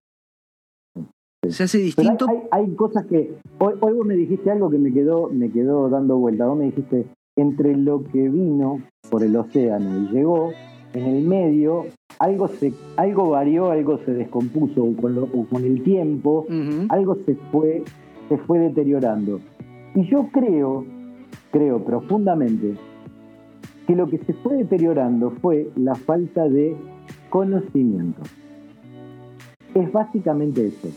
[1.48, 2.26] Se hace distinto.
[2.50, 3.34] hay, cosas que.
[3.58, 6.46] Hoy, vos me dijiste algo que me quedó, me quedó dando vuelta.
[6.46, 10.52] Vos me dijiste, entre lo que vino por el océano y llegó,
[10.94, 11.86] en el medio,
[12.18, 16.46] algo, se, algo varió, algo se descompuso con, con el tiempo,
[16.88, 17.84] algo se fue,
[18.28, 19.40] se fue deteriorando.
[19.94, 20.84] Y yo creo,
[21.50, 22.76] creo profundamente,
[23.86, 26.76] que lo que se fue deteriorando fue la falta de
[27.30, 28.22] conocimiento.
[29.74, 30.88] Es básicamente eso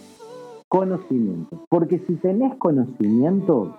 [0.72, 1.66] conocimiento.
[1.70, 3.78] Porque si tenés conocimiento,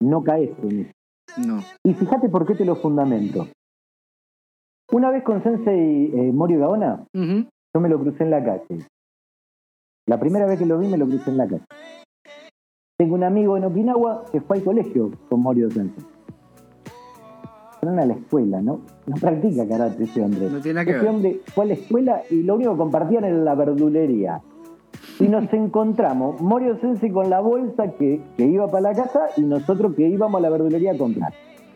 [0.00, 0.92] no caes en eso.
[1.44, 1.58] No.
[1.84, 3.48] Y fíjate por qué te lo fundamento.
[4.92, 8.86] Una vez con Sensei eh, Morio Gaona, yo me lo crucé en la calle.
[10.06, 11.64] La primera vez que lo vi me lo crucé en la calle.
[12.98, 16.02] Tengo un amigo en Okinawa que fue al colegio con Morio Sensei.
[17.80, 18.80] Fueron a la escuela, ¿no?
[19.06, 20.48] No practica karate ese hombre.
[20.50, 23.36] No tiene que ese hombre fue a la escuela y lo único que compartían era
[23.36, 24.40] la verdulería
[25.20, 29.94] y nos encontramos Morio Sensi con la bolsa que, iba para la casa y nosotros
[29.94, 31.32] que íbamos a la verdulería a comprar.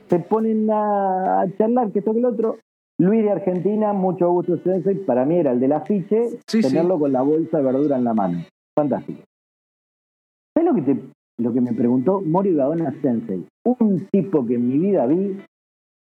[0.08, 2.57] Se ponen a, charlar, que esto que el otro.
[2.99, 7.23] Luis de Argentina, mucho gusto Sensei, para mí era el del afiche, tenerlo con la
[7.23, 8.44] bolsa de verdura en la mano.
[8.74, 9.23] Fantástico.
[10.55, 11.09] ¿Sabes lo que,
[11.41, 13.44] lo que me preguntó Morio Gaona Sensei?
[13.65, 15.36] Un tipo que en mi vida vi,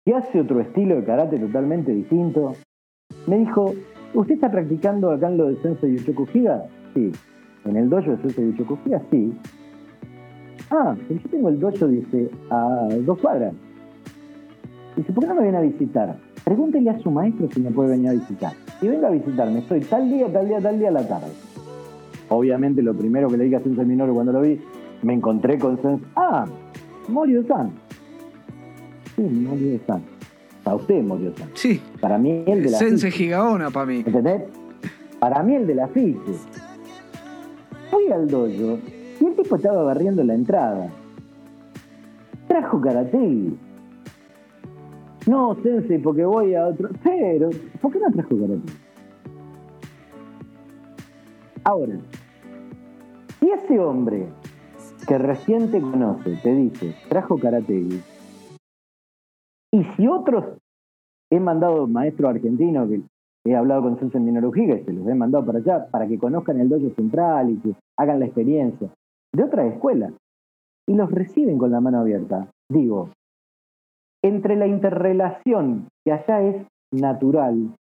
[0.05, 2.53] que hace otro estilo de karate totalmente distinto.
[3.27, 3.75] Me dijo,
[4.15, 6.65] ¿usted está practicando acá en lo de Sensei Yoshoku Higa?
[6.95, 7.13] Sí.
[7.65, 9.03] ¿En el dojo de Sensei Yoshoku-Higa?
[9.11, 9.33] Sí.
[10.71, 13.55] Ah, yo tengo el dojo, dice, a dos cuadras.
[14.97, 16.17] Dice, ¿por qué no me viene a visitar?
[16.47, 18.53] pregúntele a su maestro si me puede venir a visitar.
[18.81, 21.33] Y venga a visitarme, estoy tal día, tal día, tal día a la tarde.
[22.29, 24.61] Obviamente lo primero que le dije a Sensei Minoru cuando lo vi,
[25.03, 26.07] me encontré con Sensei.
[26.17, 26.45] Ah,
[27.09, 27.71] Morio-san.
[29.15, 30.03] Sí, Morio-san.
[30.65, 31.49] Para usted, Morio-san.
[31.55, 31.81] Sí.
[32.01, 34.03] Para mí el de la Sensei Gigaona para mí.
[34.07, 34.43] ¿Entendés?
[35.19, 36.21] Para mí el de la ficha.
[37.91, 38.79] Fui al dojo
[39.21, 40.91] y el tipo estaba barriendo la entrada.
[42.49, 43.53] Trajo karate.
[45.27, 46.91] No, Sensei, porque voy a otro.
[47.03, 47.51] Pero,
[47.81, 48.73] ¿por qué no trajo karate?
[51.65, 51.95] Ahora,
[53.41, 54.29] si ese hombre
[55.07, 58.03] que recién te conoce te dice, trajo karate,
[59.73, 60.59] y si otros
[61.31, 63.03] he mandado maestros argentinos que
[63.45, 66.61] he hablado con Sensei Minoru Higa, se los he mandado para allá para que conozcan
[66.61, 68.89] el dojo central y que hagan la experiencia
[69.35, 70.15] de otras escuelas
[70.89, 72.49] y los reciben con la mano abierta.
[72.71, 73.11] Digo,
[74.25, 77.75] entre la interrelación que allá es natural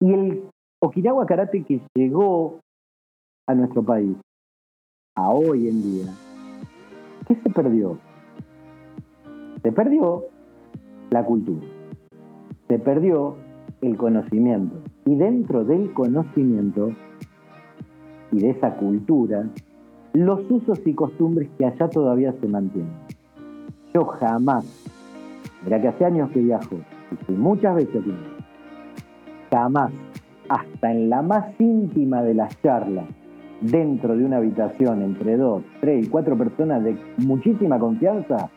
[0.00, 0.44] y el
[0.82, 2.60] Okinawa Karate que llegó
[3.46, 4.16] a nuestro país,
[5.28, 6.14] hoy en día,
[7.26, 7.98] ¿qué se perdió?
[9.62, 10.24] Se perdió
[11.10, 11.66] la cultura,
[12.68, 13.36] se perdió
[13.82, 16.92] el conocimiento y dentro del conocimiento
[18.32, 19.48] y de esa cultura,
[20.12, 22.92] los usos y costumbres que allá todavía se mantienen.
[23.92, 24.64] Yo jamás,
[25.64, 26.76] mira que hace años que viajo,
[27.10, 28.02] y fui muchas veces
[29.50, 29.92] jamás,
[30.48, 33.06] hasta en la más íntima de las charlas,
[33.60, 38.50] dentro de una habitación entre dos, tres y cuatro personas de muchísima confianza,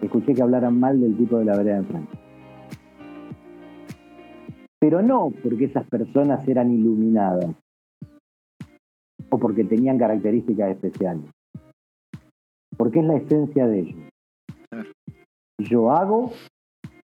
[0.00, 2.18] escuché que hablaran mal del tipo de la vereda de enfrente.
[4.78, 7.54] Pero no porque esas personas eran iluminadas
[9.28, 11.30] o porque tenían características especiales,
[12.76, 14.00] porque es la esencia de ellos.
[15.58, 16.32] Yo hago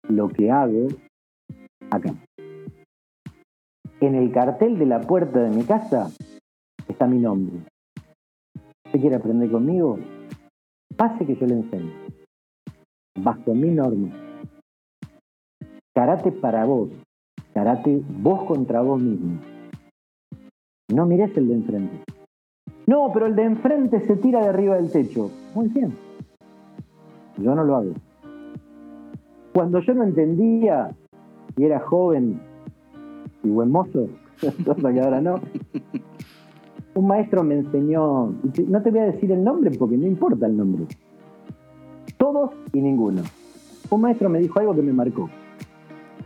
[0.07, 0.87] lo que hago
[1.91, 2.15] acá.
[4.01, 6.09] En el cartel de la puerta de mi casa
[6.99, 7.55] está mi nombre.
[8.85, 9.97] ¿Usted quiere aprender conmigo?
[10.97, 11.93] Pase que yo le enseño.
[13.17, 14.09] Bajo mi norma.
[15.95, 16.89] Karate para vos.
[17.53, 19.39] Karate vos contra vos mismo.
[20.93, 22.03] No mires el de enfrente.
[22.85, 25.31] No, pero el de enfrente se tira de arriba del techo.
[25.55, 25.95] Muy bien.
[27.37, 27.93] Yo no lo hago.
[29.53, 30.93] Cuando yo no entendía
[31.55, 32.41] y era joven
[33.41, 34.09] y buen mozo,
[34.65, 35.39] cosa que ahora no,
[36.99, 38.33] un maestro me enseñó,
[38.67, 40.83] no te voy a decir el nombre porque no importa el nombre,
[42.17, 43.21] todos y ninguno.
[43.89, 45.29] Un maestro me dijo algo que me marcó.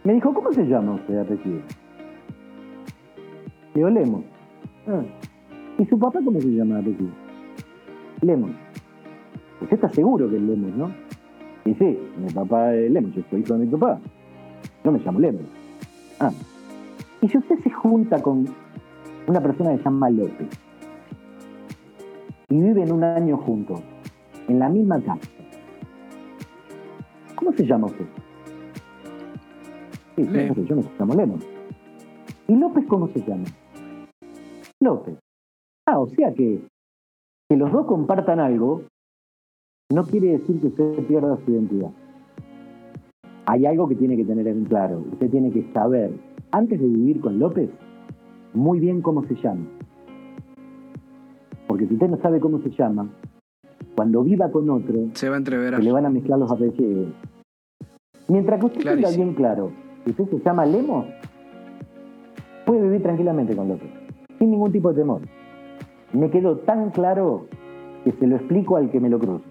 [0.03, 1.59] Me dijo, ¿cómo se llama usted apellido?
[3.75, 4.23] Le Lemos.
[4.87, 5.03] Ah.
[5.77, 7.11] ¿Y su papá cómo se llama apellido?
[8.21, 8.49] Lemos.
[9.61, 10.91] Usted está seguro que es Lemos, ¿no?
[11.65, 13.99] Y sí, mi papá es Lemos, yo soy hijo de mi papá.
[14.83, 15.43] Yo me llamo Lemos.
[16.19, 16.31] Ah.
[17.21, 18.47] Y si usted se junta con
[19.27, 20.62] una persona que se llama López
[22.53, 23.81] y viven un año juntos,
[24.47, 25.27] en la misma casa,
[27.35, 28.05] ¿cómo se llama usted?
[30.15, 31.43] Sí, sí, yo me llamo Lemos.
[32.47, 33.45] ¿Y López cómo se llama?
[34.79, 35.17] López.
[35.87, 36.61] Ah, o sea que
[37.49, 38.83] que los dos compartan algo
[39.91, 41.89] no quiere decir que usted pierda su identidad.
[43.47, 45.03] Hay algo que tiene que tener en claro.
[45.11, 46.11] Usted tiene que saber,
[46.51, 47.71] antes de vivir con López,
[48.53, 49.65] muy bien cómo se llama.
[51.73, 53.09] Porque si usted no sabe cómo se llama,
[53.95, 57.07] cuando viva con otro, se va a le van a mezclar los apellidos.
[58.27, 59.71] Mientras que usted tenga bien claro
[60.05, 61.07] que usted se llama Lemos,
[62.67, 63.89] puede vivir tranquilamente con López,
[64.37, 65.21] sin ningún tipo de temor.
[66.11, 67.47] Me quedó tan claro
[68.03, 69.49] que se lo explico al que me lo cruce.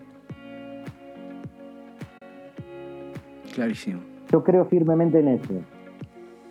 [3.53, 3.99] Clarísimo.
[4.31, 5.55] Yo creo firmemente en eso.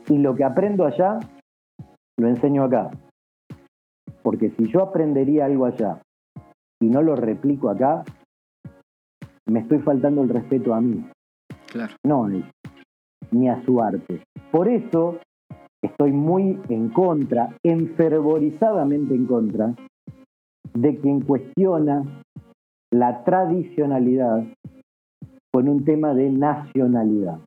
[0.09, 1.17] Y lo que aprendo allá,
[2.17, 2.91] lo enseño acá.
[4.23, 6.01] Porque si yo aprendería algo allá
[6.81, 8.03] y no lo replico acá,
[9.47, 11.05] me estoy faltando el respeto a mí.
[11.67, 11.93] Claro.
[12.05, 12.45] No a él,
[13.31, 14.23] ni a su arte.
[14.51, 15.19] Por eso
[15.83, 19.73] estoy muy en contra, enfervorizadamente en contra,
[20.73, 22.03] de quien cuestiona
[22.93, 24.45] la tradicionalidad
[25.53, 27.39] con un tema de nacionalidad.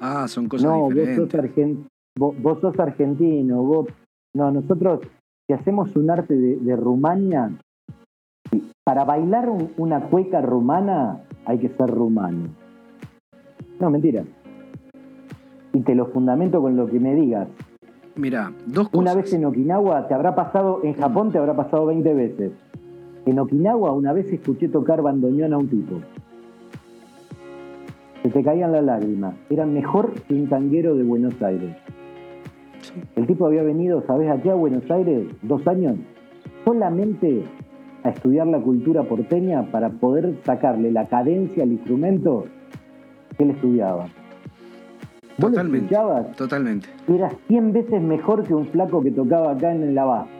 [0.00, 1.86] Ah, son cosas no, diferentes.
[2.18, 3.86] Vos sos, vos, sos argentino, vos...
[4.34, 5.00] No, nosotros,
[5.46, 7.50] si hacemos un arte de, Rumania,
[8.84, 12.48] para bailar una cueca rumana hay que ser rumano.
[13.80, 14.24] No, mentira.
[15.72, 17.48] Y te lo fundamento con lo que me digas.
[18.14, 19.00] Mira, dos cosas.
[19.00, 22.52] Una vez en Okinawa te habrá pasado, en Japón te habrá pasado 20 veces.
[23.24, 26.00] En Okinawa una vez escuché tocar bandoneón a un tipo.
[28.22, 29.34] se te caían las lágrimas.
[29.50, 31.76] Era mejor que un tanguero de Buenos Aires.
[33.16, 34.50] El tipo había venido, ¿sabes a qué?
[34.50, 35.96] A Buenos Aires, dos años,
[36.64, 37.44] solamente
[38.04, 42.46] a estudiar la cultura porteña para poder sacarle la cadencia al instrumento
[43.36, 44.06] que él estudiaba.
[45.38, 45.86] ¿Vos lo Totalmente.
[45.86, 46.36] escuchabas?
[46.36, 46.88] Totalmente.
[47.08, 50.30] Era 100 veces mejor que un flaco que tocaba acá en el abasto.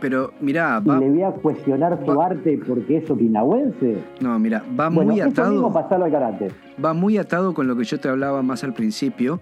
[0.00, 3.98] Pero mirá, Y va, le voy a cuestionar su arte porque es okinawense.
[4.20, 5.52] no, mirá, va Bueno, muy atado.
[5.52, 6.48] mismo al karate.
[6.84, 9.40] va muy atado con lo que yo te hablaba más al principio,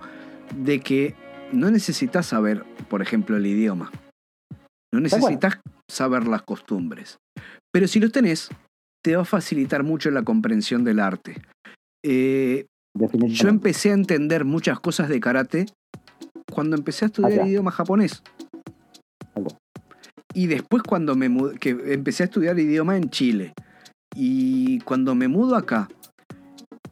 [0.56, 1.14] de que
[1.52, 3.90] no necesitas saber, por ejemplo, el idioma.
[4.92, 7.18] No necesitas saber las costumbres.
[7.72, 8.50] Pero si lo tenés,
[9.04, 11.40] te va a facilitar mucho la comprensión del arte.
[12.04, 15.66] Eh, yo empecé a entender muchas cosas de karate
[16.50, 17.46] cuando empecé a estudiar Allá.
[17.46, 18.22] idioma japonés.
[19.34, 19.56] Allá.
[20.34, 23.52] Y después cuando me mudé, que empecé a estudiar idioma en Chile.
[24.14, 25.88] Y cuando me mudo acá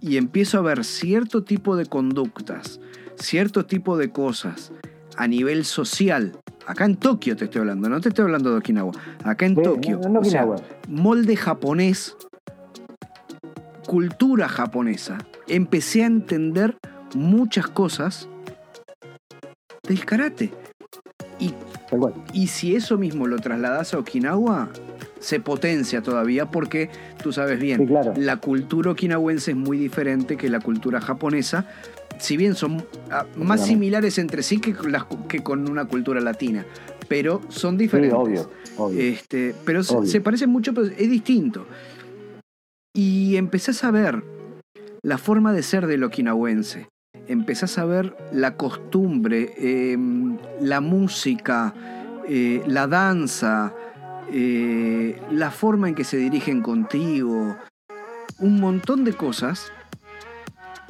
[0.00, 2.80] y empiezo a ver cierto tipo de conductas,
[3.20, 4.72] cierto tipo de cosas
[5.16, 8.92] a nivel social, acá en Tokio te estoy hablando, no te estoy hablando de Okinawa,
[9.24, 10.46] acá en Sí, Tokio, no- no o sea,
[10.88, 12.16] molde japonés,
[13.86, 16.76] cultura japonesa, empecé a entender
[17.14, 18.28] muchas cosas
[19.88, 20.52] del karate.
[21.40, 21.54] Y,
[22.32, 24.68] y si eso mismo lo trasladas a Okinawa,
[25.20, 26.90] se potencia todavía porque
[27.22, 28.12] tú sabes bien, Sí, claro.
[28.16, 31.64] la cultura okinawense es muy diferente que la cultura japonesa,
[32.18, 36.20] si bien son ah, más similares entre sí que con, las- que con una cultura
[36.20, 36.64] latina,
[37.08, 38.18] pero son Sí, diferentes.
[38.18, 38.50] obvio.
[38.76, 39.00] obvio.
[39.00, 41.66] Este, pero se, parecen mucho, pero es distinto.
[42.94, 44.22] Y empezás a ver
[45.02, 46.88] la forma de ser del okinawense.
[47.28, 49.96] Empezás a ver la costumbre, eh,
[50.60, 51.74] la música,
[52.28, 53.74] eh, la danza,
[54.32, 57.56] eh, la forma en que se dirigen contigo,
[58.38, 59.72] un montón de cosas.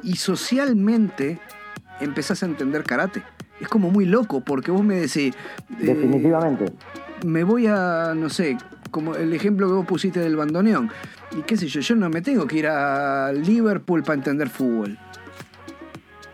[0.03, 1.39] Y socialmente
[1.99, 3.23] empezás a entender karate.
[3.59, 5.35] Es como muy loco, porque vos me decís...
[5.35, 6.71] eh, Definitivamente.
[7.25, 8.57] me voy a, no sé,
[8.91, 10.89] como el ejemplo que vos pusiste del bandoneón.
[11.37, 14.97] Y qué sé yo, yo no me tengo que ir a Liverpool para entender fútbol.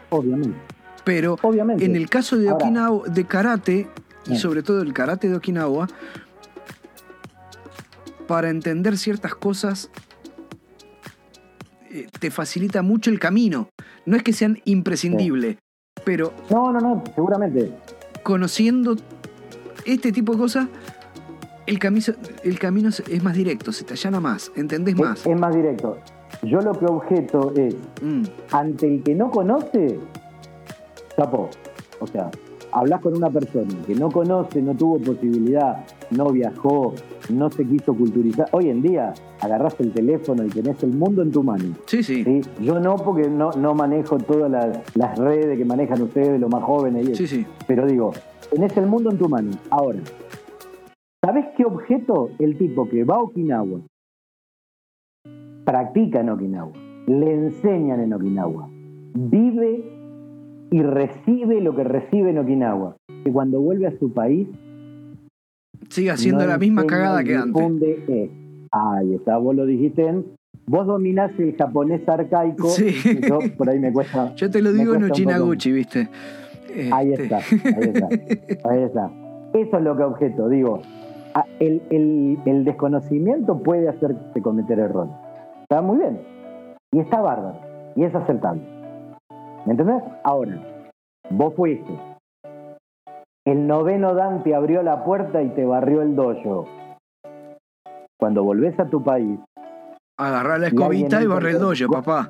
[0.10, 0.56] Obviamente.
[1.04, 1.84] Pero Obviamente.
[1.86, 3.88] en el caso de Ahora- Okinawa, de karate,
[4.28, 5.88] y sobre todo el karate de Okinawa,
[8.28, 9.90] para entender ciertas cosas
[12.20, 13.70] te facilita mucho el camino.
[14.06, 15.58] No es que sean imprescindibles,
[16.04, 17.72] pero No, no, no, seguramente.
[18.24, 18.96] conociendo
[19.86, 20.68] este tipo de cosas,
[21.68, 22.06] el camino,
[22.44, 25.20] el camino es más directo, se te allana más, entendés más.
[25.22, 25.98] Es, es más directo.
[26.44, 30.00] Yo lo que objeto es, Mm, ante el que no conoce,
[31.16, 31.50] chapó.
[32.00, 32.30] O sea,
[32.76, 36.94] hablas con una persona que no conoce, no tuvo posibilidad, no viajó,
[37.30, 38.50] no se quiso culturizar.
[38.52, 41.74] Hoy en día agarras el teléfono y tenés el mundo en tu mano.
[41.86, 42.42] sí, sí, ¿sí?
[42.60, 46.64] Yo no, porque no, no manejo todas las, las redes que manejan ustedes, los más
[46.64, 47.26] jóvenes y eso.
[47.26, 47.46] sí, sí.
[47.66, 48.12] Pero digo,
[48.52, 49.52] tenés el mundo en tu mano.
[49.70, 50.00] Ahora,
[51.24, 53.80] ¿sabés qué objeto el tipo que va a Okinawa
[55.64, 56.74] practica en Okinawa?
[57.08, 58.68] Le enseñan en Okinawa.
[59.14, 59.95] Vive
[60.72, 62.96] y recibe lo que recibe en Okinawa.
[63.24, 64.48] Que cuando vuelve a su país.
[65.90, 67.64] Sigue haciendo no la misma cagada que antes.
[68.08, 68.32] eso.
[68.72, 70.26] Ahí está, vos lo dijiste en.
[70.68, 72.70] Vos dominás el japonés arcaico.
[72.70, 72.88] Sí.
[73.06, 74.34] y Yo por ahí me cuesta.
[74.36, 75.04] Yo te lo digo en.
[75.04, 76.10] Uchinaguchi, ¿viste?
[76.92, 78.08] Ahí Este, está, ahí está,
[78.70, 79.12] ahí está.
[79.54, 80.82] Eso es lo que objeto, digo.
[81.36, 85.14] a- El, el- el desconocimiento puede hacerte cometer errores.
[85.64, 86.20] Está muy bien.
[86.92, 87.58] Y está bárbaro.
[87.96, 88.62] Y es aceptable.
[89.66, 90.04] ¿Me entendés?
[90.24, 90.60] Ahora,
[91.30, 91.92] vos fuiste.
[93.46, 96.68] El noveno Dan te abrió la puerta y te barrió el dojo.
[98.20, 99.40] Cuando volvés a tu país,
[100.18, 102.30] Agarrá la Y escobita y entra barre el dojo, papá.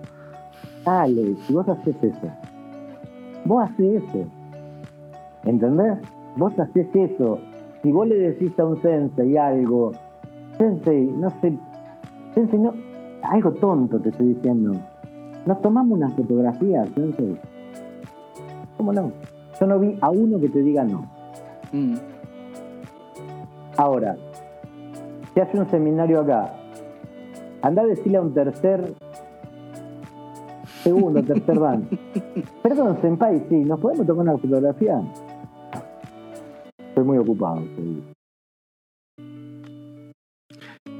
[0.83, 2.31] dale, si vos haces eso,
[3.45, 4.25] vos haces eso.
[5.43, 5.99] ¿Entendés?
[6.35, 7.39] Vos haces eso.
[7.83, 9.91] Si vos le decís a un sensei algo,
[10.57, 11.53] sensei, no sé,
[12.33, 12.73] sensei, no,
[13.21, 14.73] algo tonto te estoy diciendo.
[15.45, 17.37] Nos tomamos una fotografía, sensei.
[18.77, 19.11] ¿Cómo no?
[19.59, 21.09] Yo no vi a uno que te diga no.
[21.71, 21.95] Mm,
[23.77, 24.15] Ahora,
[25.33, 26.53] se hace un seminario acá.
[27.61, 28.93] Anda a decirle a un tercer,
[30.83, 31.87] segundo, tercer dan.
[32.63, 35.01] Perdón, senpai, sí, ¿nos podemos tomar una fotografía?
[36.77, 37.61] Estoy muy ocupado.
[37.75, 38.01] ¿Qué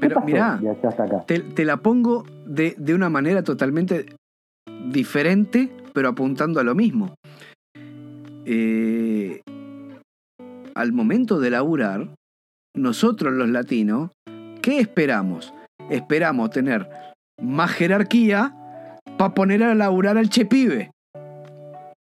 [0.00, 1.20] Pero mirá, Ya está hasta acá.
[1.26, 4.06] te, te la pongo de, de una manera totalmente
[4.90, 7.14] diferente, pero apuntando a lo mismo.
[8.44, 9.40] Eh,
[10.74, 12.08] al momento de laburar,
[12.76, 14.10] nosotros los latinos,
[14.62, 15.52] ¿qué esperamos?
[15.90, 16.88] Esperamos tener
[17.40, 18.54] más jerarquía
[19.16, 20.90] para poner a laburar al che pibe.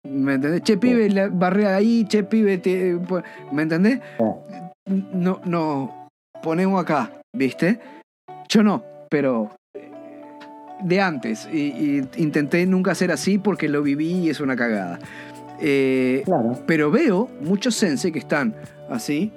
[0.08, 0.62] ¿Me entendés?
[0.62, 3.00] Che pibe, la barre ahí, che pibe, te-
[3.52, 4.00] ¿me entendés?
[4.86, 6.08] No, no,
[6.44, 7.80] ponemos acá, ¿viste?
[8.50, 9.56] Yo no, pero
[10.84, 11.48] de antes.
[11.52, 15.00] Y, y intenté nunca ser así porque lo viví y es una cagada.
[15.62, 16.60] Eh, Claro.
[16.68, 18.54] pero veo muchos sense que están
[18.90, 19.32] así,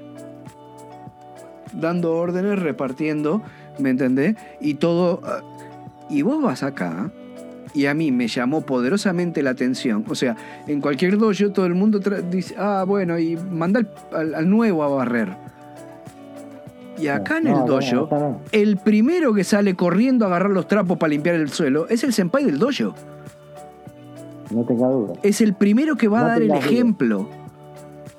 [1.72, 3.42] dando órdenes, repartiendo,
[3.78, 4.36] ¿me entendés?
[4.60, 5.20] Y todo.
[5.24, 5.40] ah,
[6.10, 7.10] Y vos vas acá,
[7.74, 10.04] y a mí me llamó poderosamente la atención.
[10.08, 10.34] O sea,
[10.66, 12.00] en cualquier dojo todo el mundo
[12.30, 15.36] dice, ah, bueno, y manda al, al- al nuevo a barrer.
[16.98, 18.08] Y acá en el dojo,
[18.52, 22.12] el primero que sale corriendo a agarrar los trapos para limpiar el suelo es el
[22.12, 22.94] senpai del dojo.
[24.50, 25.14] No tenga duda.
[25.22, 26.58] Es el primero que va No a dar el duda.
[26.58, 27.28] ejemplo.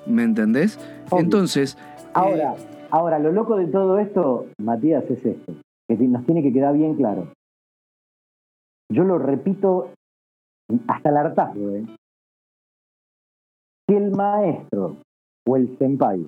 [0.06, 0.80] ¿Me entendés?
[1.10, 1.24] Obvio.
[1.24, 1.78] Entonces.
[2.14, 2.58] Ahora, eh,
[2.92, 5.54] ahora, lo loco de todo esto, Matías, es esto,
[5.88, 7.28] que nos tiene que quedar bien claro.
[8.92, 9.90] Yo lo repito
[10.88, 11.86] hasta el hartazgo, ¿eh?
[13.88, 14.98] Si el maestro
[15.48, 16.28] o el senpai,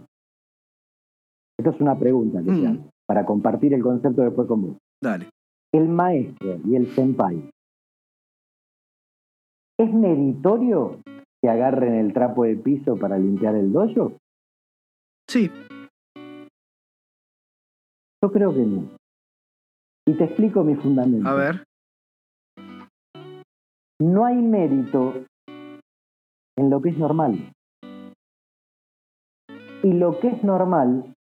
[1.62, 2.90] esto es una pregunta que Mm.
[3.08, 4.78] para compartir el concepto después con vos.
[5.02, 5.30] dale.
[5.74, 7.50] El maestro y el senpai,
[9.80, 11.00] ¿es meritorio
[11.42, 14.18] que agarren el trapo de piso para limpiar el dojo?
[15.30, 15.50] Sí,
[18.24, 18.88] Yo creo que no.
[20.08, 21.28] Y te explico mi fundamento.
[21.28, 21.64] a ver.
[24.00, 25.26] No hay mérito
[26.58, 27.52] en lo que es normal.
[29.84, 31.14] Y lo que es normal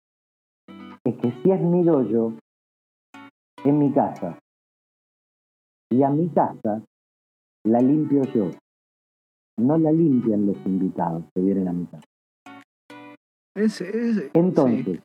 [1.21, 2.35] que si es mi dojo,
[3.65, 4.39] en mi casa,
[5.93, 6.83] y a mi casa
[7.67, 8.51] la limpio yo,
[9.59, 12.05] no la limpian los invitados que vienen a mi casa.
[13.57, 15.01] Es, es- Entonces,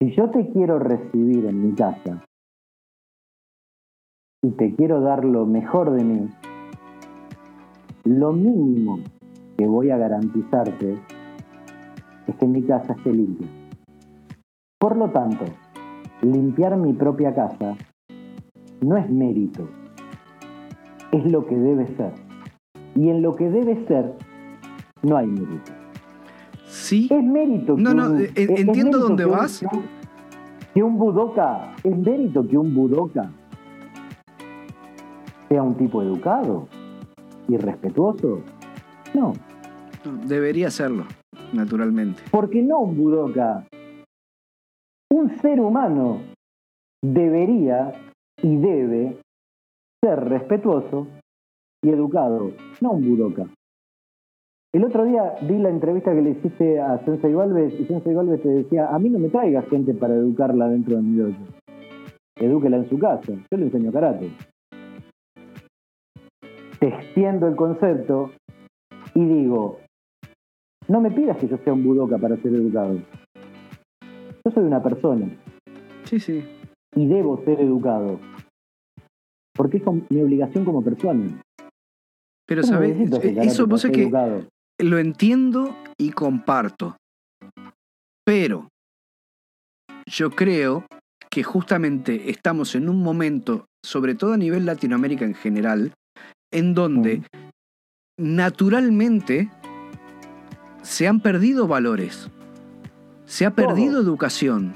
[0.00, 2.24] si yo te quiero recibir en mi casa
[4.44, 6.28] y te quiero dar lo mejor de mí,
[8.04, 8.98] lo mínimo
[9.56, 10.98] que voy a garantizarte
[12.26, 13.48] es que mi casa esté limpia.
[14.82, 15.44] Por lo tanto,
[16.22, 17.76] limpiar mi propia casa
[18.80, 19.68] no es mérito,
[21.12, 22.10] es lo que debe ser.
[22.96, 24.12] Y en lo que debe ser,
[25.04, 25.70] no hay mérito.
[26.66, 27.76] sí, Es mérito.
[27.78, 29.60] No, que no, un- eh, es- es entiendo dónde que vas.
[29.60, 29.82] Que un,
[30.74, 33.30] que un budoka, es mérito que un budoka
[35.48, 36.66] sea un tipo educado
[37.46, 38.40] y respetuoso.
[39.14, 39.32] No,
[40.26, 41.04] debería serlo,
[41.52, 42.20] naturalmente.
[42.32, 43.64] porque no un budoka.
[45.22, 46.20] Un ser humano
[47.00, 47.92] debería
[48.42, 49.18] y debe
[50.02, 51.06] ser respetuoso
[51.80, 53.46] y educado, no un budoka.
[54.74, 58.42] El otro día vi la entrevista que le hiciste a Sensei Galvez y Sensei Galvez
[58.42, 61.44] te decía, a mí no me traiga gente para educarla dentro de mi dojo.
[62.34, 63.32] Edúquela en su casa.
[63.48, 64.28] Yo le enseño karate.
[66.80, 68.32] Te extiendo el concepto
[69.14, 69.78] y digo,
[70.88, 72.98] no me pidas que yo sea un budoka para ser educado.
[74.44, 75.28] Yo soy una persona
[76.04, 76.44] Sí, sí.
[76.96, 78.18] y debo ser educado.
[79.54, 81.40] Porque es mi obligación como persona.
[82.46, 83.10] Pero, no ¿sabes?
[83.10, 84.46] karate Eso vos es que educado.
[84.80, 86.96] lo entiendo y comparto.
[88.24, 88.68] Pero
[90.06, 90.86] yo creo
[91.30, 95.92] que justamente estamos en un momento, sobre todo a nivel Latinoamérica en general,
[96.52, 97.22] en donde
[98.18, 99.50] naturalmente
[100.82, 102.28] se han perdido valores,
[103.32, 104.02] se ha perdido Todo.
[104.02, 104.74] educación,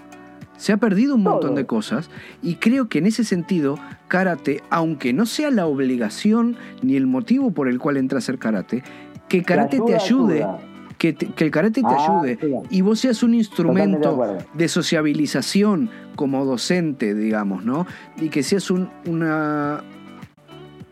[0.56, 1.56] se ha perdido un montón Todo.
[1.56, 2.08] de cosas
[2.42, 3.78] y creo que en ese sentido
[4.08, 8.38] karate, aunque no sea la obligación ni el motivo por el cual entra a hacer
[8.38, 8.82] karate,
[9.28, 10.58] que karate te ayude, ayuda.
[10.96, 12.38] Que, te- que el karate te Ah, ayude
[12.70, 17.86] y vos seas un de instrumento de sociabilización como docente, digamos, ¿no?
[18.18, 19.82] Y que seas un- una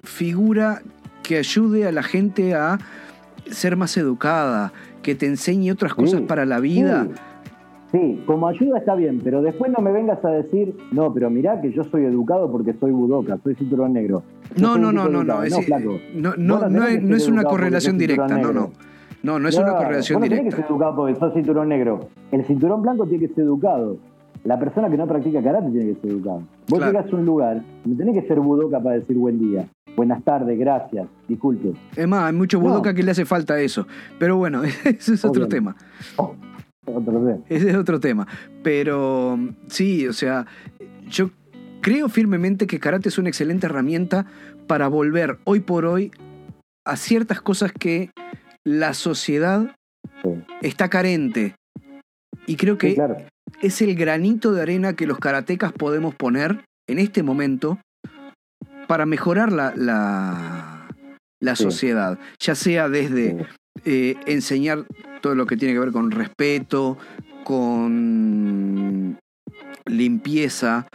[0.02, 0.82] figura
[1.22, 2.78] que ayude a la gente a
[3.50, 7.06] ser más educada, que te enseñe otras cosas Sí, para la vida.
[7.08, 7.20] Sí,
[7.94, 11.60] sí, como ayuda está bien, pero después no me vengas a decir, no, pero mirá
[11.60, 14.22] que yo soy educado porque soy budoka, soy cinturón negro.
[14.60, 15.52] No, no, no, no, no, es-
[16.14, 18.70] no, no, es, no una correlación directa, no, no.
[19.22, 20.56] No, no es una correlación vos no tenés que directa.
[20.66, 22.00] ser educado porque sos cinturón negro.
[22.30, 23.96] El cinturón blanco tiene que ser educado.
[24.44, 26.42] La persona que no practica karate tiene que ser educado.
[26.68, 26.92] Vos Claro.
[26.92, 29.64] llegás a un lugar, no tenés que ser budoka para decir buen día.
[29.96, 31.72] Buenas tardes, gracias, disculpe.
[31.96, 32.64] Es más, hay mucho No.
[32.64, 33.86] budoka que le hace falta eso.
[34.18, 35.74] Pero bueno, ese es otro tema.
[36.16, 36.34] Oh,
[36.86, 37.42] otro.
[37.48, 38.26] Ese es otro tema.
[38.62, 39.38] Pero
[39.68, 40.46] sí, o sea,
[41.08, 41.30] yo
[41.80, 44.26] creo firmemente que karate es una excelente herramienta
[44.66, 46.10] para volver hoy por hoy
[46.86, 48.10] a ciertas cosas que
[48.64, 49.74] la sociedad
[50.22, 50.30] Sí.
[50.62, 51.54] está carente.
[52.46, 53.16] Y creo que Sí, claro.
[53.62, 57.78] es el granito de arena que los karatecas podemos poner en este momento
[58.86, 60.88] para mejorar la, la,
[61.40, 61.62] la Sí.
[61.64, 63.46] sociedad, ya sea desde.
[63.84, 64.84] Eh, enseñar
[65.20, 66.96] todo lo que tiene que ver con respeto,
[67.44, 69.18] con
[69.86, 70.86] limpieza,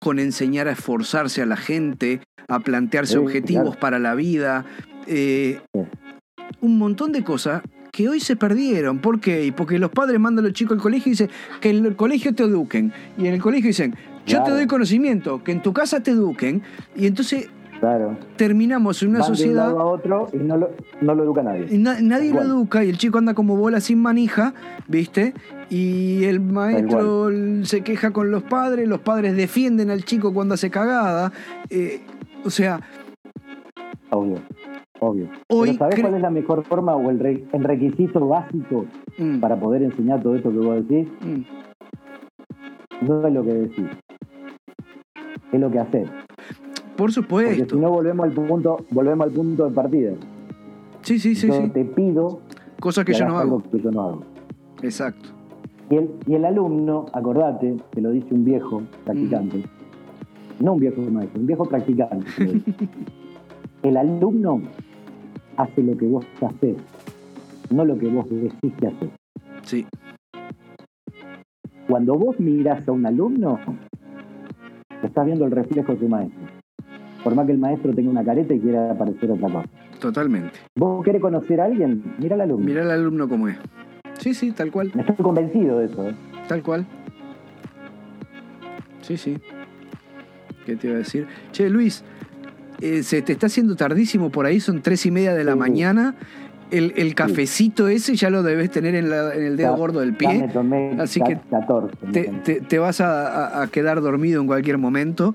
[0.00, 3.80] con enseñar a esforzarse a la gente, a plantearse Sí, objetivos claro.
[3.80, 4.64] para la vida,
[5.06, 5.80] eh, Sí.
[6.60, 9.00] un montón de cosas que hoy se perdieron.
[9.00, 9.44] ¿Por qué?
[9.44, 11.96] Y porque los padres mandan a los chicos al colegio y dicen que en el
[11.96, 12.92] colegio te eduquen.
[13.18, 13.94] Y en el colegio dicen,
[14.26, 16.62] yo te doy conocimiento, que en tu casa te eduquen.
[16.94, 17.48] Y entonces
[17.80, 18.16] Claro.
[18.36, 21.24] terminamos en una Van de un sociedad lado a otro y no lo, no lo
[21.24, 21.66] educa nadie.
[21.78, 24.52] na- nadie lo educa y el chico anda como bola sin manija,
[24.86, 25.32] ¿viste?
[25.70, 27.30] Y el maestro
[27.62, 31.32] se queja con los padres, los padres defienden al chico cuando hace cagada.
[31.70, 32.00] eh,
[32.44, 32.80] o sea,
[34.10, 34.36] Obvio.
[34.98, 35.28] Obvio.
[35.48, 38.84] Hoy Pero ¿sabés cuál es la mejor forma o el, re- el requisito básico
[39.16, 41.08] mm, para poder enseñar todo esto que vos decís?
[41.22, 43.86] mm, No es lo que decís.
[45.52, 46.06] Es lo que hacer.
[47.00, 47.76] Por Porque si supuesto.
[47.76, 50.12] no volvemos al punto, volvemos al punto de partida.
[51.02, 51.68] Sí, sí, sí, yo sí.
[51.70, 52.40] te pido
[52.78, 53.62] Cosas que que yo no hago.
[53.62, 54.22] que yo no hago.
[54.82, 55.30] Exacto.
[55.88, 60.64] Y el, y el alumno, acordate, que lo dice un viejo practicante, Mm.
[60.64, 62.26] no un viejo maestro, un viejo practicante.
[63.82, 64.60] el alumno
[65.56, 66.76] hace lo que vos haces,
[67.70, 69.10] no lo que vos decís que hacer.
[69.62, 69.86] Sí,
[71.88, 73.58] Cuando vos mirás a un alumno,
[75.02, 76.59] estás viendo el reflejo de tu maestro.
[77.24, 79.68] Por más que el maestro tenga una careta y quiera parecer otra cosa.
[80.00, 80.58] totalmente.
[80.76, 82.02] ¿Vos querés conocer a alguien?
[82.18, 82.64] Mira al alumno.
[82.66, 83.56] Mirá al alumno como es.
[84.18, 86.08] Sí, sí, tal cual, Me estoy convencido de eso.
[86.08, 86.14] ¿eh?
[86.48, 86.86] tal cual.
[89.02, 89.38] Sí, sí.
[90.66, 91.26] ¿Qué te iba a decir?
[91.52, 92.04] Che, Luis,
[92.80, 95.58] eh, se te está haciendo tardísimo por ahí, son tres y media de la Sí,
[95.58, 96.14] mañana.
[96.70, 100.00] El, el cafecito ese ya lo debes tener en, la- en el dedo Ya- gordo
[100.00, 100.48] del Ya me pie.
[100.52, 101.96] tomé Así que 14.
[102.06, 102.38] me Te, tomé.
[102.40, 105.34] te- te vas a quedar dormido en cualquier momento.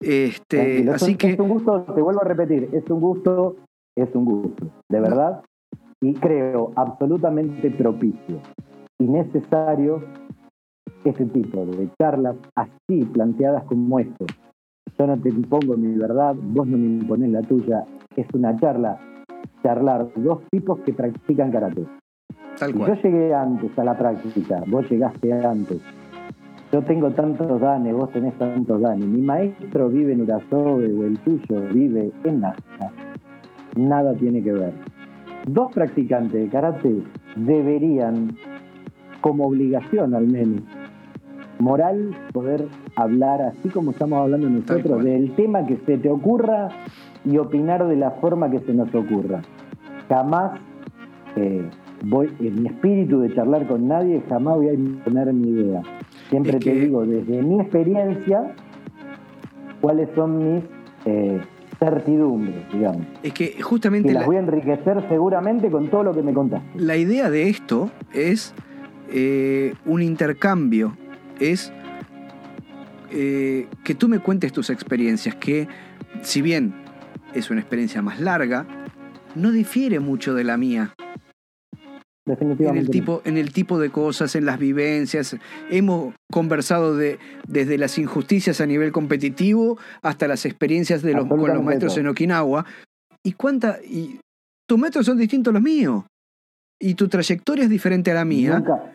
[0.00, 3.00] Este, Tranquilo, es así un- que, Es un gusto, te vuelvo a repetir, es un
[3.00, 3.56] gusto,
[3.96, 5.42] es un gusto, de verdad.
[6.00, 8.38] Y creo absolutamente propicio
[9.00, 10.02] y necesario
[11.04, 14.24] este tipo de charlas así planteadas como esto.
[14.96, 17.84] Yo no te impongo mi verdad, vos no me imponés la tuya.
[18.16, 18.98] Es una charla,
[19.62, 21.84] charlar dos tipos que practican karate.
[22.58, 23.02] tal Si yo cual.
[23.02, 25.80] llegué antes a la práctica, vos llegaste antes.
[26.70, 29.06] Yo tengo tantos danes, vos tenés tantos danes.
[29.06, 32.92] Mi maestro vive en Urasobe o el tuyo vive en Nazca.
[33.74, 34.72] Nada tiene que ver.
[35.46, 37.02] Dos practicantes de karate
[37.36, 38.36] deberían,
[39.22, 40.60] como obligación al menos,
[41.58, 42.66] moral, poder
[42.96, 46.68] hablar así como estamos hablando nosotros, del tema que se te ocurra
[47.24, 49.40] y opinar de la forma que se nos ocurra.
[50.10, 50.60] Jamás
[51.36, 51.64] eh,
[52.04, 55.82] voy, en mi espíritu de charlar con nadie, jamás voy a imponer mi idea.
[56.30, 58.54] Siempre Es te digo, desde mi experiencia,
[59.80, 60.64] cuáles son mis
[61.04, 61.40] eh,
[61.78, 63.06] certidumbres, digamos.
[63.22, 66.32] Es que justamente Que las la, voy a enriquecer seguramente con todo lo que me
[66.34, 66.66] contaste.
[66.78, 68.52] la idea de esto es
[69.10, 70.96] eh, un intercambio,
[71.40, 71.72] es
[73.10, 75.66] eh, que tú me cuentes tus experiencias, que
[76.22, 76.74] si bien
[77.32, 78.66] es una experiencia más larga,
[79.34, 80.94] no difiere mucho de la mía.
[82.70, 85.36] En el, tipo, en el tipo de cosas, en las vivencias.
[85.70, 91.38] Hemos conversado de, desde las injusticias a nivel competitivo hasta las experiencias de los, con
[91.54, 92.66] los maestros en Okinawa.
[93.24, 93.78] ¿Y cuánta?
[93.82, 94.20] Y
[94.68, 96.04] tus maestros son distintos a los míos.
[96.80, 98.58] Y tu trayectoria es diferente a la mía.
[98.58, 98.94] Nunca-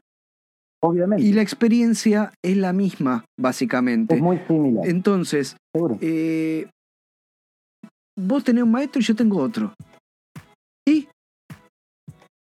[0.82, 1.24] obviamente.
[1.26, 4.16] Y la experiencia es la misma, básicamente.
[4.16, 5.58] es muy similar, Entonces,
[6.02, 6.68] eh,
[8.18, 9.74] vos tenés un maestro y yo tengo otro.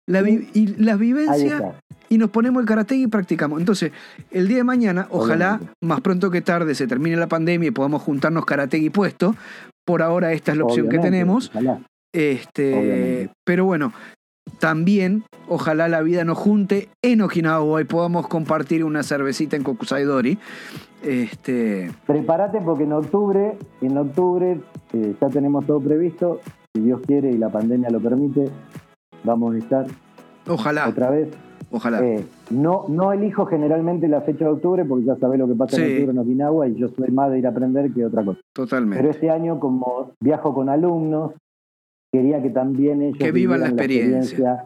[0.07, 0.11] ¿Y?
[0.11, 1.61] La vi- y las vivencias
[2.09, 3.59] y nos ponemos el karate y practicamos.
[3.59, 3.91] Entonces,
[4.31, 5.73] el día de mañana, ojalá Obviamente.
[5.83, 9.35] más pronto que tarde se termine la pandemia y podamos juntarnos karate y puesto.
[9.85, 11.49] Por ahora esta es la opción que tenemos.
[11.49, 11.79] ojalá.
[12.13, 13.29] Este, Obviamente.
[13.45, 13.91] pero bueno,
[14.59, 20.37] también ojalá la vida nos junte en Okinawa y podamos compartir una cervecita en Kokusaidori.
[21.03, 24.59] Este, Prepárate porque en octubre, en octubre
[24.93, 26.39] eh, ya tenemos todo previsto.
[26.73, 28.49] Si Dios quiere y la pandemia lo permite,
[29.23, 29.85] vamos a estar
[30.47, 31.29] ojalá, otra vez.
[31.71, 32.03] ojalá.
[32.05, 35.75] Eh, no, no elijo generalmente la fecha de octubre porque ya sabés lo que pasa
[35.77, 35.81] Sí.
[35.83, 38.39] en octubre en Okinawa y yo soy más de ir a aprender que otra cosa.
[38.53, 38.97] totalmente.
[38.97, 41.33] Pero este año, como viajo con alumnos,
[42.11, 44.65] quería que también ellos Que vivan la experiencia.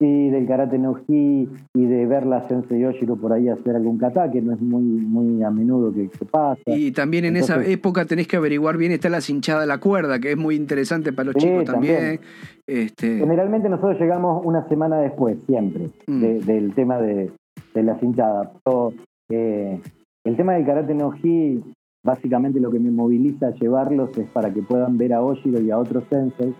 [0.00, 3.98] Sí, del karate no gi y de ver la Sensei Yoshiro por ahí hacer algún
[3.98, 6.62] kata, que no es muy, muy a menudo que, que pasa.
[6.66, 10.18] Y también en esa época tenés que averiguar bien, está la cinchada de la cuerda,
[10.18, 11.94] que es muy interesante para los Sí, chicos también.
[11.96, 12.20] también.
[12.66, 16.20] Este, Generalmente nosotros llegamos una semana después, siempre, Mm.
[16.20, 17.30] de- del tema de,
[17.74, 18.52] de la cinchada.
[18.64, 18.92] Pero,
[19.30, 19.80] eh,
[20.24, 21.62] el tema del karate no gi
[22.02, 25.70] básicamente lo que me moviliza a llevarlos es para que puedan ver a Oshiro y
[25.70, 26.54] a otros sensei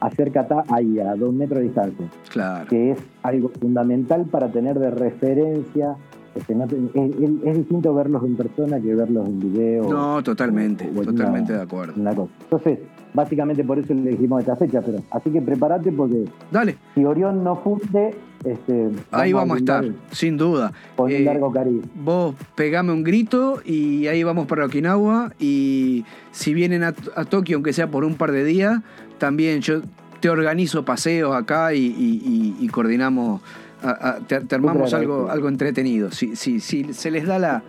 [0.00, 2.06] hacer kata ahí, a dos metros de distancia.
[2.30, 2.68] Claro.
[2.68, 5.96] Que es algo fundamental para tener de referencia.
[6.34, 9.88] Este, no te- es, distinto verlos en persona que verlos en video.
[9.88, 11.92] No, totalmente, o totalmente una- de acuerdo.
[11.94, 12.32] en una cosa.
[12.42, 12.78] Entonces,
[13.14, 17.44] básicamente por eso le dijimos esta fecha, pero así que prepárate porque Dale, si Orión
[17.44, 20.72] no funde, este, ahí vamos a estar, sin duda.
[20.96, 21.82] Con Eh, un largo cariño.
[21.94, 25.32] Vos pegame un grito y ahí vamos para Okinawa.
[25.38, 28.80] Y si vienen a, a Tokio, aunque sea por un par de días,
[29.18, 29.80] también yo
[30.20, 33.42] te organizo paseos acá y, y- y- y coordinamos,
[33.82, 36.10] a- a- te, te armamos algo, algo entretenido.
[36.10, 37.62] Si, si, si se les da la,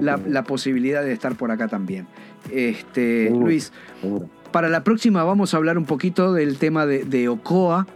[0.00, 2.06] la, la posibilidad de estar por acá también.
[2.50, 3.46] Este, Seguro.
[3.46, 4.28] Luis, seguro.
[4.52, 7.86] para la próxima vamos a hablar un poquito del tema de, de Ocoa,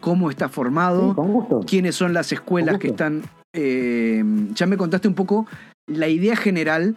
[0.00, 1.14] cómo está formado
[1.62, 3.22] Sí, quiénes son las escuelas que están.
[3.54, 4.22] eh,
[4.54, 5.46] ya me contaste un poco
[5.86, 6.96] la idea general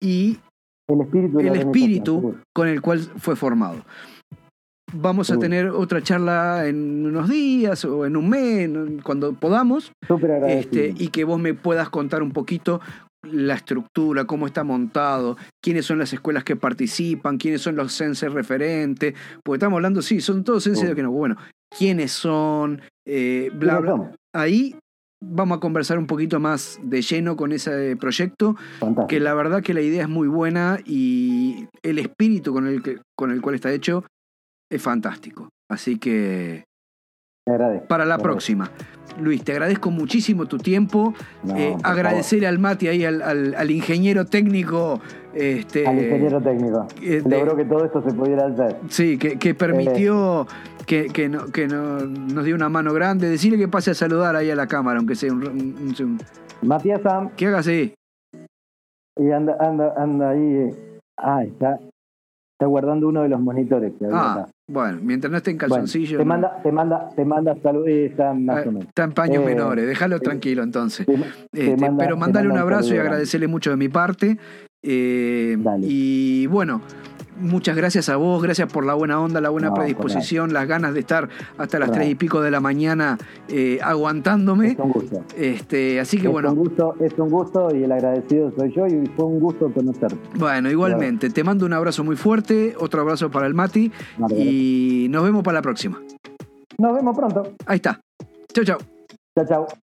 [0.00, 0.38] y
[0.88, 3.84] El espíritu, el espíritu con el cual fue formado.
[4.96, 8.70] Vamos a tener otra charla en unos días o en un mes,
[9.02, 9.92] cuando podamos,
[10.48, 12.80] este, y que vos me puedas contar un poquito
[13.22, 18.32] la estructura, cómo está montado, quiénes son las escuelas que participan, quiénes son los senses
[18.32, 20.96] referentes, porque estamos hablando, sí, son todos senses Seguro.
[20.96, 21.36] que no, bueno,
[21.76, 24.76] quiénes son, eh, bla, ¿Quiénes bla, ahí
[25.20, 29.06] vamos a conversar un poquito más de lleno con ese proyecto, Fantástico.
[29.08, 32.98] que la verdad que la idea es muy buena y el espíritu con el, que,
[33.16, 34.04] con el cual está hecho
[34.74, 35.48] es fantástico.
[35.70, 36.64] Así que
[37.88, 38.70] para la próxima.
[39.20, 41.14] Luis, te agradezco muchísimo tu tiempo.
[41.42, 45.00] No, Eh, agradecer al Mati ahí, al, al- al ingeniero técnico.
[45.34, 45.86] Este.
[45.86, 46.86] Al ingeniero técnico.
[47.02, 48.76] eh, Logró que todo esto se pudiera hacer.
[48.88, 50.46] Sí, que, que permitió
[50.86, 53.28] que, que, no- que no- nos dio una mano grande.
[53.28, 56.18] Decirle que pase a saludar ahí a la cámara, aunque sea un, un- un-
[56.62, 57.94] Matías Sam, que haga así.
[59.16, 60.40] y anda, anda, anda ahí.
[60.56, 60.98] eh.
[61.18, 61.78] Ah, está,
[62.54, 64.46] está guardando uno de los monitores que había Ah, acá.
[64.68, 66.18] bueno, mientras no esté en Bueno, calzoncillo.
[66.18, 68.88] te no- manda, te manda, te manda salud, eh, está más eh, o menos.
[68.88, 71.04] está en paños Eh, menores, déjalo te- tranquilo entonces.
[71.04, 74.38] Te- Este, te manda- pero te mandale un abrazo y agradecerle mucho de mi parte.
[74.86, 75.86] Eh, Dale.
[75.88, 76.80] y bueno,
[77.36, 80.94] muchas gracias a vos, gracias por la buena onda, la buena No, predisposición, las ganas
[80.94, 84.72] de estar hasta las tres y pico de la mañana eh, aguantándome.
[84.72, 85.22] Es un gusto.
[85.36, 88.86] Este, así que es bueno, un gusto, es un gusto y el agradecido soy yo
[88.86, 90.18] y fue un gusto conocerte.
[90.34, 93.90] bueno, igualmente, te mando un abrazo muy fuerte, otro abrazo para el Mati
[94.30, 96.00] y nos vemos para la próxima.
[96.78, 97.42] Nos vemos pronto.
[97.66, 98.00] Ahí está.
[98.52, 98.78] Chau, chau.
[99.36, 99.83] Chao, chao.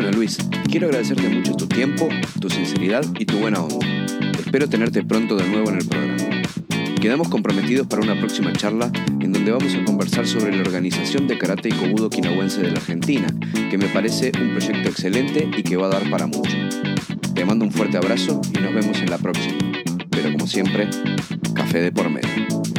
[0.00, 0.38] Bueno, Luis,
[0.70, 2.08] quiero agradecerte mucho tu tiempo,
[2.40, 3.84] tu sinceridad y tu buena onda.
[4.38, 6.22] Espero tenerte pronto de nuevo en el programa.
[7.00, 11.36] Quedamos comprometidos para una próxima charla en donde vamos a conversar sobre la organización de
[11.36, 13.26] karate y kobudo okinawense de la Argentina,
[13.68, 16.56] que me parece un proyecto excelente y que va a dar para mucho.
[17.34, 19.58] Te mando un fuerte abrazo y nos vemos en la próxima.
[20.10, 20.88] Pero como siempre,
[21.54, 22.77] café de por medio.